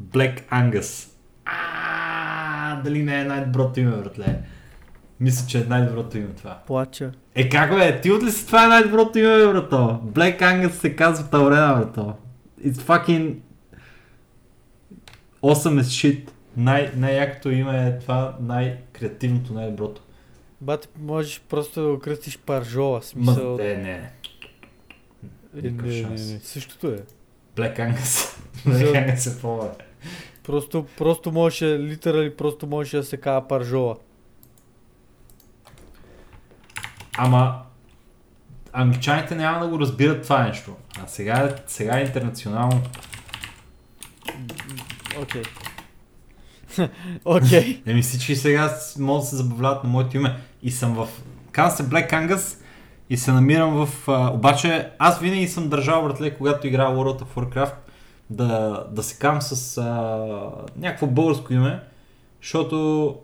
Black 0.00 0.50
Angus. 0.50 1.10
А, 1.44 2.82
дали 2.82 3.02
не 3.02 3.20
е 3.20 3.24
най-доброто 3.24 3.80
име, 3.80 3.96
братле? 3.96 4.42
Мисля, 5.20 5.46
че 5.46 5.60
е 5.60 5.64
най-доброто 5.64 6.18
име 6.18 6.28
това. 6.36 6.62
Плача. 6.66 7.12
Е, 7.34 7.48
как 7.48 7.70
бе? 7.70 8.00
Ти 8.00 8.10
от 8.10 8.22
ли 8.22 8.30
си 8.30 8.46
това 8.46 8.64
е 8.64 8.68
най-доброто 8.68 9.18
име, 9.18 9.46
брато? 9.46 10.00
Black 10.04 10.40
Angus 10.40 10.70
се 10.70 10.96
казва 10.96 11.30
Таурена, 11.30 11.74
брато. 11.76 12.14
It's 12.64 12.78
fucking... 12.78 13.36
Awesome 15.42 15.80
as 15.80 15.82
shit. 15.82 16.30
Най- 16.56 16.92
най-якото 16.96 17.50
име 17.50 17.86
е 17.86 17.98
това, 17.98 18.36
най-креативното, 18.40 19.52
най-доброто. 19.54 20.02
Бате, 20.60 20.88
можеш 21.00 21.40
просто 21.48 21.82
да 21.82 21.88
го 21.88 21.98
кръстиш 21.98 22.38
паржола. 22.38 22.96
Ма, 22.96 23.02
Смисъл... 23.02 23.56
не, 23.56 23.76
не. 23.76 24.10
е, 25.56 25.62
не, 25.62 25.70
не, 25.70 26.10
не. 26.10 26.18
Същото 26.42 26.86
е. 26.88 26.98
Black 27.60 27.78
Angus. 27.78 28.36
За- 28.66 28.84
Black 28.84 29.14
Angus 29.14 29.38
е 29.38 29.40
по 29.40 29.70
Просто, 30.42 30.86
просто 30.98 31.32
можеше, 31.32 31.78
литерали, 31.78 32.36
просто 32.36 32.66
можеше 32.66 32.96
да 32.96 33.04
се 33.04 33.16
казва 33.16 33.48
паржола. 33.48 33.96
Ама... 37.18 37.62
Англичаните 38.72 39.34
няма 39.34 39.64
да 39.64 39.68
го 39.68 39.80
разбират 39.80 40.22
това 40.22 40.42
нещо. 40.42 40.76
А 41.02 41.06
сега, 41.06 41.56
сега 41.66 41.98
е 41.98 42.02
интернационално. 42.02 42.82
Окей. 45.22 45.42
Окей. 47.24 47.82
Еми 47.86 48.02
всички 48.02 48.36
сега 48.36 48.78
могат 48.98 49.22
да 49.22 49.26
се 49.26 49.36
забавляват 49.36 49.84
на 49.84 49.90
моето 49.90 50.16
име. 50.16 50.36
И 50.62 50.70
съм 50.70 50.94
в... 50.94 51.08
Казвам 51.52 51.76
се 51.76 51.92
Black 51.92 52.10
Angus 52.12 52.59
и 53.10 53.16
се 53.16 53.32
намирам 53.32 53.86
в... 53.86 54.08
А, 54.08 54.30
обаче 54.32 54.90
аз 54.98 55.20
винаги 55.20 55.48
съм 55.48 55.68
държал, 55.68 56.04
братле, 56.04 56.34
когато 56.34 56.66
играя 56.66 56.90
World 56.90 57.22
of 57.22 57.26
Warcraft, 57.36 57.74
да, 58.30 58.84
да 58.90 59.02
се 59.02 59.18
кам 59.18 59.42
с 59.42 59.78
а, 59.78 60.18
някакво 60.76 61.06
българско 61.06 61.52
име, 61.52 61.80
защото 62.42 63.16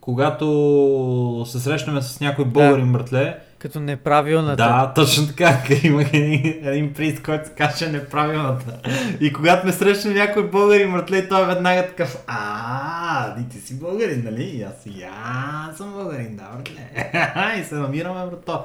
когато 0.00 1.44
се 1.46 1.60
срещнем 1.60 2.02
с 2.02 2.20
някой 2.20 2.44
българин, 2.44 2.92
братле, 2.92 3.38
Като 3.58 3.80
неправилната. 3.80 4.56
да, 4.56 4.92
точно 4.94 5.26
така. 5.26 5.58
Имах 5.82 6.14
един, 6.14 6.60
един 6.62 6.94
приз, 6.94 7.22
който 7.22 7.48
се 7.48 7.54
каже 7.54 7.86
неправилната. 7.92 8.80
И 9.20 9.32
когато 9.32 9.66
ме 9.66 9.72
срещна 9.72 10.10
някой 10.10 10.50
българин, 10.50 10.88
мъртле, 10.88 11.28
той 11.28 11.46
веднага 11.46 11.86
такъв, 11.86 12.24
а, 12.26 13.36
ти, 13.36 13.48
ти 13.48 13.58
си 13.58 13.78
българин, 13.78 14.22
нали? 14.24 14.42
И 14.42 14.62
аз, 14.62 14.86
аз 15.24 15.76
съм 15.76 15.92
българин, 15.92 16.36
да, 16.36 16.48
братле. 16.56 17.12
И 17.60 17.64
се 17.64 17.74
намираме, 17.74 18.30
брато, 18.30 18.64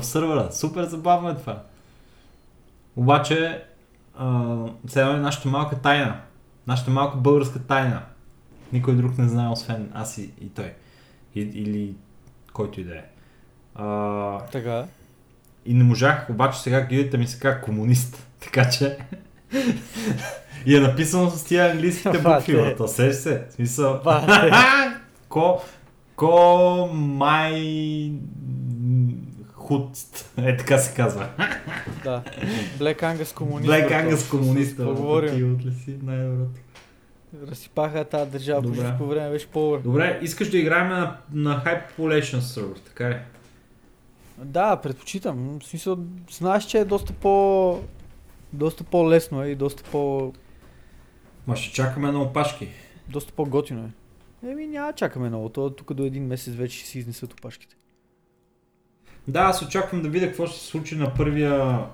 в 0.00 0.06
сървъра. 0.06 0.52
Супер 0.52 0.84
забавно 0.84 1.28
е 1.28 1.34
това. 1.34 1.62
Обаче, 2.96 3.64
сега 4.86 5.10
е 5.10 5.16
нашата 5.16 5.48
малка 5.48 5.80
тайна. 5.80 6.20
Нашата 6.66 6.90
малка 6.90 7.16
българска 7.16 7.58
тайна. 7.58 8.02
Никой 8.72 8.96
друг 8.96 9.18
не 9.18 9.28
знае, 9.28 9.48
освен 9.48 9.90
аз 9.94 10.18
и, 10.18 10.30
и 10.40 10.48
той. 10.48 10.72
И, 11.34 11.40
или 11.40 11.94
който 12.52 12.80
и 12.80 12.84
да 12.84 12.94
е. 12.94 13.02
А, 13.74 14.38
Така. 14.38 14.84
и 15.66 15.74
не 15.74 15.84
можах, 15.84 16.30
обаче 16.30 16.60
сега 16.60 16.86
гидите 16.86 17.18
ми 17.18 17.26
се 17.26 17.38
казва 17.38 17.60
комунист. 17.60 18.26
Така 18.40 18.70
че... 18.70 18.98
и 20.66 20.76
е 20.76 20.80
написано 20.80 21.30
с 21.30 21.44
тия 21.44 21.70
английските 21.70 22.18
букви, 22.18 22.52
брато. 22.52 22.88
Сеш 22.88 23.16
се. 23.16 23.46
В 23.50 23.52
смисъл... 23.52 24.02
Ко... 25.28 25.60
Ко... 26.16 26.88
Май... 26.92 28.12
Худ. 29.62 29.90
Е, 30.36 30.56
така 30.56 30.78
се 30.78 30.94
казва. 30.94 31.28
Да. 32.04 32.22
Black 32.78 33.02
Angus 33.02 33.34
комунист. 33.34 33.70
Black. 33.70 33.90
Angus 33.90 34.30
комунист. 34.30 34.76
Какво 34.76 34.94
говорим? 34.94 35.36
Ти 35.36 35.44
от 35.44 35.64
ли 35.64 35.72
си 35.72 35.98
най-доброто? 36.02 36.60
Разсипаха 37.50 38.04
тази 38.04 38.30
държава 38.30 38.62
по 38.62 38.68
Добре. 38.68 38.84
всичко 38.84 39.06
време, 39.06 39.30
беше 39.30 39.46
по 39.46 39.78
Добре, 39.84 40.18
искаш 40.22 40.50
да 40.50 40.58
играем 40.58 40.88
на, 40.88 41.16
на 41.32 41.64
High 41.64 41.82
Population 41.98 42.38
сервер, 42.38 42.76
така 42.86 43.10
ли? 43.10 43.16
Да, 44.38 44.76
предпочитам. 44.76 45.58
В 45.60 45.66
смисъл, 45.66 45.98
знаеш, 46.30 46.64
че 46.64 46.78
е 46.78 46.84
доста 46.84 47.12
по... 47.12 47.80
Доста 48.52 48.84
по-лесно 48.84 49.42
е 49.42 49.48
и 49.48 49.54
доста 49.54 49.82
по... 49.90 50.32
Ма 51.46 51.56
ще 51.56 51.74
чакаме 51.74 52.12
на 52.12 52.22
опашки. 52.22 52.68
Доста 53.08 53.32
по-готино 53.32 53.84
е. 53.84 53.90
Еми 54.50 54.66
няма 54.66 54.92
чакаме 54.92 55.28
много. 55.28 55.48
То 55.48 55.70
тук 55.70 55.94
до 55.94 56.04
един 56.04 56.26
месец 56.26 56.54
вече 56.54 56.78
ще 56.78 56.88
си 56.88 56.98
изнесат 56.98 57.32
опашките. 57.32 57.76
Да, 59.28 59.40
аз 59.40 59.62
очаквам 59.62 60.02
да 60.02 60.08
видя 60.08 60.26
какво 60.26 60.46
ще 60.46 60.60
се 60.60 60.66
случи 60.66 60.96
на 60.96 61.14
първия... 61.14 61.84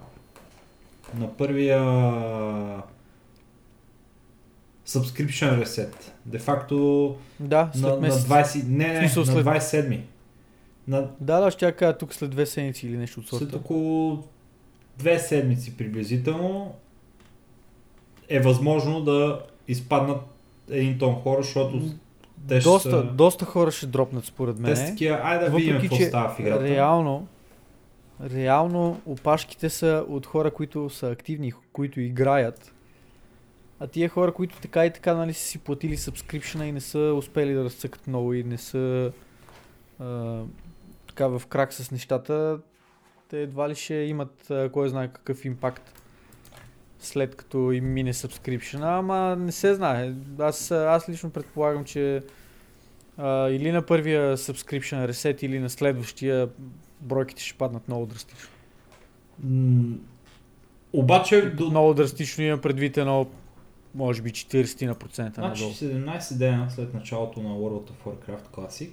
На 1.15 1.37
първия... 1.37 1.81
Subscription 4.87 5.65
reset. 5.65 5.93
Де 6.27 6.39
факто 6.39 7.17
Да, 7.41 7.71
след 7.73 7.83
на, 7.83 7.91
на 7.91 7.97
месец. 7.97 8.23
20... 8.25 8.69
Не, 8.69 8.89
не, 8.89 9.01
на 9.03 9.09
след- 9.09 9.27
27 9.27 10.01
На 10.89 11.11
Да, 11.21 11.41
да, 11.41 11.51
ще 11.51 11.67
я 11.67 11.77
кажа 11.77 11.99
тук 11.99 12.15
след 12.15 12.31
две 12.31 12.47
седмици 12.47 12.87
или 12.87 12.97
нещо 12.97 13.21
от 13.21 13.29
след 13.29 13.39
сорта. 13.41 13.57
около 13.57 14.25
две 14.99 15.19
седмици 15.19 15.77
приблизително 15.77 16.75
е 18.29 18.41
възможно 18.41 19.01
да 19.01 19.43
изпаднат 19.69 20.21
един 20.71 20.99
тон 20.99 21.15
хора, 21.15 21.43
защото 21.43 21.83
те 22.49 22.61
ще 22.61 22.69
Доста, 22.71 22.91
са... 22.91 23.03
доста 23.03 23.45
хора 23.45 23.71
ще 23.71 23.87
дропнат 23.87 24.25
според 24.25 24.57
Те 24.57 24.63
мен. 24.63 24.77
са 24.77 24.87
такива, 24.87 25.21
айде 25.23 25.45
да 25.45 25.57
видим 25.57 25.81
какво 25.81 25.97
става 25.97 26.35
в 26.35 26.41
играта. 26.41 26.65
реално, 26.65 27.27
реално 28.35 29.01
опашките 29.07 29.71
са 29.71 30.05
от 30.09 30.27
хора, 30.27 30.51
които 30.51 30.91
са 30.91 31.11
активни, 31.11 31.53
които 31.73 32.01
играят. 32.01 32.73
А 33.81 33.87
тия 33.87 34.09
хора, 34.09 34.33
които 34.33 34.61
така 34.61 34.87
и 34.87 34.93
така 34.93 35.15
нали, 35.15 35.33
са 35.33 35.41
си 35.47 35.59
платили 35.59 35.97
subscription 35.97 36.65
и 36.65 36.73
не 36.73 36.81
са 36.81 36.99
успели 36.99 37.55
да 37.55 37.65
разцъкат 37.65 38.07
много 38.07 38.35
и 38.35 38.45
не 38.45 38.59
са 38.59 39.13
а, 40.01 40.41
така 41.09 41.27
в 41.27 41.43
крак 41.47 41.73
с 41.73 41.91
нещата, 41.91 42.59
те 43.29 43.43
едва 43.43 43.69
ли 43.69 43.75
ще 43.75 43.95
имат 43.95 44.51
а, 44.51 44.69
кой 44.73 44.89
знае 44.89 45.09
какъв 45.09 45.45
импакт 45.45 46.03
след 47.01 47.35
като 47.35 47.73
им 47.73 47.93
мине 47.93 48.13
subscription, 48.13 48.99
ама 48.99 49.37
не 49.37 49.53
се 49.53 49.75
знае. 49.75 50.13
Аз, 50.39 50.71
аз 50.71 51.09
лично 51.09 51.31
предполагам, 51.31 51.85
че 51.85 52.23
а, 53.19 53.49
или 53.49 53.73
на 53.73 53.87
първия 53.87 54.37
subscription 54.37 55.11
reset, 55.11 55.45
или 55.45 55.59
на 55.59 55.71
следващия 55.71 56.49
бройките 57.01 57.43
ще 57.43 57.59
паднат 57.59 57.89
много 57.89 58.07
драстично. 58.07 58.49
М, 59.45 59.99
Обаче 60.93 61.51
до, 61.51 61.71
Много 61.71 61.95
драстично 61.95 62.45
имам 62.45 62.61
предвид 62.61 62.97
едно, 62.97 63.27
може 63.95 64.23
би 64.23 64.31
40 64.31 64.87
на 64.87 64.95
процента 64.95 65.41
Значи 65.41 65.63
надолу. 65.63 65.75
17 65.75 66.39
дена 66.39 66.71
след 66.71 66.95
началото 66.95 67.41
на 67.43 67.49
World 67.49 67.91
of 67.91 68.05
Warcraft 68.07 68.49
Classic 68.53 68.91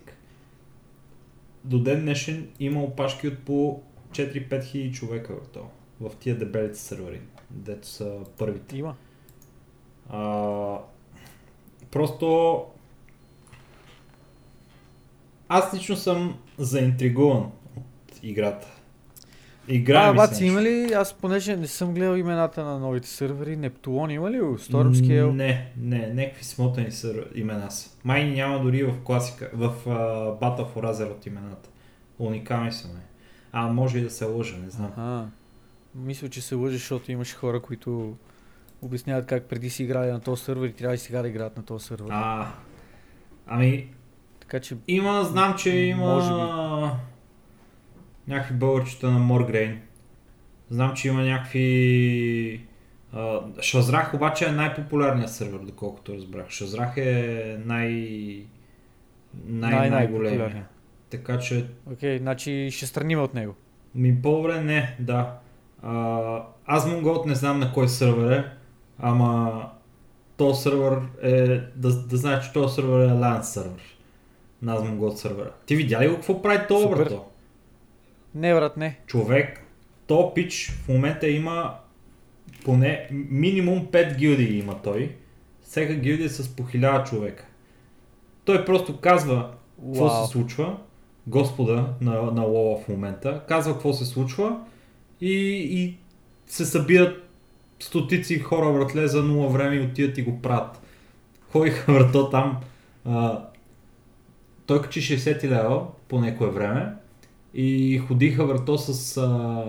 до 1.63 1.79
ден 1.79 2.01
днешен 2.01 2.47
има 2.59 2.83
опашки 2.83 3.27
от 3.27 3.39
по 3.39 3.81
4-5 4.11 4.63
хиляди 4.63 4.93
човека 4.93 5.33
в, 5.35 5.47
то, 5.47 5.67
в 5.99 6.11
тия 6.19 6.37
дебелите 6.37 6.79
сервери, 6.79 7.21
дето 7.49 7.87
са 7.87 8.17
първите. 8.37 8.77
Има. 8.77 8.95
А, 10.09 10.77
просто 11.91 12.57
аз 15.49 15.73
лично 15.73 15.95
съм 15.95 16.37
заинтригуван 16.57 17.51
от 17.77 18.19
играта. 18.23 18.67
Игра 19.67 20.09
А, 20.09 20.13
баци, 20.13 20.45
има 20.45 20.61
ли, 20.61 20.93
аз 20.93 21.13
понеже 21.13 21.55
не 21.55 21.67
съм 21.67 21.93
гледал 21.93 22.15
имената 22.15 22.63
на 22.63 22.79
новите 22.79 23.07
сервери, 23.07 23.57
Нептулон 23.57 24.11
има 24.11 24.31
ли? 24.31 24.39
Stormscale? 24.39 25.31
Не, 25.31 25.71
не, 25.77 26.13
някакви 26.13 26.43
смотани 26.43 26.91
са 26.91 27.13
имена 27.35 27.71
са. 27.71 27.89
Май 28.03 28.29
няма 28.29 28.59
дори 28.63 28.83
в 28.83 28.93
класика, 29.03 29.49
в 29.53 29.73
uh, 29.85 30.39
Battle 30.39 30.73
for 30.73 30.93
Azeroth 30.93 31.27
имената. 31.27 31.69
Уникални 32.19 32.71
са 32.71 32.87
май. 32.87 33.03
А, 33.51 33.67
може 33.67 33.97
и 33.97 34.01
да 34.01 34.09
се 34.09 34.25
лъжа, 34.25 34.57
не 34.57 34.69
знам. 34.69 34.91
Ага. 34.97 35.27
Мисля, 35.95 36.29
че 36.29 36.41
се 36.41 36.55
лъжи, 36.55 36.77
защото 36.77 37.11
имаше 37.11 37.35
хора, 37.35 37.59
които 37.59 38.15
обясняват 38.81 39.25
как 39.25 39.43
преди 39.43 39.69
си 39.69 39.83
играли 39.83 40.11
на 40.11 40.19
този 40.19 40.43
сервер 40.43 40.67
и 40.67 40.73
трябва 40.73 40.95
и 40.95 40.97
сега 40.97 41.21
да 41.21 41.27
играят 41.27 41.57
на 41.57 41.63
този 41.63 41.85
сервер. 41.85 42.09
А, 42.11 42.47
ами, 43.47 43.89
Така 44.47 44.59
че 44.59 44.77
има, 44.87 45.23
знам, 45.23 45.55
че 45.57 45.69
има 45.69 46.05
Може 46.05 46.29
би. 46.29 46.91
някакви 48.33 48.55
българчета 48.55 49.11
на 49.11 49.19
Моргрейн. 49.19 49.81
Знам, 50.69 50.93
че 50.93 51.07
има 51.07 51.21
някакви... 51.23 52.65
Шазрах 53.61 54.13
обаче 54.13 54.45
е 54.45 54.51
най-популярният 54.51 55.31
сервер, 55.33 55.59
доколкото 55.59 56.13
разбрах. 56.13 56.49
Шазрах 56.49 56.97
е 56.97 57.57
най... 57.65 57.89
най- 59.45 59.71
най- 59.75 59.89
най-големия. 59.89 60.65
Така 61.09 61.39
че 61.39 61.65
Окей, 61.91 62.17
значи 62.17 62.69
ще 62.71 62.85
страниме 62.85 63.21
от 63.21 63.33
него. 63.33 63.55
Ми 63.95 64.21
по-добре 64.21 64.61
не, 64.61 64.95
да. 64.99 65.33
А, 65.83 66.43
аз 66.65 66.87
Монголът 66.87 67.25
не 67.25 67.35
знам 67.35 67.59
на 67.59 67.73
кой 67.73 67.89
сървър 67.89 68.31
е. 68.31 68.45
ама 68.99 69.61
този 70.37 70.61
сервер 70.61 70.97
е, 71.21 71.47
да, 71.57 72.05
да 72.05 72.17
знаеш, 72.17 72.45
че 72.45 72.53
този 72.53 72.75
сервер 72.75 72.99
е 72.99 73.09
LAN 73.11 73.41
сервер. 73.41 73.94
Го 74.65 75.05
от 75.05 75.19
сервера. 75.19 75.51
Ти 75.65 75.75
видя 75.75 76.01
ли 76.01 76.07
го 76.07 76.15
какво 76.15 76.41
прави 76.41 76.65
Супер. 76.67 76.97
брато? 76.97 77.25
Не, 78.35 78.53
брат, 78.53 78.77
не. 78.77 78.99
човек, 79.05 79.61
то 80.07 80.33
пич 80.35 80.71
в 80.71 80.87
момента 80.87 81.29
има 81.29 81.75
поне 82.65 83.07
минимум 83.11 83.87
5 83.87 84.17
гилдии 84.17 84.59
има 84.59 84.81
той. 84.81 85.15
Всяка 85.61 85.93
гилдия 85.93 86.25
е 86.25 86.29
с 86.29 86.55
по 86.55 86.63
1000 86.63 87.09
човека. 87.09 87.45
Той 88.45 88.65
просто 88.65 88.97
казва 88.97 89.51
какво 89.85 90.09
се 90.09 90.31
случва, 90.31 90.77
господа 91.27 91.87
на, 92.01 92.21
на 92.21 92.41
Лола 92.41 92.77
в 92.77 92.87
момента, 92.87 93.41
казва 93.47 93.73
какво 93.73 93.93
се 93.93 94.05
случва 94.05 94.59
и, 95.21 95.33
и 95.71 95.97
се 96.47 96.65
събират 96.65 97.29
стотици 97.79 98.39
хора 98.39 98.73
братле 98.73 99.07
за 99.07 99.23
нула 99.23 99.49
време 99.49 99.75
и 99.75 99.81
отиват 99.81 100.17
и 100.17 100.23
го 100.23 100.41
правят. 100.41 100.81
Ходиха 101.51 101.93
врато 101.93 102.29
там. 102.29 102.57
А, 103.05 103.45
той 104.65 104.81
качи 104.81 105.01
60 105.01 105.43
лева 105.43 105.81
по 106.07 106.19
некое 106.19 106.49
време 106.49 106.93
и 107.53 107.97
ходиха 108.07 108.45
врато 108.45 108.77
с 108.77 109.17
а, 109.17 109.63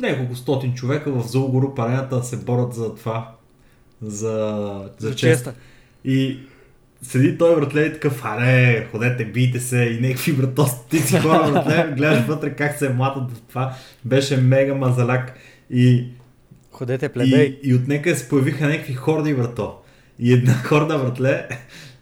няколко 0.00 0.34
стотин 0.34 0.74
човека 0.74 1.12
в 1.12 1.28
Зулгоруп 1.28 1.78
арената 1.78 2.16
да 2.16 2.22
се 2.22 2.36
борят 2.36 2.74
за 2.74 2.94
това. 2.94 3.34
За, 4.02 4.90
За 4.98 5.14
честа. 5.14 5.54
И 6.04 6.38
седи 7.02 7.38
той 7.38 7.56
братле 7.56 7.80
и 7.80 7.92
такъв, 7.92 8.24
аре, 8.24 8.88
ходете, 8.90 9.24
бийте 9.24 9.60
се 9.60 9.82
и 9.82 10.00
някакви 10.00 10.32
брато 10.32 10.66
стотици 10.66 11.18
хора 11.18 11.50
братле, 11.52 11.92
гледаш 11.96 12.26
вътре 12.26 12.54
как 12.56 12.78
се 12.78 12.88
матат 12.88 13.30
в 13.30 13.40
това. 13.40 13.74
Беше 14.04 14.36
мега 14.36 14.74
мазаляк. 14.74 15.34
И 15.70 16.04
Ходете, 16.70 17.08
плебей. 17.08 17.58
и, 17.62 17.70
и 17.70 17.74
от 17.74 17.88
нека 17.88 18.16
се 18.16 18.28
появиха 18.28 18.68
някакви 18.68 18.94
хорди, 18.94 19.34
брато. 19.34 19.74
И 20.20 20.32
една 20.32 20.54
хорда, 20.54 20.98
братле, 20.98 21.48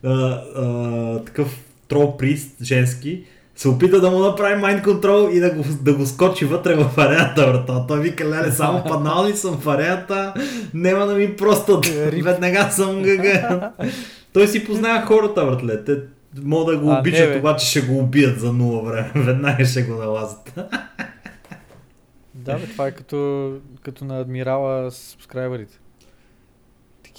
а, 0.04 0.10
а, 0.10 1.24
такъв 1.24 1.58
трол 1.88 2.16
прист, 2.16 2.62
женски, 2.62 3.24
се 3.56 3.68
опита 3.68 4.00
да 4.00 4.10
му 4.10 4.18
направи 4.18 4.60
майнд 4.60 4.82
контрол 4.82 5.30
и 5.32 5.40
да 5.40 5.50
го, 5.50 5.64
да 5.82 5.94
го 5.94 6.06
скочи 6.06 6.44
вътре 6.44 6.74
в 6.74 6.98
арената, 6.98 7.46
брато. 7.46 7.84
Той 7.88 8.00
вика, 8.00 8.24
леле, 8.24 8.52
само 8.52 8.84
паднал 8.84 9.26
ли 9.26 9.36
съм 9.36 9.58
в 9.58 9.68
арената, 9.68 10.34
няма 10.74 11.06
да 11.06 11.14
ми 11.14 11.36
просто 11.36 11.80
Рип. 11.84 12.24
веднага 12.24 12.70
съм 12.70 13.02
гъга. 13.02 13.72
Той 14.32 14.48
си 14.48 14.64
познава 14.64 15.06
хората, 15.06 15.46
братле. 15.46 15.84
Те 15.84 15.96
могат 16.42 16.76
да 16.76 16.84
го 16.84 16.90
А, 16.90 17.00
обичат, 17.00 17.36
обаче 17.36 17.66
ще 17.66 17.80
го 17.80 17.98
убият 17.98 18.40
за 18.40 18.52
нула 18.52 18.82
време. 18.82 19.12
Веднага 19.24 19.64
ще 19.64 19.82
го 19.82 19.94
налазят. 19.94 20.54
Да, 22.34 22.54
бе, 22.54 22.66
това 22.66 22.86
е 22.86 22.90
като, 22.90 23.52
като 23.82 24.04
на 24.04 24.20
адмирала 24.20 24.90
с 24.90 24.94
сабскрайбърите. 24.94 25.78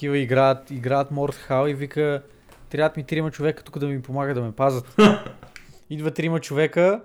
Такива 0.00 0.18
играят, 0.18 0.70
играят 0.70 1.10
Мордхал 1.10 1.68
и 1.68 1.74
вика, 1.74 2.22
трябват 2.70 2.96
ми 2.96 3.04
трима 3.04 3.30
човека 3.30 3.62
тук 3.62 3.78
да 3.78 3.86
ми 3.86 4.02
помагат 4.02 4.34
да 4.34 4.42
ме 4.42 4.52
пазят. 4.52 4.96
Идва 5.90 6.10
трима 6.10 6.40
човека, 6.40 7.00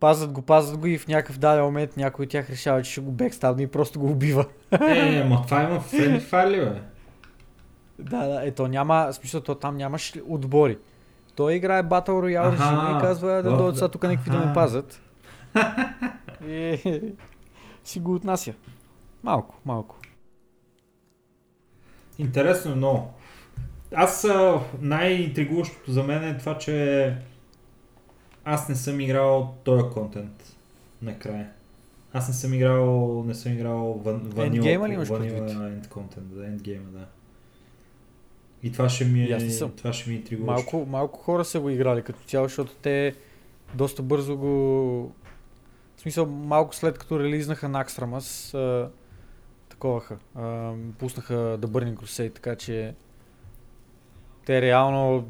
пазят 0.00 0.32
го, 0.32 0.42
пазят 0.42 0.78
го 0.78 0.86
и 0.86 0.98
в 0.98 1.08
някакъв 1.08 1.38
даден 1.38 1.64
момент 1.64 1.96
някой 1.96 2.24
от 2.24 2.30
тях 2.30 2.50
решава, 2.50 2.82
че 2.82 2.90
ще 2.90 3.00
го 3.00 3.10
бекстабне 3.10 3.62
и 3.62 3.66
просто 3.66 4.00
го 4.00 4.10
убива. 4.10 4.46
Е, 4.80 5.24
ма 5.28 5.42
това 5.44 5.62
има 5.62 5.80
Friendly 5.80 6.20
Fire 6.20 6.50
ли, 6.50 6.60
бе? 6.60 6.80
Да, 7.98 8.26
да, 8.26 8.46
ето 8.46 8.68
няма, 8.68 9.12
смисъл, 9.12 9.40
то 9.40 9.54
там 9.54 9.76
нямаш 9.76 10.14
отбори. 10.28 10.78
Той 11.36 11.54
играе 11.54 11.82
Battle 11.82 12.08
Royale 12.08 12.52
режим 12.52 12.96
и 12.96 13.00
казва 13.00 13.42
да 13.42 13.56
дойдат 13.56 13.76
сега 13.76 13.88
тук 13.88 14.02
някакви 14.02 14.30
да 14.30 14.38
ме 14.38 14.44
аха. 14.44 14.54
пазят. 14.54 15.00
И 16.48 16.78
си 17.84 18.00
го 18.00 18.14
отнася. 18.14 18.54
Малко, 19.22 19.54
малко. 19.64 19.99
Интересно 22.20 22.72
е 22.72 22.74
много. 22.74 23.14
Аз 23.94 24.26
най-интригуващото 24.80 25.92
за 25.92 26.02
мен 26.02 26.24
е 26.24 26.38
това, 26.38 26.58
че 26.58 27.16
аз 28.44 28.68
не 28.68 28.74
съм 28.74 29.00
играл 29.00 29.54
този 29.64 29.84
контент 29.92 30.56
накрая. 31.02 31.48
Аз 32.12 32.28
не 32.28 32.34
съм 32.34 32.54
играл, 32.54 33.22
не 33.26 33.34
съм 33.34 33.52
играл 33.52 34.00
ван, 34.04 34.20
Endgame-а 34.20 34.88
ли 34.88 34.92
имаш 34.92 35.08
ванила 35.08 35.38
предвид? 35.38 35.58
end 35.58 35.88
контент, 35.88 36.34
да, 36.34 36.42
endgame, 36.42 36.80
да. 36.80 37.06
И 38.62 38.72
това 38.72 38.88
ще 38.88 39.04
ми 39.04 39.22
е, 39.22 39.58
това 39.76 39.92
ще 39.92 40.10
ми 40.10 40.24
е. 40.32 40.36
Малко, 40.36 40.86
малко 40.88 41.18
хора 41.18 41.44
са 41.44 41.60
го 41.60 41.70
играли 41.70 42.02
като 42.02 42.20
цяло, 42.26 42.46
защото 42.46 42.72
те 42.82 43.14
доста 43.74 44.02
бързо 44.02 44.36
го... 44.36 45.12
В 45.96 46.00
смисъл, 46.00 46.26
малко 46.26 46.74
след 46.74 46.98
като 46.98 47.20
релизнаха 47.20 47.66
Naxxramas, 47.66 48.54
таковаха. 49.80 50.18
А, 50.34 50.74
пуснаха 50.98 51.34
The 51.34 51.66
Burning 51.66 51.94
Crusade, 51.94 52.34
така 52.34 52.56
че 52.56 52.94
те 54.46 54.62
реално 54.62 55.28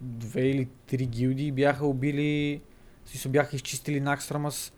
две 0.00 0.40
или 0.40 0.68
три 0.86 1.06
гилдии 1.06 1.52
бяха 1.52 1.86
убили, 1.86 2.60
в 3.04 3.08
смисъл 3.08 3.32
бяха 3.32 3.56
изчистили 3.56 4.02
Naxxramas 4.02 4.72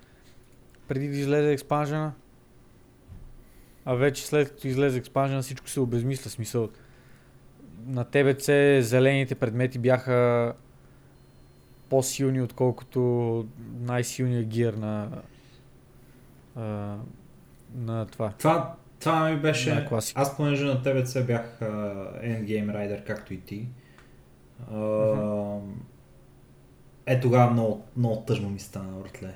преди 0.88 1.08
да 1.08 1.16
излезе 1.16 1.52
експанжена. 1.52 2.12
А 3.84 3.94
вече 3.94 4.26
след 4.26 4.48
като 4.48 4.66
излезе 4.66 4.98
експанжена 4.98 5.42
всичко 5.42 5.68
се 5.68 5.80
обезмисля, 5.80 6.30
смисъл 6.30 6.68
на 7.86 8.04
ТБЦ 8.04 8.46
зелените 8.88 9.34
предмети 9.34 9.78
бяха 9.78 10.52
по-силни, 11.88 12.42
отколкото 12.42 13.46
най-силният 13.80 14.46
гир 14.46 14.74
на, 14.74 15.22
а, 16.56 16.96
на 17.74 18.06
това. 18.06 18.32
Това, 18.38 18.76
това 19.00 19.30
ми 19.30 19.36
беше... 19.36 19.86
Класика. 19.88 20.20
Аз 20.20 20.36
понеже 20.36 20.64
на 20.64 20.82
ТВЦ 20.82 21.22
бях 21.22 21.58
Endgame 22.22 22.46
Rider, 22.66 23.04
както 23.04 23.34
и 23.34 23.40
ти. 23.40 23.66
А, 24.72 25.56
Е 27.06 27.20
тогава 27.20 27.50
много, 27.50 27.84
много 27.96 28.16
тъжно 28.16 28.50
ми 28.50 28.58
стана, 28.58 28.92
братле. 29.02 29.34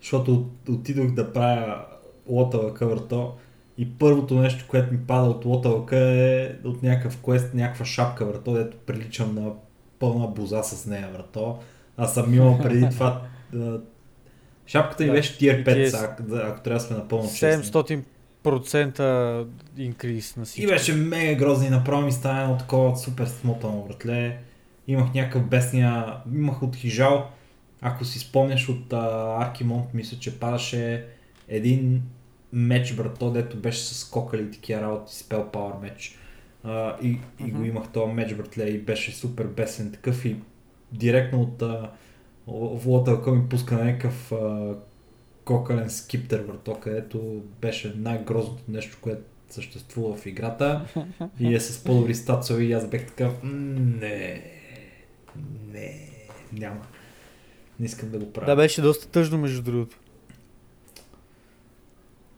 Защото 0.00 0.34
от- 0.34 0.68
отидох 0.68 1.10
да 1.10 1.32
правя 1.32 1.84
лотава 2.26 2.74
къвърто 2.74 3.32
и 3.78 3.98
първото 3.98 4.34
нещо, 4.34 4.64
което 4.68 4.92
ми 4.92 5.00
пада 5.00 5.30
от 5.30 5.44
лотавъка 5.44 5.96
е 5.98 6.52
от 6.64 6.82
някакъв 6.82 7.18
квест, 7.18 7.54
някаква 7.54 7.84
шапка, 7.84 8.26
брато, 8.26 8.52
дето 8.52 8.76
приличам 8.76 9.34
на 9.34 9.50
пълна 9.98 10.26
боза 10.26 10.62
с 10.62 10.86
нея, 10.86 11.08
брато. 11.12 11.58
Аз 11.96 12.14
съм 12.14 12.34
имал 12.34 12.58
преди 12.58 12.90
това... 12.90 13.22
Шапката 14.66 15.02
ми 15.02 15.08
Да, 15.08 15.14
беше 15.14 15.38
тир 15.38 15.54
5, 15.56 15.66
BTS. 15.66 15.86
сега, 15.86 16.04
ако, 16.04 16.22
да- 16.22 16.42
ако 16.46 16.60
трябва 16.60 16.78
да 16.78 16.86
сме 16.86 16.96
напълно 16.96 17.28
честни. 17.28 17.64
700% 17.72 18.02
инкриз 19.76 20.36
на 20.36 20.44
всичко. 20.44 20.68
И 20.68 20.72
беше 20.72 20.94
мега 20.94 21.34
грозно 21.34 21.66
и 21.66 21.70
направо 21.70 22.02
ми 22.02 22.12
стана 22.12 22.42
едно 22.42 22.56
такова 22.56 22.96
супер 22.96 23.26
смотано, 23.26 23.84
братле. 23.88 24.38
Имах 24.88 25.14
някакъв 25.14 25.48
бесния, 25.48 26.16
имах 26.34 26.62
от 26.62 26.76
хижал, 26.76 27.26
ако 27.80 28.04
си 28.04 28.18
спомняш 28.18 28.68
от 28.68 28.92
а, 28.92 29.36
Аркимонт, 29.40 29.94
мисля, 29.94 30.18
че 30.18 30.38
падаше 30.38 31.06
един 31.48 32.02
меч, 32.52 32.94
брато, 32.94 33.30
дето 33.30 33.56
беше 33.56 33.80
с 33.80 34.04
кокали 34.10 34.42
и 34.42 34.50
такива 34.50 34.80
работи, 34.80 35.14
спел 35.14 35.48
пауър 35.52 35.72
меч. 35.82 36.18
А, 36.64 36.96
и, 37.02 37.18
и 37.46 37.50
го 37.50 37.64
имах 37.64 37.88
този 37.92 38.12
меч, 38.12 38.34
братле, 38.34 38.64
и 38.64 38.78
беше 38.78 39.12
супер 39.12 39.44
бесен 39.44 39.92
такъв 39.92 40.24
и 40.24 40.36
директно 40.92 41.42
от 41.42 41.62
а, 41.62 41.90
в 42.46 42.86
лотълка 42.86 43.30
ми 43.30 43.48
пуска 43.48 43.84
някакъв 43.84 44.32
а, 44.32 44.74
кокален 45.48 45.90
скиптер, 45.90 46.42
брато, 46.42 46.80
където 46.80 47.42
беше 47.60 47.94
най-грозното 47.96 48.62
нещо, 48.68 48.98
което 49.00 49.22
съществува 49.50 50.16
в 50.16 50.26
играта 50.26 50.84
и 51.40 51.54
е 51.54 51.60
с 51.60 51.84
по-добри 51.84 52.14
стацови 52.14 52.64
и 52.64 52.72
аз 52.72 52.88
бех 52.88 53.06
такъв, 53.06 53.42
«М, 53.42 53.50
не, 54.00 54.44
не, 55.72 56.08
няма. 56.52 56.80
Не 57.80 57.86
искам 57.86 58.10
да 58.10 58.18
го 58.18 58.32
правя. 58.32 58.46
Да, 58.46 58.56
беше 58.56 58.82
доста 58.82 59.08
тъжно, 59.08 59.38
между 59.38 59.62
другото. 59.62 59.96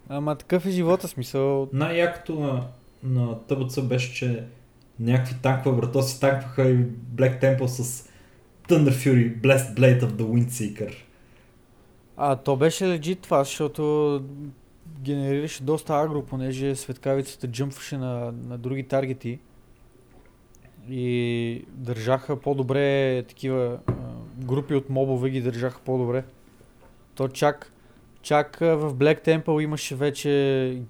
Ама 0.09 0.37
такъв 0.37 0.67
е 0.67 0.71
живота, 0.71 1.09
смисъл. 1.09 1.69
Най-якото 1.73 2.41
на, 2.41 2.67
на 3.03 3.39
ТБЦ 3.39 3.81
беше, 3.81 4.15
че 4.15 4.45
някакви 5.01 5.35
танкове, 5.43 5.77
брато 5.77 6.03
си 6.03 6.21
танкваха 6.21 6.71
и 6.71 6.77
Black 7.15 7.43
Temple 7.43 7.67
с 7.67 8.09
Thunder 8.69 8.93
Fury, 8.93 9.41
Blessed 9.41 9.75
Blade 9.75 10.03
of 10.03 10.11
the 10.11 10.25
Windseeker. 10.25 10.95
А, 12.23 12.37
то 12.37 12.57
беше 12.57 12.89
легит 12.89 13.21
това, 13.21 13.45
защото 13.45 14.23
генерираше 15.01 15.63
доста 15.63 15.95
агро, 15.95 16.23
понеже 16.23 16.77
светкавицата 16.77 17.49
джъмпваше 17.49 17.99
на, 17.99 18.33
на 18.33 18.59
други 18.59 18.83
таргети 18.83 19.39
и 20.91 21.65
държаха 21.69 22.41
по-добре 22.41 23.23
такива 23.23 23.79
а, 23.87 23.93
групи 24.45 24.75
от 24.75 24.91
мобове 24.91 25.31
ги 25.31 25.41
държаха 25.41 25.81
по-добре. 25.85 26.25
То 27.15 27.29
чак, 27.29 27.73
чак 28.23 28.57
в 28.61 28.95
Black 28.95 29.27
Temple 29.27 29.63
имаше 29.63 29.97
вече 29.97 30.83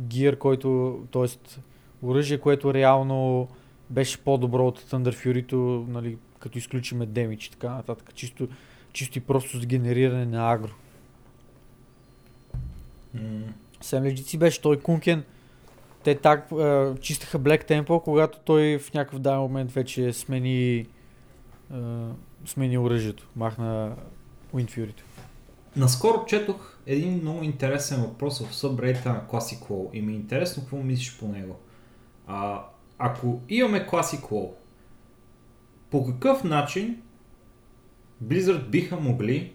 гир, 0.00 0.38
който, 0.38 1.00
т.е. 1.12 1.58
оръжие, 2.02 2.38
което 2.38 2.74
реално 2.74 3.48
беше 3.90 4.18
по-добро 4.18 4.66
от 4.66 4.80
Thunder 4.80 5.14
Fury, 5.14 5.54
нали, 5.88 6.18
като 6.38 6.58
изключиме 6.58 7.06
демидж 7.06 7.46
и 7.46 7.50
така 7.50 7.70
нататък. 7.70 8.14
Чисто, 8.14 8.48
чисто 8.96 9.18
и 9.18 9.20
просто 9.20 9.60
с 9.60 9.66
генериране 9.66 10.26
на 10.26 10.52
агро. 10.52 10.70
Legit 13.82 14.26
си 14.26 14.38
беше 14.38 14.60
той 14.60 14.80
Кункен. 14.80 15.24
Те 16.04 16.14
так 16.14 16.52
а, 16.52 16.94
чистаха 17.00 17.38
Black 17.38 17.70
Temple, 17.70 18.02
когато 18.02 18.38
той 18.38 18.78
в 18.78 18.94
някакъв 18.94 19.18
даден 19.18 19.40
момент 19.40 19.72
вече 19.72 20.12
смени, 20.12 20.86
а, 21.72 22.08
смени 22.46 22.78
оръжието. 22.78 23.28
Махна 23.36 23.96
Wind 24.54 24.70
Fury. 24.70 24.92
Наскоро 25.76 26.24
четох 26.26 26.78
един 26.86 27.14
много 27.14 27.42
интересен 27.42 28.00
въпрос 28.00 28.46
в 28.46 28.54
събрейта 28.54 29.08
на 29.08 29.22
Classic 29.30 29.58
WoW 29.58 29.92
и 29.92 30.02
ми 30.02 30.12
е 30.12 30.16
интересно 30.16 30.62
какво 30.62 30.76
мислиш 30.76 31.18
по 31.18 31.28
него. 31.28 31.56
А, 32.26 32.64
ако 32.98 33.40
имаме 33.48 33.86
Classic 33.86 34.20
WoW, 34.20 34.50
по 35.90 36.06
какъв 36.06 36.44
начин 36.44 37.02
Blizzard 38.24 38.68
биха 38.68 38.96
могли 38.96 39.52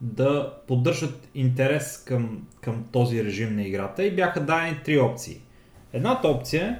да 0.00 0.54
поддържат 0.68 1.28
интерес 1.34 2.04
към, 2.06 2.46
към 2.60 2.84
този 2.92 3.24
режим 3.24 3.56
на 3.56 3.62
играта 3.62 4.04
и 4.04 4.16
бяха 4.16 4.40
дадени 4.40 4.78
три 4.84 4.98
опции. 5.00 5.40
Едната 5.92 6.28
опция 6.28 6.66
е 6.66 6.78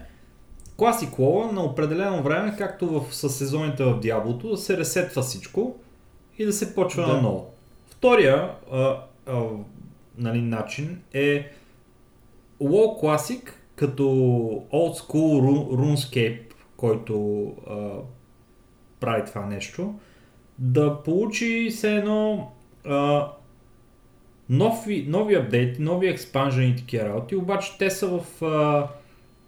Classic 0.77 1.11
WoW 1.11 1.53
на 1.53 1.63
определено 1.63 2.23
време, 2.23 2.55
както 2.59 2.87
в, 3.01 3.15
с 3.15 3.29
сезоните 3.29 3.85
в 3.85 4.01
Диаблото, 4.01 4.49
да 4.51 4.57
се 4.57 4.77
ресетва 4.77 5.23
всичко 5.23 5.77
и 6.39 6.45
да 6.45 6.53
се 6.53 6.75
почва 6.75 7.07
Да. 7.07 7.13
наново. 7.13 7.51
Втория 7.87 8.51
а, 8.73 8.97
а, 9.27 9.43
нали, 10.19 10.43
начин 10.43 11.03
е 11.13 11.51
WoW 12.63 13.03
Classic 13.03 13.51
като 13.77 14.03
old 14.73 15.01
school 15.01 15.41
Ru- 15.41 15.77
RuneScape, 15.77 16.41
който 16.77 17.45
а, 17.71 17.89
прави 19.01 19.23
това 19.27 19.47
нещо, 19.47 19.95
да 20.59 21.03
получи 21.03 21.70
се 21.70 21.97
едно 21.97 22.51
а, 22.87 23.29
нови, 24.49 25.05
нови 25.09 25.35
апдейти, 25.35 25.83
нови 25.83 26.09
експанжени 26.09 26.69
и 26.69 26.77
такива 26.77 27.09
работи, 27.09 27.37
обаче 27.37 27.79
те 27.79 27.91
са 27.91 28.07
в 28.07 28.45
а, 28.45 28.89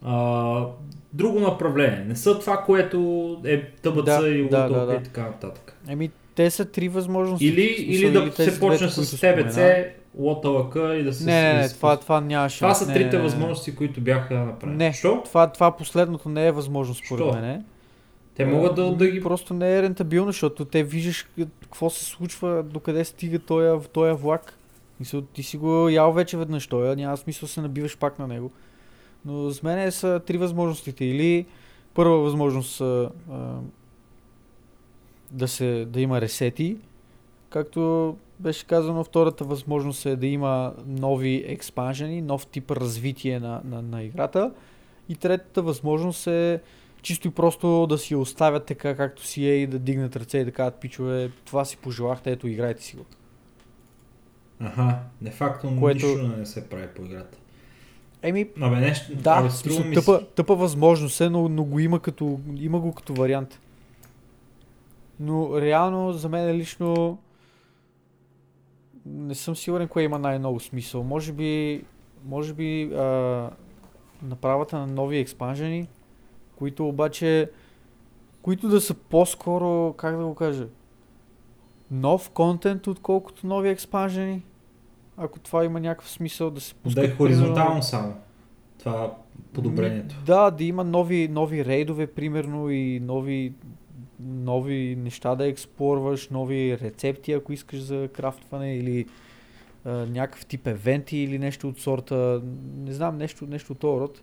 а, 0.04 0.66
друго 1.12 1.40
направление. 1.40 2.04
Не 2.08 2.16
са 2.16 2.38
това, 2.38 2.56
което 2.56 2.98
е 3.44 3.62
ТБЦ 3.66 4.04
Да, 4.04 4.28
и 4.28 4.48
да, 4.48 4.68
да, 4.68 4.86
да. 4.86 4.94
и 4.94 5.02
така 5.02 5.22
нататък. 5.22 5.76
Еми, 5.88 6.10
те 6.34 6.50
са 6.50 6.64
три 6.64 6.88
възможности. 6.88 7.46
Или, 7.46 7.74
смисъл, 7.74 8.08
или 8.08 8.12
да 8.12 8.32
се 8.32 8.60
почне 8.60 8.86
двете, 8.86 8.94
които 8.94 9.04
с 9.04 9.20
ТБЦ. 9.20 9.58
ЛОТЛК 10.18 10.74
и 10.74 11.02
да 11.02 11.12
се 11.12 11.24
Не, 11.24 11.52
не, 11.52 11.60
не, 11.60 11.68
това, 11.68 11.96
това 11.96 12.20
нямаше. 12.20 12.58
това 12.58 12.74
са 12.74 12.86
не, 12.86 12.94
трите 12.94 13.16
не, 13.16 13.16
не. 13.16 13.22
възможности, 13.22 13.76
които 13.76 14.00
бяха 14.00 14.34
направени. 14.34 14.78
Не, 14.78 14.92
Що? 14.92 15.22
Това, 15.24 15.46
това 15.46 15.76
последното 15.76 16.28
не 16.28 16.46
е 16.46 16.52
възможно 16.52 16.94
според 16.94 17.34
мен. 17.34 17.64
Те 18.34 18.44
могат 18.44 18.74
да, 18.74 18.94
да 18.94 19.08
ги... 19.08 19.22
Просто 19.22 19.54
не 19.54 19.78
е 19.78 19.82
рентабилно, 19.82 20.28
защото 20.28 20.64
те 20.64 20.82
виждаш 20.82 21.28
какво 21.62 21.90
се 21.90 22.04
случва, 22.04 22.62
докъде 22.62 23.04
стига 23.04 23.38
този, 23.38 23.88
този 23.88 24.22
влак. 24.22 24.58
Мисъл, 25.00 25.20
ти 25.22 25.42
си 25.42 25.56
го 25.56 25.88
ял 25.88 26.12
вече 26.12 26.36
веднъж 26.36 26.66
той, 26.66 26.96
няма 26.96 27.16
смисъл 27.16 27.48
се 27.48 27.60
набиваш 27.60 27.98
пак 27.98 28.18
на 28.18 28.26
него. 28.26 28.50
Но 29.24 29.50
с 29.50 29.62
мен 29.62 29.92
са 29.92 30.20
три 30.26 30.38
възможностите. 30.38 31.04
Или 31.04 31.46
първа 31.94 32.18
възможност 32.18 32.80
а, 32.80 33.10
да, 35.30 35.48
се, 35.48 35.84
да 35.84 36.00
има 36.00 36.20
ресети, 36.20 36.76
както 37.50 38.16
беше 38.40 38.66
казано, 38.66 39.04
втората 39.04 39.44
възможност 39.44 40.06
е 40.06 40.16
да 40.16 40.26
има 40.26 40.74
нови 40.86 41.44
експанжени, 41.46 42.22
нов 42.22 42.46
тип 42.46 42.70
развитие 42.70 43.40
на, 43.40 43.60
на, 43.64 43.82
на 43.82 44.02
играта. 44.02 44.52
И 45.08 45.16
третата 45.16 45.62
възможност 45.62 46.26
е 46.26 46.60
чисто 47.04 47.28
и 47.28 47.30
просто 47.30 47.86
да 47.86 47.98
си 47.98 48.14
я 48.14 48.18
оставят 48.18 48.66
така 48.66 48.96
както 48.96 49.26
си 49.26 49.46
е 49.46 49.54
и 49.54 49.66
да 49.66 49.78
дигнат 49.78 50.16
ръце 50.16 50.38
и 50.38 50.44
да 50.44 50.52
кажат 50.52 50.74
пичове, 50.74 51.30
това 51.44 51.64
си 51.64 51.76
пожелахте, 51.76 52.32
ето 52.32 52.48
играйте 52.48 52.82
си 52.82 52.96
го. 52.96 53.04
Аха, 54.60 54.98
де 55.20 55.30
факто 55.30 55.76
Което- 55.80 56.06
нищо 56.06 56.28
не 56.38 56.46
се 56.46 56.68
прави 56.68 56.86
по 56.96 57.02
играта. 57.02 57.38
Еми, 58.22 58.48
Абе, 58.60 58.76
нещо... 58.76 59.16
да, 59.16 59.30
абе, 59.30 59.50
смисъл, 59.50 59.84
ми 59.84 59.94
тъпа, 59.94 60.26
тъпа 60.34 60.54
възможност 60.54 61.20
е, 61.20 61.30
но, 61.30 61.48
но 61.48 61.64
го 61.64 61.78
има, 61.78 62.00
като, 62.00 62.40
има 62.56 62.80
го 62.80 62.92
като 62.92 63.14
вариант. 63.14 63.60
Но 65.20 65.60
реално 65.60 66.12
за 66.12 66.28
мен 66.28 66.56
лично 66.56 67.18
не 69.06 69.34
съм 69.34 69.56
сигурен 69.56 69.88
кое 69.88 70.02
има 70.02 70.18
най-много 70.18 70.60
смисъл. 70.60 71.02
Може 71.02 71.32
би, 71.32 71.84
може 72.24 72.54
би 72.54 72.94
а, 72.94 73.50
направата 74.22 74.78
на 74.78 74.86
нови 74.86 75.18
експанжени, 75.18 75.88
които 76.56 76.88
обаче, 76.88 77.50
които 78.42 78.68
да 78.68 78.80
са 78.80 78.94
по-скоро, 78.94 79.92
как 79.92 80.16
да 80.16 80.24
го 80.24 80.34
кажа, 80.34 80.66
нов 81.90 82.30
контент, 82.30 82.86
отколкото 82.86 83.46
нови 83.46 83.68
експанжени. 83.68 84.42
Ако 85.16 85.38
това 85.38 85.64
има 85.64 85.80
някакъв 85.80 86.10
смисъл 86.10 86.50
да 86.50 86.60
се 86.60 86.74
пускат. 86.74 87.04
Да 87.04 87.10
е 87.10 87.14
хоризонтално 87.14 87.82
само. 87.82 88.14
Това 88.78 89.16
подобрението. 89.52 90.16
Да, 90.26 90.50
да 90.50 90.64
има 90.64 90.84
нови, 90.84 91.28
нови 91.28 91.64
рейдове, 91.64 92.06
примерно, 92.06 92.70
и 92.70 93.00
нови, 93.00 93.52
нови 94.20 94.96
неща 94.98 95.34
да 95.34 95.46
експлорваш, 95.46 96.28
нови 96.28 96.78
рецепти, 96.78 97.32
ако 97.32 97.52
искаш 97.52 97.80
за 97.80 98.08
крафтване, 98.12 98.76
или 98.76 99.06
а, 99.84 99.90
някакъв 99.90 100.46
тип 100.46 100.66
евенти, 100.66 101.16
или 101.16 101.38
нещо 101.38 101.68
от 101.68 101.78
сорта, 101.78 102.42
не 102.76 102.92
знам, 102.92 103.18
нещо, 103.18 103.46
нещо 103.46 103.72
от 103.72 103.78
този 103.78 104.00
род, 104.00 104.22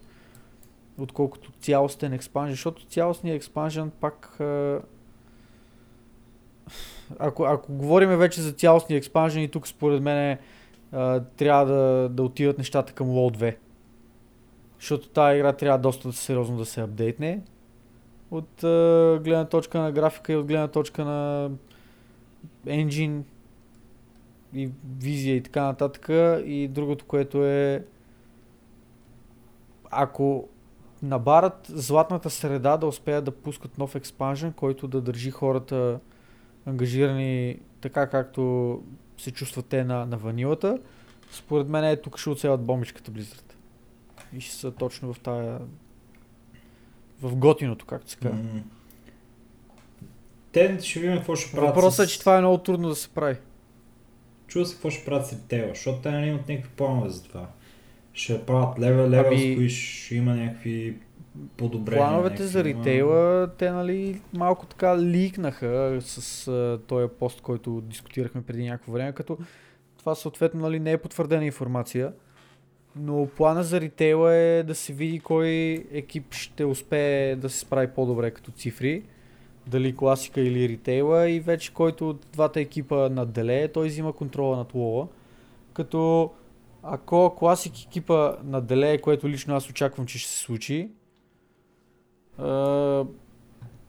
отколкото 0.99 1.51
цялостен 1.51 2.13
експанжен, 2.13 2.53
защото 2.53 2.85
цялостният 2.85 3.35
експанжен 3.35 3.91
пак... 3.99 4.39
Ако, 7.19 7.43
ако 7.43 7.73
говорим 7.73 8.09
вече 8.09 8.41
за 8.41 8.51
цялостния 8.51 8.97
експанжен 8.97 9.43
и 9.43 9.47
тук 9.47 9.67
според 9.67 10.01
мен 10.01 10.37
трябва 11.37 11.65
да, 11.65 12.09
да 12.09 12.23
отиват 12.23 12.57
нещата 12.57 12.93
към 12.93 13.07
WoW 13.07 13.37
2. 13.37 13.55
Защото 14.79 15.09
тази 15.09 15.37
игра 15.37 15.53
трябва 15.53 15.79
доста 15.79 16.13
сериозно 16.13 16.57
да 16.57 16.65
се 16.65 16.81
апдейтне. 16.81 17.41
От 18.31 18.49
гледна 19.23 19.45
точка 19.45 19.79
на 19.79 19.91
графика 19.91 20.33
и 20.33 20.35
от 20.35 20.45
гледна 20.45 20.67
точка 20.67 21.05
на 21.05 21.51
енджин 22.65 23.25
и 24.53 24.69
визия 24.99 25.35
и 25.35 25.43
така 25.43 25.63
нататък. 25.63 26.05
И 26.45 26.67
другото, 26.67 27.05
което 27.05 27.45
е 27.45 27.85
ако 29.91 30.47
набарат 31.03 31.67
златната 31.69 32.29
среда 32.29 32.77
да 32.77 32.87
успеят 32.87 33.25
да 33.25 33.31
пускат 33.31 33.77
нов 33.77 33.95
експанжен, 33.95 34.53
който 34.53 34.87
да 34.87 35.01
държи 35.01 35.31
хората 35.31 35.99
ангажирани 36.65 37.59
така 37.81 38.07
както 38.07 38.83
се 39.17 39.31
чувстват 39.31 39.65
те 39.65 39.83
на, 39.83 40.05
на 40.05 40.17
ванилата, 40.17 40.79
според 41.31 41.67
мен 41.67 41.83
е 41.83 41.95
тук 41.95 42.17
ще 42.17 42.29
оцелят 42.29 42.61
бомбичката 42.61 43.11
Blizzard. 43.11 43.53
И 44.33 44.41
ще 44.41 44.55
са 44.55 44.71
точно 44.71 45.13
в 45.13 45.19
тая... 45.19 45.59
в 47.21 47.35
готиното, 47.35 47.85
както 47.85 48.11
се 48.11 48.17
казва. 48.17 48.39
Те 50.51 50.79
ще 50.81 50.99
видим 50.99 51.17
какво 51.17 51.35
ще 51.35 51.51
правят. 51.51 51.75
Въпросът 51.75 52.05
е, 52.05 52.09
че 52.09 52.19
това 52.19 52.37
е 52.37 52.41
много 52.41 52.57
трудно 52.57 52.89
да 52.89 52.95
се 52.95 53.09
прави. 53.09 53.37
Чува 54.47 54.65
се 54.65 54.73
какво 54.73 54.89
ще 54.89 55.05
правят 55.05 55.27
с 55.27 55.33
ритейла, 55.33 55.69
защото 55.69 56.01
те 56.01 56.11
нали 56.11 56.27
имат 56.27 56.49
някакви 56.49 56.71
планове 56.71 57.09
за 57.09 57.23
това. 57.23 57.47
Ще 58.13 58.45
правят 58.45 58.79
левел, 58.79 59.09
левел, 59.09 59.31
Ами- 59.31 59.55
кои 59.55 59.69
ще 59.69 60.15
има 60.15 60.35
някакви 60.35 60.97
подобрения. 61.57 62.05
Плановете 62.05 62.33
някакви, 62.33 62.47
за 62.47 62.63
ритейла, 62.63 63.49
те 63.57 63.71
нали 63.71 64.21
малко 64.33 64.65
така 64.65 64.99
ликнаха 64.99 65.97
с 66.01 66.47
а, 66.47 66.79
този 66.87 67.07
пост, 67.19 67.41
който 67.41 67.81
дискутирахме 67.81 68.41
преди 68.41 68.63
някакво 68.63 68.91
време, 68.91 69.11
като 69.11 69.37
това 69.97 70.15
съответно 70.15 70.61
нали, 70.61 70.79
не 70.79 70.91
е 70.91 70.97
потвърдена 70.97 71.45
информация. 71.45 72.13
Но 72.95 73.27
плана 73.37 73.63
за 73.63 73.81
ритейла 73.81 74.33
е 74.33 74.63
да 74.63 74.75
се 74.75 74.93
види 74.93 75.19
кой 75.19 75.49
екип 75.91 76.33
ще 76.33 76.65
успее 76.65 77.35
да 77.35 77.49
се 77.49 77.59
справи 77.59 77.87
по-добре 77.87 78.31
като 78.31 78.51
цифри. 78.51 79.03
Дали 79.67 79.95
класика 79.95 80.41
или 80.41 80.69
ритейла 80.69 81.29
и 81.29 81.39
вече 81.39 81.73
който 81.73 82.09
от 82.09 82.25
двата 82.33 82.61
екипа 82.61 83.09
надделее, 83.09 83.67
той 83.67 83.87
взима 83.87 84.13
контрола 84.13 84.57
над 84.57 84.73
лола. 84.73 85.07
Като 85.73 86.31
ако 86.83 87.35
класик 87.35 87.83
екипа 87.83 88.35
надделее, 88.43 89.01
което 89.01 89.29
лично 89.29 89.55
аз 89.55 89.69
очаквам, 89.69 90.05
че 90.05 90.19
ще 90.19 90.29
се 90.29 90.37
случи, 90.37 90.89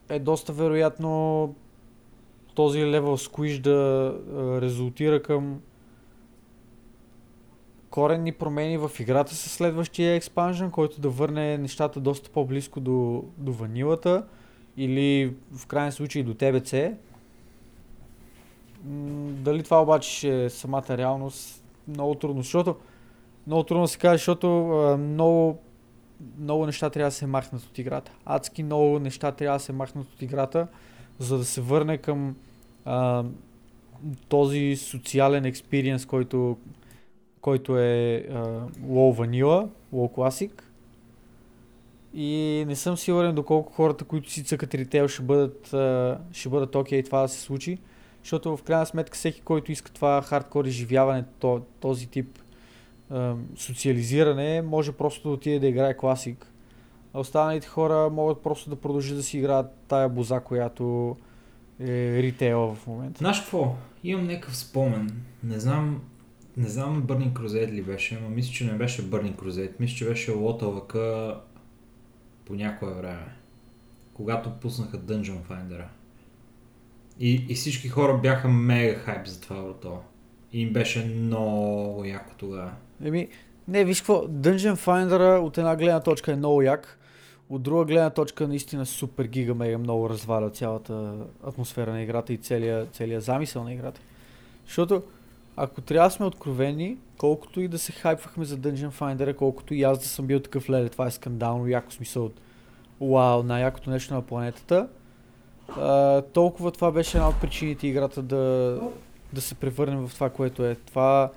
е 0.09 0.19
доста 0.19 0.53
вероятно 0.53 1.55
този 2.55 2.85
левел 2.85 3.17
сквиш 3.17 3.59
да 3.59 4.13
резултира 4.61 5.21
към 5.21 5.61
коренни 7.89 8.31
промени 8.31 8.77
в 8.77 8.91
играта 8.99 9.35
със 9.35 9.51
следващия 9.51 10.15
експанжен, 10.15 10.71
който 10.71 11.01
да 11.01 11.09
върне 11.09 11.57
нещата 11.57 11.99
доста 11.99 12.29
по-близко 12.29 12.79
до, 12.79 13.23
до 13.37 13.53
ванилата 13.53 14.25
или 14.77 15.35
в 15.51 15.65
крайен 15.67 15.91
случай 15.91 16.23
до 16.23 16.33
ТБЦ. 16.33 16.73
Дали 19.43 19.63
това 19.63 19.81
обаче 19.81 20.09
ще 20.09 20.43
е 20.45 20.49
самата 20.49 20.85
реалност, 20.89 21.62
много 21.87 22.15
трудно, 22.15 22.41
защото 22.41 22.75
много 23.47 23.63
трудно 23.63 23.87
се 23.87 23.97
каже, 23.97 24.17
защото 24.17 24.47
много 24.99 25.59
много 26.39 26.65
неща 26.65 26.89
трябва 26.89 27.07
да 27.07 27.15
се 27.15 27.27
махнат 27.27 27.63
от 27.63 27.77
играта. 27.77 28.11
Адски 28.25 28.63
много 28.63 28.99
неща 28.99 29.31
трябва 29.31 29.57
да 29.57 29.63
се 29.63 29.73
махнат 29.73 30.07
от 30.13 30.21
играта, 30.21 30.67
за 31.19 31.37
да 31.37 31.45
се 31.45 31.61
върне 31.61 31.97
към 31.97 32.35
а, 32.85 33.23
този 34.29 34.75
социален 34.75 35.45
експириенс, 35.45 36.05
който 36.05 36.57
който 37.41 37.77
е 37.77 38.15
а, 38.29 38.33
WoW 38.87 39.19
Vanilla, 39.19 39.67
WoW 39.93 40.15
Classic. 40.15 40.51
И 42.13 42.63
не 42.67 42.75
съм 42.75 42.97
сигурен 42.97 43.35
доколко 43.35 43.73
хората, 43.73 44.05
които 44.05 44.31
си 44.31 44.43
цъкат 44.43 44.75
ритейл, 44.75 45.07
ще 45.07 45.23
бъдат, 45.23 45.73
а, 45.73 46.19
ще 46.31 46.49
бъдат 46.49 46.75
окей 46.75 47.01
okay 47.01 47.05
това 47.05 47.21
да 47.21 47.27
се 47.27 47.39
случи. 47.39 47.77
Защото 48.23 48.57
в 48.57 48.63
крайна 48.63 48.85
сметка 48.85 49.15
всеки, 49.15 49.41
който 49.41 49.71
иска 49.71 49.91
това 49.91 50.21
хардкор 50.21 50.65
изживяване, 50.65 51.23
то, 51.39 51.61
този 51.79 52.07
тип 52.07 52.39
социализиране, 53.57 54.61
може 54.61 54.91
просто 54.91 55.29
да 55.29 55.33
отиде 55.33 55.59
да 55.59 55.67
играе 55.67 55.97
класик. 55.97 56.47
А 57.13 57.19
останалите 57.19 57.67
хора 57.67 58.09
могат 58.09 58.43
просто 58.43 58.69
да 58.69 58.75
продължат 58.75 59.17
да 59.17 59.23
си 59.23 59.37
играят 59.37 59.71
тая 59.87 60.09
боза, 60.09 60.39
която 60.39 61.17
е 61.79 62.21
ритейла 62.21 62.75
в 62.75 62.87
момента. 62.87 63.17
Знаеш 63.17 63.39
какво? 63.39 63.75
Имам 64.03 64.27
някакъв 64.27 64.57
спомен. 64.57 65.21
Не 65.43 65.59
знам, 65.59 66.01
не 66.57 66.67
знам 66.67 67.03
Burning 67.03 67.33
Crusade 67.33 67.71
ли 67.71 67.81
беше, 67.81 68.19
но 68.23 68.29
мисля, 68.29 68.53
че 68.53 68.65
не 68.65 68.73
беше 68.73 69.09
Burning 69.09 69.35
Crusade. 69.35 69.71
Мисля, 69.79 69.95
че 69.95 70.05
беше 70.05 70.31
LOTLK 70.31 71.35
по 72.45 72.55
някое 72.55 72.93
време. 72.93 73.35
Когато 74.13 74.51
пуснаха 74.51 74.97
Dungeon 74.97 75.39
Finder. 75.49 75.83
И, 77.19 77.45
и 77.49 77.55
всички 77.55 77.89
хора 77.89 78.17
бяха 78.17 78.47
мега 78.47 78.99
хайп 78.99 79.27
за 79.27 79.41
това 79.41 79.55
лото. 79.55 79.97
И 80.53 80.61
им 80.61 80.73
беше 80.73 81.05
много 81.05 82.05
яко 82.05 82.33
тогава. 82.37 82.71
Еми, 83.03 83.27
не, 83.67 83.85
виж 83.85 84.01
какво, 84.01 84.21
Dungeon 84.21 84.75
Finder 84.75 85.39
от 85.39 85.57
една 85.57 85.75
гледна 85.75 85.99
точка 85.99 86.31
е 86.31 86.35
много 86.35 86.61
як, 86.61 86.99
от 87.49 87.61
друга 87.61 87.85
гледна 87.85 88.09
точка 88.09 88.47
наистина 88.47 88.85
супер 88.85 89.25
гига 89.25 89.53
мега 89.53 89.77
много 89.77 90.09
разваля 90.09 90.49
цялата 90.49 91.13
атмосфера 91.47 91.91
на 91.91 92.01
играта 92.01 92.33
и 92.33 92.37
целият, 92.37 92.95
целият 92.95 93.23
замисъл 93.23 93.63
на 93.63 93.73
играта. 93.73 94.01
Защото 94.65 95.03
ако 95.55 95.81
трябва 95.81 96.07
да 96.09 96.11
сме 96.11 96.25
откровени, 96.25 96.97
колкото 97.17 97.61
и 97.61 97.67
да 97.67 97.79
се 97.79 97.91
хайпвахме 97.91 98.45
за 98.45 98.57
Dungeon 98.57 98.91
Finder, 98.91 99.35
колкото 99.35 99.73
и 99.73 99.83
аз 99.83 99.99
да 99.99 100.05
съм 100.05 100.27
бил 100.27 100.39
такъв 100.39 100.69
леле, 100.69 100.89
това 100.89 101.07
е 101.07 101.11
скандално, 101.11 101.67
яко 101.67 101.91
смисъл 101.91 102.25
от 102.25 102.41
вау, 103.01 103.43
най-якото 103.43 103.89
нещо 103.89 104.13
на 104.13 104.21
планетата, 104.21 104.87
а, 105.69 106.21
толкова 106.21 106.71
това 106.71 106.91
беше 106.91 107.17
една 107.17 107.29
от 107.29 107.41
причините 107.41 107.87
играта 107.87 108.21
да, 108.21 108.79
да 109.33 109.41
се 109.41 109.55
превърне 109.55 110.07
в 110.07 110.11
това, 110.13 110.29
което 110.29 110.65
е. 110.65 110.75
Това 110.75 111.31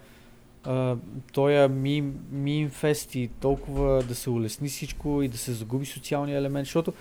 Uh, 0.66 0.98
той 1.32 1.68
мим, 1.68 2.14
мим 2.30 2.70
фест 2.70 3.14
и 3.14 3.30
толкова 3.40 4.02
да 4.02 4.14
се 4.14 4.30
улесни 4.30 4.68
всичко 4.68 5.22
и 5.22 5.28
да 5.28 5.38
се 5.38 5.52
загуби 5.52 5.86
социалния 5.86 6.38
елемент, 6.38 6.66
защото 6.66 6.92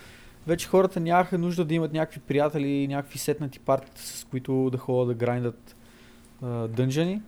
вече 0.46 0.68
хората 0.68 1.00
нямаха 1.00 1.38
нужда 1.38 1.64
да 1.64 1.74
имат 1.74 1.92
някакви 1.92 2.20
приятели 2.20 2.68
и 2.68 2.88
някакви 2.88 3.18
сетнати 3.18 3.58
партии, 3.58 3.90
с 3.96 4.26
които 4.30 4.70
да 4.70 4.78
ходят 4.78 5.08
да 5.08 5.26
грайндат 5.26 5.76
дънжани. 6.68 7.20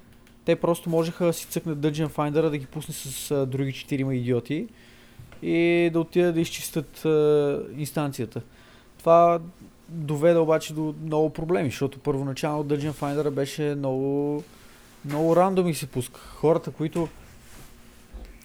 Те 0.45 0.57
просто 0.57 0.91
можеха 0.91 1.27
да 1.27 1.33
си 1.33 1.47
цъкнат 1.47 1.79
Dungeon 1.79 2.09
Finder, 2.09 2.51
да 2.51 2.59
ги 2.59 2.67
пусне 2.67 2.95
с 2.95 3.35
uh, 3.35 3.47
други 3.47 3.73
четирима 3.73 4.15
идиоти 4.15 4.69
и 5.43 5.91
да 5.93 6.01
отидат 6.01 6.35
да 6.35 6.41
изчистят 6.41 6.99
uh, 6.99 7.77
инстанцията. 7.77 8.43
Това 8.99 9.41
доведе 9.89 10.39
обаче 10.39 10.75
до 10.75 10.95
много 11.03 11.31
проблеми, 11.31 11.71
защото 11.71 11.99
първоначално 11.99 12.65
Dungeon 12.65 12.93
Finder 12.93 13.31
беше 13.31 13.75
много 13.79 14.43
много 15.05 15.37
рандоми 15.37 15.75
се 15.75 15.87
пуска. 15.87 16.21
Хората, 16.21 16.71
които 16.71 17.09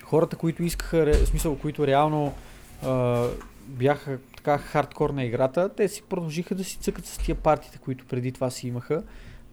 хората, 0.03 0.35
които 0.35 0.63
искаха, 0.63 1.11
в 1.13 1.27
смисъл, 1.27 1.57
които 1.57 1.87
реално 1.87 2.33
а, 2.83 3.27
бяха 3.67 4.17
така 4.37 4.57
хардкор 4.57 5.09
на 5.09 5.23
играта, 5.23 5.69
те 5.69 5.87
си 5.87 6.03
продължиха 6.09 6.55
да 6.55 6.63
си 6.63 6.77
цъкат 6.77 7.05
с 7.05 7.17
тия 7.17 7.35
партиите, 7.35 7.77
които 7.77 8.05
преди 8.05 8.31
това 8.31 8.49
си 8.49 8.67
имаха, 8.67 9.03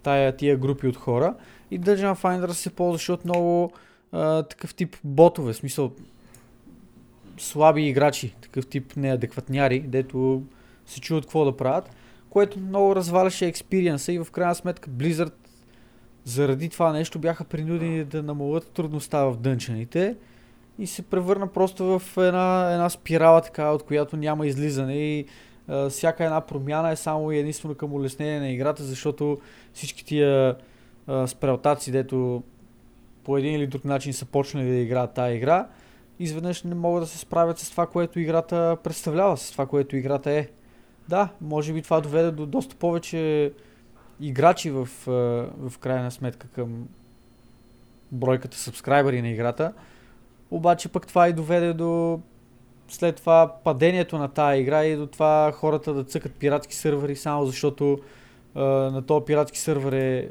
тая, 0.02 0.36
тия 0.36 0.56
групи 0.56 0.86
от 0.86 0.96
хора. 0.96 1.34
И 1.70 1.80
Dungeon 1.80 2.16
Finder 2.16 2.52
се 2.52 2.70
ползваше 2.70 3.12
от 3.12 3.24
много 3.24 3.72
а, 4.12 4.42
такъв 4.42 4.74
тип 4.74 4.96
ботове, 5.04 5.52
в 5.52 5.56
смисъл 5.56 5.92
слаби 7.38 7.88
играчи, 7.88 8.34
такъв 8.40 8.66
тип 8.66 8.96
неадекватняри, 8.96 9.80
дето 9.80 10.42
се 10.90 11.00
чуват 11.00 11.24
какво 11.24 11.44
да 11.44 11.56
правят, 11.56 11.90
което 12.30 12.58
много 12.58 12.96
разваляше 12.96 13.46
експириенса 13.46 14.12
и 14.12 14.18
в 14.18 14.30
крайна 14.30 14.54
сметка 14.54 14.90
Blizzard 14.90 15.32
заради 16.24 16.68
това 16.68 16.92
нещо 16.92 17.18
бяха 17.18 17.44
принудени 17.44 18.04
да 18.04 18.22
намалят 18.22 18.70
трудността 18.70 19.24
в 19.24 19.36
дънчаните 19.36 20.16
и 20.78 20.86
се 20.86 21.02
превърна 21.02 21.46
просто 21.46 21.98
в 21.98 22.16
една, 22.16 22.72
една 22.72 22.90
спирала 22.90 23.40
така, 23.40 23.70
от 23.70 23.82
която 23.82 24.16
няма 24.16 24.46
излизане 24.46 24.96
и 24.96 25.26
а, 25.68 25.88
всяка 25.88 26.24
една 26.24 26.40
промяна 26.40 26.90
е 26.90 26.96
само 26.96 27.32
и 27.32 27.38
единствено 27.38 27.74
към 27.74 27.92
улеснение 27.92 28.40
на 28.40 28.50
играта, 28.50 28.84
защото 28.84 29.38
всички 29.72 30.04
тия 30.04 30.56
спрелтаци, 31.26 31.92
дето 31.92 32.42
по 33.24 33.36
един 33.36 33.54
или 33.54 33.66
друг 33.66 33.84
начин 33.84 34.12
са 34.12 34.24
почнали 34.24 34.70
да 34.70 34.76
играят 34.76 35.14
тази 35.14 35.36
игра, 35.36 35.68
изведнъж 36.18 36.62
не 36.62 36.74
могат 36.74 37.02
да 37.02 37.06
се 37.06 37.18
справят 37.18 37.58
с 37.58 37.70
това, 37.70 37.86
което 37.86 38.20
играта 38.20 38.76
представлява, 38.84 39.36
с 39.36 39.52
това, 39.52 39.66
което 39.66 39.96
играта 39.96 40.30
е. 40.30 40.48
Да, 41.10 41.28
може 41.40 41.72
би 41.72 41.82
това 41.82 42.00
доведе 42.00 42.30
до 42.30 42.46
доста 42.46 42.76
повече 42.76 43.52
играчи 44.20 44.70
в, 44.70 44.88
в 45.06 45.78
крайна 45.80 46.10
сметка 46.10 46.48
към 46.48 46.88
бройката 48.12 48.56
сабскрайбъри 48.56 49.22
на 49.22 49.28
играта. 49.28 49.72
Обаче 50.50 50.88
пък 50.88 51.06
това 51.06 51.28
и 51.28 51.32
доведе 51.32 51.72
до 51.72 52.20
след 52.88 53.16
това 53.16 53.54
падението 53.64 54.18
на 54.18 54.28
тази 54.28 54.60
игра 54.60 54.84
и 54.84 54.96
до 54.96 55.06
това 55.06 55.52
хората 55.52 55.94
да 55.94 56.04
цъкат 56.04 56.34
пиратски 56.34 56.74
сървъри 56.74 57.16
само 57.16 57.46
защото 57.46 57.98
а, 58.54 58.62
на 58.64 59.02
този 59.02 59.24
пиратски 59.24 59.58
сървър 59.58 59.92
е 59.92 60.28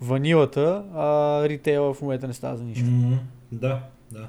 ванилата, 0.00 0.84
а 0.94 1.42
ритейла 1.48 1.94
в 1.94 2.02
момента 2.02 2.26
не 2.26 2.34
става 2.34 2.56
за 2.56 2.64
нищо. 2.64 2.84
Mm-hmm. 2.84 3.18
Да, 3.52 3.80
да. 4.12 4.28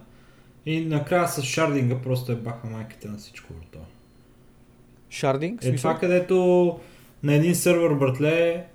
И 0.66 0.86
накрая 0.86 1.28
с 1.28 1.44
шардинга 1.44 2.02
просто 2.02 2.32
е 2.32 2.36
баха 2.36 2.68
майката 2.68 3.08
на 3.08 3.18
всичко. 3.18 3.54
Това. 3.72 3.86
Шардинг? 5.10 5.66
Е 5.66 5.76
това 5.76 5.98
където 5.98 6.80
на 7.24 7.34
един 7.34 7.56
сървър, 7.56 7.94
братле, 7.94 8.66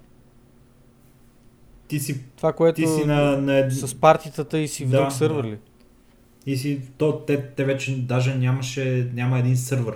ти 1.88 2.00
си, 2.00 2.20
това, 2.36 2.52
което 2.52 2.76
ти 2.76 2.86
си 2.86 3.04
на, 3.04 3.36
на... 3.36 3.70
с 3.70 3.94
партитата 3.94 4.58
и 4.58 4.68
си 4.68 4.84
в 4.84 4.88
да, 4.88 5.00
друг 5.00 5.12
сървър 5.12 5.44
ли? 5.44 5.58
И 6.46 6.56
си, 6.56 6.80
то, 6.98 7.18
те, 7.18 7.42
те 7.42 7.64
вече 7.64 7.98
даже 7.98 8.34
нямаше, 8.34 9.10
няма 9.14 9.38
един 9.38 9.56
сървър 9.56 9.94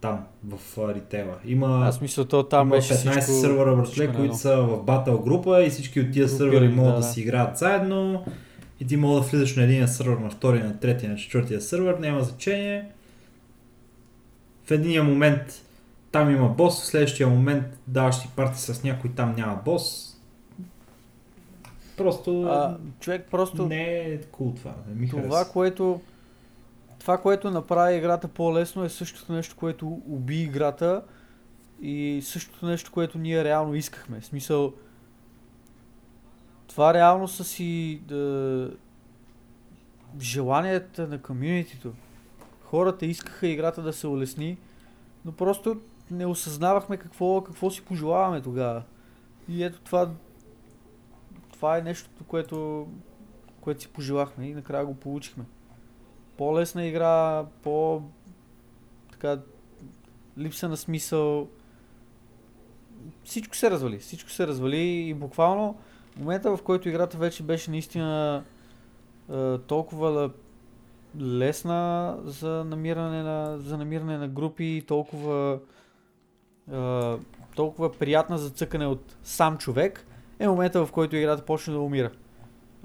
там, 0.00 0.24
в 0.44 0.58
ритейла. 0.94 1.34
Има, 1.44 1.86
Аз 1.86 2.00
мисля, 2.00 2.24
то 2.24 2.42
там 2.42 2.66
има 2.66 2.76
беше 2.76 2.94
15 2.94 3.20
всичко, 3.20 3.40
сървъра, 3.40 3.76
братле, 3.76 4.12
които 4.14 4.34
са 4.34 4.56
в 4.56 4.82
батъл 4.82 5.18
група 5.18 5.62
и 5.62 5.70
всички 5.70 6.00
от 6.00 6.12
тия 6.12 6.28
сървъри 6.28 6.68
могат 6.68 6.94
да, 6.94 7.00
да, 7.00 7.06
си 7.06 7.20
играят 7.20 7.58
заедно. 7.58 8.24
И 8.80 8.86
ти 8.86 8.96
мога 8.96 9.20
да 9.20 9.26
влизаш 9.26 9.56
на 9.56 9.62
един 9.62 9.88
сървър, 9.88 10.16
на 10.16 10.30
втория, 10.30 10.64
на 10.64 10.80
третия, 10.80 11.10
на 11.10 11.16
четвъртия 11.16 11.60
сървър, 11.60 11.98
няма 11.98 12.22
значение. 12.22 12.84
В 14.72 14.74
един 14.74 15.04
момент 15.04 15.62
там 16.12 16.30
има 16.30 16.48
бос, 16.48 16.82
в 16.82 16.86
следващия 16.86 17.28
момент 17.28 17.64
даваш 17.86 18.20
ти 18.20 18.28
парти 18.36 18.60
с 18.60 18.82
някой, 18.82 19.10
там 19.14 19.34
няма 19.36 19.60
бос. 19.64 20.16
Просто... 21.96 22.42
А, 22.42 22.78
човек 23.00 23.28
просто... 23.30 23.66
Не 23.66 23.98
е 23.98 24.20
cool 24.20 24.56
това. 24.56 24.74
Не 24.88 24.94
ми 24.94 25.08
това, 25.08 25.22
хареса. 25.22 25.52
което... 25.52 26.00
Това, 26.98 27.18
което 27.18 27.50
направи 27.50 27.96
играта 27.96 28.28
по-лесно 28.28 28.84
е 28.84 28.88
същото 28.88 29.32
нещо, 29.32 29.56
което 29.56 30.02
уби 30.08 30.42
играта 30.42 31.02
и 31.82 32.20
същото 32.24 32.66
нещо, 32.66 32.92
което 32.92 33.18
ние 33.18 33.44
реално 33.44 33.74
искахме. 33.74 34.20
В 34.20 34.26
смисъл, 34.26 34.72
това 36.66 36.94
реално 36.94 37.28
са 37.28 37.44
си 37.44 38.00
да, 38.08 38.70
желанията 40.20 41.08
на 41.08 41.18
комьюнитито. 41.22 41.92
Хората 42.72 43.06
искаха 43.06 43.46
играта 43.46 43.82
да 43.82 43.92
се 43.92 44.06
улесни, 44.06 44.58
но 45.24 45.32
просто 45.32 45.80
не 46.10 46.26
осъзнавахме 46.26 46.96
какво, 46.96 47.44
какво 47.44 47.70
си 47.70 47.82
пожелаваме 47.82 48.42
тогава. 48.42 48.82
И 49.48 49.64
ето 49.64 49.80
това, 49.80 50.10
това 51.52 51.78
е 51.78 51.82
нещото, 51.82 52.24
което, 52.24 52.88
което 53.60 53.82
си 53.82 53.88
пожелахме 53.88 54.46
и 54.46 54.54
накрая 54.54 54.86
го 54.86 54.94
получихме. 54.94 55.44
По-лесна 56.36 56.86
игра, 56.86 57.44
по 57.62 58.02
така 59.10 59.40
липса 60.38 60.68
на 60.68 60.76
смисъл. 60.76 61.48
Всичко 63.24 63.56
се 63.56 63.70
развали. 63.70 63.98
Всичко 63.98 64.30
се 64.30 64.46
развали 64.46 64.80
и 64.80 65.14
буквално 65.14 65.78
момента, 66.16 66.56
в 66.56 66.62
който 66.62 66.88
играта 66.88 67.18
вече 67.18 67.42
беше 67.42 67.70
наистина 67.70 68.44
толкова 69.66 70.30
лесна 71.20 72.16
за 72.24 72.64
намиране 72.64 73.22
на, 73.22 73.58
за 73.58 73.78
намиране 73.78 74.18
на 74.18 74.28
групи, 74.28 74.84
толкова 74.88 75.58
толкова 77.54 77.92
приятна 77.92 78.38
за 78.38 78.50
цъкане 78.50 78.86
от 78.86 79.16
сам 79.22 79.58
човек, 79.58 80.06
е 80.38 80.48
момента 80.48 80.86
в 80.86 80.92
който 80.92 81.16
играта 81.16 81.44
почне 81.44 81.72
да 81.72 81.80
умира. 81.80 82.10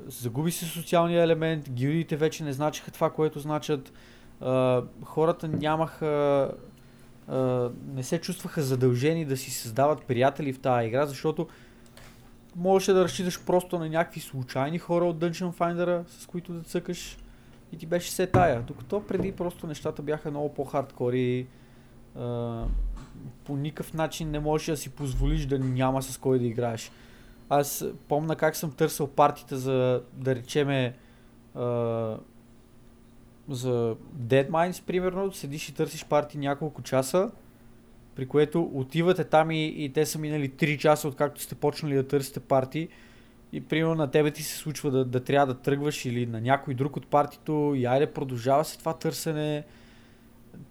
Загуби 0.07 0.51
се 0.51 0.65
социалния 0.65 1.23
елемент, 1.23 1.69
гилдиите 1.69 2.15
вече 2.15 2.43
не 2.43 2.53
значиха 2.53 2.91
това, 2.91 3.09
което 3.09 3.39
значат, 3.39 3.93
а, 4.41 4.83
хората 5.03 5.47
нямаха, 5.47 6.51
а, 7.27 7.69
не 7.93 8.03
се 8.03 8.21
чувстваха 8.21 8.61
задължени 8.61 9.25
да 9.25 9.37
си 9.37 9.51
създават 9.51 10.03
приятели 10.03 10.53
в 10.53 10.59
тази 10.59 10.87
игра, 10.87 11.05
защото 11.05 11.47
можеше 12.55 12.93
да 12.93 13.03
разчиташ 13.03 13.45
просто 13.45 13.79
на 13.79 13.89
някакви 13.89 14.19
случайни 14.19 14.79
хора 14.79 15.05
от 15.05 15.17
Dungeon 15.17 15.53
Finder, 15.53 16.03
с 16.07 16.27
които 16.27 16.53
да 16.53 16.61
цъкаш 16.61 17.17
и 17.71 17.77
ти 17.77 17.85
беше 17.85 18.11
се 18.11 18.27
тая. 18.27 18.61
Докато 18.61 19.03
преди 19.07 19.31
просто 19.31 19.67
нещата 19.67 20.01
бяха 20.01 20.31
много 20.31 20.53
по-хардкори. 20.53 21.47
а, 22.15 22.65
по 23.43 23.55
никакъв 23.55 23.93
начин 23.93 24.31
не 24.31 24.39
можеш 24.39 24.67
да 24.67 24.77
си 24.77 24.89
позволиш 24.89 25.45
да 25.45 25.59
няма 25.59 26.03
с 26.03 26.17
кой 26.17 26.39
да 26.39 26.45
играеш. 26.45 26.91
Аз 27.49 27.85
помня 28.07 28.35
как 28.35 28.55
съм 28.55 28.71
търсил 28.71 29.07
партията 29.07 29.57
за, 29.57 30.03
да 30.13 30.35
речеме, 30.35 30.95
а, 31.55 31.61
за 33.49 33.95
Dead 34.17 34.49
Mines, 34.49 34.83
примерно, 34.83 35.33
седиш 35.33 35.69
и 35.69 35.73
търсиш 35.73 36.05
парти 36.05 36.37
няколко 36.37 36.81
часа, 36.81 37.31
при 38.15 38.27
което 38.27 38.71
отивате 38.73 39.23
там 39.23 39.51
и, 39.51 39.65
и 39.65 39.93
те 39.93 40.05
са 40.05 40.19
минали 40.19 40.51
3 40.51 40.77
часа, 40.77 41.07
откакто 41.07 41.41
сте 41.41 41.55
почнали 41.55 41.95
да 41.95 42.07
търсите 42.07 42.39
парти. 42.39 42.89
И 43.51 43.61
примерно 43.61 43.95
на 43.95 44.11
тебе 44.11 44.31
ти 44.31 44.43
се 44.43 44.57
случва 44.57 44.91
да, 44.91 45.05
да 45.05 45.23
трябва 45.23 45.53
да 45.53 45.59
тръгваш 45.59 46.05
или 46.05 46.25
на 46.25 46.41
някой 46.41 46.73
друг 46.73 46.97
от 46.97 47.07
партито 47.07 47.73
и 47.75 47.85
айде 47.85 48.13
продължава 48.13 48.65
се 48.65 48.77
това 48.77 48.93
търсене. 48.93 49.63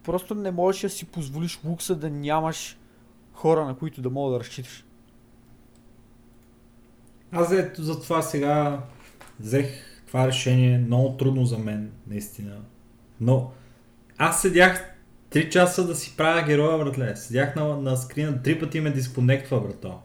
Просто 0.03 0.35
не 0.35 0.51
можеш 0.51 0.83
да 0.83 0.89
си 0.89 1.05
позволиш 1.05 1.61
лукса 1.65 1.97
да 1.97 2.11
нямаш 2.11 2.79
хора, 3.33 3.65
на 3.65 3.77
които 3.77 4.03
да 4.03 4.11
мога 4.11 4.33
да 4.33 4.41
разчиташ. 4.41 4.85
Аз 7.33 7.53
ето 7.53 7.83
за 7.83 8.03
това 8.03 8.23
сега 8.23 8.83
взех 9.41 9.67
това 10.07 10.27
решение 10.27 10.79
много 10.79 11.17
трудно 11.17 11.45
за 11.45 11.59
мен, 11.59 11.93
наистина. 12.07 12.57
Но 13.21 13.51
аз 14.19 14.43
седях 14.43 14.97
3 15.31 15.49
часа 15.49 15.87
да 15.87 15.95
си 15.95 16.15
правя 16.17 16.43
героя, 16.47 16.79
братле. 16.79 17.17
Седях 17.17 17.57
на, 17.57 17.77
на 17.77 17.97
скрина, 17.97 18.43
три 18.43 18.61
пъти 18.61 18.81
ме 18.81 18.91
дисконектва, 18.91 19.61
брато. 19.61 19.99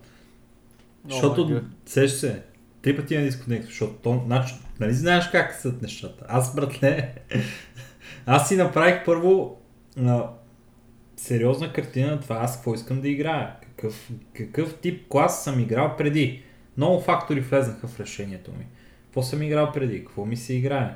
Защото, 1.10 1.48
my 1.48 1.53
God. 1.53 1.64
сеш 1.85 2.11
се, 2.11 2.43
три 2.82 2.95
пъти 2.95 3.18
ме 3.18 3.24
дисконектва, 3.24 3.68
защото 3.68 3.94
то, 3.94 4.24
значи, 4.26 4.53
нали 4.80 4.94
знаеш 4.94 5.30
как 5.30 5.53
са 5.53 5.74
нещата. 5.82 6.26
Аз, 6.28 6.56
братле, 6.56 7.14
аз 8.26 8.48
си 8.48 8.56
направих 8.56 9.06
първо 9.06 9.58
а, 9.99 10.30
сериозна 11.16 11.74
картина 11.74 12.12
на 12.12 12.20
това, 12.20 12.36
аз 12.36 12.56
какво 12.56 12.74
искам 12.74 13.02
да 13.02 13.10
играя. 13.10 13.56
Какъв, 13.62 14.12
какъв 14.34 14.78
тип 14.78 15.08
клас 15.10 15.44
съм 15.44 15.60
играл 15.60 15.95
преди. 15.98 16.44
Много 16.78 17.02
фактори 17.02 17.40
влезнаха 17.40 17.88
в 17.88 17.99
решението 17.99 18.52
ми. 18.52 18.68
Какво 19.06 19.22
съм 19.22 19.41
играл 19.41 19.72
преди? 19.72 20.06
Какво 20.06 20.26
ми 20.26 20.38
се 20.38 20.53
играе? 20.53 20.95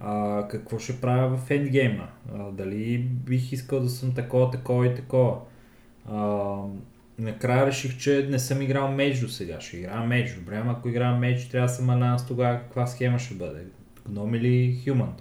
А, 0.00 0.48
какво 0.48 0.78
ще 0.78 1.00
правя 1.00 1.36
в 1.36 1.50
ендгейма? 1.50 2.08
А, 2.34 2.50
дали 2.50 2.98
бих 2.98 3.52
искал 3.52 3.80
да 3.80 3.88
съм 3.88 4.14
такова, 4.14 4.50
такова 4.50 4.86
и 4.86 4.94
такова? 4.94 5.36
А, 6.08 6.56
накрая 7.18 7.66
реших, 7.66 7.98
че 7.98 8.26
не 8.30 8.38
съм 8.38 8.62
играл 8.62 8.92
меч 8.92 9.20
до 9.20 9.28
сега. 9.28 9.60
Ще 9.60 9.76
играя 9.76 10.06
меч. 10.06 10.34
Добре, 10.34 10.56
ама 10.56 10.72
ако 10.72 10.88
играя 10.88 11.16
меч, 11.16 11.48
трябва 11.48 11.68
да 11.68 11.74
съм 11.74 11.90
алианс 11.90 12.26
тогава 12.26 12.58
каква 12.58 12.86
схема 12.86 13.18
ще 13.18 13.34
бъде? 13.34 13.60
Гном 14.08 14.34
или 14.34 14.80
хюман? 14.84 15.12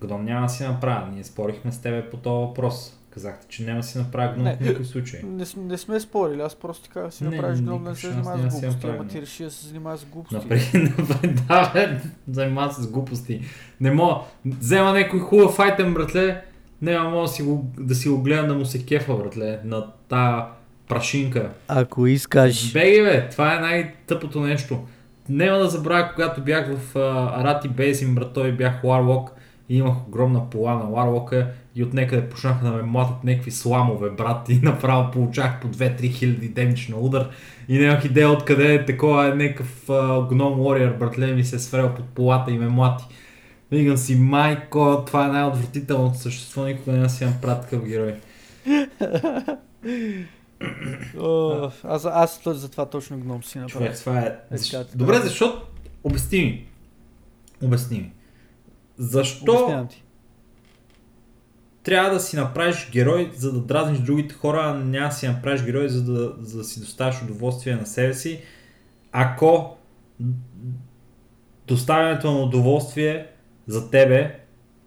Гном 0.00 0.24
няма 0.24 0.46
да 0.46 0.52
си 0.52 0.64
направя. 0.64 1.08
Ние 1.12 1.24
спорихме 1.24 1.72
с 1.72 1.78
тебе 1.78 2.10
по 2.10 2.16
този 2.16 2.46
въпрос. 2.46 2.92
Казахте, 3.10 3.46
че 3.48 3.64
няма 3.64 3.80
да 3.80 3.86
си 3.86 3.98
направя 3.98 4.34
гном 4.34 4.44
Не. 4.44 4.56
в 4.56 4.60
никой 4.60 4.84
случай. 4.84 5.20
Не, 5.24 5.44
не 5.56 5.78
сме 5.78 6.00
спорили, 6.00 6.40
аз 6.40 6.54
просто 6.54 6.88
така 6.88 7.10
си 7.10 7.24
Не, 7.24 7.30
направиш 7.30 7.60
гном 7.60 7.84
не 7.84 7.94
се 7.94 8.10
занимава 8.10 8.50
с 8.50 8.60
глупости, 8.60 8.86
ама 8.86 9.06
ти 9.06 9.20
реши 9.20 9.44
да 9.44 9.50
се 9.50 9.66
занимава 9.66 9.98
с 9.98 10.04
глупости. 10.04 10.36
Напред, 10.36 10.60
да, 11.48 11.70
бе, 11.74 12.00
занимава 12.30 12.72
се 12.72 12.82
с 12.82 12.90
глупости. 12.90 13.40
Не 13.80 13.90
мога, 13.90 14.14
взема 14.46 14.92
някой 14.92 15.20
хубав 15.20 15.58
айтем, 15.58 15.94
братле, 15.94 16.44
няма 16.82 17.10
мога 17.10 17.22
да 17.22 17.28
си 17.28 17.42
го, 17.42 17.72
да 17.78 17.94
си 17.94 18.08
го 18.08 18.22
гледам 18.22 18.48
да 18.48 18.54
му 18.54 18.64
се 18.64 18.86
кефа, 18.86 19.16
братле, 19.16 19.60
на 19.64 19.92
та 20.08 20.52
прашинка. 20.88 21.50
Ако 21.68 22.06
искаш. 22.06 22.72
Беги, 22.72 23.02
бе, 23.02 23.28
това 23.28 23.56
е 23.56 23.60
най-тъпото 23.60 24.40
нещо. 24.40 24.78
Няма 25.28 25.58
да 25.58 25.68
забравя, 25.68 26.10
когато 26.14 26.40
бях 26.40 26.68
в 26.76 26.96
Арати 27.36 27.68
Бейзин, 27.68 28.14
брат, 28.14 28.32
той 28.34 28.52
бях 28.52 28.82
Warlock 28.82 29.28
и 29.68 29.76
имах 29.76 30.06
огромна 30.08 30.50
пола 30.50 30.74
на 30.74 30.84
Warlock 30.84 31.46
и 31.74 31.82
от 31.82 31.94
някъде 31.94 32.28
почнаха 32.28 32.64
да 32.64 32.72
ме 32.72 32.82
млатят 32.82 33.24
някакви 33.24 33.50
сламове, 33.50 34.10
брат, 34.10 34.48
и 34.48 34.58
направо 34.62 35.10
получах 35.10 35.60
по 35.60 35.68
2-3 35.68 36.12
хиляди 36.12 36.48
демидж 36.48 36.88
на 36.88 36.96
удар 36.96 37.28
и 37.68 37.78
нямах 37.78 38.04
идея 38.04 38.30
откъде 38.30 38.74
е 38.74 38.84
такова 38.84 39.26
е 39.26 39.34
някакъв 39.34 39.90
а, 39.90 40.28
гном 40.28 40.58
warrior, 40.58 40.98
братле, 40.98 41.26
ми 41.26 41.44
се 41.44 41.56
е 41.56 41.58
сврел 41.58 41.94
под 41.94 42.04
полата 42.04 42.50
и 42.50 42.58
ме 42.58 42.68
млати. 42.68 43.04
Викам 43.70 43.96
си, 43.96 44.16
майко, 44.16 45.02
това 45.06 45.26
е 45.26 45.28
най-отвратителното 45.28 46.18
същество, 46.18 46.64
никога 46.64 46.96
да 46.96 47.08
си 47.08 47.24
имам 47.24 47.34
правя 47.42 47.60
такъв 47.60 47.84
герой. 47.84 48.14
О, 51.18 51.70
аз, 51.82 52.04
аз 52.04 52.40
за 52.44 52.68
това 52.70 52.86
точно 52.86 53.18
гном 53.18 53.44
си 53.44 53.52
Човек, 53.68 53.74
направих. 53.74 53.98
това 53.98 54.20
е... 54.20 54.38
Е, 54.50 54.58
така. 54.58 54.84
Добре, 54.94 55.16
защо... 55.16 55.62
Обясни 56.04 56.38
ми. 56.38 56.66
Обясни 57.62 57.98
ми. 57.98 58.12
Защо 58.98 59.86
трябва 61.86 62.10
да 62.10 62.20
си 62.20 62.36
направиш 62.36 62.90
герой, 62.92 63.30
за 63.36 63.52
да 63.52 63.60
дразниш 63.60 63.98
другите 63.98 64.34
хора, 64.34 64.62
а 64.64 64.74
няма 64.74 65.08
да 65.08 65.14
си 65.14 65.28
направиш 65.28 65.62
герой, 65.62 65.88
за 65.88 66.04
да, 66.04 66.34
за 66.40 66.58
да 66.58 66.64
си 66.64 66.80
доставиш 66.80 67.22
удоволствие 67.22 67.76
на 67.76 67.86
себе 67.86 68.14
си, 68.14 68.40
ако 69.12 69.76
доставянето 71.66 72.32
на 72.32 72.38
удоволствие 72.38 73.26
за 73.66 73.90
тебе 73.90 74.40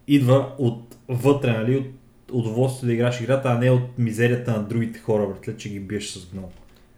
идва 0.06 0.54
от 0.58 0.96
вътре, 1.08 1.52
нали, 1.52 1.76
от 1.76 1.86
удоволствие 2.32 2.86
да 2.86 2.92
играш 2.92 3.20
играта, 3.20 3.48
а 3.48 3.58
не 3.58 3.70
от 3.70 3.98
мизерията 3.98 4.52
на 4.52 4.62
другите 4.62 4.98
хора, 4.98 5.26
братле, 5.26 5.56
че 5.56 5.68
ги 5.68 5.80
биеш 5.80 6.10
с 6.10 6.32
гном. 6.32 6.44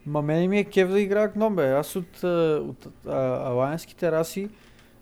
Ма 0.06 0.22
мене 0.22 0.48
ми 0.48 0.59
е 0.59 0.64
кев 0.64 0.90
да 0.90 1.00
играя 1.00 1.28
гном, 1.28 1.56
бе. 1.56 1.72
Аз 1.72 1.96
от, 1.96 2.22
от 2.62 2.88
а, 3.06 3.48
алайанските 3.50 4.12
раси, 4.12 4.48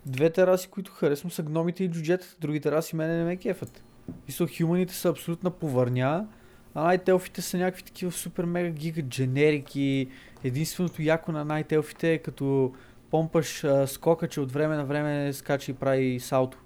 двете 0.05 0.47
раси, 0.47 0.67
които 0.67 0.91
харесвам 0.91 1.31
са 1.31 1.43
гномите 1.43 1.83
и 1.83 1.91
джуджетата. 1.91 2.35
Другите 2.41 2.71
раси 2.71 2.95
мене 2.95 3.17
не 3.17 3.23
ме 3.23 3.37
кефат. 3.37 3.83
Мисля, 4.27 4.47
хюманите 4.57 4.93
са 4.93 5.09
абсолютна 5.09 5.51
повърня, 5.51 6.27
а 6.75 6.83
найтелфите 6.83 7.41
са 7.41 7.57
някакви 7.57 7.83
такива 7.83 8.11
супер 8.11 8.43
мега 8.43 8.69
гига 8.69 9.01
дженерики. 9.01 10.07
Единственото 10.43 11.01
яко 11.01 11.31
на 11.31 11.45
найтелфите 11.45 12.13
е 12.13 12.17
като 12.17 12.73
помпаш 13.11 13.63
а, 13.63 13.87
скока, 13.87 14.27
че 14.27 14.41
от 14.41 14.51
време 14.51 14.75
на 14.75 14.85
време 14.85 15.33
скача 15.33 15.71
и 15.71 15.73
прави 15.73 16.19
салто. 16.19 16.57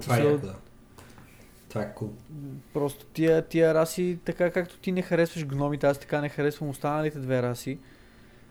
Това 0.00 0.16
е 0.16 0.22
да. 0.22 0.54
Това 1.72 1.84
е. 1.84 1.92
Просто 2.74 3.04
тия, 3.04 3.42
тия 3.42 3.74
раси, 3.74 4.18
така 4.24 4.50
както 4.50 4.78
ти 4.78 4.92
не 4.92 5.02
харесваш 5.02 5.46
гномите, 5.46 5.86
аз 5.86 5.98
така 5.98 6.20
не 6.20 6.28
харесвам 6.28 6.68
останалите 6.68 7.18
две 7.18 7.42
раси. 7.42 7.78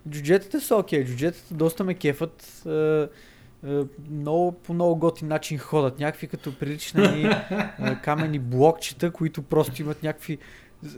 Джуджетите 0.10 0.60
са 0.60 0.76
окей, 0.76 1.06
джуджетите 1.06 1.54
доста 1.54 1.84
ме 1.84 1.94
кефат. 1.94 2.64
Е, 2.66 3.08
е, 3.68 3.84
много, 4.12 4.52
по 4.52 4.74
много 4.74 4.96
готин 4.96 5.28
начин 5.28 5.58
ходят. 5.58 6.00
Някакви 6.00 6.28
като 6.28 6.60
прилични 6.60 7.04
е, 7.04 8.02
камени 8.04 8.40
блокчета, 8.40 9.12
които 9.12 9.42
просто 9.42 9.82
имат 9.82 10.04
някакви 10.04 10.38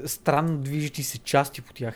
странно 0.06 0.58
движещи 0.58 1.04
се 1.04 1.18
части 1.18 1.62
по 1.62 1.74
тях. 1.74 1.95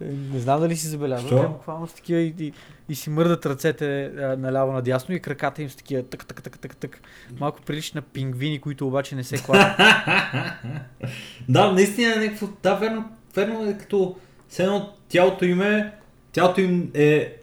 Не 0.00 0.40
знам 0.40 0.60
дали 0.60 0.76
си 0.76 0.86
забелязал. 0.86 1.42
Те 1.42 1.48
буквално 1.48 1.86
са 1.86 1.94
такива 1.94 2.20
и, 2.20 2.34
и, 2.38 2.52
и 2.88 2.94
си 2.94 3.10
мърдат 3.10 3.46
ръцете 3.46 4.10
наляво 4.38 4.72
надясно 4.72 5.14
и 5.14 5.20
краката 5.20 5.62
им 5.62 5.70
са 5.70 5.76
такива 5.76 6.02
тък, 6.02 6.26
тък, 6.26 6.42
тък, 6.42 6.58
тък, 6.58 6.76
тък. 6.76 7.00
Малко 7.40 7.62
прилични 7.62 7.98
на 7.98 8.02
пингвини, 8.02 8.60
които 8.60 8.86
обаче 8.86 9.14
не 9.14 9.24
се 9.24 9.42
клатят. 9.42 9.78
да, 11.48 11.72
наистина 11.72 12.12
е 12.12 12.16
някакво, 12.16 12.46
да, 12.62 12.74
верно, 12.74 13.04
верно 13.36 13.70
е 13.70 13.78
като 13.78 14.16
все 14.48 14.62
едно 14.62 14.92
тялото 15.08 15.44
им 15.44 15.62
е, 15.62 15.94
тялото 16.32 16.60
им 16.60 16.90
е, 16.94 17.36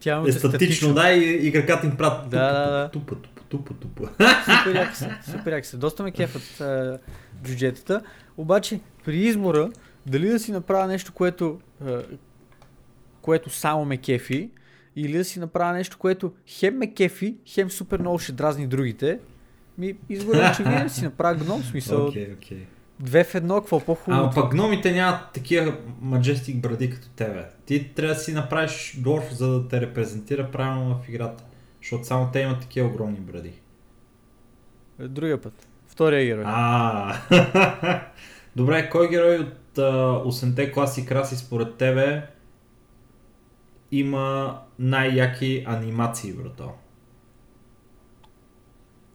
Тя 0.00 0.22
е 0.26 0.32
статично, 0.32 0.94
да, 0.94 1.12
и, 1.12 1.46
и 1.48 1.52
краката 1.52 1.86
им 1.86 1.96
правят 1.96 2.30
Да, 2.30 2.52
да, 2.52 2.70
да. 2.70 2.90
тупа, 2.90 3.14
тупа, 3.14 3.42
тупа, 3.48 3.74
тупа. 3.74 4.08
Супер 4.44 4.74
яки 4.74 4.96
са, 4.96 5.10
супер 5.30 5.52
яки 5.52 5.68
са. 5.68 5.78
Доста 5.78 6.02
ме 6.02 6.10
кефат 6.10 6.60
а, 6.60 6.98
бюджетата. 7.48 8.02
Обаче 8.36 8.80
при 9.04 9.18
избора 9.18 9.70
дали 10.06 10.28
да 10.28 10.38
си 10.38 10.52
направя 10.52 10.86
нещо, 10.86 11.12
което, 11.12 11.60
което 13.22 13.50
само 13.50 13.84
ме 13.84 13.96
кефи, 13.96 14.50
или 14.96 15.18
да 15.18 15.24
си 15.24 15.40
направя 15.40 15.72
нещо, 15.72 15.98
което 15.98 16.32
хем 16.46 16.76
ме 16.78 16.94
кефи, 16.94 17.36
хем 17.46 17.70
супер 17.70 18.00
много 18.00 18.18
ще 18.18 18.32
дразни 18.32 18.66
другите, 18.66 19.18
ми 19.78 19.94
избора 20.08 20.46
е 20.46 20.50
очевиден 20.50 20.82
да 20.84 20.90
си 20.90 21.04
направя 21.04 21.34
гном, 21.34 21.62
смисъл 21.62 22.06
Окей, 22.06 22.32
окей. 22.32 22.66
две 23.00 23.24
в 23.24 23.34
едно, 23.34 23.54
какво 23.60 23.80
по-хубаво. 23.80 24.22
Ама 24.22 24.32
пък 24.34 24.50
гномите 24.50 24.92
нямат 24.92 25.32
такива 25.34 25.76
маджестик 26.00 26.56
бради 26.56 26.90
като 26.90 27.08
тебе. 27.08 27.44
Ти 27.66 27.94
трябва 27.94 28.14
да 28.14 28.20
си 28.20 28.32
направиш 28.32 28.96
дворф, 28.98 29.34
за 29.34 29.48
да 29.48 29.68
те 29.68 29.80
репрезентира 29.80 30.50
правилно 30.50 31.00
в 31.04 31.08
играта. 31.08 31.44
Защото 31.82 32.04
само 32.04 32.30
те 32.32 32.40
имат 32.40 32.60
такива 32.60 32.88
огромни 32.88 33.20
бради. 33.20 33.52
Другия 34.98 35.40
път. 35.40 35.68
Втория 35.88 36.24
герой. 36.24 36.44
А, 36.46 37.16
Добре, 38.56 38.90
кой 38.90 39.08
герой 39.08 39.38
от 39.38 39.48
а, 39.48 39.59
8-те 39.78 40.72
класи 40.72 41.06
краси 41.06 41.36
според 41.36 41.74
тебе 41.74 42.26
има 43.92 44.58
най-яки 44.78 45.64
анимации, 45.66 46.32
брато? 46.32 46.70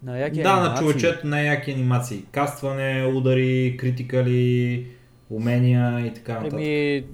На 0.04 0.18
яки 0.18 0.44
да, 0.44 0.56
на 0.56 0.62
анимации. 0.62 0.88
човечето 0.88 1.28
най-яки 1.28 1.72
анимации. 1.72 2.26
Кастване, 2.32 3.14
удари, 3.16 3.78
критикали, 3.80 4.88
умения 5.30 6.08
и 6.08 6.14
така 6.14 6.34
нататък. 6.34 6.54
Еми, 6.54 7.06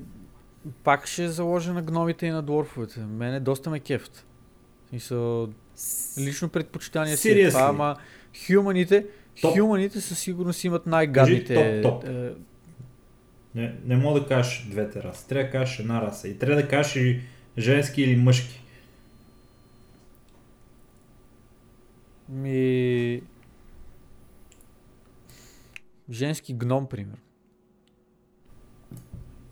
Пак 0.84 1.08
ще 1.08 1.28
заложа 1.28 1.74
на 1.74 1.82
гномите 1.82 2.26
и 2.26 2.30
на 2.30 2.42
дворфовете. 2.42 3.00
Мене 3.00 3.40
доста 3.40 3.70
ме 3.70 3.80
кефт. 3.80 4.26
В 4.86 4.90
Смисъл, 4.90 5.50
лично 6.20 6.50
предпочитание 6.50 7.18
си 7.18 7.42
е 7.42 7.50
това, 7.50 7.62
ама 7.62 7.96
хюманите, 8.48 9.06
хюманите 9.56 10.02
със 10.02 10.20
сигурност 10.20 10.64
имат 10.64 10.86
най-гадните... 10.86 11.82
топ, 11.82 12.02
топ. 12.02 12.10
е, 12.10 12.32
Не, 13.56 13.76
не 13.86 13.98
мога 13.98 14.20
да 14.20 14.28
кажеш 14.28 14.66
двете 14.70 15.04
раси. 15.04 15.28
Трябва 15.28 15.46
да 15.46 15.52
кажеш 15.52 15.80
една 15.80 16.02
раса. 16.02 16.28
И 16.28 16.38
трябва 16.38 16.62
да 16.62 16.68
кажеш 16.68 16.96
и 16.96 17.22
женски 17.58 18.02
или 18.02 18.16
мъжки. 18.16 18.62
Ми... 22.30 23.22
Женски 26.12 26.54
гном, 26.54 26.88
пример. 26.88 27.18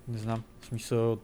Не 0.07 0.17
знам. 0.17 0.43
В 0.61 0.65
смисъл, 0.65 1.17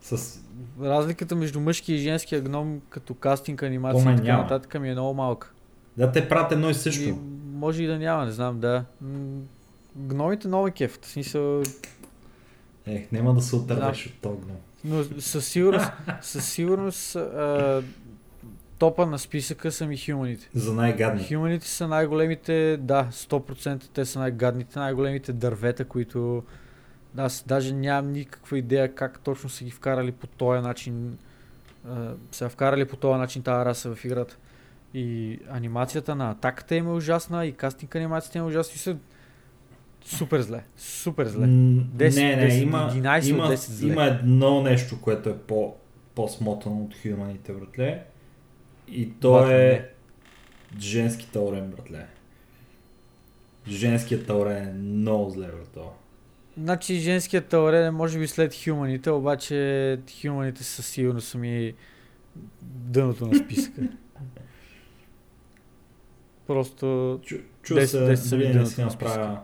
С... 0.00 0.40
разликата 0.80 1.36
между 1.36 1.60
мъжки 1.60 1.94
и 1.94 1.98
женския 1.98 2.40
гном 2.40 2.80
като 2.88 3.14
кастинг, 3.14 3.62
анимация 3.62 4.04
Поне 4.04 4.14
и 4.14 4.18
така 4.18 4.36
нататък 4.36 4.80
ми 4.80 4.88
е 4.88 4.92
много 4.92 5.14
малка. 5.14 5.52
Да 5.96 6.12
те 6.12 6.28
правят 6.28 6.52
едно 6.52 6.70
и 6.70 6.74
също. 6.74 7.02
И, 7.02 7.14
може 7.52 7.82
и 7.82 7.86
да 7.86 7.98
няма, 7.98 8.24
не 8.24 8.32
знам, 8.32 8.60
да. 8.60 8.84
Гномите 9.96 10.48
много 10.48 10.66
е 10.66 10.70
кефт. 10.70 11.04
В 11.04 11.08
смисъл, 11.08 11.62
Ех, 12.86 13.12
няма 13.12 13.34
да 13.34 13.42
се 13.42 13.56
отървеш 13.56 14.06
от 14.06 14.12
този 14.20 14.36
гном. 14.36 14.56
но 14.84 15.20
със 15.20 15.46
сигурност, 15.46 15.92
със 16.20 16.52
сигурност 16.52 17.16
а, 17.16 17.82
топа 18.78 19.06
на 19.06 19.18
списъка 19.18 19.72
са 19.72 19.86
ми 19.86 19.98
хюманите. 19.98 20.48
За 20.54 20.74
най-гадни. 20.74 21.28
Хюманите 21.28 21.68
са 21.68 21.88
най-големите, 21.88 22.76
да, 22.76 23.08
100% 23.12 23.84
те 23.92 24.04
са 24.04 24.18
най-гадните, 24.18 24.78
най-големите 24.78 25.32
дървета, 25.32 25.84
които 25.84 26.42
да, 27.14 27.22
аз 27.22 27.44
даже 27.46 27.74
нямам 27.74 28.12
никаква 28.12 28.58
идея 28.58 28.94
как 28.94 29.20
точно 29.20 29.48
са 29.48 29.64
ги 29.64 29.70
вкарали 29.70 30.12
по 30.12 30.26
този 30.26 30.62
начин, 30.62 31.18
а, 31.88 32.12
са 32.32 32.48
вкарали 32.48 32.84
по 32.84 32.96
този 32.96 33.18
начин 33.18 33.42
тази 33.42 33.64
раса 33.64 33.94
в 33.94 34.04
играта. 34.04 34.36
И 34.94 35.38
анимацията 35.50 36.14
на 36.14 36.30
атаката 36.30 36.74
им 36.74 36.88
е 36.88 36.92
ужасна, 36.92 37.46
и 37.46 37.52
кастинг 37.52 37.96
анимацията 37.96 38.38
им 38.38 38.44
е 38.44 38.46
ужасна, 38.46 38.72
и 38.74 38.78
са 38.78 38.96
супер 40.04 40.40
зле, 40.40 40.64
супер 40.76 41.26
зле. 41.26 41.46
М, 41.46 41.84
10, 41.96 42.16
не, 42.16 42.36
не, 42.36 42.50
10, 42.50 42.62
има, 42.62 42.90
11 42.90 43.18
от 43.20 43.26
има, 43.28 43.46
10 43.46 43.54
зле. 43.54 43.92
има 43.92 44.04
едно 44.04 44.62
нещо, 44.62 45.00
което 45.00 45.28
е 45.28 45.38
по, 45.38 45.74
по-смотано 46.14 46.82
от 46.82 46.94
хюманите, 46.96 47.52
братле. 47.52 48.02
И 48.88 49.10
то 49.10 49.32
Батъм, 49.32 49.50
е 49.50 49.88
женски 50.78 51.28
таурен, 51.32 51.70
братле. 51.70 52.06
Женският 53.68 54.26
таурен 54.26 54.68
е 54.68 54.72
много 54.72 55.30
зле, 55.30 55.46
брато. 55.46 55.90
Значи 56.58 56.94
женският 56.94 57.46
таурен 57.46 57.86
е 57.86 57.90
може 57.90 58.18
би 58.18 58.26
след 58.28 58.54
хюманите, 58.64 59.10
обаче 59.10 59.98
хюманите 60.22 60.64
със 60.64 60.86
сигурност 60.86 61.28
са 61.28 61.38
ми 61.38 61.74
дъното 62.62 63.26
на 63.26 63.34
списъка. 63.34 63.80
Просто 66.46 67.20
Чу, 67.22 67.34
чу 67.62 67.74
Десет- 67.74 67.86
се, 67.86 68.00
десет 68.00 68.24
са 68.24 68.30
дали 68.30 68.40
ми 68.40 68.46
не 68.46 68.52
дъното 68.52 68.70
си 68.70 68.80
на 68.80 68.86
направя 68.86 69.40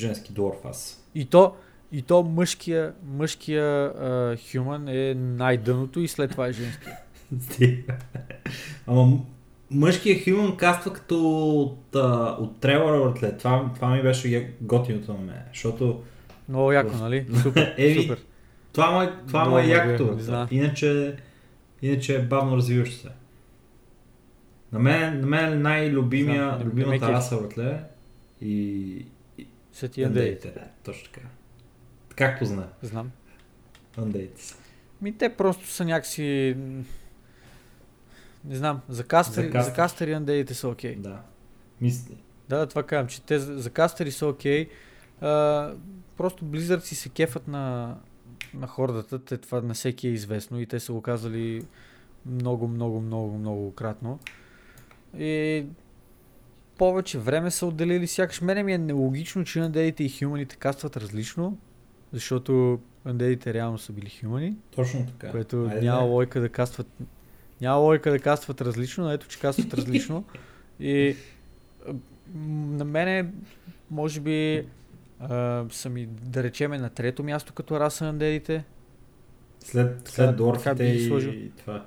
женски 0.00 0.32
дворф 0.32 0.64
аз. 0.64 1.04
и 1.14 1.24
то, 1.24 1.54
и 1.92 2.02
то 2.02 2.22
мъжкия, 2.22 2.92
мъжкия 3.06 3.64
а, 3.64 4.36
хюман 4.52 4.88
е 4.88 5.14
най-дъното 5.14 6.00
и 6.00 6.08
след 6.08 6.30
това 6.30 6.46
е 6.46 6.52
женския. 6.52 6.96
Ама 8.86 9.18
мъжкият 9.70 10.24
хюман 10.24 10.56
каства 10.56 10.92
като 10.92 11.18
от, 11.60 11.94
а, 11.94 12.36
от 12.40 12.60
трейлера, 12.60 13.00
братле. 13.00 13.36
Това, 13.36 13.70
това 13.74 13.90
ми 13.90 14.02
беше 14.02 14.52
готиното 14.60 15.12
на 15.12 15.18
мен. 15.18 15.42
Защото 15.52 16.02
Много 16.48 16.72
яко, 16.72 16.96
нали? 16.96 17.26
Супер, 17.42 17.74
Еми, 17.78 18.02
супер. 18.02 18.18
Това 18.72 18.90
му 18.90 19.02
е, 19.02 19.12
това 19.26 19.44
му 19.44 19.58
е 19.58 19.62
якото. 19.62 20.18
Иначе, 20.50 21.16
иначе 21.82 22.16
е 22.16 22.22
бавно 22.22 22.56
развиващо 22.56 22.96
се. 22.96 23.08
На 24.72 24.78
мен, 24.78 25.20
на 25.20 25.26
мен 25.26 25.52
е 25.52 25.56
най-любимия, 25.56 26.54
Знам, 26.56 26.68
любимата 26.68 27.12
раса, 27.12 27.40
братле, 27.40 27.80
и, 28.40 29.06
и 29.86 29.88
Са 29.88 29.88
ти 29.88 30.02
андеите. 30.02 30.50
Да, 30.50 30.68
точно 30.84 31.12
така. 31.12 31.26
Както 32.16 32.44
знае, 32.44 32.66
Знам. 32.82 33.10
андеите 33.98 34.44
са. 34.44 34.56
Ми 35.02 35.18
те 35.18 35.28
просто 35.36 35.66
са 35.66 35.84
някакси... 35.84 36.56
Не 38.44 38.56
знам, 38.56 38.80
за 38.88 39.04
кастери, 39.04 39.46
За 39.46 39.52
кастери. 39.52 39.70
за 39.70 39.76
кастери 39.76 40.12
андеите 40.12 40.54
са 40.54 40.68
окей. 40.68 40.96
Да. 40.96 41.22
Мисли. 41.80 42.16
Да, 42.48 42.66
това 42.66 42.82
казвам, 42.82 43.08
че 43.08 43.22
те 43.22 43.38
за, 43.38 43.70
кастери 43.70 44.10
са 44.10 44.26
окей. 44.26 44.68
А, 45.20 45.72
просто 46.16 46.44
Blizzard 46.44 46.80
си 46.80 46.94
се 46.94 47.08
кефат 47.08 47.48
на, 47.48 47.96
на 48.54 48.66
хордата, 48.66 49.18
те 49.24 49.36
това 49.38 49.60
на 49.60 49.74
всеки 49.74 50.08
е 50.08 50.10
известно 50.10 50.60
и 50.60 50.66
те 50.66 50.80
са 50.80 50.92
го 50.92 51.02
казали 51.02 51.64
много, 52.26 52.68
много, 52.68 53.00
много, 53.00 53.38
много 53.38 53.74
кратно. 53.74 54.18
И 55.18 55.64
повече 56.80 57.18
време 57.18 57.50
са 57.50 57.66
отделили, 57.66 58.06
сякаш 58.06 58.40
мене 58.40 58.62
ми 58.62 58.72
е 58.72 58.78
нелогично, 58.78 59.44
че 59.44 59.60
андеите 59.60 60.04
и 60.04 60.08
хюманите 60.08 60.56
кастват 60.56 60.96
различно, 60.96 61.58
защото 62.12 62.80
андеите 63.04 63.54
реално 63.54 63.78
са 63.78 63.92
били 63.92 64.10
хюмани, 64.20 64.56
Точно 64.76 65.06
така. 65.06 65.30
което 65.30 65.64
Айде, 65.64 65.86
няма 65.86 66.02
лойка 66.02 66.40
да 66.40 66.48
кастват 66.48 66.86
няма 67.60 67.76
лойка 67.76 68.10
да 68.10 68.18
кастват 68.18 68.60
различно, 68.60 69.04
но 69.04 69.10
ето 69.10 69.28
че 69.28 69.40
кастват 69.40 69.74
различно. 69.74 70.24
И 70.80 71.16
на 72.34 72.84
мене, 72.84 73.30
може 73.90 74.20
би, 74.20 74.66
а, 75.18 75.64
са 75.70 75.90
ми, 75.90 76.06
да 76.06 76.42
речеме, 76.42 76.78
на 76.78 76.90
трето 76.90 77.24
място 77.24 77.52
като 77.52 77.80
раса 77.80 78.04
на 78.04 78.14
дедите. 78.14 78.64
След, 79.64 80.08
след 80.08 80.36
ги 80.76 81.12
и, 81.28 81.50
това. 81.50 81.86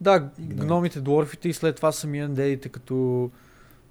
Да, 0.00 0.18
Гном. 0.18 0.66
гномите, 0.66 1.00
дворфите 1.00 1.48
и 1.48 1.52
след 1.52 1.76
това 1.76 1.92
са 1.92 2.06
ми 2.06 2.20
андедите 2.20 2.68
като 2.68 3.30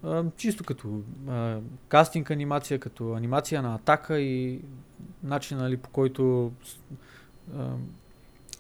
а, 0.04 0.24
чисто 0.38 0.64
като 0.64 1.00
а, 1.30 1.58
кастинг 1.88 2.32
анимация, 2.32 2.80
като 2.80 3.14
анимация 3.14 3.62
на 3.62 3.76
атака 3.76 4.20
и 4.20 4.62
начин 5.24 5.58
нали, 5.58 5.78
по 5.78 5.90
който 5.90 6.52
а, 7.56 7.70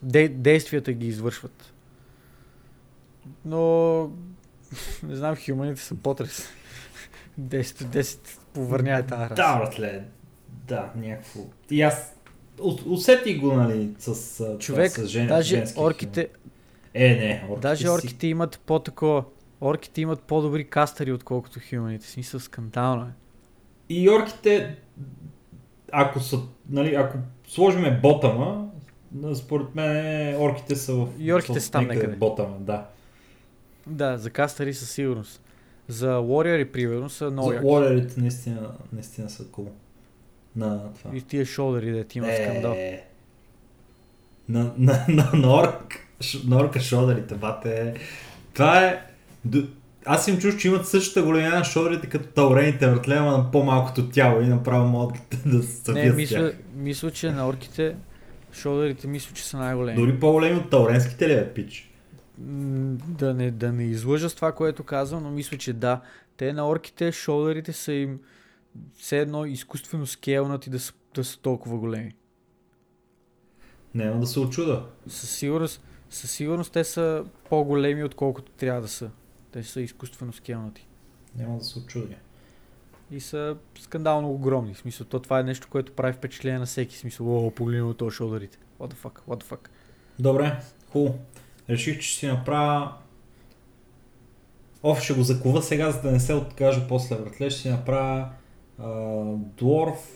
де, 0.02 0.28
действията 0.28 0.94
ги 0.94 1.08
извършват. 1.08 1.74
Но 3.46 4.02
не 5.04 5.16
знам, 5.16 5.36
хюманите 5.38 5.82
са 5.82 5.96
потрес. 5.96 6.48
10 7.42 7.82
от 7.82 7.88
10 7.88 8.20
повърнява 8.54 9.04
тази 9.04 9.22
раса. 9.22 9.36
Да, 9.36 9.58
братле. 9.58 10.04
Да, 10.50 10.92
някакво. 10.96 11.40
И 11.72 11.82
аз 11.82 12.16
ус- 12.60 12.86
усетих 12.86 13.40
го, 13.40 13.54
нали, 13.54 13.90
с, 14.00 14.58
Човек, 14.60 14.92
с 14.92 15.06
жен, 15.08 15.28
даже 15.28 15.64
орките, 15.78 16.30
Е, 16.94 17.08
не, 17.10 17.46
орките 17.50 17.62
даже 17.62 17.82
си- 17.82 17.90
орките 17.90 18.28
имат 18.28 18.60
по-такова. 18.60 19.24
Орките 19.64 20.02
имат 20.02 20.22
по-добри 20.22 20.70
кастъри, 20.70 21.12
отколкото 21.12 21.60
хюманите. 21.70 22.08
Смисъл 22.08 22.40
скандално 22.40 23.04
е. 23.04 23.12
И 23.90 24.10
орките, 24.10 24.76
ако 25.92 26.20
са, 26.20 26.40
нали, 26.70 26.96
ако 26.96 27.18
сложиме 27.48 28.00
ботама, 28.02 28.70
според 29.36 29.76
мен 29.76 30.36
орките 30.42 30.76
са 30.76 30.96
в... 30.96 31.08
И 31.20 31.34
орките 31.34 31.60
са 31.60 31.72
там 31.72 31.88
някъде. 31.88 32.16
Ботама, 32.16 32.56
да. 32.60 32.86
Да, 33.88 34.18
за 34.18 34.30
кастъри 34.30 34.74
със 34.74 34.92
сигурност. 34.92 35.42
За 35.88 36.18
Warrior 36.18 36.72
примерно 36.72 37.10
са 37.10 37.32
много 37.32 37.50
За. 37.50 37.60
Warrior-ите 37.60 38.18
наистина, 38.18 38.72
наистина 38.94 39.30
са 39.30 39.44
cool. 39.44 39.68
На 40.56 40.94
това. 40.94 41.16
И 41.16 41.22
тия 41.22 41.46
шолдери, 41.46 41.92
да 41.92 42.04
ти 42.04 42.20
скандал. 42.20 42.72
Е, 42.72 43.06
На, 44.50 44.74
на, 44.78 45.06
на, 45.10 45.32
на, 45.34 45.56
орк, 45.56 45.96
на 46.48 46.58
орка 46.58 46.80
шодерите, 46.80 47.36
бате. 47.36 47.94
Това 48.54 48.86
е... 48.86 49.13
д- 49.46 49.68
Аз 50.06 50.28
им 50.28 50.38
чуш, 50.38 50.58
че 50.58 50.68
имат 50.68 50.88
същата 50.88 51.26
големина 51.26 51.58
на 51.58 51.64
шодерите 51.64 52.10
като 52.10 52.28
таурените 52.28 52.86
ама 53.10 53.32
на 53.32 53.52
по-малкото 53.52 54.10
тяло 54.10 54.42
и 54.42 54.48
направо 54.48 54.88
могат 54.88 55.18
да 55.46 55.64
се 55.64 55.92
Не, 55.92 56.04
събият 56.04 56.14
с 56.14 56.18
мисля, 56.18 56.54
мисля, 56.76 57.12
че 57.12 57.32
на 57.32 57.48
орките 57.48 57.96
шолдерите 58.54 59.08
мисля, 59.08 59.34
че 59.34 59.44
са 59.44 59.58
най-големи. 59.58 59.98
Дори 59.98 60.20
по-големи 60.20 60.60
от 60.60 60.70
тауренските 60.70 61.30
ли 61.30 61.34
е, 61.34 61.54
пич? 61.54 61.90
Да 62.38 63.34
не, 63.34 63.52
да 63.52 63.72
не 63.72 63.84
излъжа 63.84 64.30
с 64.30 64.36
това, 64.36 64.52
което 64.52 64.84
казвам, 64.84 65.24
но 65.24 65.32
мисля, 65.32 65.58
че 65.58 65.74
да. 65.74 66.02
Те 66.38 66.54
на 66.54 66.70
орките, 66.70 67.12
шолдерите 67.12 67.74
са 67.74 67.94
им 67.94 68.20
все 68.98 69.20
едно 69.20 69.46
изкуствено 69.46 70.08
скелнати 70.08 70.70
да 70.70 70.80
са, 70.80 70.94
да 71.16 71.24
са 71.24 71.40
толкова 71.40 71.78
големи. 71.78 72.12
Няма 73.96 74.20
да 74.20 74.28
се 74.28 74.40
очуда. 74.40 74.86
Със 75.08 75.30
сигурност, 75.30 75.82
със 76.10 76.32
сигурност 76.32 76.74
те 76.74 76.84
са 76.84 77.26
по-големи, 77.50 78.04
отколкото 78.04 78.52
трябва 78.52 78.82
да 78.82 78.88
са. 78.88 79.10
Те 79.54 79.64
са 79.64 79.82
изкуствено 79.82 80.34
скелнати. 80.34 80.88
Няма 81.36 81.58
да 81.58 81.64
се 81.64 81.80
очудя. 81.80 82.16
И 83.12 83.20
са 83.20 83.58
скандално 83.80 84.32
огромни. 84.32 84.74
В 84.74 84.78
смисъл, 84.78 85.08
то 85.08 85.20
това 85.20 85.40
е 85.40 85.44
нещо, 85.44 85.68
което 85.72 85.94
прави 85.94 86.14
впечатление 86.14 86.60
на 86.60 86.66
всеки. 86.66 86.96
В 86.96 87.00
смисъл, 87.00 87.48
о, 87.48 87.52
погледни 87.52 87.82
от 87.82 87.98
този 87.98 88.16
шолдерите. 88.16 88.58
What 88.80 88.94
the 88.94 88.96
fuck, 88.96 89.20
what 89.28 89.44
the 89.44 89.46
fuck. 89.46 89.68
Добре, 90.20 90.60
хубаво. 90.90 91.20
Реших, 91.70 92.00
че 92.00 92.16
си 92.16 92.28
направя... 92.28 92.94
Оф, 94.84 95.02
ще 95.02 95.14
го 95.14 95.24
закува 95.24 95.62
сега, 95.62 95.92
за 95.92 96.02
да 96.02 96.12
не 96.12 96.20
се 96.20 96.34
откажа 96.34 96.88
после 96.88 97.16
вратле. 97.16 97.50
Ще 97.50 97.62
си 97.62 97.70
направя 97.70 98.30
а, 98.80 99.24
дворф... 99.58 100.10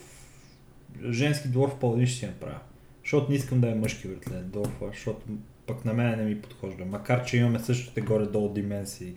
Женски 1.10 1.48
дворф 1.48 1.78
паладин 1.80 2.06
ще 2.06 2.18
си 2.18 2.26
направя. 2.26 2.60
Защото 3.02 3.30
не 3.30 3.36
искам 3.36 3.60
да 3.60 3.70
е 3.70 3.74
мъжки 3.74 4.08
братле, 4.08 4.42
Дворфа, 4.42 4.86
защото 4.86 5.20
пък 5.68 5.84
на 5.84 5.92
мен 5.92 6.10
не 6.10 6.24
ми 6.24 6.36
подхожда. 6.36 6.84
Макар, 6.84 7.24
че 7.24 7.36
имаме 7.36 7.58
същите 7.58 8.00
горе-долу 8.00 8.48
дименсии 8.48 9.12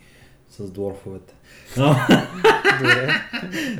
с 0.49 0.71
дворфовете. 0.71 1.33
Но, 1.77 1.95
Добре. 2.79 3.13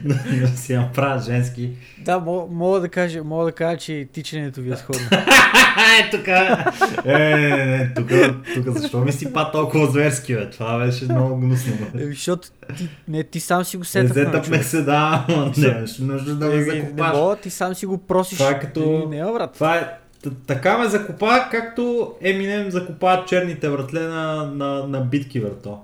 но 0.04 0.14
си 0.48 0.76
направя 0.76 1.20
женски. 1.22 1.70
Да, 1.98 2.20
мога, 2.50 2.80
да 2.80 2.90
кажа, 2.90 3.24
мога 3.24 3.46
да 3.46 3.52
кажа, 3.52 3.78
че 3.78 4.08
тичането 4.14 4.62
ви 4.62 4.72
е 4.72 4.78
сходно. 4.78 5.02
е, 6.00 6.10
тук. 6.12 6.28
Е, 7.06 7.12
не, 7.28 7.66
не, 7.68 7.94
тук, 7.96 8.10
тук 8.56 8.70
защо 8.70 9.00
ми 9.00 9.12
си 9.12 9.34
па 9.34 9.52
толкова 9.52 9.88
зверски, 9.88 10.36
бе? 10.36 10.50
Това 10.50 10.80
беше 10.80 11.06
много 11.06 11.38
гнусно. 11.38 11.74
бе. 11.94 12.04
Еми, 12.04 12.14
защото 12.14 12.48
ти, 12.78 12.90
не, 13.08 13.24
ти 13.24 13.40
сам 13.40 13.66
си 13.66 13.78
го 13.78 13.82
Е, 13.82 13.86
сетъпна. 13.86 14.14
зетъп 14.16 14.48
ме 14.50 14.64
се 14.64 14.82
да, 14.82 15.26
нямаш 15.58 15.98
нужда 15.98 16.36
да 16.36 16.46
ме 16.48 16.56
Еми, 16.56 16.84
не 16.94 17.04
мога, 17.04 17.36
ти 17.36 17.50
сам 17.50 17.76
си 17.76 17.86
го 17.86 17.98
просиш. 17.98 18.38
Това 18.38 18.52
е 18.52 18.60
като- 18.60 19.04
И 19.06 19.16
Няма, 19.16 19.34
брат. 19.34 19.54
Това 19.54 19.78
е, 19.78 19.90
така 20.48 20.78
ме 20.78 20.90
закопа, 20.90 21.48
както 21.52 22.14
Еминем 22.22 22.72
закопават 22.72 23.28
черните 23.28 23.70
вратле 23.70 24.00
на, 24.00 24.46
на, 24.46 24.88
на 24.88 25.02
битки, 25.02 25.40
врато. 25.40 25.80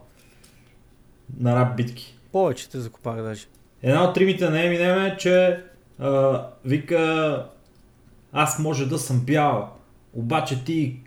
На 1.40 1.56
рап 1.56 1.78
битки. 1.78 2.18
Повече 2.32 2.70
те 2.70 2.80
закопах 2.80 3.22
даже. 3.22 3.46
Една 3.84 4.04
от 4.04 4.14
тримите 4.14 4.50
на 4.50 4.66
Еминем 4.66 5.06
е, 5.06 5.18
че 5.20 5.64
а, 6.00 6.44
вика 6.66 7.46
аз 8.34 8.60
може 8.60 8.86
да 8.86 8.98
съм 8.98 9.20
бял, 9.20 9.70
обаче 10.14 10.64
ти 10.64 11.00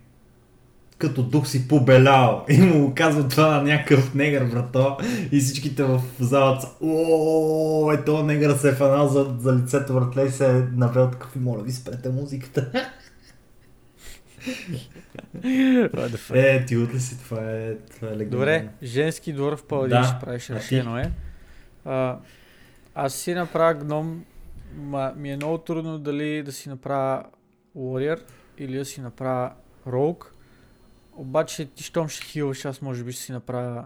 като 1.00 1.22
дух 1.22 1.46
си 1.46 1.68
побелял. 1.68 2.44
И 2.48 2.60
му 2.60 2.92
казва 2.96 3.28
това 3.28 3.48
на 3.48 3.62
някакъв 3.62 4.14
негър, 4.14 4.44
брато. 4.44 4.96
И 5.32 5.40
всичките 5.40 5.84
в 5.84 6.00
залата 6.20 6.60
са, 6.62 6.68
о, 6.80 7.92
е 7.92 8.04
то 8.04 8.22
негър 8.22 8.56
се 8.56 8.68
е 8.68 8.72
фанал 8.72 9.08
за, 9.08 9.34
за 9.38 9.56
лицето 9.56 9.92
вратле 9.92 10.24
и 10.24 10.30
се 10.30 10.58
е 10.58 10.62
навел 10.76 11.10
такъв 11.10 11.36
и 11.36 11.38
моля 11.38 11.62
ви 11.62 11.72
спрете 11.72 12.08
музиката. 12.08 12.90
Е, 16.34 16.64
ти 16.64 16.76
ли 16.76 17.00
си, 17.00 17.18
това 17.18 17.38
е, 17.50 17.74
това 17.74 18.08
е 18.08 18.10
легендарно. 18.10 18.30
Добре, 18.30 18.68
женски 18.82 19.32
двор 19.32 19.56
в 19.56 19.64
Паладин 19.64 20.00
Да, 20.00 20.04
ще 20.04 20.16
правиш 20.20 20.50
решено 20.50 20.98
е. 20.98 21.12
А, 21.84 22.18
аз 22.94 23.14
си 23.14 23.34
направя 23.34 23.74
гном, 23.74 24.24
ма 24.76 25.12
ми 25.16 25.32
е 25.32 25.36
много 25.36 25.58
трудно 25.58 25.98
дали 25.98 26.42
да 26.42 26.52
си 26.52 26.68
направя 26.68 27.24
Warrior 27.76 28.20
или 28.58 28.76
да 28.76 28.84
си 28.84 29.00
направя 29.00 29.52
Rogue. 29.86 30.24
Обаче 31.12 31.66
ти 31.66 31.82
щом 31.82 32.08
ще 32.08 32.26
хилваш, 32.26 32.64
аз 32.64 32.82
може 32.82 33.04
би 33.04 33.12
ще 33.12 33.22
си 33.22 33.32
направя 33.32 33.84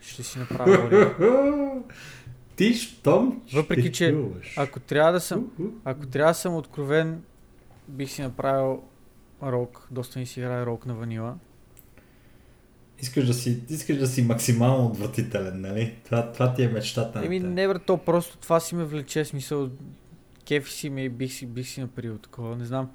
ще 0.00 0.22
си 0.22 0.38
направя 0.38 0.72
Warrior. 0.72 1.82
Ти 2.56 2.74
щом 2.74 3.42
Въпреки, 3.54 3.92
че. 3.92 4.16
Ако 4.56 4.80
трябва 4.80 5.12
да 5.12 5.20
съм, 5.20 5.50
ако 5.84 6.06
трябва 6.06 6.30
да 6.30 6.34
съм 6.34 6.56
откровен, 6.56 7.22
бих 7.88 8.10
си 8.10 8.22
направил 8.22 8.82
Рок. 9.42 9.88
Доста 9.90 10.18
ми 10.18 10.26
си 10.26 10.40
играе 10.40 10.66
Рок 10.66 10.86
на 10.86 10.94
ванила. 10.94 11.34
Искаш 13.02 13.26
да 13.26 13.34
си, 13.34 13.62
искаш 13.68 13.98
да 13.98 14.06
си 14.06 14.22
максимално 14.22 14.86
отвратителен, 14.86 15.60
нали? 15.60 15.96
Това, 16.04 16.32
това 16.32 16.54
ти 16.54 16.62
е 16.62 16.68
мечтата. 16.68 17.24
Еми 17.24 17.40
не 17.40 17.68
бре, 17.68 17.78
то 17.78 17.98
просто 17.98 18.36
това 18.36 18.60
си 18.60 18.74
ме 18.74 18.84
влече, 18.84 19.24
смисъл, 19.24 19.70
кефи 20.46 20.72
си 20.72 20.90
ме 20.90 21.04
и 21.04 21.08
бих 21.08 21.32
си, 21.32 21.46
бих 21.46 21.68
си 21.68 21.80
направил 21.80 22.18
такова, 22.18 22.56
не 22.56 22.64
знам. 22.64 22.90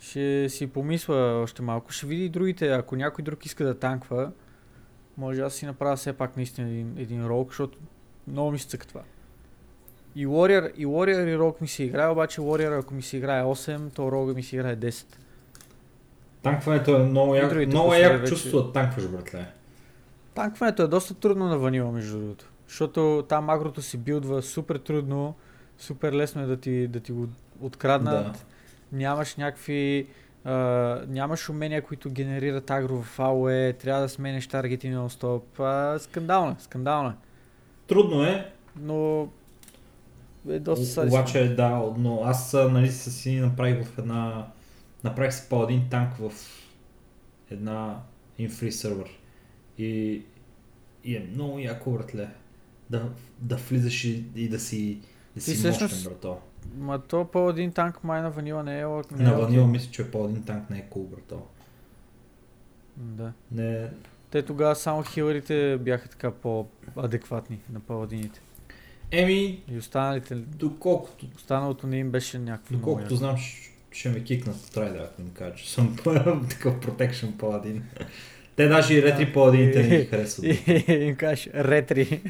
Ще 0.00 0.48
си 0.48 0.66
помисля 0.66 1.14
още 1.42 1.62
малко, 1.62 1.92
ще 1.92 2.06
види 2.06 2.24
и 2.24 2.28
другите, 2.28 2.68
ако 2.68 2.96
някой 2.96 3.24
друг 3.24 3.46
иска 3.46 3.64
да 3.64 3.78
танква, 3.78 4.32
може 5.16 5.40
аз 5.40 5.54
си 5.54 5.66
направя 5.66 5.96
все 5.96 6.12
пак 6.12 6.36
наистина 6.36 6.68
един, 6.68 6.94
един 6.98 7.26
рок, 7.26 7.48
защото 7.48 7.78
много 8.28 8.50
ми 8.50 8.58
се 8.58 8.78
това. 8.78 9.02
И 10.14 10.26
Warrior, 10.26 10.72
и 10.74 10.86
Warrior 10.86 11.34
и 11.34 11.38
Rogue 11.38 11.60
ми 11.60 11.68
се 11.68 11.84
играе, 11.84 12.08
обаче 12.08 12.40
Warrior 12.40 12.80
ако 12.80 12.94
ми 12.94 13.02
се 13.02 13.16
играе 13.16 13.42
8, 13.42 13.92
то 13.94 14.02
Rogue 14.02 14.34
ми 14.34 14.42
се 14.42 14.56
играе 14.56 14.76
10. 14.76 15.04
Танкването 16.42 16.96
е 16.96 16.98
много 16.98 17.34
И 17.34 17.38
як, 17.38 17.48
другите 17.50 17.68
много 17.68 17.86
е 17.86 17.96
класове 17.96 18.12
як 18.12 18.20
вече- 18.20 18.32
чувство 18.32 18.62
да 18.62 18.72
танкваш, 18.72 19.08
братле. 19.08 19.46
Танкването 20.34 20.82
е 20.82 20.86
доста 20.86 21.14
трудно 21.14 21.48
на 21.48 21.58
ванила, 21.58 21.92
между 21.92 22.18
другото. 22.18 22.44
Защото 22.68 23.24
там 23.28 23.50
агрото 23.50 23.82
се 23.82 23.96
билдва 23.96 24.42
супер 24.42 24.76
трудно, 24.76 25.34
супер 25.78 26.12
лесно 26.12 26.42
е 26.42 26.46
да 26.46 26.56
ти, 26.56 26.88
да 26.88 27.00
ти 27.00 27.12
го 27.12 27.28
откраднат. 27.60 28.26
Да. 28.26 28.38
Нямаш 28.92 29.36
някакви... 29.36 30.06
А, 30.44 30.52
нямаш 31.08 31.48
умения, 31.48 31.82
които 31.82 32.10
генерират 32.10 32.70
агро 32.70 33.02
в 33.02 33.18
AOE, 33.18 33.78
трябва 33.78 34.02
да 34.02 34.08
сменеш 34.08 34.46
таргети 34.46 34.88
нон-стоп. 34.88 35.42
А, 35.60 35.98
скандално, 35.98 36.50
е, 36.52 36.56
скандално. 36.58 37.08
е. 37.08 37.12
Трудно 37.86 38.24
е, 38.24 38.52
Но 38.76 39.28
е 40.48 40.58
доста 40.58 40.86
садисно. 40.86 41.18
обаче 41.18 41.54
да, 41.54 41.82
но 41.98 42.20
аз 42.24 42.54
а, 42.54 42.68
нали 42.68 42.92
си 42.92 43.40
направих 43.40 43.86
в 43.86 43.98
една... 43.98 44.46
Направих 45.04 45.34
си 45.34 45.48
паладин 45.48 45.88
танк 45.90 46.14
в 46.14 46.32
една 47.50 48.02
инфри 48.38 48.72
сервер. 48.72 49.20
И, 49.78 50.22
и 51.04 51.16
е 51.16 51.28
много 51.32 51.58
яко, 51.58 51.90
братле. 51.90 52.28
Да, 52.90 53.10
да 53.38 53.56
влизаш 53.56 54.04
и, 54.04 54.24
и 54.36 54.48
да 54.48 54.60
си, 54.60 54.98
да 55.36 55.40
си 55.40 55.54
всъщност- 55.54 55.94
мощен, 55.94 56.12
брато. 56.12 56.38
Ма 56.76 56.98
то 56.98 57.24
по 57.24 57.50
един 57.50 57.72
танк 57.72 58.04
май 58.04 58.22
на 58.22 58.30
ванила 58.30 58.62
не 58.62 58.80
е... 58.80 58.86
не 58.86 59.00
е 59.18 59.22
На 59.22 59.38
ванила 59.38 59.66
мисля, 59.66 59.90
че 59.90 60.10
паладин 60.10 60.42
танк 60.42 60.70
не 60.70 60.78
е 60.78 60.86
кул, 60.90 61.04
брато. 61.04 61.42
Да. 62.96 63.32
Не, 63.52 63.90
Те 64.30 64.42
тогава 64.42 64.76
само 64.76 65.02
хилърите 65.02 65.78
бяха 65.78 66.08
така 66.08 66.30
по-адекватни 66.30 67.60
на 67.72 67.80
паладините. 67.80 68.40
Еми, 69.10 69.62
И 69.70 69.78
останалите, 69.78 70.34
доколкото, 70.34 71.26
останалото 71.36 71.86
не 71.86 71.96
им 71.98 72.10
беше 72.10 72.38
някакво 72.38 72.74
доколкото 72.74 73.16
знам, 73.16 73.36
ще, 73.92 74.08
ме 74.08 74.24
кикнат 74.24 74.56
в 74.56 74.70
трайда, 74.70 74.98
ако 74.98 75.20
им 75.22 75.30
кажа, 75.34 75.54
че 75.54 75.70
съм 75.72 75.96
такъв 76.50 76.80
протекшн 76.80 77.26
паладин. 77.38 77.82
Те 78.56 78.68
даже 78.68 78.94
и 78.94 79.02
ретри 79.02 79.32
паладините 79.32 79.82
не 79.82 79.98
ги 79.98 80.04
харесват. 80.04 80.46
Им 80.88 81.16
кажеш 81.16 81.48
ретри. 81.54 82.22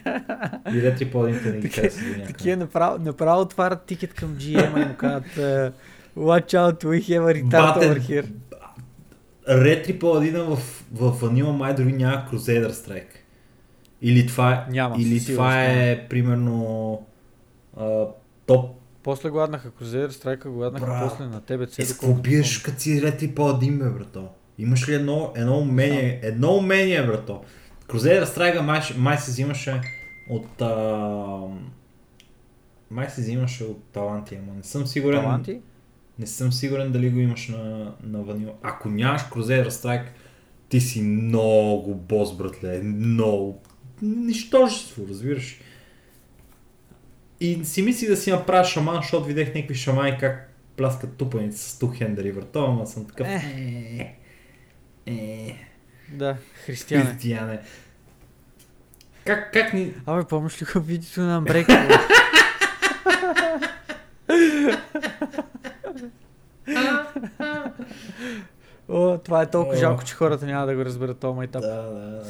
И 0.74 0.82
ретри 0.82 1.10
паладините 1.10 1.50
не 1.50 1.58
ги 1.58 1.68
харесват. 1.68 2.26
Такива 2.26 2.56
направо, 2.56 2.98
направо 2.98 3.40
отварят 3.42 3.84
тикет 3.84 4.14
към 4.14 4.36
GM 4.36 4.84
и 4.84 4.88
му 4.88 4.94
казват 4.96 5.24
uh, 5.26 5.72
Watch 6.18 6.54
out, 6.54 6.84
we 6.84 7.02
have 7.02 7.24
a 7.24 7.42
retard 7.42 7.76
over 7.76 8.00
here. 8.00 8.26
Ретри 9.48 9.98
паладина 9.98 10.44
в, 10.44 10.56
в 10.92 11.10
Ванила 11.10 11.52
май 11.52 11.74
дори 11.74 11.92
няма 11.92 12.26
Crusader 12.32 12.70
Strike. 12.70 13.16
Или 14.02 14.26
това, 14.26 14.52
е- 14.52 14.72
Няма, 14.72 14.96
или 14.98 15.24
това 15.24 15.64
е 15.64 16.06
примерно 16.08 17.06
топ. 18.46 18.79
После 19.02 19.30
гладнаха 19.30 19.70
Crusader, 19.70 20.10
страйка 20.10 20.50
гладнаха 20.50 20.86
Брат, 20.86 21.08
после 21.10 21.24
на 21.24 21.40
тебе 21.40 21.64
Е, 21.64 21.66
цели. 21.66 21.86
с 21.86 21.92
какво 21.92 22.14
биеш 22.14 22.58
като 22.58 22.80
си 22.80 23.02
ретри 23.02 23.34
паладин, 23.34 23.78
бе, 23.78 23.90
брато? 23.90 24.28
Имаш 24.58 24.88
ли 24.88 24.94
едно, 24.94 25.32
едно 25.36 25.58
умение, 25.58 26.20
едно 26.22 26.56
умение, 26.56 27.06
брато? 27.06 27.40
Crusader 27.88 28.24
Strike 28.24 28.60
май, 28.60 28.80
май 28.96 29.18
се 29.18 29.30
взимаше 29.30 29.80
от... 30.30 30.62
А, 30.62 31.40
май 32.90 33.10
се 33.10 33.20
взимаше 33.20 33.64
от 33.64 33.84
таланти, 33.84 34.34
ама 34.34 34.52
не 34.56 34.62
съм 34.62 34.86
сигурен. 34.86 35.20
Таланти? 35.22 35.60
Не 36.18 36.26
съм 36.26 36.52
сигурен 36.52 36.92
дали 36.92 37.10
го 37.10 37.18
имаш 37.18 37.48
на, 37.48 37.92
на 38.02 38.22
ванила. 38.22 38.52
Ако 38.62 38.88
нямаш 38.88 39.22
Crusader 39.22 39.68
Strike, 39.68 40.06
ти 40.68 40.80
си 40.80 41.02
много 41.02 41.94
бос, 41.94 42.36
братле. 42.36 42.80
Много. 42.82 43.60
Нищожество, 44.02 45.06
разбираш. 45.08 45.60
И 47.40 47.64
си 47.64 47.82
мислих 47.82 48.10
да 48.10 48.16
си 48.16 48.30
направя 48.30 48.64
шаман, 48.64 48.96
защото 48.96 49.24
видях 49.24 49.54
някакви 49.54 49.74
шамани 49.74 50.16
как 50.20 50.50
пляскат 50.76 51.16
тупаници 51.16 51.70
с 51.70 51.78
тухендери 51.78 52.32
върто, 52.32 52.64
ама 52.64 52.86
съм 52.86 53.06
такъв... 53.06 53.26
Е, 53.28 54.16
е, 55.06 55.56
Да, 56.08 56.36
християне. 56.64 57.04
християне. 57.04 57.60
Как, 59.24 59.52
как 59.52 59.72
ни... 59.72 59.94
Абе, 60.06 60.24
помниш 60.24 60.62
ли 60.62 60.66
го 60.72 60.80
видеото 60.80 61.20
на 61.20 61.36
Амбрек? 61.36 61.66
О, 68.88 69.18
това 69.18 69.42
е 69.42 69.50
толкова 69.50 69.76
О. 69.76 69.78
жалко, 69.78 70.04
че 70.04 70.14
хората 70.14 70.46
няма 70.46 70.66
да 70.66 70.74
го 70.74 70.84
разберат 70.84 71.18
този 71.18 71.36
майтап. 71.36 71.62
Да, 71.62 71.82
да, 71.82 72.10
да. 72.10 72.24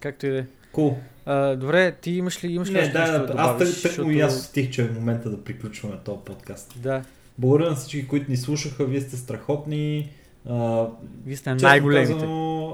Както 0.00 0.26
и 0.26 0.30
да 0.30 0.38
е. 0.38 0.44
Cool. 0.72 0.96
А, 1.26 1.56
Добре, 1.56 1.92
ти 1.92 2.10
имаш 2.10 2.44
ли, 2.44 2.52
имаш 2.52 2.68
ли 2.68 2.72
Не, 2.72 2.78
още 2.78 2.92
да, 2.92 2.98
нещо 3.00 3.18
да, 3.18 3.26
да 3.26 3.32
аз 3.36 3.50
тък, 3.50 3.58
тък 3.58 3.68
Защото- 3.68 4.10
и 4.10 4.20
аз 4.20 4.42
стих, 4.42 4.70
че 4.70 4.82
е 4.82 4.90
момента 4.90 5.30
да 5.30 5.44
приключваме 5.44 5.96
този 6.04 6.18
подкаст. 6.24 6.74
Да, 6.76 7.02
Благодаря 7.38 7.70
на 7.70 7.76
всички, 7.76 8.08
които 8.08 8.30
ни 8.30 8.36
слушаха. 8.36 8.84
Вие 8.84 9.00
сте 9.00 9.16
страхотни. 9.16 10.10
А, 10.48 10.86
вие 11.24 11.36
сте 11.36 11.54
най-големите. 11.54 12.12
казано, 12.12 12.68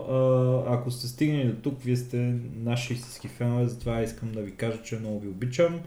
а, 0.67 0.75
ако 0.75 0.91
сте 0.91 1.07
стигнали 1.07 1.45
до 1.45 1.61
тук, 1.61 1.83
вие 1.83 1.97
сте 1.97 2.35
наши 2.57 2.93
истински 2.93 3.29
фенове, 3.29 3.67
затова 3.67 4.03
искам 4.03 4.33
да 4.33 4.41
ви 4.41 4.55
кажа, 4.55 4.83
че 4.83 4.99
много 4.99 5.21
ви 5.21 5.29
обичам. 5.29 5.81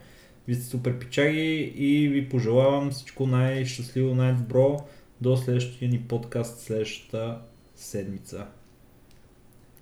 Вие 0.48 0.56
сте 0.56 0.66
супер 0.66 1.00
пичаги 1.00 1.74
и 1.76 2.08
ви 2.08 2.30
пожелавам 2.30 2.92
всичко 2.92 3.28
най-щастливо, 3.28 4.16
най-добро 4.16 4.84
до 5.22 5.38
следващия 5.38 5.90
ни 5.90 6.00
подкаст 6.00 6.60
следващата 6.60 7.38
седмица. 7.76 8.46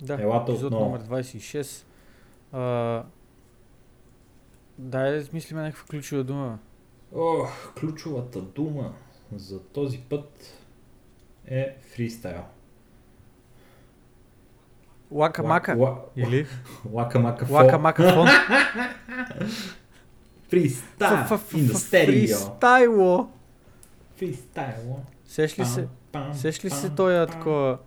Да, 0.00 0.14
Елата 0.20 0.52
епизод 0.52 0.72
отново. 0.72 0.84
номер 0.84 1.02
26. 1.02 1.84
А, 2.54 3.02
дай 4.78 5.10
да 5.10 5.16
измислиме 5.16 5.62
някаква 5.62 5.86
ключова 5.86 6.24
дума. 6.24 6.58
Ох, 7.14 7.74
ключовата 7.74 8.40
дума. 8.40 8.92
за 9.32 9.60
този 9.62 9.98
път 9.98 10.58
е 11.46 11.76
фристайл. 11.80 12.42
Лака 15.10 15.42
мака. 15.42 15.72
Ла- 15.72 15.98
Или? 16.16 16.46
Лака 16.92 17.20
мака 17.20 17.46
фо. 17.46 17.52
Лака 17.52 17.78
мака 17.78 18.12
фон. 18.14 18.26
Фристайл. 20.48 21.38
Фристайло. 21.38 23.28
Фристайл. 24.16 25.00
Сеш 25.26 25.58
ли 25.58 25.64
се? 25.64 25.88
Сеш 26.32 26.64
ли 26.64 26.70
се 26.70 26.90
той 26.90 27.26
такова? 27.26 27.78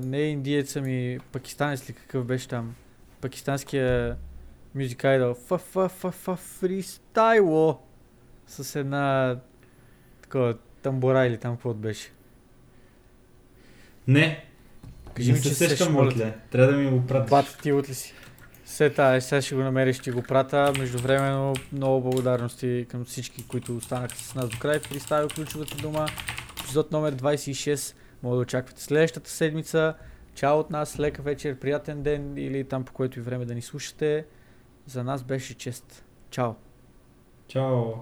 Не 0.00 0.18
е 0.18 0.28
индиец, 0.28 0.76
ами 0.76 1.18
пакистанец 1.32 1.88
ли 1.90 1.92
какъв 1.92 2.24
беше 2.24 2.48
там? 2.48 2.74
Пакистанския 3.20 4.16
мюзик 4.74 5.04
айдол. 5.04 5.34
Фа 5.34 5.58
фа 5.58 5.88
фа 5.88 6.10
фа 6.10 6.36
фристайло. 6.36 7.80
С 8.46 8.76
една 8.80 9.36
такова 10.22 10.54
тамбора 10.82 11.26
или 11.26 11.38
там 11.38 11.54
какво 11.54 11.74
беше. 11.74 12.12
Не, 14.08 14.48
Кажи 15.18 15.32
ми, 15.32 15.42
че 15.42 15.48
се 15.48 15.68
сещам, 15.68 15.92
моля. 15.92 16.32
Трябва 16.50 16.72
да 16.72 16.78
ми 16.78 16.90
го 16.90 17.06
пратиш. 17.06 17.30
Бат, 17.30 17.58
ти 17.62 17.72
от 17.72 17.88
ли 17.88 17.94
си? 17.94 18.14
Сета, 18.64 19.04
е, 19.04 19.20
сега 19.20 19.42
ще 19.42 19.54
го 19.54 19.60
намериш, 19.60 19.96
ще 19.96 20.10
го 20.10 20.22
прата. 20.22 20.72
Междувременно 20.78 21.54
много 21.72 22.10
благодарности 22.10 22.86
към 22.90 23.04
всички, 23.04 23.46
които 23.48 23.76
останаха 23.76 24.16
с 24.16 24.34
нас 24.34 24.48
до 24.48 24.58
край. 24.58 24.78
Фристайл 24.78 25.28
ключовата 25.28 25.76
дума. 25.76 26.06
Епизод 26.60 26.92
номер 26.92 27.14
26. 27.14 27.94
Може 28.22 28.34
да 28.34 28.40
очаквате 28.40 28.82
следващата 28.82 29.30
седмица. 29.30 29.94
Чао 30.38 30.58
от 30.58 30.70
нас, 30.70 30.98
лека 30.98 31.22
вечер, 31.22 31.58
приятен 31.58 32.02
ден 32.02 32.36
или 32.36 32.64
там 32.64 32.84
по 32.84 32.92
което 32.92 33.18
и 33.18 33.22
време 33.22 33.44
да 33.44 33.54
ни 33.54 33.62
слушате. 33.62 34.26
За 34.86 35.04
нас 35.04 35.24
беше 35.24 35.54
чест. 35.54 36.04
Чао! 36.30 36.52
Чао. 37.48 37.92